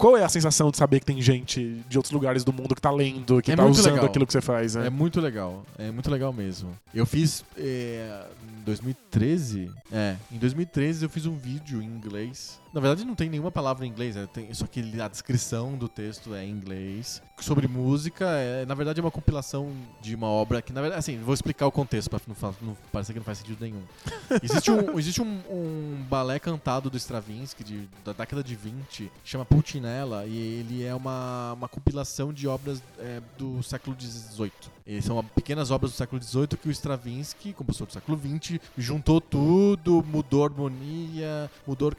qual 0.00 0.16
é 0.16 0.24
a 0.24 0.28
sensação 0.30 0.70
de 0.70 0.78
saber 0.78 0.98
que 1.00 1.04
tem 1.06 1.20
gente 1.20 1.82
de 1.86 1.98
outros 1.98 2.10
lugares 2.10 2.42
do 2.42 2.52
mundo 2.54 2.74
que 2.74 2.80
tá 2.80 2.90
lendo, 2.90 3.42
que 3.42 3.52
É 3.52 3.56
tá 3.56 3.66
usando 3.66 3.92
legal. 3.92 4.06
aquilo 4.06 4.26
que 4.26 4.32
você 4.32 4.40
faz, 4.40 4.74
né? 4.74 4.86
É 4.86 4.90
muito 4.90 5.20
legal, 5.20 5.62
é 5.78 5.90
muito 5.90 6.10
legal 6.10 6.32
mesmo. 6.32 6.70
Eu 6.94 7.04
fiz 7.04 7.44
é, 7.56 8.24
em 8.58 8.64
2013, 8.64 9.70
é, 9.92 10.16
em 10.32 10.38
2013 10.38 11.04
eu 11.04 11.10
fiz 11.10 11.26
um 11.26 11.36
vídeo 11.36 11.82
em 11.82 11.86
inglês. 11.86 12.58
Na 12.72 12.80
verdade 12.80 13.04
não 13.04 13.16
tem 13.16 13.28
nenhuma 13.28 13.50
palavra 13.50 13.84
em 13.84 13.88
inglês, 13.88 14.14
né? 14.14 14.28
tem, 14.32 14.52
só 14.54 14.64
que 14.64 14.80
a 15.00 15.08
descrição 15.08 15.76
do 15.76 15.88
texto 15.88 16.34
é 16.34 16.44
em 16.44 16.50
inglês. 16.50 17.20
Sobre 17.40 17.66
música, 17.66 18.26
é, 18.26 18.64
na 18.66 18.74
verdade 18.74 19.00
é 19.00 19.02
uma 19.02 19.10
compilação 19.10 19.72
de 20.00 20.14
uma 20.14 20.26
obra 20.28 20.60
que, 20.62 20.72
na 20.72 20.80
verdade, 20.80 20.98
assim, 21.00 21.18
vou 21.18 21.32
explicar 21.34 21.66
o 21.66 21.72
contexto 21.72 22.10
pra 22.10 22.20
não, 22.28 22.54
não 22.60 22.76
parecer 22.92 23.12
que 23.14 23.18
não 23.18 23.24
faz 23.24 23.38
sentido 23.38 23.58
nenhum. 23.60 23.82
Existe 24.42 24.70
um, 24.70 24.98
existe 24.98 25.22
um, 25.22 25.40
um 25.50 26.04
balé 26.08 26.38
cantado 26.38 26.88
do 26.90 26.96
Stravinsky 26.96 27.64
de- 27.64 27.88
da 28.04 28.12
década 28.12 28.44
de 28.44 28.54
20, 28.54 29.10
chama 29.24 29.44
Pulcinella, 29.44 30.26
e 30.26 30.36
ele 30.36 30.84
é 30.84 30.94
uma, 30.94 31.54
uma 31.54 31.68
compilação 31.68 32.32
de 32.32 32.46
obras 32.46 32.82
é, 32.98 33.20
do 33.38 33.62
século 33.62 33.96
XVIII. 33.98 34.52
Eles 34.86 35.04
são 35.04 35.24
pequenas 35.24 35.70
obras 35.70 35.92
do 35.92 35.96
século 35.96 36.22
XVIII 36.22 36.48
que 36.48 36.68
o 36.68 36.70
Stravinsky, 36.70 37.52
compositor 37.52 37.86
do 37.86 37.92
século 37.92 38.18
XX, 38.18 38.58
juntou 38.76 39.20
tudo, 39.20 40.04
mudou 40.06 40.42
a 40.42 40.46
harmonia, 40.46 41.50
mudou 41.66 41.86
a 41.86 41.90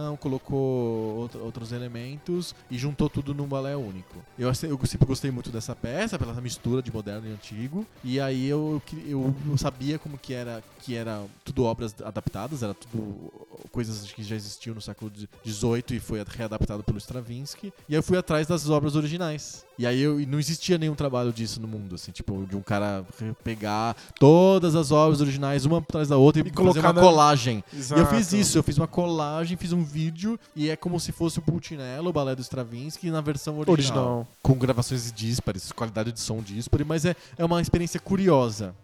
orquestração, 0.00 0.16
colocou 0.16 1.28
outros 1.42 1.72
elementos 1.72 2.54
e 2.70 2.78
juntou 2.78 3.08
tudo 3.08 3.34
num 3.34 3.46
balé 3.46 3.76
único. 3.76 4.16
Eu, 4.38 4.48
eu 4.48 4.86
sempre 4.86 5.06
gostei 5.06 5.30
muito 5.30 5.50
dessa 5.50 5.74
peça, 5.74 6.18
pela 6.18 6.32
moderna 6.32 6.82
de 6.82 6.92
moderno 6.92 7.28
e 7.28 7.32
antigo, 7.32 7.86
e 8.02 8.20
aí 8.20 8.46
eu, 8.46 8.80
eu, 9.06 9.34
eu 9.48 9.58
sabia 9.58 9.98
como 9.98 10.16
que 10.16 10.32
era, 10.32 10.62
que 10.82 10.94
era 10.94 11.22
tudo 11.44 11.64
obras 11.64 11.94
adaptadas, 12.04 12.62
era 12.62 12.74
tudo 12.74 13.32
coisas 13.70 14.10
que 14.12 14.22
já 14.22 14.34
existiam 14.34 14.74
no 14.74 14.80
século 14.80 15.10
XVIII 15.44 15.84
e 15.96 16.00
foi 16.00 16.24
readaptado 16.26 16.82
pelo 16.82 16.98
Stravinsky, 16.98 17.72
e 17.88 17.94
aí 17.94 17.98
eu 17.98 18.02
fui 18.02 18.16
atrás 18.16 18.46
das 18.46 18.68
obras 18.68 18.96
originais. 18.96 19.64
E 19.78 19.86
aí 19.86 20.00
eu, 20.00 20.20
e 20.20 20.26
não 20.26 20.38
existia 20.38 20.76
nenhum 20.76 20.94
trabalho 20.94 21.32
disso 21.32 21.60
no 21.60 21.66
mundo, 21.66 21.94
assim, 21.94 22.12
tipo, 22.12 22.46
de 22.48 22.54
um 22.56 22.60
cara 22.60 23.04
pegar 23.42 23.96
todas 24.18 24.74
as 24.74 24.90
obras 24.90 25.20
originais, 25.20 25.64
uma 25.64 25.78
atrás 25.78 26.08
da 26.08 26.16
outra, 26.16 26.42
e, 26.42 26.46
E 26.46 26.50
colocar 26.50 26.80
uma 26.80 26.92
na- 26.92 27.00
colagem. 27.00 27.64
E 27.72 27.76
eu 27.78 28.06
fiz 28.06 28.18
Exato. 28.28 28.36
isso, 28.36 28.58
eu 28.58 28.62
fiz 28.62 28.76
uma 28.76 28.86
colagem, 28.88 29.56
fiz 29.56 29.72
um 29.72 29.82
vídeo, 29.82 30.38
e 30.54 30.68
é 30.68 30.76
como 30.76 30.98
se 31.00 31.12
fosse 31.12 31.38
o 31.38 31.42
Pulcinella, 31.42 32.08
o 32.08 32.12
balé 32.12 32.34
do 32.36 32.42
Stravinsky, 32.42 33.10
na 33.10 33.20
versão 33.22 33.54
original. 33.58 33.72
Original. 33.72 34.28
Com 34.42 34.54
gravações 34.54 35.10
díspares, 35.12 35.72
qualidade 35.72 36.12
de 36.12 36.20
som 36.20 36.42
díspare, 36.42 36.84
mas 36.84 37.04
é, 37.04 37.16
é 37.38 37.44
uma 37.44 37.60
experiência 37.62 37.98
curiosa. 38.00 38.74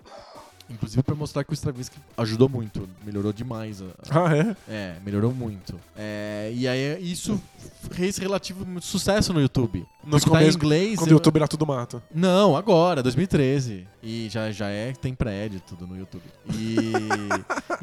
Inclusive 0.68 1.02
pra 1.02 1.14
mostrar 1.14 1.44
que 1.44 1.52
o 1.52 1.54
Stravinsky 1.54 1.96
ajudou 2.16 2.48
muito, 2.48 2.88
melhorou 3.04 3.32
demais. 3.32 3.80
a- 3.80 3.86
Ah, 4.10 4.36
é? 4.36 4.56
é, 4.68 4.96
melhorou 5.04 5.32
muito. 5.32 5.78
É, 5.96 6.50
e 6.54 6.66
aí 6.66 6.98
isso 7.12 7.40
fez 7.92 8.16
relativo 8.16 8.66
sucesso 8.80 9.32
no 9.32 9.40
YouTube. 9.40 9.86
Nos 10.06 10.22
Porque 10.22 10.30
tá 10.30 10.36
em 10.36 10.40
começos, 10.44 10.56
inglês. 10.56 10.98
quando 10.98 11.08
o 11.08 11.12
eu- 11.12 11.16
YouTube 11.16 11.36
era 11.36 11.48
tudo 11.48 11.66
mato. 11.66 12.00
Não, 12.14 12.56
agora, 12.56 13.02
2013. 13.02 13.86
E 14.02 14.28
já, 14.30 14.52
já 14.52 14.68
é, 14.68 14.92
tem 14.92 15.12
prédio 15.12 15.60
tudo 15.66 15.84
no 15.84 15.98
YouTube. 15.98 16.22
E, 16.54 16.92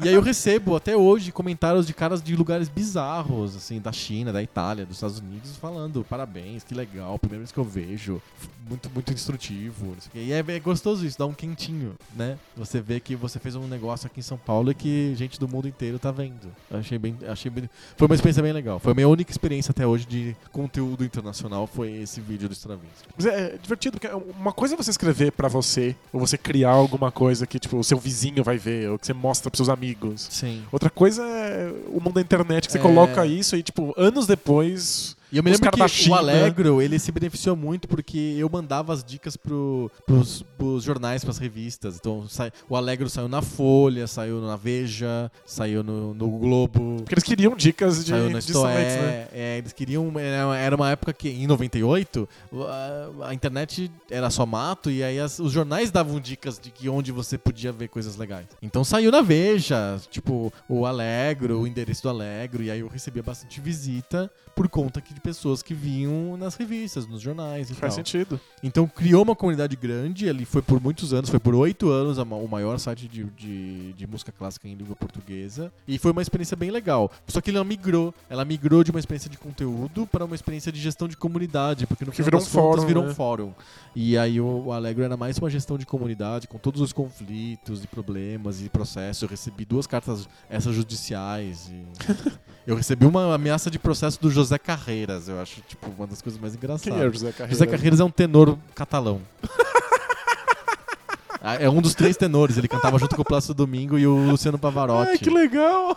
e 0.02 0.08
aí 0.08 0.14
eu 0.14 0.22
recebo 0.22 0.74
até 0.74 0.96
hoje 0.96 1.30
comentários 1.30 1.86
de 1.86 1.92
caras 1.92 2.22
de 2.22 2.34
lugares 2.34 2.66
bizarros, 2.68 3.54
assim, 3.54 3.78
da 3.78 3.92
China, 3.92 4.32
da 4.32 4.42
Itália, 4.42 4.86
dos 4.86 4.96
Estados 4.96 5.18
Unidos, 5.18 5.54
falando 5.56 6.02
parabéns, 6.08 6.64
que 6.64 6.74
legal, 6.74 7.18
primeira 7.18 7.40
vez 7.40 7.52
que 7.52 7.58
eu 7.58 7.64
vejo, 7.64 8.22
muito, 8.66 8.88
muito 8.90 9.12
instrutivo. 9.12 9.88
o. 9.88 9.96
E 10.18 10.32
é, 10.32 10.38
é 10.38 10.60
gostoso 10.60 11.04
isso, 11.04 11.18
dá 11.18 11.26
um 11.26 11.34
quentinho, 11.34 11.94
né? 12.16 12.38
Você 12.56 12.80
vê 12.80 13.00
que 13.00 13.14
você 13.14 13.38
fez 13.38 13.54
um 13.54 13.66
negócio 13.68 14.06
aqui 14.06 14.20
em 14.20 14.22
São 14.22 14.38
Paulo 14.38 14.70
e 14.70 14.74
que 14.74 15.12
gente 15.16 15.38
do 15.38 15.46
mundo 15.46 15.68
inteiro 15.68 15.98
tá 15.98 16.10
vendo. 16.10 16.50
Eu 16.70 16.78
achei 16.78 16.96
bem, 16.98 17.18
achei 17.28 17.50
bem, 17.50 17.68
foi 17.98 18.06
uma 18.06 18.14
experiência 18.14 18.42
bem 18.42 18.52
legal. 18.54 18.78
Foi 18.78 18.92
a 18.92 18.94
minha 18.94 19.08
única 19.08 19.30
experiência 19.30 19.72
até 19.72 19.86
hoje 19.86 20.06
de 20.06 20.34
conteúdo 20.50 21.04
internacional, 21.04 21.66
foi 21.66 21.92
esse 21.92 22.13
vídeo 22.20 22.48
do 22.48 22.52
Stravinsky. 22.52 23.08
Mas 23.16 23.26
é 23.26 23.56
divertido, 23.60 23.98
porque 23.98 24.14
uma 24.38 24.52
coisa 24.52 24.74
é 24.74 24.76
você 24.76 24.90
escrever 24.90 25.32
pra 25.32 25.48
você, 25.48 25.94
ou 26.12 26.20
você 26.20 26.36
criar 26.38 26.70
alguma 26.70 27.10
coisa 27.10 27.46
que, 27.46 27.58
tipo, 27.58 27.76
o 27.78 27.84
seu 27.84 27.98
vizinho 27.98 28.42
vai 28.44 28.56
ver, 28.58 28.90
ou 28.90 28.98
que 28.98 29.06
você 29.06 29.12
mostra 29.12 29.50
pros 29.50 29.58
seus 29.58 29.68
amigos. 29.68 30.28
Sim. 30.30 30.62
Outra 30.72 30.90
coisa 30.90 31.22
é 31.22 31.72
o 31.88 32.00
mundo 32.00 32.14
da 32.14 32.20
internet, 32.20 32.66
que 32.66 32.72
você 32.72 32.78
É. 32.78 32.82
coloca 32.82 33.24
isso 33.26 33.56
e, 33.56 33.62
tipo, 33.62 33.94
anos 33.96 34.26
depois, 34.26 35.16
E 35.34 35.38
eu 35.38 35.42
me 35.42 35.50
lembro 35.50 35.68
que 35.72 35.88
China. 35.88 36.14
o 36.14 36.18
Alegro, 36.18 36.80
ele 36.80 36.96
se 36.98 37.10
beneficiou 37.10 37.56
muito 37.56 37.88
porque 37.88 38.36
eu 38.38 38.48
mandava 38.48 38.92
as 38.92 39.02
dicas 39.02 39.36
pro, 39.36 39.90
pros, 40.06 40.42
pros 40.56 40.84
jornais, 40.84 41.24
pras 41.24 41.38
revistas. 41.38 41.96
Então, 41.96 42.28
sai- 42.28 42.52
o 42.68 42.76
Alegro 42.76 43.10
saiu 43.10 43.26
na 43.26 43.42
Folha, 43.42 44.06
saiu 44.06 44.40
na 44.40 44.54
Veja, 44.54 45.28
saiu 45.44 45.82
no, 45.82 46.14
no 46.14 46.28
Globo, 46.38 46.98
Porque 46.98 47.14
eles 47.14 47.24
queriam 47.24 47.56
dicas 47.56 48.04
de, 48.04 48.12
saiu 48.12 48.30
na 48.30 48.38
de 48.38 48.44
sites, 48.44 48.62
né? 48.62 48.70
Stoé. 48.70 49.28
É, 49.32 49.58
eles 49.58 49.72
queriam... 49.72 50.12
Era 50.56 50.76
uma 50.76 50.90
época 50.90 51.12
que, 51.12 51.28
em 51.28 51.48
98, 51.48 52.28
a, 52.68 53.28
a 53.28 53.34
internet 53.34 53.90
era 54.08 54.30
só 54.30 54.46
mato 54.46 54.88
e 54.88 55.02
aí 55.02 55.18
as- 55.18 55.40
os 55.40 55.50
jornais 55.50 55.90
davam 55.90 56.20
dicas 56.20 56.60
de 56.60 56.70
que 56.70 56.88
onde 56.88 57.10
você 57.10 57.36
podia 57.36 57.72
ver 57.72 57.88
coisas 57.88 58.14
legais. 58.16 58.46
Então 58.62 58.84
saiu 58.84 59.10
na 59.10 59.20
Veja, 59.20 60.00
tipo, 60.10 60.52
o 60.68 60.86
Alegro, 60.86 61.60
o 61.60 61.66
endereço 61.66 62.02
do 62.04 62.08
Alegro, 62.08 62.62
e 62.62 62.70
aí 62.70 62.78
eu 62.80 62.88
recebia 62.88 63.22
bastante 63.22 63.60
visita 63.60 64.30
por 64.54 64.68
conta 64.68 65.00
que 65.00 65.12
pessoas 65.24 65.62
que 65.62 65.72
vinham 65.72 66.36
nas 66.36 66.54
revistas, 66.54 67.06
nos 67.06 67.22
jornais 67.22 67.70
e 67.70 67.74
Faz 67.74 67.94
tal. 67.94 68.04
sentido. 68.04 68.38
Então 68.62 68.86
criou 68.86 69.22
uma 69.22 69.34
comunidade 69.34 69.74
grande, 69.74 70.26
ele 70.26 70.44
foi 70.44 70.60
por 70.60 70.78
muitos 70.80 71.14
anos, 71.14 71.30
foi 71.30 71.40
por 71.40 71.54
oito 71.54 71.88
anos 71.88 72.18
o 72.18 72.46
maior 72.46 72.78
site 72.78 73.08
de, 73.08 73.24
de, 73.24 73.94
de 73.94 74.06
música 74.06 74.30
clássica 74.30 74.68
em 74.68 74.74
língua 74.74 74.94
portuguesa. 74.94 75.72
E 75.88 75.98
foi 75.98 76.12
uma 76.12 76.20
experiência 76.20 76.54
bem 76.54 76.70
legal. 76.70 77.10
Só 77.26 77.40
que 77.40 77.50
ela 77.50 77.64
migrou. 77.64 78.14
Ela 78.28 78.44
migrou 78.44 78.84
de 78.84 78.90
uma 78.90 79.00
experiência 79.00 79.30
de 79.30 79.38
conteúdo 79.38 80.06
para 80.06 80.26
uma 80.26 80.34
experiência 80.34 80.70
de 80.70 80.78
gestão 80.78 81.08
de 81.08 81.16
comunidade, 81.16 81.86
porque 81.86 82.04
no 82.04 82.12
Que 82.12 82.22
virou 82.22 82.42
um 82.42 82.44
fórum, 82.44 82.86
virou 82.86 83.04
né? 83.04 83.10
um 83.10 83.14
fórum. 83.14 83.52
E 83.96 84.18
aí 84.18 84.38
o, 84.38 84.72
Alegro 84.72 85.04
era 85.04 85.16
mais 85.16 85.38
uma 85.38 85.48
gestão 85.48 85.78
de 85.78 85.86
comunidade, 85.86 86.46
com 86.46 86.58
todos 86.58 86.82
os 86.82 86.92
conflitos 86.92 87.82
e 87.82 87.86
problemas 87.86 88.60
e 88.60 88.68
processos. 88.68 89.22
Eu 89.22 89.28
recebi 89.28 89.64
duas 89.64 89.86
cartas 89.86 90.28
essas 90.50 90.74
judiciais 90.74 91.70
e... 91.70 92.34
Eu 92.66 92.76
recebi 92.76 93.04
uma 93.04 93.34
ameaça 93.34 93.70
de 93.70 93.78
processo 93.78 94.18
do 94.20 94.30
José 94.30 94.56
Carreiras, 95.06 95.28
eu 95.28 95.40
acho, 95.40 95.60
tipo, 95.62 95.90
uma 95.96 96.06
das 96.06 96.20
coisas 96.22 96.40
mais 96.40 96.54
engraçadas. 96.54 96.82
Quem 96.82 97.02
é 97.02 97.06
o 97.06 97.12
José 97.12 97.30
Carreira? 97.32 97.52
José 97.52 97.66
Carreiras 97.66 98.00
é 98.00 98.04
um 98.04 98.10
tenor 98.10 98.58
catalão. 98.74 99.20
Ah, 101.46 101.56
É 101.56 101.68
um 101.68 101.82
dos 101.82 101.94
três 101.94 102.16
tenores. 102.16 102.56
Ele 102.56 102.66
cantava 102.66 102.98
junto 102.98 103.14
com 103.14 103.20
o 103.20 103.24
Plácido 103.24 103.52
Domingo 103.52 103.98
e 103.98 104.06
o 104.06 104.30
Luciano 104.30 104.58
Pavarotti. 104.58 105.10
Ai, 105.10 105.18
que 105.18 105.28
legal! 105.28 105.94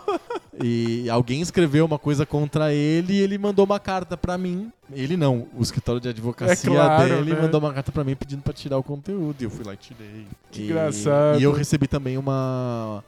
E 0.62 1.08
alguém 1.08 1.40
escreveu 1.40 1.86
uma 1.86 1.98
coisa 1.98 2.26
contra 2.26 2.70
ele 2.74 3.14
e 3.14 3.20
ele 3.22 3.38
mandou 3.38 3.64
uma 3.64 3.80
carta 3.80 4.14
pra 4.14 4.36
mim. 4.36 4.70
Ele 4.92 5.16
não, 5.16 5.46
o 5.54 5.62
escritório 5.62 6.00
de 6.00 6.08
advocacia 6.08 6.70
É 6.70 6.74
claro, 6.74 7.08
dele 7.08 7.34
né? 7.34 7.42
mandou 7.42 7.60
uma 7.60 7.72
carta 7.72 7.92
pra 7.92 8.04
mim 8.04 8.14
pedindo 8.14 8.42
pra 8.42 8.52
tirar 8.52 8.78
o 8.78 8.82
conteúdo. 8.82 9.36
E 9.40 9.44
eu 9.44 9.50
fui 9.50 9.64
lá 9.64 9.74
e 9.74 9.76
tirei. 9.76 10.26
Que 10.50 10.62
e, 10.62 10.64
engraçado. 10.64 11.38
E 11.38 11.42
eu 11.42 11.52
recebi 11.52 11.86
também 11.86 12.16
uma, 12.16 13.04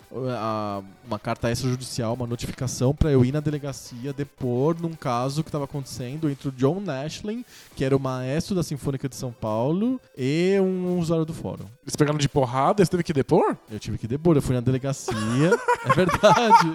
uma 1.06 1.18
carta 1.18 1.50
extrajudicial, 1.50 2.14
uma 2.14 2.26
notificação 2.26 2.94
pra 2.94 3.10
eu 3.10 3.24
ir 3.24 3.32
na 3.32 3.40
delegacia 3.40 4.12
depor 4.12 4.76
num 4.80 4.92
caso 4.92 5.42
que 5.42 5.50
tava 5.50 5.64
acontecendo 5.64 6.28
entre 6.28 6.48
o 6.48 6.52
John 6.52 6.80
Nashlin, 6.80 7.44
que 7.74 7.84
era 7.84 7.96
o 7.96 8.00
maestro 8.00 8.54
da 8.54 8.62
Sinfônica 8.62 9.08
de 9.08 9.16
São 9.16 9.32
Paulo, 9.32 10.00
e 10.16 10.58
um 10.60 10.98
usuário 10.98 11.24
do 11.24 11.32
fórum. 11.32 11.64
Eles 11.82 11.96
pegaram 11.96 12.18
de 12.18 12.28
porrada, 12.28 12.84
você 12.84 12.90
teve 12.90 13.02
que 13.02 13.12
depor? 13.12 13.56
Eu 13.70 13.78
tive 13.78 13.98
que 13.98 14.06
depor, 14.06 14.36
eu 14.36 14.42
fui 14.42 14.54
na 14.54 14.60
delegacia. 14.60 15.16
é 15.84 15.94
verdade. 15.94 16.74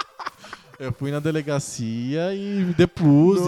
Eu 0.80 0.94
fui 0.94 1.10
na 1.10 1.20
delegacia 1.20 2.34
e 2.34 2.72
depus. 2.74 3.38
E 3.38 3.42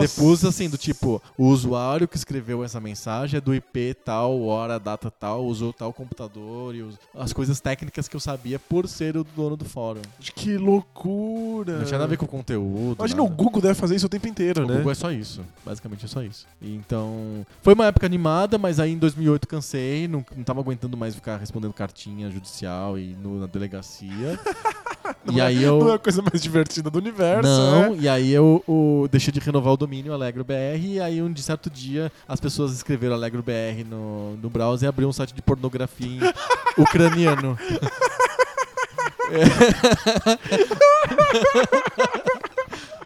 Nossa. 0.00 0.14
depus 0.20 0.44
assim, 0.44 0.68
do 0.68 0.76
tipo, 0.78 1.20
o 1.36 1.46
usuário 1.46 2.06
que 2.08 2.16
escreveu 2.16 2.64
essa 2.64 2.80
mensagem 2.80 3.38
é 3.38 3.40
do 3.40 3.54
IP 3.54 3.94
tal, 4.04 4.40
hora, 4.42 4.78
data 4.78 5.10
tal, 5.10 5.44
usou 5.46 5.72
tal 5.72 5.92
computador 5.92 6.74
e 6.74 6.82
us- 6.82 6.98
as 7.14 7.32
coisas 7.32 7.60
técnicas 7.60 8.08
que 8.08 8.16
eu 8.16 8.20
sabia 8.20 8.58
por 8.58 8.88
ser 8.88 9.16
o 9.16 9.24
dono 9.24 9.56
do 9.56 9.64
fórum. 9.64 10.00
Que 10.20 10.56
loucura! 10.58 11.78
Não 11.78 11.84
tinha 11.84 11.98
nada 11.98 12.04
a 12.04 12.08
ver 12.08 12.16
com 12.16 12.24
o 12.24 12.28
conteúdo. 12.28 12.96
Imagina, 12.98 13.22
o 13.22 13.24
nada. 13.28 13.36
Google 13.36 13.60
deve 13.62 13.74
fazer 13.74 13.96
isso 13.96 14.06
o 14.06 14.08
tempo 14.08 14.26
inteiro, 14.28 14.64
O 14.64 14.66
né? 14.68 14.76
Google 14.76 14.92
é 14.92 14.94
só 14.94 15.10
isso. 15.10 15.42
Basicamente 15.64 16.04
é 16.04 16.08
só 16.08 16.22
isso. 16.22 16.46
E 16.60 16.74
Então, 16.74 17.46
foi 17.62 17.74
uma 17.74 17.86
época 17.86 18.06
animada, 18.06 18.56
mas 18.58 18.78
aí 18.80 18.92
em 18.92 18.98
2008 18.98 19.46
cansei, 19.48 20.06
não, 20.08 20.24
não 20.36 20.44
tava 20.44 20.60
aguentando 20.60 20.96
mais 20.96 21.14
ficar 21.14 21.36
respondendo 21.36 21.72
cartinha 21.72 22.30
judicial 22.30 22.98
e 22.98 23.14
no- 23.22 23.40
na 23.40 23.46
delegacia. 23.46 24.38
e 25.28 25.32
Não 25.32 25.38
é- 25.38 25.46
aí 25.46 25.62
eu 25.62 25.78
Não 25.78 25.90
é 25.90 25.94
a 25.94 25.98
coisa 25.98 26.22
mais 26.22 26.40
divertida 26.42 26.90
do 26.90 26.98
universo, 26.98 27.48
não, 27.48 27.90
né? 27.92 27.96
e 28.00 28.08
aí 28.08 28.32
eu, 28.32 28.62
o- 28.66 29.06
deixei 29.10 29.32
de 29.32 29.40
renovar 29.40 29.72
o 29.72 29.76
domínio 29.76 30.12
Alegro 30.12 30.44
BR 30.44 30.78
e 30.84 31.00
aí 31.00 31.22
um 31.22 31.32
de 31.32 31.42
certo 31.42 31.68
dia 31.70 32.10
as 32.26 32.40
pessoas 32.40 32.72
escreveram 32.72 33.14
Alegro 33.14 33.42
BR 33.42 33.84
no, 33.88 34.36
no 34.36 34.48
browser 34.50 34.86
e 34.86 34.88
abriu 34.88 35.08
um 35.08 35.12
site 35.12 35.34
de 35.34 35.42
pornografia 35.42 36.06
em 36.06 36.20
ucraniano. 36.82 37.58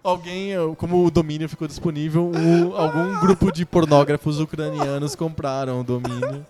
Alguém, 0.03 0.48
eu- 0.50 0.74
como 0.74 1.07
o 1.07 1.11
domínio 1.11 1.48
ficou 1.48 1.68
disponível, 1.68 2.30
o- 2.34 2.76
algum 2.76 3.20
grupo 3.20 3.53
de 3.53 3.64
pornógrafos 3.64 4.40
ucranianos 4.40 5.14
compraram 5.14 5.80
o 5.80 5.84
domínio. 5.84 6.44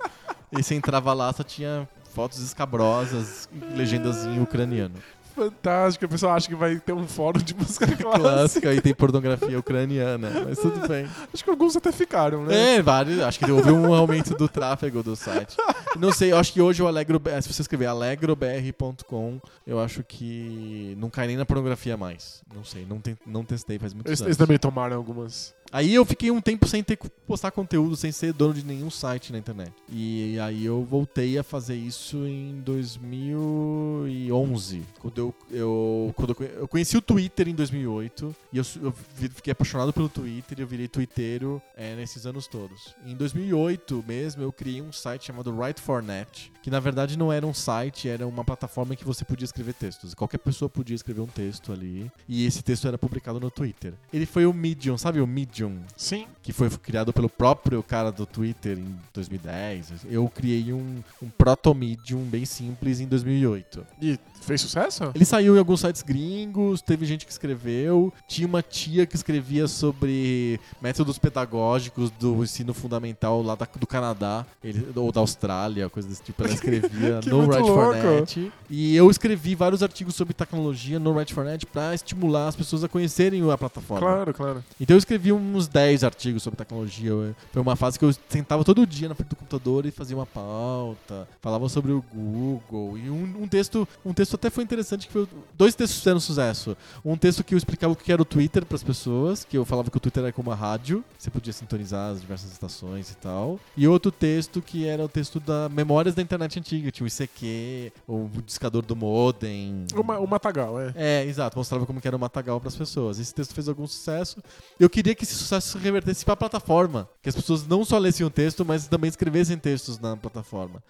E 0.57 0.63
você 0.63 0.75
entrava 0.75 1.13
lá, 1.13 1.31
só 1.33 1.43
tinha 1.43 1.87
fotos 2.15 2.39
escabrosas, 2.41 3.49
legendas 3.77 4.25
em 4.25 4.41
ucraniano. 4.41 4.95
Fantástico. 5.35 6.05
A 6.05 6.09
pessoa 6.09 6.35
acha 6.35 6.49
que 6.49 6.55
vai 6.55 6.77
ter 6.77 6.93
um 6.93 7.07
fórum 7.07 7.41
de 7.41 7.55
música 7.55 7.87
clássica. 7.97 8.19
Clássica 8.21 8.75
e 8.75 8.81
tem 8.81 8.95
pornografia 8.95 9.59
ucraniana, 9.59 10.31
mas 10.47 10.59
tudo 10.59 10.87
bem. 10.87 11.07
Acho 11.33 11.43
que 11.45 11.51
alguns 11.51 11.77
até 11.77 11.91
ficaram, 11.91 12.45
né? 12.45 12.77
É, 12.77 12.83
vários. 12.83 13.21
Acho 13.21 13.39
que 13.39 13.51
houve 13.51 13.71
um 13.71 13.93
aumento 13.95 14.35
do 14.35 14.49
tráfego 14.49 15.03
do 15.03 15.17
site. 15.17 15.57
Não 15.99 16.13
sei, 16.13 16.33
eu 16.33 16.37
acho 16.37 16.53
que 16.53 16.61
hoje 16.61 16.83
o 16.83 16.87
Alegro. 16.87 17.21
Se 17.43 17.53
você 17.53 17.63
escrever 17.63 17.87
alegrobr.com, 17.87 19.41
eu 19.67 19.81
acho 19.81 20.03
que 20.03 20.95
não 20.99 21.11
cai 21.11 21.27
nem 21.27 21.37
na 21.37 21.45
pornografia 21.45 21.97
mais. 21.97 22.43
Não 22.55 22.65
sei, 22.65 22.87
não, 22.89 23.01
tem, 23.01 23.17
não 23.27 23.45
testei 23.45 23.79
faz 23.79 23.93
muitos 23.95 24.11
Eles, 24.11 24.21
anos. 24.21 24.29
eles 24.29 24.37
também 24.37 24.59
tomaram 24.59 24.97
algumas. 24.97 25.55
Aí 25.73 25.95
eu 25.95 26.05
fiquei 26.05 26.31
um 26.31 26.41
tempo 26.41 26.69
sem 26.69 26.83
ter 26.85 26.97
que 26.97 27.09
postar 27.27 27.51
conteúdo, 27.51 27.97
sem 27.97 28.13
ser 28.13 28.33
dono 28.35 28.53
de 28.53 28.63
nenhum 28.65 28.91
site 28.91 29.33
na 29.33 29.39
internet. 29.39 29.73
E 29.89 30.39
aí 30.39 30.65
eu 30.67 30.85
voltei 30.85 31.39
a 31.39 31.43
fazer 31.43 31.75
isso 31.75 32.27
em 32.27 32.61
2011. 32.61 34.83
Quando 34.99 35.19
eu, 35.19 35.35
eu, 35.51 36.13
quando 36.15 36.31
eu, 36.31 36.35
conhe- 36.35 36.51
eu 36.57 36.69
conheci 36.69 36.97
o 36.97 37.01
Twitter 37.01 37.49
em 37.49 37.55
2008. 37.55 38.35
E 38.53 38.59
eu, 38.59 38.65
eu 38.83 38.93
fiquei 39.35 39.53
apaixonado 39.53 39.93
pelo 39.93 40.09
Twitter 40.09 40.59
e 40.59 40.63
eu 40.63 40.67
virei 40.67 40.89
twitteiro 40.89 41.61
é, 41.77 41.95
nesses 41.97 42.27
anos 42.27 42.47
todos. 42.47 42.95
Em 43.07 43.15
2008 43.17 44.05
mesmo, 44.07 44.43
eu 44.43 44.53
criei 44.53 44.83
um 44.83 44.93
site 44.93 45.27
chamado 45.27 45.53
Write4Net. 45.53 46.51
Que 46.63 46.71
na 46.71 46.81
verdade 46.81 47.19
não 47.19 47.33
era 47.33 47.47
um 47.47 47.55
site, 47.55 48.09
era 48.09 48.27
uma 48.27 48.45
plataforma 48.45 48.95
em 48.95 48.97
que 48.97 49.05
você 49.05 49.25
podia 49.25 49.45
escrever 49.45 49.75
textos. 49.75 50.15
Qualquer 50.15 50.39
pessoa 50.39 50.69
podia 50.69 50.95
escrever 50.95 51.21
um 51.21 51.27
texto 51.27 51.73
ali. 51.73 52.11
E 52.29 52.45
esse 52.47 52.63
texto 52.63 52.87
era 52.87 52.97
publicado 52.99 53.41
no 53.41 53.51
Twitter. 53.51 53.95
Ele 54.13 54.27
foi 54.27 54.47
o 54.47 54.53
Medium, 54.53 54.97
sabe 54.99 55.21
o 55.21 55.27
Medium? 55.27 55.62
Sim. 55.97 56.27
que 56.43 56.53
foi 56.53 56.71
criado 56.71 57.13
pelo 57.13 57.29
próprio 57.29 57.83
cara 57.83 58.11
do 58.11 58.27
Twitter 58.27 58.79
em 58.79 58.99
2010. 59.13 60.07
Eu 60.11 60.29
criei 60.29 60.73
um, 60.73 61.03
um 61.23 61.29
proto-medium 61.29 62.25
bem 62.25 62.45
simples 62.45 63.01
em 63.01 63.07
2008. 63.07 63.87
E 64.01 64.19
fez 64.45 64.61
sucesso? 64.61 65.11
Ele 65.15 65.25
saiu 65.25 65.57
em 65.57 65.59
alguns 65.59 65.81
sites 65.81 66.03
gringos, 66.03 66.81
teve 66.83 67.05
gente 67.07 67.25
que 67.27 67.33
escreveu, 67.33 68.13
tinha 68.27 68.47
uma 68.47 68.63
tia 68.63 69.07
que 69.07 69.15
escrevia 69.17 69.67
sobre 69.69 70.59
métodos 70.81 71.19
pedagógicos 71.19 72.11
do 72.11 72.43
ensino 72.43 72.73
fundamental 72.75 73.43
lá 73.43 73.55
da- 73.55 73.69
do 73.79 73.87
Canadá, 73.87 74.45
ele- 74.63 74.87
ou 74.95 75.11
da 75.13 75.21
Austrália, 75.21 75.89
coisa 75.89 76.09
desse 76.09 76.23
tipo. 76.23 76.43
Ela 76.45 76.53
escrevia 76.55 77.21
no 77.27 77.43
muito 77.43 77.53
Write4Net. 77.53 78.53
E 78.71 78.97
eu 78.97 79.11
escrevi 79.11 79.55
vários 79.55 79.83
artigos 79.83 80.15
sobre 80.15 80.35
tecnologia 80.35 80.99
no 80.99 81.13
Write4Net 81.15 81.67
para 81.67 81.95
estimular 81.95 82.49
as 82.49 82.57
pessoas 82.57 82.83
a 82.85 82.89
conhecerem 82.89 83.49
a 83.51 83.59
plataforma. 83.59 84.01
Claro, 84.07 84.35
claro. 84.35 84.65
Então 84.81 84.95
eu 84.95 84.99
escrevi 84.99 85.33
uns 85.33 85.69
10 85.69 86.05
artigos 86.05 86.43
sobre 86.43 86.57
tecnologia. 86.57 87.13
Foi 87.53 87.63
uma 87.63 87.77
fase 87.77 87.99
que 87.99 88.05
eu 88.05 88.15
sentava 88.29 88.65
todo 88.65 88.87
dia 88.87 89.09
na 89.09 89.15
frente 89.15 89.29
do 89.31 89.37
computador 89.37 89.85
e 89.87 89.91
fazia 89.91 90.17
uma 90.17 90.27
pauta, 90.27 91.29
falava 91.41 91.69
sobre 91.69 91.93
o 91.93 92.03
Google. 92.13 92.99
E 92.99 93.11
um, 93.11 93.43
um 93.43 93.49
texto, 93.49 93.87
um 94.05 94.13
texto 94.13 94.32
até 94.37 94.51
foi 94.51 94.65
interessante 94.65 95.07
que 95.07 95.13
foi 95.13 95.27
dois 95.57 95.75
textos 95.75 95.99
fizeram 96.01 96.21
sucesso. 96.21 96.77
Um 97.05 97.17
texto 97.17 97.43
que 97.45 97.55
eu 97.55 97.59
explicava 97.59 97.93
o 97.93 97.97
que 97.97 98.13
era 98.13 98.21
o 98.21 98.25
Twitter 98.25 98.65
para 98.65 98.77
as 98.77 98.83
pessoas, 98.83 99.45
que 99.45 99.57
eu 99.57 99.65
falava 99.65 99.91
que 99.91 99.97
o 99.97 100.01
Twitter 100.01 100.23
era 100.25 100.33
como 100.33 100.51
uma 100.51 100.57
rádio, 100.57 101.05
você 101.19 101.31
podia 101.31 101.53
sintonizar 101.53 102.13
as 102.13 102.21
diversas 102.21 102.51
estações 102.53 103.11
e 103.11 103.17
tal. 103.17 103.59
E 103.77 103.87
outro 103.89 104.11
texto 104.13 104.61
que 104.63 104.87
era 104.87 105.05
o 105.05 105.09
texto 105.09 105.41
da 105.41 105.69
memórias 105.69 106.15
da 106.15 106.23
internet 106.23 106.59
antiga, 106.59 106.91
tinha 106.91 107.05
o 107.05 107.09
ICQ, 107.09 107.93
o 108.09 108.29
discador 108.45 108.83
do 108.85 108.95
modem. 108.97 109.87
O, 109.95 110.03
Ma- 110.03 110.19
o 110.19 110.27
Matagal, 110.27 110.81
é. 110.81 110.93
É, 110.95 111.25
exato. 111.25 111.57
Mostrava 111.59 111.87
como 111.87 112.01
que 112.01 112.07
era 112.09 112.17
o 112.17 112.21
Matagal 112.21 112.59
para 112.61 112.69
as 112.69 112.77
pessoas. 112.77 113.19
Esse 113.19 113.35
texto 113.35 113.55
fez 113.55 113.69
algum 113.69 113.87
sucesso. 113.87 114.43
Eu 114.79 114.89
queria 114.91 115.15
que 115.15 115.25
esse 115.25 115.35
sucesso 115.35 115.73
se 115.73 115.79
revertesse 115.79 116.25
para 116.25 116.35
a 116.35 116.37
plataforma. 116.37 117.09
Que 117.23 117.29
as 117.29 117.35
pessoas 117.35 117.67
não 117.67 117.85
só 117.85 117.99
lessem 117.99 118.25
o 118.27 118.31
texto, 118.31 118.65
mas 118.65 118.87
também 118.89 119.09
escrevessem 119.09 119.57
textos 119.59 119.99
na 119.99 120.17
plataforma. 120.17 120.83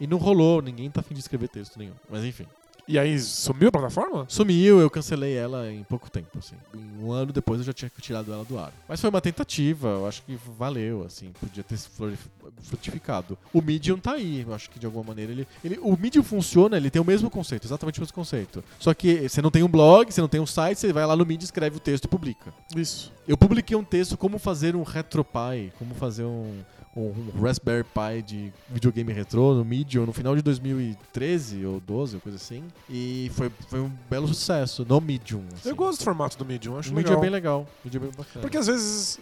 E 0.00 0.06
não 0.06 0.16
rolou, 0.18 0.62
ninguém 0.62 0.88
tá 0.90 1.00
afim 1.00 1.14
de 1.14 1.20
escrever 1.20 1.48
texto 1.48 1.76
nenhum. 1.78 1.94
Mas 2.08 2.24
enfim. 2.24 2.46
E 2.88 2.98
aí, 2.98 3.18
sumiu 3.20 3.68
a 3.68 3.72
plataforma? 3.72 4.24
Sumiu, 4.30 4.80
eu 4.80 4.88
cancelei 4.88 5.34
ela 5.34 5.70
em 5.70 5.84
pouco 5.84 6.10
tempo, 6.10 6.38
assim. 6.38 6.56
Um 6.98 7.12
ano 7.12 7.34
depois 7.34 7.60
eu 7.60 7.66
já 7.66 7.72
tinha 7.74 7.92
tirado 8.00 8.32
ela 8.32 8.46
do 8.46 8.58
ar. 8.58 8.72
Mas 8.88 8.98
foi 8.98 9.10
uma 9.10 9.20
tentativa, 9.20 9.88
eu 9.88 10.06
acho 10.06 10.22
que 10.22 10.38
valeu, 10.56 11.04
assim, 11.04 11.30
podia 11.38 11.62
ter 11.62 11.76
se 11.76 11.90
frutificado. 12.62 13.36
O 13.52 13.60
Medium 13.60 13.98
tá 13.98 14.12
aí, 14.12 14.40
eu 14.40 14.54
acho 14.54 14.70
que 14.70 14.78
de 14.78 14.86
alguma 14.86 15.04
maneira 15.04 15.32
ele, 15.32 15.46
ele. 15.62 15.78
O 15.82 15.98
Medium 15.98 16.22
funciona, 16.22 16.78
ele 16.78 16.88
tem 16.88 17.00
o 17.02 17.04
mesmo 17.04 17.28
conceito, 17.28 17.66
exatamente 17.66 17.98
o 17.98 18.00
mesmo 18.00 18.14
conceito. 18.14 18.64
Só 18.78 18.94
que 18.94 19.28
você 19.28 19.42
não 19.42 19.50
tem 19.50 19.62
um 19.62 19.68
blog, 19.68 20.10
você 20.10 20.22
não 20.22 20.28
tem 20.28 20.40
um 20.40 20.46
site, 20.46 20.78
você 20.78 20.90
vai 20.90 21.04
lá 21.04 21.14
no 21.14 21.26
Medium, 21.26 21.44
escreve 21.44 21.76
o 21.76 21.80
texto 21.80 22.06
e 22.06 22.08
publica. 22.08 22.54
Isso. 22.74 23.12
Eu 23.26 23.36
publiquei 23.36 23.76
um 23.76 23.84
texto 23.84 24.16
como 24.16 24.38
fazer 24.38 24.74
um 24.74 24.82
RetroPie, 24.82 25.74
como 25.78 25.94
fazer 25.94 26.24
um, 26.24 26.64
um, 26.98 27.40
Raspberry 27.40 27.84
Pi 27.84 28.22
de 28.22 28.52
videogame 28.68 29.12
retrô 29.12 29.54
no 29.54 29.64
Medium 29.64 30.04
no 30.06 30.12
final 30.12 30.34
de 30.34 30.42
2013 30.42 31.64
ou 31.66 31.80
12, 31.80 32.16
ou 32.16 32.20
coisa 32.20 32.36
assim. 32.36 32.64
E 32.88 33.30
foi, 33.34 33.50
foi 33.68 33.80
um 33.80 33.90
belo 34.10 34.26
sucesso 34.28 34.84
no 34.88 35.00
Medium. 35.00 35.42
assim. 35.54 35.68
Eu 35.68 35.76
gosto 35.76 36.00
do 36.00 36.04
formato 36.04 36.36
do 36.36 36.44
Medium, 36.44 36.78
acho 36.78 36.90
O 36.90 36.94
Medium 36.94 37.10
legal. 37.10 37.18
é 37.18 37.22
bem 37.22 37.30
legal. 37.30 37.60
O 37.62 37.66
Medium 37.84 38.00
é 38.02 38.06
bem 38.06 38.14
bacana. 38.16 38.40
Porque 38.42 38.56
às 38.56 38.66
vezes. 38.66 39.18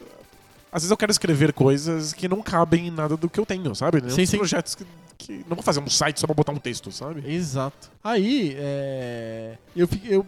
Às 0.72 0.82
vezes 0.82 0.90
eu 0.90 0.96
quero 0.96 1.12
escrever 1.12 1.52
coisas 1.52 2.12
que 2.12 2.28
não 2.28 2.42
cabem 2.42 2.88
em 2.88 2.90
nada 2.90 3.16
do 3.16 3.30
que 3.30 3.40
eu 3.40 3.46
tenho, 3.46 3.74
sabe? 3.74 4.00
Sim, 4.10 4.22
Uns 4.22 4.28
sim. 4.30 4.36
projetos 4.36 4.74
que, 4.74 4.84
que. 5.16 5.32
Não 5.48 5.54
vou 5.56 5.62
fazer 5.62 5.80
um 5.80 5.88
site 5.88 6.20
só 6.20 6.26
pra 6.26 6.34
botar 6.34 6.52
um 6.52 6.58
texto, 6.58 6.90
sabe? 6.92 7.22
Exato. 7.32 7.90
Aí, 8.04 8.54
é, 8.58 9.56
eu, 9.74 9.88
eu, 10.04 10.26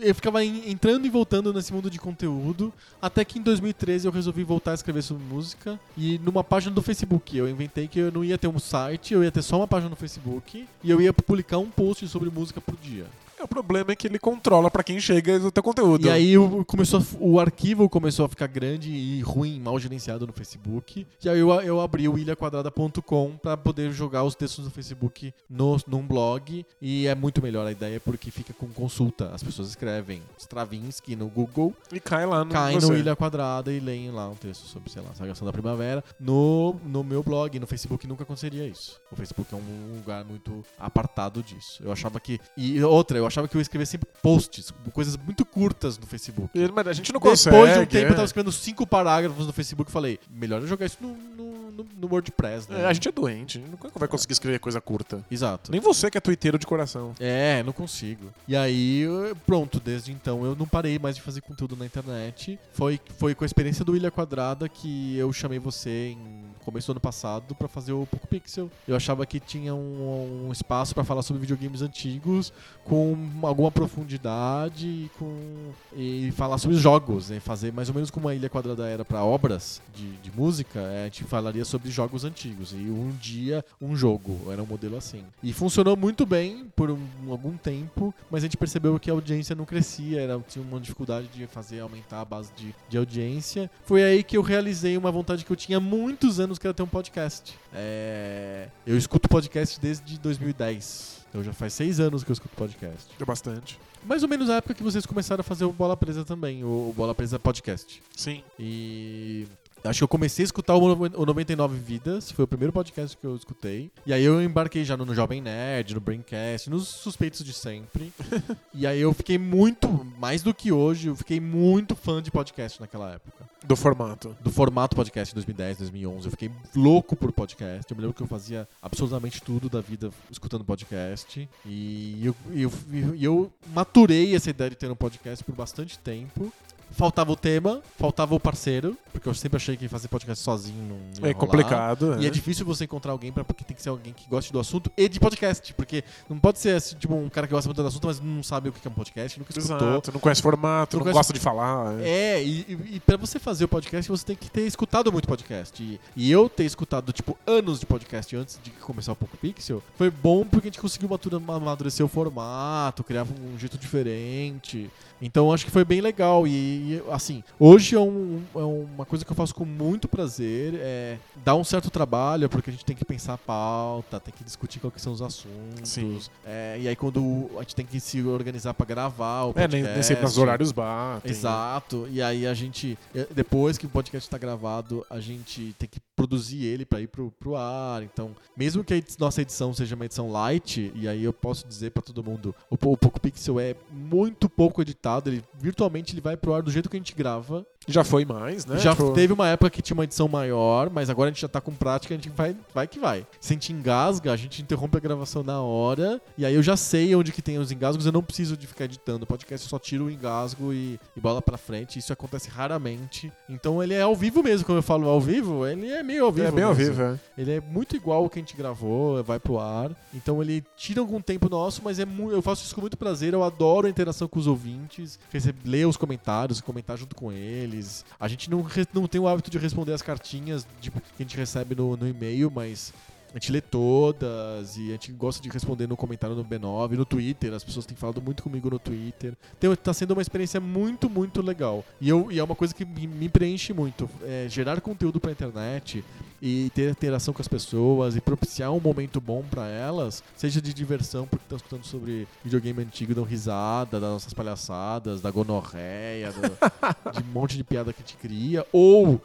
eu 0.00 0.14
ficava 0.14 0.44
en- 0.44 0.70
entrando 0.70 1.06
e 1.06 1.08
voltando 1.08 1.52
nesse 1.52 1.72
mundo 1.72 1.88
de 1.88 1.98
conteúdo, 1.98 2.72
até 3.00 3.24
que 3.24 3.38
em 3.38 3.42
2013 3.42 4.06
eu 4.06 4.12
resolvi 4.12 4.42
voltar 4.44 4.72
a 4.72 4.74
escrever 4.74 5.02
sobre 5.02 5.22
música, 5.24 5.80
e 5.96 6.18
numa 6.18 6.44
página 6.44 6.74
do 6.74 6.82
Facebook. 6.82 7.36
Eu 7.36 7.48
inventei 7.48 7.88
que 7.88 7.98
eu 7.98 8.12
não 8.12 8.22
ia 8.24 8.36
ter 8.36 8.48
um 8.48 8.58
site, 8.58 9.14
eu 9.14 9.24
ia 9.24 9.30
ter 9.32 9.42
só 9.42 9.56
uma 9.56 9.68
página 9.68 9.88
no 9.88 9.96
Facebook, 9.96 10.68
e 10.84 10.90
eu 10.90 11.00
ia 11.00 11.12
publicar 11.12 11.58
um 11.58 11.70
post 11.70 12.06
sobre 12.08 12.28
música 12.28 12.60
por 12.60 12.76
dia. 12.76 13.06
É, 13.38 13.44
o 13.44 13.48
problema 13.48 13.92
é 13.92 13.96
que 13.96 14.06
ele 14.06 14.18
controla 14.18 14.70
pra 14.70 14.82
quem 14.82 14.98
chega 14.98 15.38
no 15.38 15.50
teu 15.50 15.62
conteúdo. 15.62 16.06
E 16.06 16.10
aí 16.10 16.38
o, 16.38 16.64
começou, 16.64 17.02
o 17.20 17.38
arquivo 17.38 17.88
começou 17.88 18.24
a 18.24 18.28
ficar 18.28 18.46
grande 18.46 18.90
e 18.90 19.20
ruim, 19.20 19.60
mal 19.60 19.78
gerenciado 19.78 20.26
no 20.26 20.32
Facebook. 20.32 21.06
E 21.22 21.28
aí 21.28 21.38
eu, 21.38 21.50
eu 21.60 21.80
abri 21.80 22.08
o 22.08 22.16
ilhaquadrada.com 22.18 23.36
pra 23.42 23.56
poder 23.56 23.92
jogar 23.92 24.24
os 24.24 24.34
textos 24.34 24.64
do 24.64 24.70
Facebook 24.70 25.32
no, 25.48 25.76
num 25.86 26.06
blog. 26.06 26.64
E 26.80 27.06
é 27.06 27.14
muito 27.14 27.42
melhor 27.42 27.66
a 27.66 27.72
ideia 27.72 28.00
porque 28.00 28.30
fica 28.30 28.52
com 28.54 28.68
consulta. 28.68 29.30
As 29.34 29.42
pessoas 29.42 29.68
escrevem 29.68 30.22
Stravinsky 30.38 31.14
no 31.14 31.28
Google, 31.28 31.74
E 31.92 32.00
cai 32.00 32.24
lá 32.26 32.44
no 32.44 32.50
caem 32.52 32.80
você. 32.80 32.86
no 32.86 32.96
Ilha 32.96 33.14
Quadrada 33.16 33.72
e 33.72 33.80
leem 33.80 34.10
lá 34.10 34.28
um 34.28 34.34
texto 34.34 34.66
sobre, 34.66 34.90
sei 34.90 35.02
lá, 35.02 35.14
Sagração 35.14 35.46
da 35.46 35.52
Primavera. 35.52 36.02
No, 36.18 36.76
no 36.84 37.04
meu 37.04 37.22
blog, 37.22 37.58
no 37.58 37.66
Facebook, 37.66 38.06
nunca 38.06 38.22
aconteceria 38.22 38.66
isso. 38.66 39.00
O 39.10 39.16
Facebook 39.16 39.52
é 39.52 39.56
um 39.56 39.96
lugar 39.96 40.24
muito 40.24 40.64
apartado 40.78 41.42
disso. 41.42 41.82
Eu 41.82 41.92
achava 41.92 42.18
que. 42.18 42.40
E 42.56 42.82
outra, 42.82 43.18
eu 43.18 43.25
achava 43.26 43.48
que 43.48 43.56
eu 43.56 43.58
ia 43.58 43.62
escrever 43.62 43.86
sempre 43.86 44.08
posts, 44.22 44.72
coisas 44.92 45.16
muito 45.16 45.44
curtas 45.44 45.98
no 45.98 46.06
Facebook. 46.06 46.50
Mas 46.74 46.86
a 46.86 46.92
gente 46.92 47.12
não 47.12 47.20
Depois 47.20 47.44
consegue. 47.44 47.72
de 47.72 47.78
um 47.80 47.86
tempo 47.86 48.06
é. 48.06 48.10
eu 48.10 48.14
tava 48.14 48.24
escrevendo 48.24 48.52
cinco 48.52 48.86
parágrafos 48.86 49.46
no 49.46 49.52
Facebook 49.52 49.90
e 49.90 49.92
falei, 49.92 50.18
melhor 50.30 50.60
eu 50.60 50.66
jogar 50.66 50.86
isso 50.86 50.98
no, 51.00 51.08
no, 51.14 51.72
no- 51.72 51.86
no 51.96 52.08
WordPress, 52.10 52.70
né? 52.70 52.82
É, 52.82 52.86
a 52.86 52.92
gente 52.92 53.08
é 53.08 53.12
doente, 53.12 53.58
a 53.58 53.60
gente 53.60 53.70
nunca 53.70 53.90
vai 53.98 54.08
conseguir 54.08 54.32
escrever 54.32 54.58
coisa 54.58 54.80
curta. 54.80 55.24
Exato. 55.30 55.70
Nem 55.70 55.80
você 55.80 56.10
que 56.10 56.16
é 56.16 56.20
twitteiro 56.20 56.58
de 56.58 56.66
coração. 56.66 57.14
É, 57.20 57.62
não 57.62 57.72
consigo. 57.72 58.32
E 58.48 58.56
aí, 58.56 59.00
eu- 59.00 59.36
pronto, 59.46 59.78
desde 59.80 60.12
então 60.12 60.44
eu 60.44 60.54
não 60.56 60.66
parei 60.66 60.98
mais 60.98 61.16
de 61.16 61.22
fazer 61.22 61.40
conteúdo 61.42 61.76
na 61.76 61.84
internet. 61.86 62.58
Foi, 62.72 63.00
foi 63.18 63.34
com 63.34 63.44
a 63.44 63.46
experiência 63.46 63.84
do 63.84 63.94
Ilha 63.96 64.10
Quadrada 64.10 64.68
que 64.68 65.16
eu 65.16 65.32
chamei 65.32 65.58
você 65.58 66.08
em 66.10 66.44
começo 66.66 66.88
do 66.88 66.92
ano 66.94 67.00
passado 67.00 67.54
pra 67.54 67.68
fazer 67.68 67.92
o 67.92 68.04
Poco 68.06 68.26
Pixel. 68.26 68.68
Eu 68.86 68.96
achava 68.96 69.24
que 69.24 69.38
tinha 69.40 69.74
um, 69.74 70.46
um 70.48 70.52
espaço 70.52 70.94
pra 70.94 71.04
falar 71.04 71.22
sobre 71.22 71.40
videogames 71.40 71.80
antigos 71.80 72.52
com 72.84 73.16
alguma 73.42 73.70
profundidade 73.70 74.86
e, 74.86 75.10
com, 75.18 75.70
e 75.96 76.32
falar 76.32 76.58
sobre 76.58 76.76
jogos, 76.76 77.30
né? 77.30 77.40
Fazer 77.40 77.72
mais 77.72 77.88
ou 77.88 77.94
menos 77.94 78.10
como 78.10 78.28
a 78.28 78.34
Ilha 78.34 78.48
Quadrada 78.50 78.86
era 78.88 79.04
pra 79.04 79.22
obras 79.24 79.80
de, 79.94 80.10
de 80.16 80.30
música, 80.30 80.80
é, 80.80 81.02
a 81.02 81.04
gente 81.04 81.24
falaria 81.24 81.64
sobre 81.64 81.90
jogos 81.90 82.24
antigos. 82.24 82.72
E 82.72 82.76
um 82.76 83.10
dia, 83.20 83.64
um 83.80 83.94
jogo. 83.96 84.50
Era 84.52 84.62
um 84.62 84.66
modelo 84.66 84.96
assim. 84.96 85.22
E 85.42 85.52
funcionou 85.52 85.96
muito 85.96 86.26
bem 86.26 86.66
por 86.74 86.90
um- 86.90 86.98
algum 87.30 87.56
tempo, 87.56 88.14
mas 88.30 88.42
a 88.42 88.46
gente 88.46 88.56
percebeu 88.56 88.98
que 88.98 89.08
a 89.10 89.12
audiência 89.14 89.54
não 89.54 89.64
crescia, 89.64 90.20
era, 90.20 90.38
tinha 90.48 90.64
uma 90.64 90.80
dificuldade 90.80 91.28
de 91.28 91.46
fazer 91.46 91.80
aumentar 91.80 92.20
a 92.20 92.24
base 92.24 92.50
de, 92.56 92.74
de 92.88 92.98
audiência. 92.98 93.70
Foi 93.84 94.02
aí 94.02 94.22
que 94.24 94.36
eu 94.36 94.42
realizei 94.42 94.96
uma 94.96 95.12
vontade 95.12 95.44
que 95.44 95.50
eu 95.52 95.56
tinha 95.56 95.78
muitos 95.78 96.40
anos, 96.40 96.55
que 96.58 96.66
era 96.66 96.74
ter 96.74 96.82
um 96.82 96.86
podcast. 96.86 97.54
É, 97.72 98.68
Eu 98.86 98.96
escuto 98.96 99.28
podcast 99.28 99.80
desde 99.80 100.18
2010. 100.18 101.26
Então 101.28 101.42
já 101.42 101.52
faz 101.52 101.72
seis 101.74 102.00
anos 102.00 102.24
que 102.24 102.30
eu 102.30 102.34
escuto 102.34 102.54
podcast. 102.56 103.08
É 103.20 103.24
bastante. 103.24 103.78
Mais 104.04 104.22
ou 104.22 104.28
menos 104.28 104.48
a 104.48 104.54
época 104.56 104.74
que 104.74 104.82
vocês 104.82 105.04
começaram 105.04 105.40
a 105.40 105.44
fazer 105.44 105.64
o 105.64 105.72
Bola 105.72 105.96
Presa 105.96 106.24
também, 106.24 106.62
o 106.64 106.92
Bola 106.96 107.14
Presa 107.14 107.38
Podcast. 107.38 108.02
Sim. 108.16 108.42
E 108.58 109.46
acho 109.84 109.98
que 110.00 110.04
eu 110.04 110.08
comecei 110.08 110.42
a 110.42 110.46
escutar 110.46 110.74
o 110.74 110.94
no- 110.94 111.10
o 111.22 111.26
99 111.26 111.76
Vidas, 111.78 112.30
foi 112.30 112.44
o 112.44 112.48
primeiro 112.48 112.72
podcast 112.72 113.16
que 113.16 113.24
eu 113.26 113.36
escutei. 113.36 113.90
E 114.04 114.12
aí 114.12 114.24
eu 114.24 114.42
embarquei 114.42 114.84
já 114.84 114.96
no, 114.96 115.14
Jovem 115.14 115.40
Nerd, 115.40 115.94
no 115.94 116.00
Braincast, 116.00 116.68
nos 116.70 116.88
suspeitos 116.88 117.44
de 117.44 117.52
sempre. 117.52 118.12
e 118.74 118.86
aí 118.86 119.00
eu 119.00 119.12
fiquei 119.12 119.38
muito, 119.38 119.88
mais 120.18 120.42
do 120.42 120.52
que 120.52 120.72
hoje, 120.72 121.08
eu 121.08 121.16
fiquei 121.16 121.40
muito 121.40 121.94
fã 121.94 122.22
de 122.22 122.30
podcast 122.30 122.80
naquela 122.80 123.12
época. 123.12 123.46
Do 123.64 123.74
formato. 123.74 124.36
Do 124.40 124.50
formato 124.50 124.94
podcast 124.94 125.32
de 125.32 125.34
2010, 125.36 125.78
2011. 125.78 126.26
Eu 126.26 126.30
fiquei 126.30 126.50
louco 126.74 127.16
por 127.16 127.32
podcast. 127.32 127.90
Eu 127.90 127.96
me 127.96 128.02
lembro 128.02 128.14
que 128.14 128.22
eu 128.22 128.26
fazia 128.26 128.68
absolutamente 128.80 129.42
tudo 129.42 129.68
da 129.68 129.80
vida 129.80 130.10
escutando 130.30 130.64
podcast. 130.64 131.48
E 131.64 132.24
eu, 132.24 132.36
eu, 132.52 132.72
e 133.16 133.24
eu 133.24 133.52
maturei 133.74 134.36
essa 134.36 134.50
ideia 134.50 134.70
de 134.70 134.76
ter 134.76 134.88
um 134.90 134.94
podcast 134.94 135.42
por 135.44 135.54
bastante 135.54 135.98
tempo. 135.98 136.52
Faltava 136.96 137.30
o 137.30 137.36
tema, 137.36 137.82
faltava 137.98 138.34
o 138.34 138.40
parceiro, 138.40 138.96
porque 139.12 139.28
eu 139.28 139.34
sempre 139.34 139.56
achei 139.58 139.76
que 139.76 139.86
fazer 139.86 140.08
podcast 140.08 140.42
sozinho 140.42 140.82
não 140.82 140.96
É 141.28 141.32
rolar. 141.32 141.34
complicado. 141.34 142.16
E 142.22 142.26
é 142.26 142.30
difícil 142.30 142.64
você 142.64 142.84
encontrar 142.84 143.12
alguém 143.12 143.30
pra, 143.30 143.44
porque 143.44 143.62
tem 143.64 143.76
que 143.76 143.82
ser 143.82 143.90
alguém 143.90 144.14
que 144.14 144.26
goste 144.30 144.50
do 144.50 144.58
assunto 144.58 144.90
e 144.96 145.06
de 145.06 145.20
podcast. 145.20 145.74
Porque 145.74 146.02
não 146.28 146.38
pode 146.38 146.58
ser 146.58 146.70
assim, 146.76 146.96
tipo 146.96 147.14
um 147.14 147.28
cara 147.28 147.46
que 147.46 147.52
gosta 147.52 147.68
muito 147.68 147.82
do 147.82 147.86
assunto, 147.86 148.06
mas 148.06 148.18
não 148.18 148.42
sabe 148.42 148.70
o 148.70 148.72
que 148.72 148.88
é 148.88 148.90
um 148.90 148.94
podcast, 148.94 149.38
nunca 149.38 149.50
escutou. 149.58 149.88
Exato. 149.88 150.10
Não 150.12 150.20
conhece 150.20 150.40
formato, 150.40 150.96
Não 150.96 151.00
não, 151.00 151.04
conhece- 151.04 151.18
gosta 151.18 151.32
de 151.34 151.40
falar. 151.40 152.00
é. 152.00 152.08
É, 152.36 152.42
e, 152.42 152.60
e, 152.66 152.94
e 152.96 153.00
pra 153.00 153.18
você 153.18 153.38
fazer 153.38 153.64
o 153.64 153.68
podcast, 153.68 154.10
você 154.10 154.24
tem 154.24 154.36
que 154.36 154.50
ter 154.50 154.62
escutado 154.62 155.12
muito 155.12 155.28
podcast. 155.28 155.82
E, 155.82 156.00
e 156.16 156.30
eu 156.32 156.48
ter 156.48 156.64
escutado, 156.64 157.12
tipo, 157.12 157.36
anos 157.46 157.78
de 157.78 157.84
podcast 157.84 158.34
antes 158.34 158.58
de 158.64 158.70
começar 158.70 159.12
o 159.12 159.16
Poco 159.16 159.36
Pixel, 159.36 159.82
foi 159.98 160.10
bom 160.10 160.46
porque 160.46 160.68
a 160.68 160.70
gente 160.70 160.80
conseguiu 160.80 161.10
amadurecer 161.48 162.04
o 162.04 162.08
formato, 162.08 163.04
criar 163.04 163.24
um 163.24 163.58
jeito 163.58 163.76
diferente. 163.76 164.90
Então 165.20 165.52
acho 165.52 165.64
que 165.64 165.70
foi 165.70 165.84
bem 165.84 166.00
legal. 166.00 166.46
E, 166.46 167.02
assim, 167.10 167.42
hoje 167.58 167.94
é, 167.96 168.00
um- 168.00 168.42
é 168.54 168.58
uma 168.58 169.04
coisa 169.06 169.24
que 169.24 169.30
eu 169.30 169.36
faço 169.36 169.54
com 169.54 169.64
muito 169.64 170.06
prazer. 170.08 170.74
É, 170.76 171.16
dá 171.44 171.54
um 171.54 171.64
certo 171.64 171.90
trabalho, 171.90 172.48
porque 172.48 172.70
a 172.70 172.72
gente 172.72 172.84
tem 172.84 172.94
que 172.96 173.04
pensar 173.04 173.34
a 173.34 173.38
pauta, 173.38 174.20
tem 174.20 174.34
que 174.36 174.44
discutir 174.44 174.78
quais 174.80 175.00
são 175.00 175.12
os 175.12 175.22
assuntos. 175.22 176.30
É, 176.44 176.78
e 176.80 176.88
aí 176.88 176.96
quando 176.96 177.48
a 177.56 177.60
gente 177.60 177.74
tem 177.74 177.86
que 177.86 177.98
se 178.00 178.22
organizar 178.22 178.74
pra 178.74 178.84
gravar 178.86 179.44
o 179.44 179.50
É, 179.50 179.52
podcast. 179.52 179.76
nem, 179.82 179.92
nem 179.94 180.02
sempre 180.02 180.24
os 180.26 180.38
horários 180.38 180.72
batem. 180.72 181.30
Exato. 181.30 182.06
E 182.10 182.20
aí 182.22 182.46
a 182.46 182.54
gente, 182.54 182.98
eh, 183.14 183.26
depois 183.34 183.78
que 183.78 183.86
o 183.86 183.88
podcast 183.88 184.28
tá 184.28 184.38
gravado, 184.38 185.04
a 185.08 185.20
gente 185.20 185.74
tem 185.78 185.88
que 185.88 186.00
produzir 186.14 186.64
ele 186.64 186.84
pra 186.84 187.00
ir 187.00 187.06
pro, 187.08 187.30
pro 187.38 187.56
ar. 187.56 188.02
Então, 188.02 188.30
mesmo 188.56 188.82
que 188.82 188.94
a 188.94 189.02
nossa 189.18 189.42
edição 189.42 189.72
seja 189.74 189.94
uma 189.94 190.04
edição 190.04 190.30
light, 190.30 190.90
e 190.94 191.06
aí 191.08 191.22
eu 191.24 191.32
posso 191.32 191.66
dizer 191.66 191.90
pra 191.90 192.02
todo 192.02 192.22
mundo, 192.24 192.54
o, 192.70 192.74
o 192.74 192.96
Poco 192.96 193.20
Pixel 193.20 193.60
é 193.60 193.74
muito 193.90 194.48
pouco 194.48 194.80
editado, 194.82 195.05
ele 195.26 195.44
virtualmente 195.54 196.12
ele 196.12 196.20
vai 196.20 196.36
pro 196.36 196.54
ar 196.54 196.62
do 196.62 196.70
jeito 196.70 196.88
que 196.88 196.96
a 196.96 197.00
gente 197.00 197.14
grava. 197.14 197.66
Já 197.86 198.02
foi 198.04 198.24
mais, 198.24 198.66
né? 198.66 198.78
Já 198.78 198.90
Tipo, 198.90 199.12
teve 199.12 199.32
uma 199.32 199.48
época 199.48 199.70
que 199.70 199.82
tinha 199.82 199.94
uma 199.94 200.04
edição 200.04 200.26
maior, 200.28 200.90
mas 200.90 201.08
agora 201.10 201.28
a 201.30 201.32
gente 201.32 201.42
já 201.42 201.48
tá 201.48 201.60
com 201.60 201.72
prática, 201.72 202.14
a 202.14 202.16
gente 202.16 202.30
vai, 202.30 202.56
vai 202.74 202.86
que 202.86 202.98
vai. 202.98 203.26
Se 203.40 203.52
a 203.52 203.54
gente 203.54 203.72
engasga, 203.72 204.32
a 204.32 204.36
gente 204.36 204.62
interrompe 204.62 204.96
a 204.96 205.00
gravação 205.00 205.42
na 205.42 205.60
hora, 205.60 206.20
e 206.36 206.44
aí 206.44 206.54
eu 206.54 206.62
já 206.62 206.76
sei 206.76 207.14
onde 207.14 207.32
que 207.32 207.42
tem 207.42 207.58
os 207.58 207.70
engasgos, 207.70 208.06
eu 208.06 208.12
não 208.12 208.22
preciso 208.22 208.56
de 208.56 208.66
ficar 208.66 208.84
editando. 208.86 209.24
O 209.24 209.26
podcast 209.26 209.66
eu 209.66 209.70
só 209.70 209.78
tiro 209.78 210.06
o 210.06 210.10
engasgo 210.10 210.72
e, 210.72 210.98
e 211.16 211.20
bola 211.20 211.40
pra 211.42 211.56
frente, 211.56 211.98
isso 211.98 212.12
acontece 212.12 212.48
raramente. 212.48 213.32
Então 213.48 213.82
ele 213.82 213.94
é 213.94 214.02
ao 214.02 214.16
vivo 214.16 214.42
mesmo, 214.42 214.66
quando 214.66 214.78
eu 214.78 214.82
falo 214.82 215.08
ao 215.08 215.20
vivo, 215.20 215.66
ele 215.66 215.88
é 215.90 216.02
meio 216.02 216.24
ao 216.24 216.32
vivo. 216.32 216.46
É 216.48 216.50
bem 216.50 216.64
ao 216.64 216.74
mesmo. 216.74 216.94
vivo, 216.94 217.02
é. 217.02 217.20
Ele 217.38 217.52
é 217.52 217.60
muito 217.60 217.94
igual 217.94 218.24
ao 218.24 218.30
que 218.30 218.38
a 218.38 218.42
gente 218.42 218.56
gravou, 218.56 219.22
vai 219.22 219.38
pro 219.38 219.58
ar. 219.58 219.90
Então 220.14 220.42
ele 220.42 220.64
tira 220.76 221.00
algum 221.00 221.20
tempo 221.20 221.48
nosso, 221.48 221.82
mas 221.84 221.98
é 221.98 222.06
eu 222.30 222.42
faço 222.42 222.64
isso 222.64 222.74
com 222.74 222.80
muito 222.80 222.96
prazer. 222.96 223.32
Eu 223.34 223.44
adoro 223.44 223.86
a 223.86 223.90
interação 223.90 224.26
com 224.26 224.38
os 224.38 224.46
ouvintes, 224.46 225.18
receber, 225.30 225.58
ler 225.64 225.86
os 225.86 225.96
comentários, 225.96 226.60
comentar 226.60 226.96
junto 226.96 227.14
com 227.14 227.30
eles. 227.76 228.04
A 228.18 228.28
gente 228.28 228.50
não, 228.50 228.66
não 228.92 229.06
tem 229.06 229.20
o 229.20 229.28
hábito 229.28 229.50
de 229.50 229.58
responder 229.58 229.92
as 229.92 230.02
cartinhas 230.02 230.66
tipo, 230.80 231.00
que 231.00 231.06
a 231.18 231.22
gente 231.22 231.36
recebe 231.36 231.74
no, 231.74 231.96
no 231.96 232.08
e-mail, 232.08 232.50
mas 232.50 232.92
A 233.34 233.38
gente 233.38 233.52
lê 233.52 233.60
todas 233.60 234.76
e 234.78 234.88
a 234.88 234.92
gente 234.92 235.12
gosta 235.12 235.42
de 235.42 235.48
responder 235.50 235.86
no 235.86 235.96
comentário 235.96 236.34
no 236.34 236.44
B9, 236.44 236.92
no 236.92 237.04
Twitter. 237.04 237.52
As 237.52 237.62
pessoas 237.62 237.84
têm 237.84 237.96
falado 237.96 238.20
muito 238.22 238.42
comigo 238.42 238.70
no 238.70 238.78
Twitter. 238.78 239.34
Então 239.58 239.74
tá 239.76 239.92
sendo 239.92 240.12
uma 240.12 240.22
experiência 240.22 240.58
muito, 240.60 241.10
muito 241.10 241.42
legal. 241.42 241.84
E, 242.00 242.08
eu, 242.08 242.32
e 242.32 242.38
é 242.38 242.44
uma 242.44 242.54
coisa 242.54 242.74
que 242.74 242.84
me, 242.84 243.06
me 243.06 243.28
preenche 243.28 243.72
muito. 243.74 244.08
É 244.24 244.46
gerar 244.48 244.80
conteúdo 244.80 245.20
pra 245.20 245.30
internet 245.30 246.02
e 246.40 246.70
ter 246.74 246.90
interação 246.90 247.34
com 247.34 247.42
as 247.42 247.48
pessoas 247.48 248.16
e 248.16 248.20
propiciar 248.20 248.70
um 248.72 248.80
momento 248.80 249.20
bom 249.20 249.42
pra 249.50 249.66
elas, 249.68 250.22
seja 250.36 250.60
de 250.60 250.72
diversão, 250.72 251.26
porque 251.26 251.44
estão 251.44 251.56
escutando 251.56 251.84
sobre 251.84 252.28
videogame 252.44 252.82
antigo, 252.82 253.14
dão 253.14 253.24
risada 253.24 253.98
das 253.98 254.10
nossas 254.10 254.32
palhaçadas, 254.34 255.20
da 255.20 255.30
gonorreia, 255.30 256.32
do- 256.32 256.40
de 257.12 257.20
um 257.22 257.32
monte 257.32 257.56
de 257.56 257.64
piada 257.64 257.92
que 257.92 258.02
a 258.02 258.06
gente 258.06 258.16
cria, 258.18 258.66
ou 258.72 259.20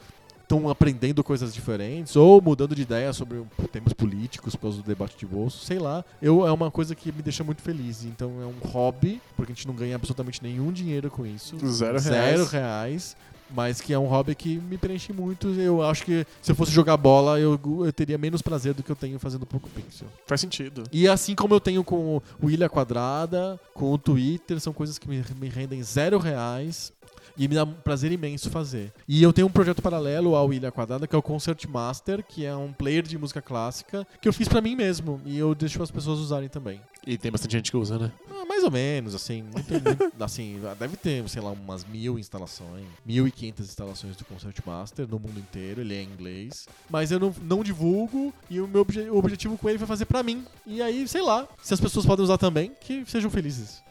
estão 0.52 0.70
aprendendo 0.70 1.24
coisas 1.24 1.54
diferentes, 1.54 2.16
ou 2.16 2.42
mudando 2.42 2.76
de 2.76 2.82
ideia 2.82 3.14
sobre 3.14 3.42
temas 3.72 3.94
políticos 3.94 4.56
por 4.56 4.64
causa 4.64 4.78
do 4.78 4.84
debate 4.84 5.18
de 5.18 5.26
bolso, 5.26 5.64
sei 5.66 5.80
lá. 5.80 6.04
Eu, 6.22 6.46
é 6.46 6.52
uma 6.52 6.70
coisa 6.70 6.94
que 6.94 7.12
me 7.12 7.22
deixa 7.22 7.44
muito 7.44 7.62
feliz. 7.62 8.04
Então 8.04 8.42
é 8.42 8.46
um 8.46 8.70
hobby, 8.70 9.22
porque 9.38 9.54
a 9.54 9.56
gente 9.56 9.68
não 9.68 9.74
ganha 9.74 9.96
absolutamente 9.96 10.44
nenhum 10.44 10.72
dinheiro 10.72 11.10
com 11.10 11.26
isso. 11.26 11.56
Zero 11.68 12.00
reais. 12.00 12.04
Zero 12.04 12.46
reais. 12.46 13.16
Mas 13.54 13.82
que 13.82 13.92
é 13.92 14.00
um 14.00 14.06
hobby 14.06 14.34
que 14.34 14.58
me 14.58 14.78
preenche 14.78 15.12
muito. 15.12 15.50
Eu 15.50 15.84
acho 15.84 16.06
que 16.06 16.26
se 16.42 16.52
eu 16.52 16.56
fosse 16.56 16.72
jogar 16.72 16.96
bola, 16.96 17.38
eu, 17.38 17.60
eu 17.86 17.92
teria 17.92 18.18
menos 18.18 18.42
prazer 18.42 18.74
do 18.74 18.82
que 18.82 18.90
eu 18.90 18.96
tenho 18.96 19.20
fazendo 19.20 19.46
Poco 19.46 19.70
Pixel. 19.70 20.08
Faz 20.26 20.40
sentido. 20.40 20.84
E 20.90 21.06
assim 21.06 21.36
como 21.36 21.54
eu 21.54 21.60
tenho 21.60 21.84
com 21.84 22.22
o 22.42 22.50
Ilha 22.50 22.70
Quadrada, 22.70 23.60
com 23.74 23.92
o 23.92 23.98
Twitter, 23.98 24.58
são 24.62 24.72
coisas 24.72 24.98
que 24.98 25.10
me, 25.10 25.22
me 25.38 25.50
rendem 25.50 25.84
zero 25.84 26.18
reais. 26.18 26.94
E 27.38 27.48
me 27.48 27.56
dá 27.56 27.64
um 27.64 27.74
prazer 27.74 28.12
imenso 28.12 28.50
fazer. 28.50 28.92
E 29.08 29.22
eu 29.24 29.32
tenho 29.34 29.48
um 29.48 29.52
projeto 29.52 29.82
paralelo 29.82 30.36
ao 30.36 30.54
Ilha 30.54 30.72
Quadrada, 30.72 31.08
que 31.08 31.16
é 31.16 31.18
o 31.18 31.22
Concert 31.22 31.66
Master, 31.68 32.24
que 32.24 32.46
é 32.46 32.56
um 32.56 32.72
player 32.74 33.04
de 33.04 33.18
música 33.18 33.42
clássica, 33.42 34.06
que 34.20 34.28
eu 34.28 34.34
fiz 34.34 34.48
pra 34.48 34.62
mim 34.62 34.76
mesmo. 34.76 35.22
E 35.26 35.38
eu 35.38 35.54
deixo 35.56 35.82
as 35.82 35.92
pessoas 35.92 36.20
usarem 36.20 36.50
também. 36.50 36.82
E 37.06 37.18
tem 37.18 37.32
bastante 37.32 37.54
gente 37.54 37.72
que 37.72 37.78
usa, 37.78 37.98
né? 37.98 38.12
Ah, 38.30 38.46
mais 38.46 38.64
ou 38.64 38.70
menos, 38.70 39.16
assim. 39.16 39.42
Muito, 39.42 39.72
muito- 39.74 40.12
assim, 40.24 40.60
deve 40.78 40.96
ter, 40.96 41.28
sei 41.28 41.42
lá, 41.42 41.52
umas 41.52 41.84
mil 41.84 42.20
instalações. 42.20 42.86
Mil 43.04 43.28
e 43.28 43.32
quinhentas 43.32 43.68
instalações 43.68 44.16
do 44.16 44.24
Concert 44.26 44.56
Master 44.66 45.08
no 45.08 45.18
mundo 45.20 45.40
inteiro. 45.40 45.82
Ele 45.82 45.96
é 45.96 46.04
em 46.04 46.08
inglês. 46.10 46.68
Mas 46.90 47.12
eu 47.12 47.20
não, 47.20 47.34
não 47.42 47.64
divulgo 47.64 48.32
e 48.50 48.62
o 48.62 48.68
meu 48.68 48.82
obje- 48.82 49.10
o 49.10 49.18
objetivo 49.18 49.58
com 49.58 49.68
ele 49.68 49.80
foi 49.80 49.88
fazer 49.88 50.06
pra 50.06 50.22
mim. 50.22 50.46
E 50.66 50.80
aí, 50.82 51.08
sei 51.08 51.22
lá, 51.24 51.48
se 51.64 51.74
as 51.74 51.80
pessoas 51.82 52.06
podem 52.06 52.24
usar 52.24 52.38
também, 52.38 52.72
que 52.82 53.04
sejam 53.08 53.32
felizes. 53.32 53.82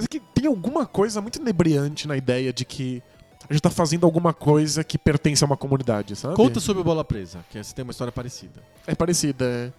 Mas 0.00 0.06
é 0.06 0.08
que 0.08 0.20
tem 0.20 0.46
alguma 0.46 0.86
coisa 0.86 1.20
muito 1.20 1.38
inebriante 1.38 2.08
na 2.08 2.16
ideia 2.16 2.54
de 2.54 2.64
que 2.64 3.02
a 3.48 3.52
gente 3.52 3.60
tá 3.62 3.68
fazendo 3.68 4.06
alguma 4.06 4.32
coisa 4.32 4.82
que 4.82 4.96
pertence 4.96 5.44
a 5.44 5.46
uma 5.46 5.58
comunidade, 5.58 6.16
sabe? 6.16 6.34
Conta 6.34 6.58
sobre 6.58 6.80
o 6.80 6.84
Bola 6.84 7.04
Presa, 7.04 7.40
que 7.50 7.62
você 7.62 7.74
tem 7.74 7.82
uma 7.82 7.90
história 7.90 8.10
parecida. 8.10 8.62
É 8.86 8.94
parecida. 8.94 9.44
é. 9.44 9.72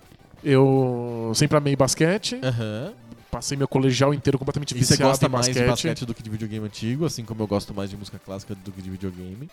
Eu 0.44 1.32
sempre 1.36 1.58
amei 1.58 1.76
basquete, 1.76 2.40
Aham. 2.44 2.94
passei 3.32 3.56
meu 3.58 3.68
colegial 3.68 4.12
inteiro 4.14 4.38
completamente 4.40 4.72
E 4.72 4.74
você 4.84 4.94
viciado 4.94 5.04
gosta 5.12 5.26
em 5.26 5.30
mais 5.30 5.48
basquete. 5.48 5.64
de 5.64 5.70
basquete 5.70 6.06
do 6.06 6.14
que 6.16 6.22
de 6.24 6.30
videogame 6.30 6.66
antigo, 6.66 7.06
assim 7.06 7.24
como 7.24 7.42
eu 7.44 7.48
gosto 7.48 7.74
mais 7.74 7.90
de 7.90 7.98
música 7.98 8.20
clássica 8.24 8.54
do 8.56 8.72
que 8.72 8.82
de 8.82 8.90
videogame. 8.90 9.50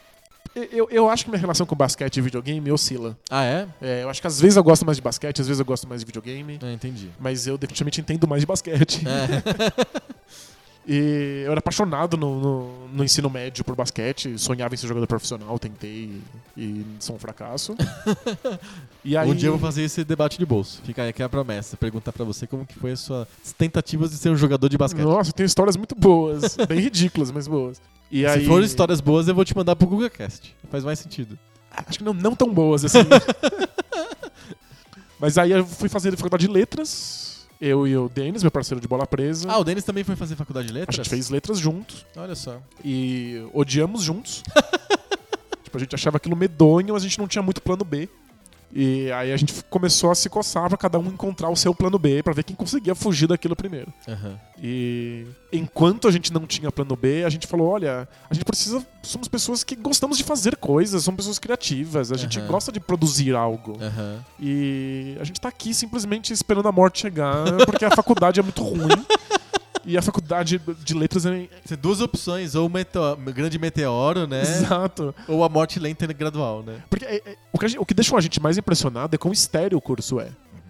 Eu, 0.54 0.88
eu 0.90 1.08
acho 1.10 1.24
que 1.24 1.30
minha 1.30 1.40
relação 1.40 1.66
com 1.66 1.76
basquete 1.76 2.16
e 2.16 2.20
videogame 2.22 2.70
oscila. 2.72 3.16
Ah, 3.30 3.44
é? 3.44 3.68
É, 3.82 4.02
eu 4.02 4.08
acho 4.10 4.20
que 4.20 4.26
às 4.26 4.40
vezes 4.40 4.56
eu 4.56 4.64
gosto 4.64 4.84
mais 4.86 4.96
de 4.96 5.02
basquete, 5.02 5.40
às 5.40 5.46
vezes 5.46 5.60
eu 5.60 5.64
gosto 5.66 5.86
mais 5.86 6.00
de 6.00 6.06
videogame. 6.06 6.58
Ah, 6.62 6.72
entendi. 6.72 7.10
Mas 7.20 7.46
eu 7.46 7.56
definitivamente 7.58 8.00
entendo 8.00 8.26
mais 8.26 8.40
de 8.42 8.46
basquete. 8.46 9.02
É. 9.06 10.18
E 10.90 11.42
eu 11.44 11.50
era 11.52 11.58
apaixonado 11.58 12.16
no, 12.16 12.40
no- 12.40 12.88
no 12.88 13.04
ensino 13.04 13.28
médio 13.28 13.62
por 13.62 13.76
basquete, 13.76 14.38
sonhava 14.38 14.72
em 14.72 14.76
ser 14.78 14.86
jogador 14.86 15.06
profissional, 15.06 15.58
tentei 15.58 16.18
e 16.56 16.82
sou 16.98 17.16
um 17.16 17.18
fracasso. 17.18 17.76
e 19.04 19.14
aí, 19.14 19.28
Um 19.30 19.34
dia 19.34 19.48
eu 19.48 19.58
vou 19.58 19.60
fazer 19.60 19.82
esse 19.82 20.02
debate 20.02 20.38
de 20.38 20.46
bolso. 20.46 20.80
Fica 20.84 21.02
aí 21.02 21.10
aqui 21.10 21.22
a 21.22 21.28
promessa. 21.28 21.76
Perguntar 21.76 22.10
pra 22.10 22.24
você 22.24 22.46
como 22.46 22.64
que 22.64 22.74
foi 22.78 22.92
as 22.92 23.00
suas 23.00 23.28
tentativas 23.58 24.12
de 24.12 24.16
ser 24.16 24.30
um 24.30 24.36
jogador 24.36 24.66
de 24.70 24.78
basquete. 24.78 25.04
Nossa, 25.04 25.30
tenho 25.30 25.46
histórias 25.46 25.76
muito 25.76 25.94
boas, 25.94 26.56
bem 26.66 26.80
ridículas, 26.80 27.30
mas 27.30 27.46
boas. 27.46 27.82
E 28.10 28.20
Se 28.20 28.26
aí, 28.26 28.46
forem 28.46 28.64
histórias 28.64 29.02
boas, 29.02 29.28
eu 29.28 29.34
vou 29.34 29.44
te 29.44 29.54
mandar 29.54 29.76
pro 29.76 29.86
GugaCast. 29.86 30.56
Faz 30.70 30.84
mais 30.84 30.98
sentido. 30.98 31.38
Acho 31.70 31.98
que 31.98 32.04
não, 32.04 32.14
não 32.14 32.34
tão 32.34 32.50
boas 32.50 32.86
assim. 32.86 33.00
mas 35.20 35.36
aí 35.36 35.50
eu 35.50 35.66
fui 35.66 35.90
fazer 35.90 36.16
faculdade 36.16 36.46
de 36.46 36.50
letras. 36.52 37.27
Eu 37.60 37.86
e 37.88 37.96
o 37.96 38.08
Denis, 38.08 38.42
meu 38.42 38.52
parceiro 38.52 38.80
de 38.80 38.86
bola 38.86 39.06
presa. 39.06 39.50
Ah, 39.50 39.58
o 39.58 39.64
Denis 39.64 39.82
também 39.84 40.04
foi 40.04 40.14
fazer 40.14 40.36
faculdade 40.36 40.68
de 40.68 40.72
a 40.72 40.76
letras? 40.76 40.96
gente 40.96 41.08
fez 41.08 41.28
letras 41.28 41.58
juntos 41.58 42.06
Olha 42.16 42.34
só. 42.36 42.60
e 42.84 43.44
odiamos 43.52 44.02
juntos. 44.02 44.44
tipo, 45.64 45.76
a 45.76 45.80
gente 45.80 45.94
achava 45.94 46.18
aquilo 46.18 46.36
medonho, 46.36 46.92
mas 46.94 47.02
a 47.02 47.06
gente 47.06 47.18
não 47.18 47.26
tinha 47.26 47.42
muito 47.42 47.60
plano 47.60 47.84
B. 47.84 48.08
E 48.72 49.10
aí 49.12 49.32
a 49.32 49.36
gente 49.36 49.54
começou 49.70 50.10
a 50.10 50.14
se 50.14 50.28
coçar 50.28 50.68
pra 50.68 50.76
cada 50.76 50.98
um 50.98 51.06
encontrar 51.06 51.48
o 51.48 51.56
seu 51.56 51.74
plano 51.74 51.98
B 51.98 52.22
pra 52.22 52.32
ver 52.34 52.44
quem 52.44 52.54
conseguia 52.54 52.94
fugir 52.94 53.26
daquilo 53.26 53.56
primeiro. 53.56 53.92
Aham. 54.06 54.38
E 54.62 55.26
enquanto 55.52 56.06
a 56.06 56.10
gente 56.10 56.32
não 56.32 56.46
tinha 56.46 56.70
plano 56.70 56.94
B, 56.96 57.24
a 57.24 57.28
gente 57.30 57.46
falou: 57.46 57.68
olha, 57.68 58.06
a 58.28 58.34
gente 58.34 58.44
precisa. 58.44 58.84
Somos 59.02 59.26
pessoas 59.28 59.64
que 59.64 59.74
gostamos 59.74 60.18
de 60.18 60.24
fazer 60.24 60.56
coisas, 60.56 61.02
somos 61.02 61.18
pessoas 61.18 61.38
criativas, 61.38 62.12
a 62.12 62.16
gente 62.16 62.38
Aham. 62.38 62.46
gosta 62.48 62.70
de 62.70 62.78
produzir 62.80 63.34
algo. 63.34 63.78
Aham. 63.80 64.22
E 64.38 65.16
a 65.20 65.24
gente 65.24 65.40
tá 65.40 65.48
aqui 65.48 65.72
simplesmente 65.72 66.32
esperando 66.32 66.68
a 66.68 66.72
morte 66.72 67.00
chegar, 67.00 67.44
porque 67.64 67.84
a 67.84 67.90
faculdade 67.90 68.38
é 68.38 68.42
muito 68.42 68.62
ruim. 68.62 68.88
E 69.88 69.96
a 69.96 70.02
faculdade 70.02 70.60
de 70.84 70.94
letras 70.94 71.24
é. 71.24 71.48
Tem 71.66 71.78
duas 71.78 72.00
opções, 72.00 72.54
ou 72.54 72.66
o 72.66 72.70
meteoro, 72.70 73.18
grande 73.32 73.58
meteoro, 73.58 74.26
né? 74.26 74.42
Exato. 74.42 75.14
Ou 75.26 75.42
a 75.42 75.48
morte 75.48 75.80
lenta 75.80 76.04
e 76.04 76.12
gradual, 76.12 76.62
né? 76.62 76.82
Porque 76.90 77.04
é- 77.06 77.16
é- 77.24 77.36
o, 77.52 77.58
que 77.58 77.68
gente- 77.68 77.78
o 77.80 77.86
que 77.86 77.94
deixou 77.94 78.18
a 78.18 78.20
gente 78.20 78.40
mais 78.40 78.58
impressionado 78.58 79.14
é 79.14 79.18
quão 79.18 79.32
estéreo 79.32 79.78
o 79.78 79.80
curso 79.80 80.20
é. 80.20 80.28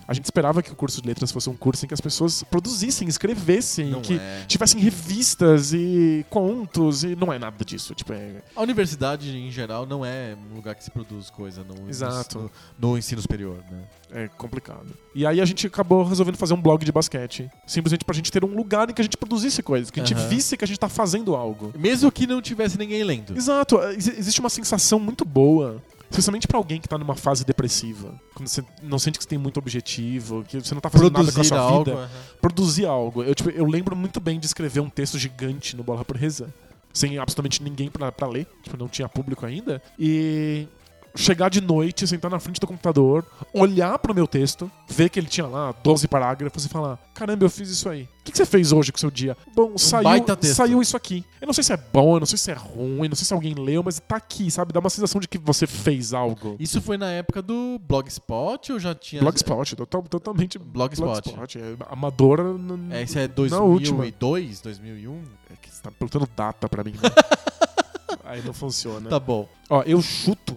A 0.08 0.14
gente 0.14 0.24
esperava 0.24 0.62
que 0.62 0.72
o 0.72 0.74
curso 0.74 1.02
de 1.02 1.06
letras 1.06 1.30
fosse 1.30 1.50
um 1.50 1.54
curso 1.54 1.84
em 1.84 1.88
que 1.88 1.92
as 1.92 2.00
pessoas 2.00 2.42
produzissem, 2.42 3.06
escrevessem, 3.06 3.90
Não 3.90 4.00
que 4.00 4.14
é. 4.14 4.42
tivessem 4.48 4.80
revistas 4.80 5.74
e 5.74 6.24
contos, 6.30 7.04
e 7.04 7.14
não 7.14 7.30
é 7.30 7.38
nada 7.38 7.62
disso. 7.62 7.94
Tipo, 7.94 8.14
é, 8.14 8.42
A 8.56 8.62
universidade, 8.62 9.36
em 9.36 9.50
geral, 9.50 9.84
não 9.84 10.02
é 10.06 10.34
um 10.50 10.54
lugar 10.56 10.74
que 10.74 10.82
se 10.82 10.90
produz 10.90 11.28
coisa 11.28 11.62
no, 11.62 11.90
Exato. 11.90 12.50
no, 12.80 12.90
no 12.90 12.96
ensino 12.98 13.20
superior, 13.20 13.58
né? 13.70 13.82
é 14.10 14.26
complicado. 14.28 14.86
E 15.14 15.26
aí 15.26 15.38
a 15.38 15.44
gente 15.44 15.66
acabou 15.66 16.02
resolvendo 16.02 16.36
fazer 16.36 16.54
um 16.54 16.62
blog 16.62 16.82
de 16.82 16.90
basquete. 16.90 17.50
Simplesmente 17.66 18.02
pra 18.06 18.14
gente 18.14 18.32
ter 18.32 18.42
um 18.42 18.54
lugar 18.56 18.88
em 18.88 18.94
que 18.94 19.02
a 19.02 19.04
gente 19.04 19.18
produzisse 19.18 19.62
coisas, 19.62 19.90
que 19.90 20.00
a 20.00 20.04
gente 20.04 20.16
Aham. 20.18 20.28
visse 20.28 20.56
que 20.56 20.64
a 20.64 20.66
gente 20.66 20.80
tá 20.80 20.88
fazendo 20.88 21.36
algo. 21.36 21.74
Mesmo 21.78 22.10
que 22.10 22.26
não 22.26 22.40
tivesse 22.40 22.78
ninguém 22.78 23.04
lendo. 23.04 23.36
Exato, 23.36 23.78
ex- 23.90 24.08
existe 24.08 24.40
uma 24.40 24.48
sensação 24.48 24.98
muito 24.98 25.22
boa. 25.26 25.82
Especialmente 26.10 26.48
pra 26.48 26.56
alguém 26.56 26.80
que 26.80 26.88
tá 26.88 26.96
numa 26.96 27.14
fase 27.14 27.44
depressiva. 27.44 28.18
Quando 28.34 28.48
você 28.48 28.64
não 28.82 28.98
sente 28.98 29.18
que 29.18 29.24
você 29.24 29.28
tem 29.28 29.38
muito 29.38 29.58
objetivo, 29.58 30.42
que 30.44 30.58
você 30.60 30.74
não 30.74 30.80
tá 30.80 30.88
fazendo 30.90 31.10
nada 31.12 31.24
com 31.24 31.30
a 31.30 31.32
Produzir 31.32 31.48
sua 31.48 31.58
algo. 31.60 31.84
vida. 31.84 31.96
aham. 31.98 32.08
Produzir 32.40 32.86
algo. 32.86 33.22
Eu, 33.22 33.34
tipo, 33.34 33.50
eu 33.50 33.66
lembro 33.66 33.94
muito 33.94 34.18
bem 34.20 34.40
de 34.40 34.46
escrever 34.46 34.80
um 34.80 34.88
texto 34.90 35.18
gigante 35.18 35.76
no 35.76 35.82
Bola 35.84 36.04
Presa. 36.04 36.52
Sem 36.92 37.18
absolutamente 37.18 37.62
ninguém 37.62 37.90
pra 37.90 38.26
ler. 38.26 38.46
Tipo, 38.62 38.76
não 38.76 38.88
tinha 38.88 39.08
público 39.08 39.44
ainda. 39.44 39.82
E 39.98 40.66
chegar 41.14 41.48
de 41.48 41.60
noite, 41.60 42.06
sentar 42.06 42.30
na 42.30 42.38
frente 42.38 42.60
do 42.60 42.66
computador, 42.66 43.24
olhar 43.52 43.98
pro 43.98 44.14
meu 44.14 44.26
texto, 44.26 44.70
ver 44.88 45.08
que 45.08 45.18
ele 45.18 45.26
tinha 45.26 45.46
lá 45.46 45.72
12 45.82 46.06
parágrafos 46.08 46.64
e 46.64 46.68
falar: 46.68 46.98
Caramba, 47.14 47.44
eu 47.44 47.50
fiz 47.50 47.68
isso 47.68 47.88
aí. 47.88 48.08
O 48.20 48.30
que 48.30 48.36
você 48.36 48.44
fez 48.44 48.72
hoje 48.72 48.92
com 48.92 48.96
o 48.96 49.00
seu 49.00 49.10
dia? 49.10 49.34
Bom, 49.54 49.78
saiu, 49.78 50.04
baita 50.04 50.36
texto. 50.36 50.54
saiu 50.56 50.82
isso 50.82 50.94
aqui. 50.96 51.24
Eu 51.40 51.46
não 51.46 51.54
sei 51.54 51.64
se 51.64 51.72
é 51.72 51.76
bom, 51.78 52.16
eu 52.16 52.20
não 52.20 52.26
sei 52.26 52.36
se 52.36 52.50
é 52.50 52.54
ruim, 52.54 53.08
não 53.08 53.16
sei 53.16 53.24
se 53.24 53.32
alguém 53.32 53.54
leu, 53.54 53.82
mas 53.82 53.98
tá 54.00 54.16
aqui, 54.16 54.50
sabe? 54.50 54.70
Dá 54.72 54.80
uma 54.80 54.90
sensação 54.90 55.18
de 55.20 55.26
que 55.26 55.38
você 55.38 55.66
fez 55.66 56.12
algo. 56.12 56.54
Isso 56.60 56.80
foi 56.82 56.98
na 56.98 57.10
época 57.10 57.40
do 57.40 57.80
Blogspot 57.88 58.70
ou 58.72 58.78
já 58.78 58.94
tinha. 58.94 59.22
Blogspot, 59.22 59.74
total- 59.76 60.02
totalmente 60.02 60.58
Blogspot. 60.58 61.58
É 61.58 61.76
amadora. 61.90 62.42
n- 62.52 62.94
É, 62.94 63.02
isso 63.02 63.18
é 63.18 63.26
Na 63.50 63.60
última. 63.60 63.98
2002, 63.98 64.60
2001? 64.60 65.22
É 65.50 65.56
que 65.56 65.70
você 65.70 65.80
tá 65.82 65.90
perguntando 65.90 66.28
data 66.36 66.68
pra 66.68 66.84
mim, 66.84 66.92
né? 66.92 67.08
Aí 68.24 68.42
não 68.44 68.52
funciona. 68.52 69.08
Tá 69.08 69.18
bom, 69.18 69.48
Ó, 69.70 69.82
eu 69.86 70.00
chuto 70.02 70.54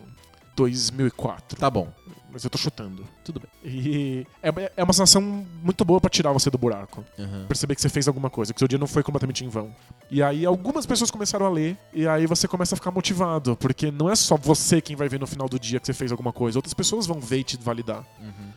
2004. 0.62 1.58
tá 1.58 1.70
bom. 1.70 1.92
Mas 2.32 2.46
eu 2.46 2.50
tô 2.50 2.58
chutando. 2.58 3.06
Tudo 3.26 3.42
bem. 3.42 3.50
E 3.62 4.28
é, 4.42 4.72
é 4.78 4.84
uma 4.84 4.94
sensação 4.94 5.22
muito 5.62 5.84
boa 5.84 6.00
pra 6.00 6.10
tirar 6.10 6.32
você 6.32 6.50
do 6.50 6.58
buraco. 6.58 7.04
Aham. 7.20 7.46
Perceber 7.48 7.76
que 7.76 7.82
você 7.82 7.90
fez 7.90 8.08
alguma 8.08 8.30
coisa, 8.30 8.54
que 8.54 8.60
seu 8.60 8.70
dia 8.70 8.80
não 8.80 8.88
foi 8.88 9.04
completamente 9.04 9.44
em 9.44 9.50
vão. 9.50 9.76
E 10.10 10.24
aí 10.24 10.46
algumas 10.46 10.86
pessoas 10.86 11.12
começaram 11.12 11.46
a 11.46 11.50
ler, 11.50 11.78
e 11.94 12.08
aí 12.08 12.26
você 12.26 12.48
começa 12.48 12.74
a 12.74 12.78
ficar 12.78 12.90
motivado, 12.92 13.58
porque 13.58 13.92
não 13.92 14.10
é 14.10 14.16
só 14.16 14.38
você 14.38 14.80
quem 14.80 14.96
vai 14.96 15.10
ver 15.10 15.20
no 15.20 15.28
final 15.28 15.50
do 15.50 15.60
dia 15.60 15.80
que 15.80 15.86
você 15.86 15.94
fez 15.94 16.10
alguma 16.10 16.32
coisa, 16.32 16.58
outras 16.58 16.74
pessoas 16.74 17.06
vão 17.06 17.20
ver 17.20 17.40
e 17.40 17.44
te 17.44 17.58
validar. 17.58 18.06
Uhum. 18.22 18.52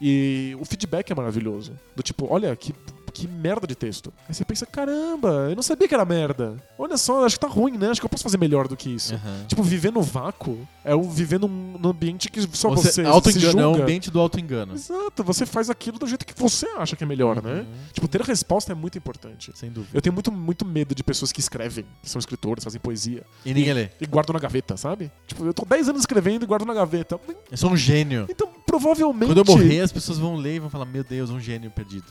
E 0.00 0.56
o 0.58 0.64
feedback 0.64 1.10
é 1.10 1.14
maravilhoso. 1.14 1.78
Do 1.94 2.02
tipo, 2.02 2.26
olha, 2.32 2.54
que, 2.56 2.72
que 3.20 3.28
merda 3.28 3.66
de 3.66 3.74
texto. 3.74 4.12
Aí 4.28 4.34
você 4.34 4.44
pensa, 4.44 4.64
caramba, 4.66 5.48
eu 5.50 5.56
não 5.56 5.62
sabia 5.62 5.86
que 5.88 5.94
era 5.94 6.04
merda. 6.04 6.56
Olha 6.78 6.96
só, 6.96 7.24
acho 7.24 7.36
que 7.38 7.46
tá 7.46 7.52
ruim, 7.52 7.76
né? 7.76 7.90
Acho 7.90 8.00
que 8.00 8.04
eu 8.06 8.10
posso 8.10 8.22
fazer 8.22 8.38
melhor 8.38 8.68
do 8.68 8.76
que 8.76 8.90
isso. 8.90 9.14
Aham. 9.14 9.44
Tipo, 9.48 9.62
viver 9.62 9.92
no 9.92 10.02
vácuo 10.02 10.58
é 10.84 10.94
o 10.94 11.02
viver 11.02 11.38
num, 11.40 11.48
num 11.48 11.88
ambiente 11.90 12.30
que 12.30 12.40
só 12.56 12.70
você, 12.70 12.88
Você, 12.88 13.02
se 13.02 13.08
auto-engano, 13.08 13.60
é 13.60 13.66
o 13.66 13.70
julga. 13.70 13.82
ambiente 13.82 14.10
do 14.10 14.20
auto-engano. 14.20 14.74
Exato, 14.74 15.22
você 15.24 15.44
faz 15.44 15.68
aquilo 15.70 15.98
do 15.98 16.06
jeito 16.06 16.24
que 16.24 16.34
você 16.38 16.66
acha 16.78 16.96
que 16.96 17.04
é 17.04 17.06
melhor, 17.06 17.42
né? 17.42 17.60
Uhum. 17.60 17.66
Tipo, 17.92 18.08
ter 18.08 18.22
a 18.22 18.24
resposta 18.24 18.72
é 18.72 18.74
muito 18.74 18.96
importante. 18.96 19.52
Sem 19.54 19.70
dúvida. 19.70 19.90
Eu 19.96 20.00
tenho 20.00 20.12
muito, 20.12 20.30
muito 20.32 20.64
medo 20.64 20.94
de 20.94 21.02
pessoas 21.02 21.32
que 21.32 21.40
escrevem, 21.40 21.84
que 22.02 22.08
são 22.08 22.18
escritores, 22.18 22.64
fazem 22.64 22.80
poesia, 22.80 23.22
E 23.44 23.52
ninguém 23.52 23.72
lê. 23.72 23.90
e 24.00 24.06
guardam 24.06 24.32
na 24.34 24.40
gaveta, 24.40 24.76
sabe? 24.76 25.10
Tipo, 25.26 25.44
eu 25.44 25.52
tô 25.52 25.64
10 25.64 25.88
anos 25.90 26.02
escrevendo 26.02 26.42
e 26.44 26.46
guardo 26.46 26.64
na 26.64 26.74
gaveta. 26.74 27.18
Eu 27.50 27.56
sou 27.56 27.70
um 27.70 27.76
gênio. 27.76 28.26
Então, 28.28 28.48
provavelmente. 28.66 29.26
Quando 29.34 29.38
eu 29.38 29.44
morrer, 29.44 29.80
as 29.80 29.92
pessoas 29.92 30.18
vão 30.18 30.36
ler 30.36 30.56
e 30.56 30.58
vão 30.58 30.70
falar: 30.70 30.84
Meu 30.84 31.02
Deus, 31.04 31.30
um 31.30 31.40
gênio 31.40 31.70
perdido. 31.70 32.06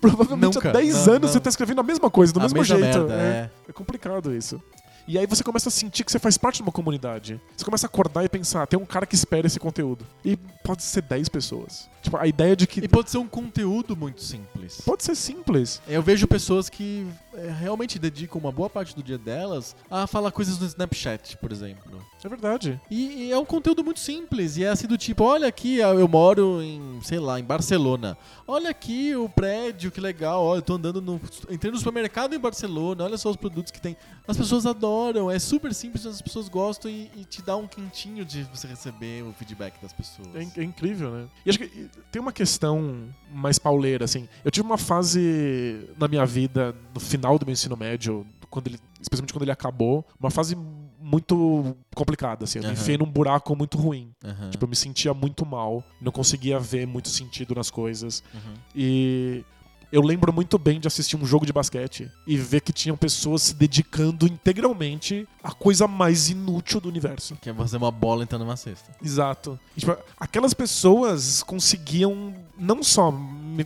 Provavelmente 0.00 0.54
Nunca. 0.54 0.68
há 0.70 0.72
10 0.72 0.94
Não, 0.94 1.00
anos 1.14 1.20
não. 1.22 1.28
você 1.28 1.40
tá 1.40 1.50
escrevendo 1.50 1.80
a 1.80 1.84
mesma 1.84 2.10
coisa, 2.10 2.32
do 2.32 2.40
A 2.40 2.42
mesmo 2.44 2.62
jeito. 2.64 2.80
merda, 2.80 3.14
é. 3.14 3.16
é. 3.18 3.50
É 3.68 3.72
complicado 3.72 4.34
isso. 4.34 4.60
E 5.08 5.18
aí 5.18 5.26
você 5.26 5.42
começa 5.42 5.68
a 5.68 5.72
sentir 5.72 6.04
que 6.04 6.12
você 6.12 6.18
faz 6.18 6.38
parte 6.38 6.56
de 6.56 6.62
uma 6.62 6.70
comunidade. 6.70 7.40
Você 7.56 7.64
começa 7.64 7.86
a 7.86 7.88
acordar 7.88 8.24
e 8.24 8.28
pensar, 8.28 8.66
tem 8.66 8.78
um 8.78 8.84
cara 8.86 9.04
que 9.06 9.14
espera 9.14 9.46
esse 9.46 9.58
conteúdo. 9.58 10.06
E 10.24 10.36
pode 10.70 10.84
ser 10.84 11.02
10 11.02 11.28
pessoas. 11.28 11.90
Tipo, 12.00 12.16
a 12.16 12.26
ideia 12.26 12.54
de 12.56 12.66
que 12.66 12.80
E 12.80 12.88
pode 12.88 13.10
ser 13.10 13.18
um 13.18 13.26
conteúdo 13.26 13.94
muito 13.96 14.22
simples. 14.22 14.80
pode 14.80 15.02
ser 15.04 15.14
simples. 15.14 15.82
Eu 15.86 16.00
vejo 16.00 16.26
pessoas 16.26 16.70
que 16.70 17.06
é, 17.34 17.50
realmente 17.50 17.98
dedicam 17.98 18.40
uma 18.40 18.50
boa 18.52 18.70
parte 18.70 18.94
do 18.94 19.02
dia 19.02 19.18
delas 19.18 19.76
a 19.90 20.06
falar 20.06 20.30
coisas 20.30 20.58
no 20.58 20.66
Snapchat, 20.66 21.36
por 21.38 21.50
exemplo. 21.52 22.00
É 22.24 22.28
verdade. 22.28 22.80
E, 22.90 23.24
e 23.24 23.32
é 23.32 23.38
um 23.38 23.44
conteúdo 23.44 23.82
muito 23.84 24.00
simples. 24.00 24.56
E 24.56 24.64
é 24.64 24.68
assim 24.68 24.86
do 24.86 24.96
tipo, 24.96 25.24
olha 25.24 25.46
aqui, 25.48 25.78
eu 25.78 26.06
moro 26.08 26.62
em, 26.62 27.00
sei 27.02 27.18
lá, 27.18 27.38
em 27.38 27.44
Barcelona. 27.44 28.16
Olha 28.46 28.70
aqui 28.70 29.14
o 29.16 29.28
prédio, 29.28 29.90
que 29.90 30.00
legal. 30.00 30.42
Olha, 30.44 30.58
eu 30.58 30.62
tô 30.62 30.74
andando 30.74 31.02
no. 31.02 31.20
Entrei 31.50 31.70
no 31.72 31.78
supermercado 31.78 32.32
em 32.34 32.38
Barcelona, 32.38 33.04
olha 33.04 33.18
só 33.18 33.28
os 33.28 33.36
produtos 33.36 33.72
que 33.72 33.80
tem. 33.80 33.96
As 34.26 34.36
pessoas 34.36 34.64
adoram, 34.64 35.30
é 35.30 35.38
super 35.38 35.74
simples, 35.74 36.06
as 36.06 36.22
pessoas 36.22 36.48
gostam 36.48 36.90
e, 36.90 37.10
e 37.16 37.24
te 37.24 37.42
dá 37.42 37.56
um 37.56 37.66
quentinho 37.66 38.24
de 38.24 38.44
você 38.44 38.66
receber 38.68 39.22
o 39.24 39.32
feedback 39.32 39.74
das 39.82 39.92
pessoas. 39.92 40.28
É, 40.56 40.59
é 40.60 40.64
incrível, 40.64 41.10
né? 41.10 41.26
E 41.44 41.50
acho 41.50 41.58
que 41.58 41.88
tem 42.12 42.20
uma 42.20 42.32
questão 42.32 43.08
mais 43.32 43.58
pauleira, 43.58 44.04
assim. 44.04 44.28
Eu 44.44 44.50
tive 44.50 44.66
uma 44.66 44.78
fase 44.78 45.88
na 45.98 46.06
minha 46.08 46.24
vida, 46.26 46.74
no 46.94 47.00
final 47.00 47.38
do 47.38 47.46
meu 47.46 47.52
ensino 47.52 47.76
médio, 47.76 48.26
quando 48.48 48.66
ele, 48.68 48.78
especialmente 49.00 49.32
quando 49.32 49.42
ele 49.42 49.50
acabou, 49.52 50.04
uma 50.18 50.30
fase 50.30 50.56
muito 51.00 51.76
complicada, 51.94 52.44
assim. 52.44 52.58
Eu 52.58 52.64
me 52.64 52.70
Aham. 52.70 52.80
enfiei 52.80 52.98
num 52.98 53.06
buraco 53.10 53.54
muito 53.56 53.78
ruim. 53.78 54.12
Aham, 54.24 54.50
Tipo, 54.50 54.64
eu 54.64 54.68
me 54.68 54.76
sentia 54.76 55.14
muito 55.14 55.44
mal, 55.46 55.82
não 56.00 56.12
conseguia 56.12 56.58
ver 56.58 56.86
muito 56.86 57.08
sentido 57.08 57.54
nas 57.54 57.70
coisas. 57.70 58.22
aham. 58.34 58.54
E 58.74 59.44
eu 59.92 60.02
lembro 60.02 60.32
muito 60.32 60.58
bem 60.58 60.78
de 60.78 60.86
assistir 60.86 61.16
um 61.16 61.26
jogo 61.26 61.44
de 61.44 61.52
basquete 61.52 62.10
e 62.26 62.36
ver 62.36 62.60
que 62.60 62.72
tinham 62.72 62.96
pessoas 62.96 63.42
se 63.42 63.54
dedicando 63.54 64.26
integralmente 64.26 65.26
à 65.42 65.52
coisa 65.52 65.88
mais 65.88 66.30
inútil 66.30 66.80
do 66.80 66.88
universo. 66.88 67.36
Que 67.40 67.50
é 67.50 67.54
fazer 67.54 67.76
uma 67.76 67.90
bola 67.90 68.22
entrando 68.22 68.44
numa 68.44 68.56
cesta. 68.56 68.92
Exato. 69.02 69.58
E, 69.76 69.80
tipo, 69.80 69.96
aquelas 70.18 70.54
pessoas 70.54 71.42
conseguiam 71.42 72.34
não 72.56 72.82
só 72.82 73.10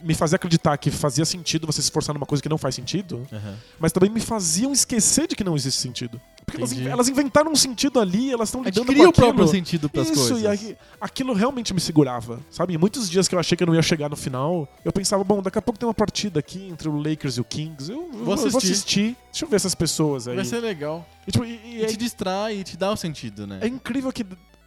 me 0.02 0.14
fazer 0.14 0.36
acreditar 0.36 0.76
que 0.78 0.90
fazia 0.90 1.24
sentido 1.24 1.66
você 1.66 1.80
se 1.82 1.86
esforçar 1.86 2.14
numa 2.14 2.26
coisa 2.26 2.42
que 2.42 2.48
não 2.48 2.58
faz 2.58 2.74
sentido, 2.74 3.26
Aham. 3.32 3.54
mas 3.78 3.92
também 3.92 4.10
me 4.10 4.20
faziam 4.20 4.72
esquecer 4.72 5.26
de 5.28 5.36
que 5.36 5.44
não 5.44 5.54
existe 5.56 5.80
sentido. 5.80 6.20
Porque 6.46 6.58
elas, 6.58 6.72
elas 6.78 7.08
inventaram 7.08 7.50
um 7.50 7.56
sentido 7.56 7.98
ali, 7.98 8.30
elas 8.32 8.48
estão 8.48 8.62
gente 8.62 8.74
lidando 8.74 8.86
cria 8.92 9.04
com 9.04 9.10
o 9.10 9.12
próprio 9.12 9.48
sentido 9.48 9.88
pras 9.88 10.10
Isso, 10.10 10.20
coisas. 10.28 10.42
e 10.42 10.46
aí, 10.46 10.76
aquilo 11.00 11.32
realmente 11.32 11.72
me 11.72 11.80
segurava, 11.80 12.40
sabe? 12.50 12.74
Em 12.74 12.78
muitos 12.78 13.08
dias 13.08 13.26
que 13.28 13.34
eu 13.34 13.38
achei 13.38 13.56
que 13.56 13.62
eu 13.62 13.66
não 13.66 13.74
ia 13.74 13.82
chegar 13.82 14.08
no 14.10 14.16
final, 14.16 14.68
eu 14.84 14.92
pensava, 14.92 15.24
bom, 15.24 15.40
daqui 15.42 15.58
a 15.58 15.62
pouco 15.62 15.78
tem 15.78 15.86
uma 15.86 15.94
partida 15.94 16.40
aqui 16.40 16.68
entre 16.68 16.88
o 16.88 16.96
Lakers 16.96 17.36
e 17.36 17.40
o 17.40 17.44
Kings, 17.44 17.90
eu, 17.90 18.10
eu 18.12 18.24
vou, 18.24 18.34
assistir. 18.34 18.56
assistir. 18.56 19.16
Deixa 19.32 19.44
eu 19.44 19.48
ver 19.48 19.56
essas 19.56 19.74
pessoas 19.74 20.28
aí. 20.28 20.36
Vai 20.36 20.44
ser 20.44 20.60
legal. 20.60 21.06
E, 21.26 21.32
tipo, 21.32 21.44
e- 21.44 21.60
e 21.64 21.76
E 21.78 21.84
é, 21.84 21.86
te 21.86 21.96
distrai 21.96 22.58
e 22.58 22.64
te 22.64 22.76
dá 22.76 22.92
o 22.92 22.96
sentido, 22.96 23.46
né? 23.46 23.58
é 23.62 23.66
incrível 23.66 24.12
que 24.12 24.24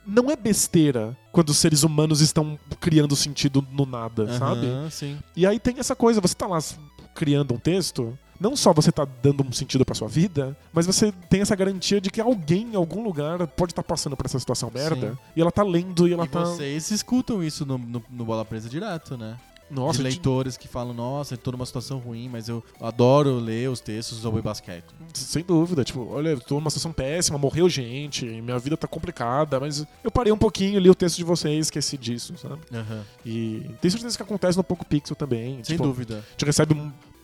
não 0.07 0.31
é 0.31 0.35
besteira 0.35 1.15
quando 1.31 1.49
os 1.49 1.57
seres 1.57 1.83
humanos 1.83 2.21
estão 2.21 2.57
criando 2.79 3.15
sentido 3.15 3.65
no 3.71 3.85
nada, 3.85 4.27
sabe? 4.37 4.67
Aham, 4.67 4.89
sim. 4.89 5.19
E 5.35 5.45
aí 5.45 5.59
tem 5.59 5.77
essa 5.79 5.95
coisa, 5.95 6.21
você 6.21 6.33
tá 6.33 6.47
lá 6.47 6.59
criando 7.13 7.53
um 7.53 7.57
texto, 7.57 8.17
não 8.39 8.55
só 8.55 8.71
você 8.71 8.91
tá 8.91 9.05
dando 9.05 9.43
um 9.43 9.51
sentido 9.51 9.83
pra 9.83 9.95
sua 9.95 10.07
vida, 10.07 10.55
mas 10.71 10.85
você 10.85 11.11
tem 11.29 11.41
essa 11.41 11.55
garantia 11.55 11.99
de 11.99 12.09
que 12.09 12.21
alguém 12.21 12.73
em 12.73 12.75
algum 12.75 13.03
lugar 13.03 13.45
pode 13.47 13.71
estar 13.71 13.83
passando 13.83 14.15
por 14.15 14.25
essa 14.25 14.39
situação 14.39 14.71
merda, 14.73 15.11
Sim. 15.11 15.17
e 15.35 15.41
ela 15.41 15.51
tá 15.51 15.63
lendo 15.63 16.07
e 16.07 16.13
ela 16.13 16.25
e 16.25 16.27
tá 16.27 16.45
vocês 16.45 16.89
escutam 16.91 17.43
isso 17.43 17.65
no, 17.65 17.77
no, 17.77 18.03
no 18.09 18.25
Bola 18.25 18.45
Presa 18.45 18.69
direto, 18.69 19.17
né? 19.17 19.37
Nossa, 19.69 19.97
de 19.97 20.03
leitores 20.03 20.57
que 20.57 20.67
falam, 20.67 20.93
nossa, 20.93 21.33
eu 21.33 21.37
tô 21.37 21.51
numa 21.51 21.65
situação 21.65 21.99
ruim, 21.99 22.29
mas 22.29 22.47
eu 22.47 22.63
adoro 22.79 23.35
ler 23.35 23.69
os 23.69 23.79
textos 23.79 24.19
sobre 24.19 24.41
basquete. 24.41 24.85
Sem 25.13 25.43
dúvida, 25.43 25.83
tipo, 25.83 26.07
olha, 26.09 26.29
eu 26.29 26.39
tô 26.39 26.55
numa 26.55 26.69
situação 26.69 26.91
péssima, 26.91 27.37
morreu 27.37 27.67
gente, 27.67 28.25
minha 28.25 28.57
vida 28.59 28.77
tá 28.77 28.87
complicada, 28.87 29.59
mas 29.59 29.85
eu 30.03 30.11
parei 30.11 30.31
um 30.31 30.37
pouquinho, 30.37 30.79
li 30.79 30.89
o 30.89 30.95
texto 30.95 31.17
de 31.17 31.23
vocês, 31.23 31.67
esqueci 31.67 31.97
disso, 31.97 32.33
sabe? 32.37 32.61
Aham. 32.73 33.03
E 33.25 33.65
tenho 33.81 33.91
certeza 33.91 34.15
que 34.15 34.23
acontece 34.23 34.57
no 34.57 34.63
Poco 34.63 34.85
Pixel 34.85 35.15
também. 35.15 35.55
Sem 35.63 35.75
tipo, 35.75 35.83
dúvida. 35.83 36.19
A 36.19 36.31
gente 36.31 36.45
recebe 36.45 36.75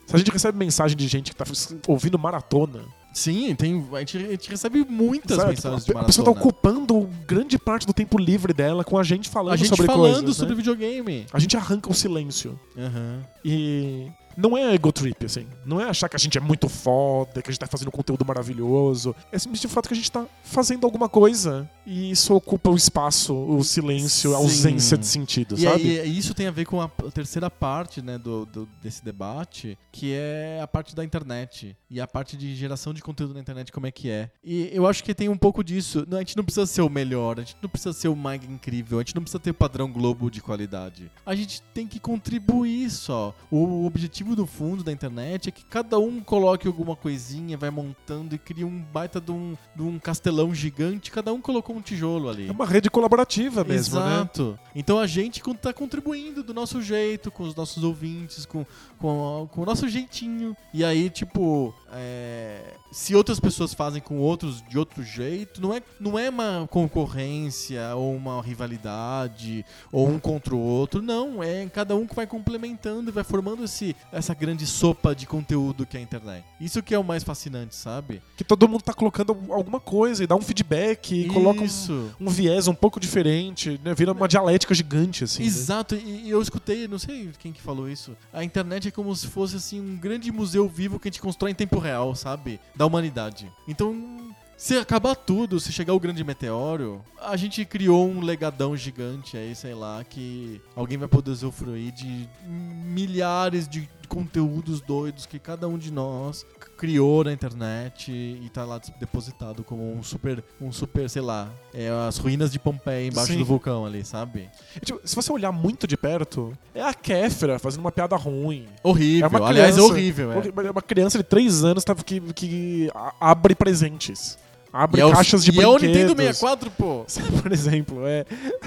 se 0.06 0.14
a 0.14 0.18
gente 0.18 0.30
recebe 0.30 0.58
mensagem 0.58 0.96
de 0.96 1.08
gente 1.08 1.30
que 1.30 1.36
tá 1.36 1.44
ouvindo 1.88 2.18
maratona, 2.18 2.82
Sim, 3.14 3.54
tem, 3.54 3.86
a, 3.92 4.00
gente, 4.00 4.16
a 4.16 4.30
gente 4.30 4.50
recebe 4.50 4.84
muitas 4.88 5.36
sabe? 5.36 5.50
mensagens 5.50 5.84
Tipo, 5.84 5.98
a 6.00 6.04
pessoa 6.04 6.24
tá 6.24 6.30
ocupando 6.32 7.08
grande 7.26 7.56
parte 7.56 7.86
do 7.86 7.92
tempo 7.92 8.18
livre 8.18 8.52
dela 8.52 8.82
com 8.82 8.98
a 8.98 9.04
gente 9.04 9.30
falando 9.30 9.54
a 9.54 9.56
gente 9.56 9.68
sobre 9.68 9.86
falando 9.86 10.16
coisas. 10.16 10.36
sobre 10.36 10.54
né? 10.54 10.56
videogame. 10.56 11.26
A 11.32 11.38
gente 11.38 11.56
arranca 11.56 11.88
o 11.88 11.94
silêncio. 11.94 12.58
Aham. 12.76 13.24
E 13.44 14.10
não 14.36 14.56
é 14.56 14.74
ego 14.74 14.92
trip, 14.92 15.24
assim. 15.26 15.46
Não 15.64 15.80
é 15.80 15.84
achar 15.84 16.08
que 16.08 16.16
a 16.16 16.18
gente 16.18 16.36
é 16.36 16.40
muito 16.40 16.68
foda, 16.68 17.40
que 17.42 17.50
a 17.50 17.52
gente 17.52 17.60
tá 17.60 17.66
fazendo 17.66 17.90
conteúdo 17.90 18.24
maravilhoso. 18.24 19.14
É 19.32 19.38
simplesmente 19.38 19.66
o 19.66 19.70
fato 19.70 19.88
que 19.88 19.94
a 19.94 19.96
gente 19.96 20.10
tá 20.10 20.26
fazendo 20.42 20.84
alguma 20.84 21.08
coisa 21.08 21.68
e 21.86 22.10
isso 22.10 22.34
ocupa 22.34 22.70
o 22.70 22.76
espaço, 22.76 23.34
o 23.34 23.62
silêncio, 23.62 24.34
a 24.34 24.38
Sim. 24.38 24.42
ausência 24.44 24.96
de 24.98 25.06
sentido, 25.06 25.54
E, 25.58 25.62
sabe? 25.62 26.00
aí, 26.00 26.18
isso 26.18 26.34
tem 26.34 26.46
a 26.46 26.50
ver 26.50 26.64
com 26.64 26.80
a 26.80 26.88
terceira 27.12 27.50
parte 27.50 28.00
né, 28.02 28.16
do, 28.18 28.46
do- 28.46 28.68
desse 28.82 29.04
debate, 29.04 29.76
que 29.92 30.12
é 30.14 30.60
a 30.62 30.66
parte 30.66 30.94
da 30.94 31.04
internet. 31.04 31.76
E 31.90 32.00
a 32.00 32.06
parte 32.08 32.36
de 32.36 32.54
geração 32.56 32.92
de 32.92 33.00
conteúdo 33.02 33.34
na 33.34 33.40
internet, 33.40 33.70
como 33.70 33.86
é 33.86 33.90
que 33.92 34.10
é. 34.10 34.30
E 34.42 34.68
eu 34.72 34.86
acho 34.86 35.04
que 35.04 35.14
tem 35.14 35.28
um 35.28 35.36
pouco 35.36 35.62
disso. 35.62 36.04
Não, 36.08 36.16
A 36.18 36.20
gente 36.20 36.36
não 36.36 36.42
precisa 36.44 36.66
ser 36.66 36.82
o 36.82 36.88
melhor, 36.88 37.38
a 37.38 37.42
gente 37.42 37.56
não 37.62 37.68
precisa 37.70 37.92
ser 37.92 38.08
o 38.08 38.16
mais 38.16 38.42
incrível, 38.42 38.98
a 38.98 39.02
gente 39.02 39.14
não 39.14 39.22
precisa 39.22 39.38
ter 39.38 39.52
padrão 39.52 39.92
Globo 39.92 40.28
de 40.30 40.40
qualidade. 40.40 41.10
A 41.24 41.34
gente 41.36 41.62
tem 41.72 41.86
que 41.86 42.00
contribuir 42.00 42.90
só. 42.90 43.34
O 43.50 43.84
objetivo 43.86 44.23
do 44.36 44.46
fundo 44.46 44.82
da 44.84 44.92
internet 44.92 45.48
é 45.48 45.52
que 45.52 45.64
cada 45.64 45.98
um 45.98 46.20
coloque 46.20 46.66
alguma 46.66 46.96
coisinha, 46.96 47.56
vai 47.58 47.70
montando 47.70 48.34
e 48.34 48.38
cria 48.38 48.66
um 48.66 48.80
baita 48.80 49.20
de 49.20 49.32
um, 49.32 49.56
de 49.74 49.82
um 49.82 49.98
castelão 49.98 50.54
gigante. 50.54 51.10
Cada 51.10 51.32
um 51.32 51.40
colocou 51.40 51.76
um 51.76 51.80
tijolo 51.80 52.28
ali. 52.28 52.48
É 52.48 52.52
uma 52.52 52.64
rede 52.64 52.88
colaborativa 52.88 53.64
mesmo, 53.64 53.98
né? 54.00 54.06
Exato. 54.06 54.58
Então 54.74 54.98
a 54.98 55.06
gente 55.06 55.42
con- 55.42 55.54
tá 55.54 55.72
contribuindo 55.72 56.42
do 56.42 56.54
nosso 56.54 56.80
jeito, 56.80 57.30
com 57.30 57.42
os 57.42 57.54
nossos 57.54 57.82
ouvintes, 57.82 58.46
com, 58.46 58.64
com, 58.98 59.48
com 59.50 59.62
o 59.62 59.64
nosso 59.66 59.88
jeitinho. 59.88 60.56
E 60.72 60.84
aí, 60.84 61.10
tipo, 61.10 61.74
é, 61.92 62.74
se 62.92 63.14
outras 63.14 63.40
pessoas 63.40 63.74
fazem 63.74 64.00
com 64.00 64.18
outros 64.18 64.62
de 64.62 64.78
outro 64.78 65.02
jeito, 65.02 65.60
não 65.60 65.74
é, 65.74 65.82
não 65.98 66.18
é 66.18 66.30
uma 66.30 66.68
concorrência 66.70 67.94
ou 67.96 68.14
uma 68.14 68.40
rivalidade 68.42 69.64
ou 69.90 70.08
um 70.08 70.18
contra 70.18 70.54
o 70.54 70.58
outro. 70.58 71.02
Não, 71.02 71.42
é 71.42 71.66
cada 71.66 71.96
um 71.96 72.06
que 72.06 72.14
vai 72.14 72.26
complementando 72.26 73.10
e 73.10 73.12
vai 73.12 73.24
formando 73.24 73.64
esse, 73.64 73.96
essa 74.14 74.34
grande 74.34 74.66
sopa 74.66 75.14
de 75.14 75.26
conteúdo 75.26 75.84
que 75.86 75.96
é 75.96 76.00
a 76.00 76.02
internet. 76.02 76.44
Isso 76.60 76.82
que 76.82 76.94
é 76.94 76.98
o 76.98 77.04
mais 77.04 77.22
fascinante, 77.22 77.74
sabe? 77.74 78.22
Que 78.36 78.44
todo 78.44 78.68
mundo 78.68 78.82
tá 78.82 78.94
colocando 78.94 79.36
alguma 79.50 79.80
coisa 79.80 80.24
e 80.24 80.26
dá 80.26 80.34
um 80.34 80.40
feedback 80.40 81.12
e 81.14 81.28
coloca 81.28 81.60
um, 81.60 81.64
Isso. 81.64 82.10
um 82.20 82.28
viés 82.30 82.66
um 82.68 82.74
pouco 82.74 82.98
diferente, 82.98 83.80
né? 83.84 83.94
Vira 83.94 84.12
uma 84.12 84.28
dialética 84.28 84.74
gigante, 84.74 85.24
assim. 85.24 85.42
né? 85.42 85.48
Exato, 85.48 85.94
e 85.94 86.14
e 86.24 86.30
eu 86.30 86.40
escutei, 86.40 86.88
não 86.88 86.98
sei 86.98 87.30
quem 87.38 87.52
que 87.52 87.60
falou 87.60 87.88
isso. 87.88 88.16
A 88.32 88.42
internet 88.42 88.88
é 88.88 88.90
como 88.90 89.14
se 89.14 89.26
fosse 89.26 89.56
assim 89.56 89.80
um 89.80 89.96
grande 89.96 90.30
museu 90.32 90.66
vivo 90.68 90.98
que 90.98 91.08
a 91.08 91.10
gente 91.10 91.20
constrói 91.20 91.50
em 91.50 91.54
tempo 91.54 91.78
real, 91.78 92.14
sabe? 92.14 92.58
Da 92.74 92.86
humanidade. 92.86 93.50
Então, 93.68 94.23
se 94.56 94.76
acabar 94.78 95.14
tudo, 95.14 95.58
se 95.60 95.72
chegar 95.72 95.92
o 95.94 96.00
grande 96.00 96.22
meteoro, 96.24 97.04
a 97.20 97.36
gente 97.36 97.64
criou 97.64 98.08
um 98.08 98.20
legadão 98.20 98.76
gigante 98.76 99.36
aí, 99.36 99.54
sei 99.54 99.74
lá, 99.74 100.02
que 100.04 100.60
alguém 100.76 100.96
vai 100.98 101.08
poder 101.08 101.30
usufruir 101.30 101.92
de 101.92 102.28
milhares 102.46 103.68
de 103.68 103.88
conteúdos 104.08 104.80
doidos 104.80 105.24
que 105.26 105.38
cada 105.38 105.66
um 105.66 105.78
de 105.78 105.90
nós 105.90 106.46
criou 106.76 107.24
na 107.24 107.32
internet 107.32 108.12
e 108.12 108.48
tá 108.52 108.64
lá 108.64 108.80
depositado 109.00 109.64
como 109.64 109.96
um 109.96 110.02
super, 110.02 110.44
um 110.60 110.70
super, 110.70 111.08
sei 111.08 111.22
lá, 111.22 111.48
é 111.72 111.88
as 112.06 112.18
ruínas 112.18 112.52
de 112.52 112.58
Pompeia 112.58 113.06
embaixo 113.08 113.32
Sim. 113.32 113.38
do 113.38 113.44
vulcão 113.44 113.86
ali, 113.86 114.04
sabe? 114.04 114.50
E, 114.76 114.80
tipo, 114.80 115.00
se 115.04 115.16
você 115.16 115.32
olhar 115.32 115.52
muito 115.52 115.86
de 115.86 115.96
perto, 115.96 116.52
é 116.74 116.82
a 116.82 116.92
Kéfera 116.92 117.58
fazendo 117.58 117.80
uma 117.80 117.92
piada 117.92 118.14
ruim. 118.16 118.66
Horrível. 118.82 119.24
É 119.26 119.28
uma 119.28 119.48
Aliás, 119.48 119.70
é 119.70 119.72
criança- 119.78 119.92
horrível. 119.92 120.32
É. 120.32 120.66
É 120.66 120.70
uma 120.70 120.82
criança 120.82 121.18
de 121.18 121.24
3 121.24 121.64
anos 121.64 121.84
que, 122.04 122.20
que 122.32 122.90
abre 123.20 123.54
presentes. 123.54 124.38
Abre 124.76 125.00
E 125.00 125.02
é 125.02 125.06
o- 125.06 125.12
caixas 125.12 125.44
de 125.44 125.52
e 125.52 125.60
é 125.60 125.66
o 125.68 125.74
brinquedos. 125.78 125.96
Nintendo 126.10 126.20
64, 126.20 126.70
pô. 126.72 127.06
Por 127.40 127.52
exemplo, 127.52 128.04
é. 128.06 128.24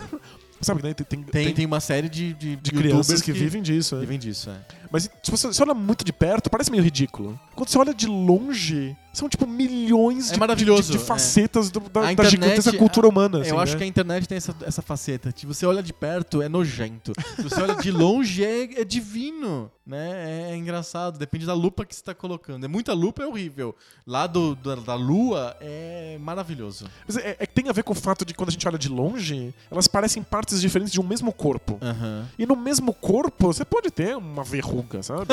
Sabe, 0.62 0.82
né? 0.82 0.94
Tem, 0.94 1.06
tem, 1.06 1.24
Tem, 1.24 1.54
tem 1.54 1.66
uma 1.66 1.80
série 1.82 2.08
de, 2.10 2.34
de, 2.34 2.56
de 2.56 2.72
crianças 2.72 3.22
que, 3.22 3.32
vivem 3.34 3.62
disso. 3.62 3.96
é. 3.96 4.00
vivem 4.00 4.18
disso, 4.18 4.50
é. 4.50 4.56
Mas 4.92 5.10
se 5.24 5.32
você, 5.32 5.62
olha 5.64 5.74
muito 5.74 6.04
de 6.06 6.14
perto, 6.14 6.50
parece 6.50 6.72
meio 6.72 6.84
ridículo. 6.84 7.40
Quando 7.56 7.70
você 7.70 7.78
olha 7.78 7.94
de 7.94 8.08
longe, 8.08 8.96
são 9.14 9.28
tipo 9.28 9.48
milhões 9.48 10.30
É 10.30 10.34
de, 10.34 10.40
maravilhoso, 10.40 10.92
de, 10.92 10.98
de 10.98 11.04
é. 11.04 11.06
facetas 11.06 11.70
do- 11.72 11.80
da, 11.80 12.10
A 12.10 12.14
da 12.14 12.24
gigantesca 12.26 12.72
cultura 12.74 13.08
humana. 13.08 13.42
assim, 13.42 13.50
Eu 13.50 13.60
acho 13.60 13.74
né? 13.74 13.78
que 13.80 13.84
a 13.84 13.88
internet 13.88 14.28
tem 14.28 14.38
essa, 14.38 14.56
essa 14.64 14.82
faceta. 14.82 15.34
Se 15.36 15.46
você 15.46 15.66
olha 15.66 15.82
de 15.82 15.92
perto, 15.94 16.42
é 16.42 16.48
nojento. 16.50 17.14
Se 17.36 17.42
você 17.42 17.62
olha 17.62 17.76
de 17.76 17.92
longe, 17.92 18.44
é, 18.44 18.82
é 18.82 18.84
divino. 18.86 19.72
Né? 19.86 20.52
É, 20.52 20.56
engraçado. 20.58 21.18
Depende 21.18 21.46
da 21.46 21.54
lupa 21.54 21.86
que 21.86 21.96
você 21.96 22.02
está 22.02 22.14
colocando. 22.14 22.66
É 22.66 22.68
muita 22.68 22.94
lupa, 22.94 23.24
é 23.24 23.26
horrível. 23.26 23.74
Lá 24.06 24.28
do, 24.28 24.54
da, 24.56 24.76
da 24.76 24.96
lua, 24.96 25.56
é 25.62 26.18
maravilhoso. 26.20 26.86
Mas 27.08 27.16
é, 27.18 27.38
é 27.40 27.46
que 27.48 27.54
tem 27.54 27.70
a 27.70 27.72
ver 27.74 27.84
com 27.84 27.94
o 27.94 27.96
fato 27.96 28.26
de 28.26 28.34
quando 28.34 28.50
a 28.50 28.52
gente 28.52 28.68
olha 28.68 28.78
de 28.78 28.90
longe, 28.90 29.54
elas 29.72 29.88
parecem 29.88 30.22
partes 30.22 30.60
diferentes 30.62 30.92
de 30.92 31.00
um 31.00 31.08
mesmo 31.08 31.32
corpo. 31.32 31.78
Aham. 31.82 32.28
E 32.38 32.46
no 32.46 32.56
mesmo 32.56 32.94
corpo, 32.94 33.48
você 33.54 33.64
pode 33.64 33.90
ter 33.90 34.16
uma 34.18 34.44
verruga, 34.44 34.77
sabe? 35.02 35.28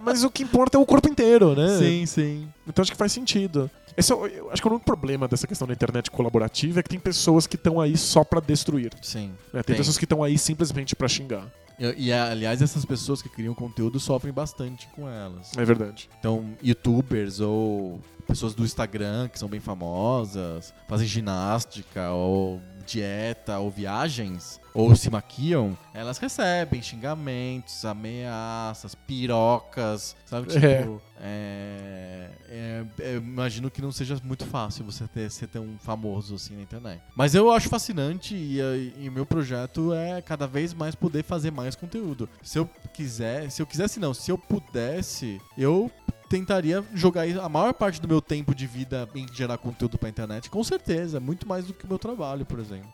Mas 0.00 0.24
o 0.24 0.30
que 0.30 0.42
importa 0.42 0.78
é 0.78 0.80
o 0.80 0.86
corpo 0.86 1.08
inteiro, 1.08 1.54
né? 1.54 1.78
Sim, 1.78 2.06
sim. 2.06 2.48
Então 2.66 2.82
acho 2.82 2.90
que 2.90 2.96
faz 2.96 3.12
sentido. 3.12 3.70
Esse 3.96 4.12
é, 4.12 4.16
eu 4.16 4.50
acho 4.50 4.62
que 4.62 4.68
o 4.68 4.70
único 4.70 4.84
problema 4.84 5.28
dessa 5.28 5.46
questão 5.46 5.66
da 5.66 5.74
internet 5.74 6.10
colaborativa 6.10 6.80
é 6.80 6.82
que 6.82 6.88
tem 6.88 6.98
pessoas 6.98 7.46
que 7.46 7.56
estão 7.56 7.80
aí 7.80 7.96
só 7.96 8.24
pra 8.24 8.40
destruir. 8.40 8.92
Sim. 9.02 9.28
né? 9.52 9.62
Tem, 9.62 9.74
Tem. 9.74 9.76
pessoas 9.76 9.98
que 9.98 10.04
estão 10.04 10.22
aí 10.22 10.38
simplesmente 10.38 10.96
pra 10.96 11.08
xingar. 11.08 11.46
E, 11.78 12.08
e, 12.08 12.12
aliás, 12.12 12.60
essas 12.60 12.84
pessoas 12.84 13.22
que 13.22 13.28
criam 13.28 13.54
conteúdo 13.54 13.98
sofrem 13.98 14.32
bastante 14.32 14.86
com 14.88 15.08
elas. 15.08 15.50
É 15.56 15.64
verdade. 15.64 16.08
Então, 16.18 16.54
youtubers 16.62 17.40
ou 17.40 18.00
pessoas 18.26 18.54
do 18.54 18.64
Instagram 18.64 19.28
que 19.28 19.38
são 19.38 19.48
bem 19.48 19.60
famosas, 19.60 20.74
fazem 20.86 21.06
ginástica 21.06 22.10
ou 22.10 22.60
dieta 22.86 23.58
ou 23.58 23.70
viagens 23.70 24.59
ou 24.74 24.94
se 24.94 25.10
maquiam, 25.10 25.76
elas 25.92 26.18
recebem 26.18 26.82
xingamentos, 26.82 27.84
ameaças, 27.84 28.94
pirocas, 28.94 30.16
sabe? 30.26 30.48
Tipo, 30.48 30.66
É. 30.66 30.88
é, 31.20 32.30
é, 32.48 32.84
é, 33.00 33.16
imagino 33.16 33.70
que 33.70 33.82
não 33.82 33.92
seja 33.92 34.20
muito 34.24 34.46
fácil 34.46 34.84
você 34.84 35.06
ter, 35.06 35.30
ser 35.30 35.48
tão 35.48 35.76
famoso 35.80 36.34
assim 36.34 36.56
na 36.56 36.62
internet. 36.62 37.02
Mas 37.14 37.34
eu 37.34 37.50
acho 37.50 37.68
fascinante 37.68 38.34
e, 38.34 38.58
e 38.98 39.08
o 39.08 39.12
meu 39.12 39.26
projeto 39.26 39.92
é 39.92 40.20
cada 40.22 40.46
vez 40.46 40.72
mais 40.74 40.94
poder 40.94 41.22
fazer 41.22 41.50
mais 41.50 41.74
conteúdo. 41.74 42.28
Se 42.42 42.58
eu 42.58 42.68
quiser, 42.94 43.50
se 43.50 43.60
eu 43.62 43.66
quisesse 43.66 43.98
não, 44.00 44.14
se 44.14 44.30
eu 44.30 44.38
pudesse, 44.38 45.40
eu 45.56 45.90
tentaria 46.28 46.84
jogar 46.94 47.24
a 47.28 47.48
maior 47.48 47.74
parte 47.74 48.00
do 48.00 48.06
meu 48.06 48.22
tempo 48.22 48.54
de 48.54 48.64
vida 48.66 49.08
em 49.16 49.26
gerar 49.32 49.58
conteúdo 49.58 49.98
pra 49.98 50.08
internet, 50.08 50.48
com 50.48 50.62
certeza, 50.62 51.18
muito 51.18 51.46
mais 51.46 51.64
do 51.66 51.74
que 51.74 51.84
o 51.84 51.88
meu 51.88 51.98
trabalho, 51.98 52.46
por 52.46 52.60
exemplo. 52.60 52.88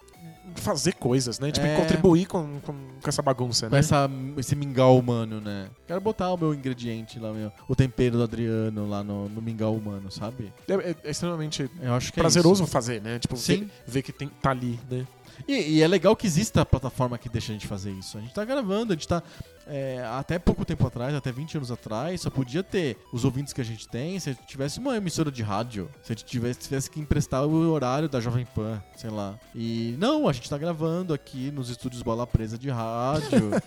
Fazer 0.54 0.94
coisas, 0.94 1.38
né? 1.38 1.50
Tipo, 1.50 1.66
É. 1.66 1.76
contribuir 1.76 2.26
com, 2.26 2.60
com, 2.60 2.72
com 2.72 3.08
essa 3.08 3.20
bagunça, 3.20 3.66
Com 3.68 3.74
né? 3.74 3.80
essa, 3.80 4.08
esse 4.38 4.54
mingau 4.56 4.98
humano, 4.98 5.40
né? 5.40 5.68
Quero 5.86 6.00
botar 6.00 6.32
o 6.32 6.36
meu 6.36 6.54
ingrediente 6.54 7.18
lá, 7.18 7.32
meu, 7.32 7.52
o 7.68 7.74
tempero 7.76 8.16
do 8.16 8.22
Adriano 8.22 8.88
lá 8.88 9.02
no, 9.04 9.28
no 9.28 9.42
mingau 9.42 9.74
humano, 9.74 10.10
sabe? 10.10 10.52
É, 10.68 10.72
é- 10.74 10.96
é 11.04 11.10
extremamente 11.10 11.68
Eu 11.82 11.94
acho 11.94 12.12
que 12.12 12.18
é 12.20 12.22
prazeroso 12.22 12.62
isso. 12.64 12.72
fazer, 12.72 13.02
né? 13.02 13.18
Tipo, 13.18 13.36
Sim. 13.36 13.64
ver, 13.64 13.70
ver 13.86 14.02
que 14.02 14.12
tem, 14.12 14.28
tá 14.40 14.50
ali, 14.50 14.78
né? 14.90 15.06
E, 15.46 15.76
e 15.76 15.82
é 15.82 15.88
legal 15.88 16.16
que 16.16 16.26
exista 16.26 16.62
a 16.62 16.64
plataforma 16.66 17.18
que 17.18 17.28
deixa 17.28 17.52
a 17.52 17.54
gente 17.54 17.66
fazer 17.66 17.90
isso. 17.90 18.16
A 18.16 18.20
gente 18.22 18.32
tá 18.32 18.44
gravando, 18.44 18.92
a 18.92 18.96
gente 18.96 19.06
tá. 19.06 19.22
É, 19.66 20.04
até 20.12 20.38
pouco 20.38 20.64
tempo 20.64 20.86
atrás, 20.86 21.14
até 21.14 21.30
20 21.32 21.56
anos 21.56 21.70
atrás, 21.70 22.20
só 22.20 22.30
podia 22.30 22.62
ter 22.62 22.96
os 23.12 23.24
ouvintes 23.24 23.52
que 23.52 23.60
a 23.60 23.64
gente 23.64 23.88
tem 23.88 24.18
se 24.20 24.30
a 24.30 24.32
gente 24.32 24.46
tivesse 24.46 24.78
uma 24.78 24.96
emissora 24.96 25.30
de 25.30 25.42
rádio. 25.42 25.88
Se 26.02 26.12
a 26.12 26.14
gente 26.14 26.24
tivesse, 26.24 26.60
tivesse 26.60 26.90
que 26.90 27.00
emprestar 27.00 27.44
o 27.44 27.70
horário 27.70 28.08
da 28.08 28.20
Jovem 28.20 28.46
Pan, 28.46 28.82
sei 28.96 29.10
lá. 29.10 29.38
E 29.54 29.94
não, 29.98 30.28
a 30.28 30.32
gente 30.32 30.48
tá 30.48 30.56
gravando 30.58 31.12
aqui 31.12 31.50
nos 31.50 31.68
estúdios 31.70 32.02
Bola 32.02 32.26
Presa 32.26 32.56
de 32.58 32.70
Rádio. 32.70 33.50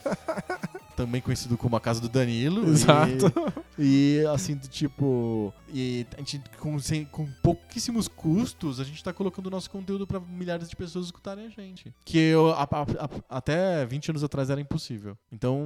também 0.96 1.22
conhecido 1.22 1.58
como 1.58 1.78
a 1.78 1.80
casa 1.80 2.02
do 2.02 2.10
Danilo. 2.10 2.68
e- 2.68 2.72
Exato. 2.72 3.32
E, 3.82 4.26
assim, 4.34 4.58
do 4.58 4.68
tipo. 4.68 5.54
E 5.74 6.06
a 6.18 6.20
gente, 6.20 6.42
com, 6.60 6.78
sem- 6.80 7.06
com 7.06 7.26
pouquíssimos 7.42 8.10
custos, 8.10 8.78
a 8.78 8.84
gente 8.84 9.02
tá 9.02 9.14
colocando 9.14 9.48
o 9.48 9.50
nosso 9.50 9.70
conteúdo 9.72 10.06
pra 10.06 10.20
milhares 10.20 10.70
de 10.70 10.76
pessoas 10.76 11.06
escutarem 11.06 11.46
a 11.46 11.50
gente. 11.50 11.94
Que 12.04 12.18
eu, 12.18 12.50
a- 12.50 12.64
a- 12.64 13.06
a- 13.06 13.38
até 13.38 13.86
20 13.86 14.10
anos 14.10 14.22
atrás 14.22 14.50
era 14.50 14.60
impossível. 14.60 15.18
Então, 15.32 15.66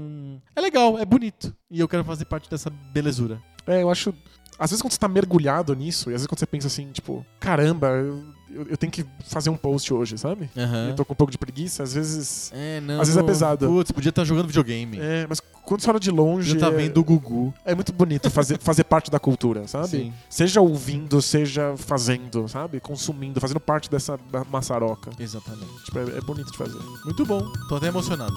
é 0.56 0.62
legal, 0.62 0.98
é 0.98 1.06
bonito. 1.06 1.54
E 1.70 1.80
eu 1.80 1.88
quero 1.88 2.04
fazer 2.04 2.26
parte 2.26 2.50
dessa 2.50 2.70
belezura. 2.70 3.42
É, 3.68 3.82
eu 3.82 3.90
acho. 3.90 4.14
Às 4.60 4.70
vezes 4.70 4.82
quando 4.82 4.92
você 4.94 5.00
tá 5.00 5.08
mergulhado 5.08 5.74
nisso, 5.76 6.10
e 6.10 6.14
às 6.14 6.22
vezes 6.22 6.28
quando 6.28 6.40
você 6.40 6.46
pensa 6.46 6.68
assim, 6.68 6.92
tipo, 6.92 7.26
caramba, 7.40 7.88
eu, 7.88 8.24
eu- 8.52 8.68
eu 8.70 8.78
tenho 8.78 8.92
que 8.92 9.04
fazer 9.26 9.50
um 9.50 9.58
post 9.58 9.92
hoje, 9.92 10.16
sabe? 10.18 10.48
Aham. 10.56 10.90
Eu 10.90 10.96
tô 10.96 11.04
com 11.04 11.14
um 11.14 11.16
pouco 11.16 11.32
de 11.32 11.40
preguiça, 11.40 11.82
às 11.82 11.94
vezes. 11.96 12.52
É, 12.54 12.80
não. 12.82 13.02
Às 13.02 13.08
vezes 13.08 13.18
é 13.18 13.24
pesado. 13.26 13.68
Putz, 13.68 13.92
podia 13.92 14.10
estar 14.10 14.24
jogando 14.24 14.46
videogame. 14.48 15.00
É, 15.00 15.26
mas 15.28 15.40
quando 15.64 15.82
você 15.82 15.90
olha 15.90 16.00
de 16.00 16.12
longe. 16.12 16.52
Podia 16.54 16.68
estar 16.68 16.80
é- 16.80 16.84
vendo 16.86 16.98
o 17.00 17.04
Gugu. 17.04 17.52
É 17.66 17.74
muito 17.74 17.92
bonito 17.92 18.30
fazer, 18.30 18.60
fazer 18.60 18.84
parte 18.84 19.10
da 19.10 19.20
cultura, 19.20 19.68
sabe? 19.68 19.88
Sim. 19.88 20.14
Seja 20.30 20.62
ouvindo, 20.62 21.20
seja 21.20 21.74
fazendo, 21.76 22.48
sabe? 22.48 22.80
Consumindo, 22.80 23.42
fazendo 23.42 23.60
parte 23.60 23.90
dessa 23.90 24.20
maçaroca. 24.52 25.10
Exatamente. 25.20 25.84
Tipo, 25.86 25.98
é, 25.98 26.18
é 26.18 26.22
bonito 26.22 26.52
de 26.52 26.58
fazer. 26.60 26.80
Muito 27.06 27.26
bom. 27.26 27.42
Tô 27.68 27.78
até 27.78 27.88
emocionado. 27.88 28.36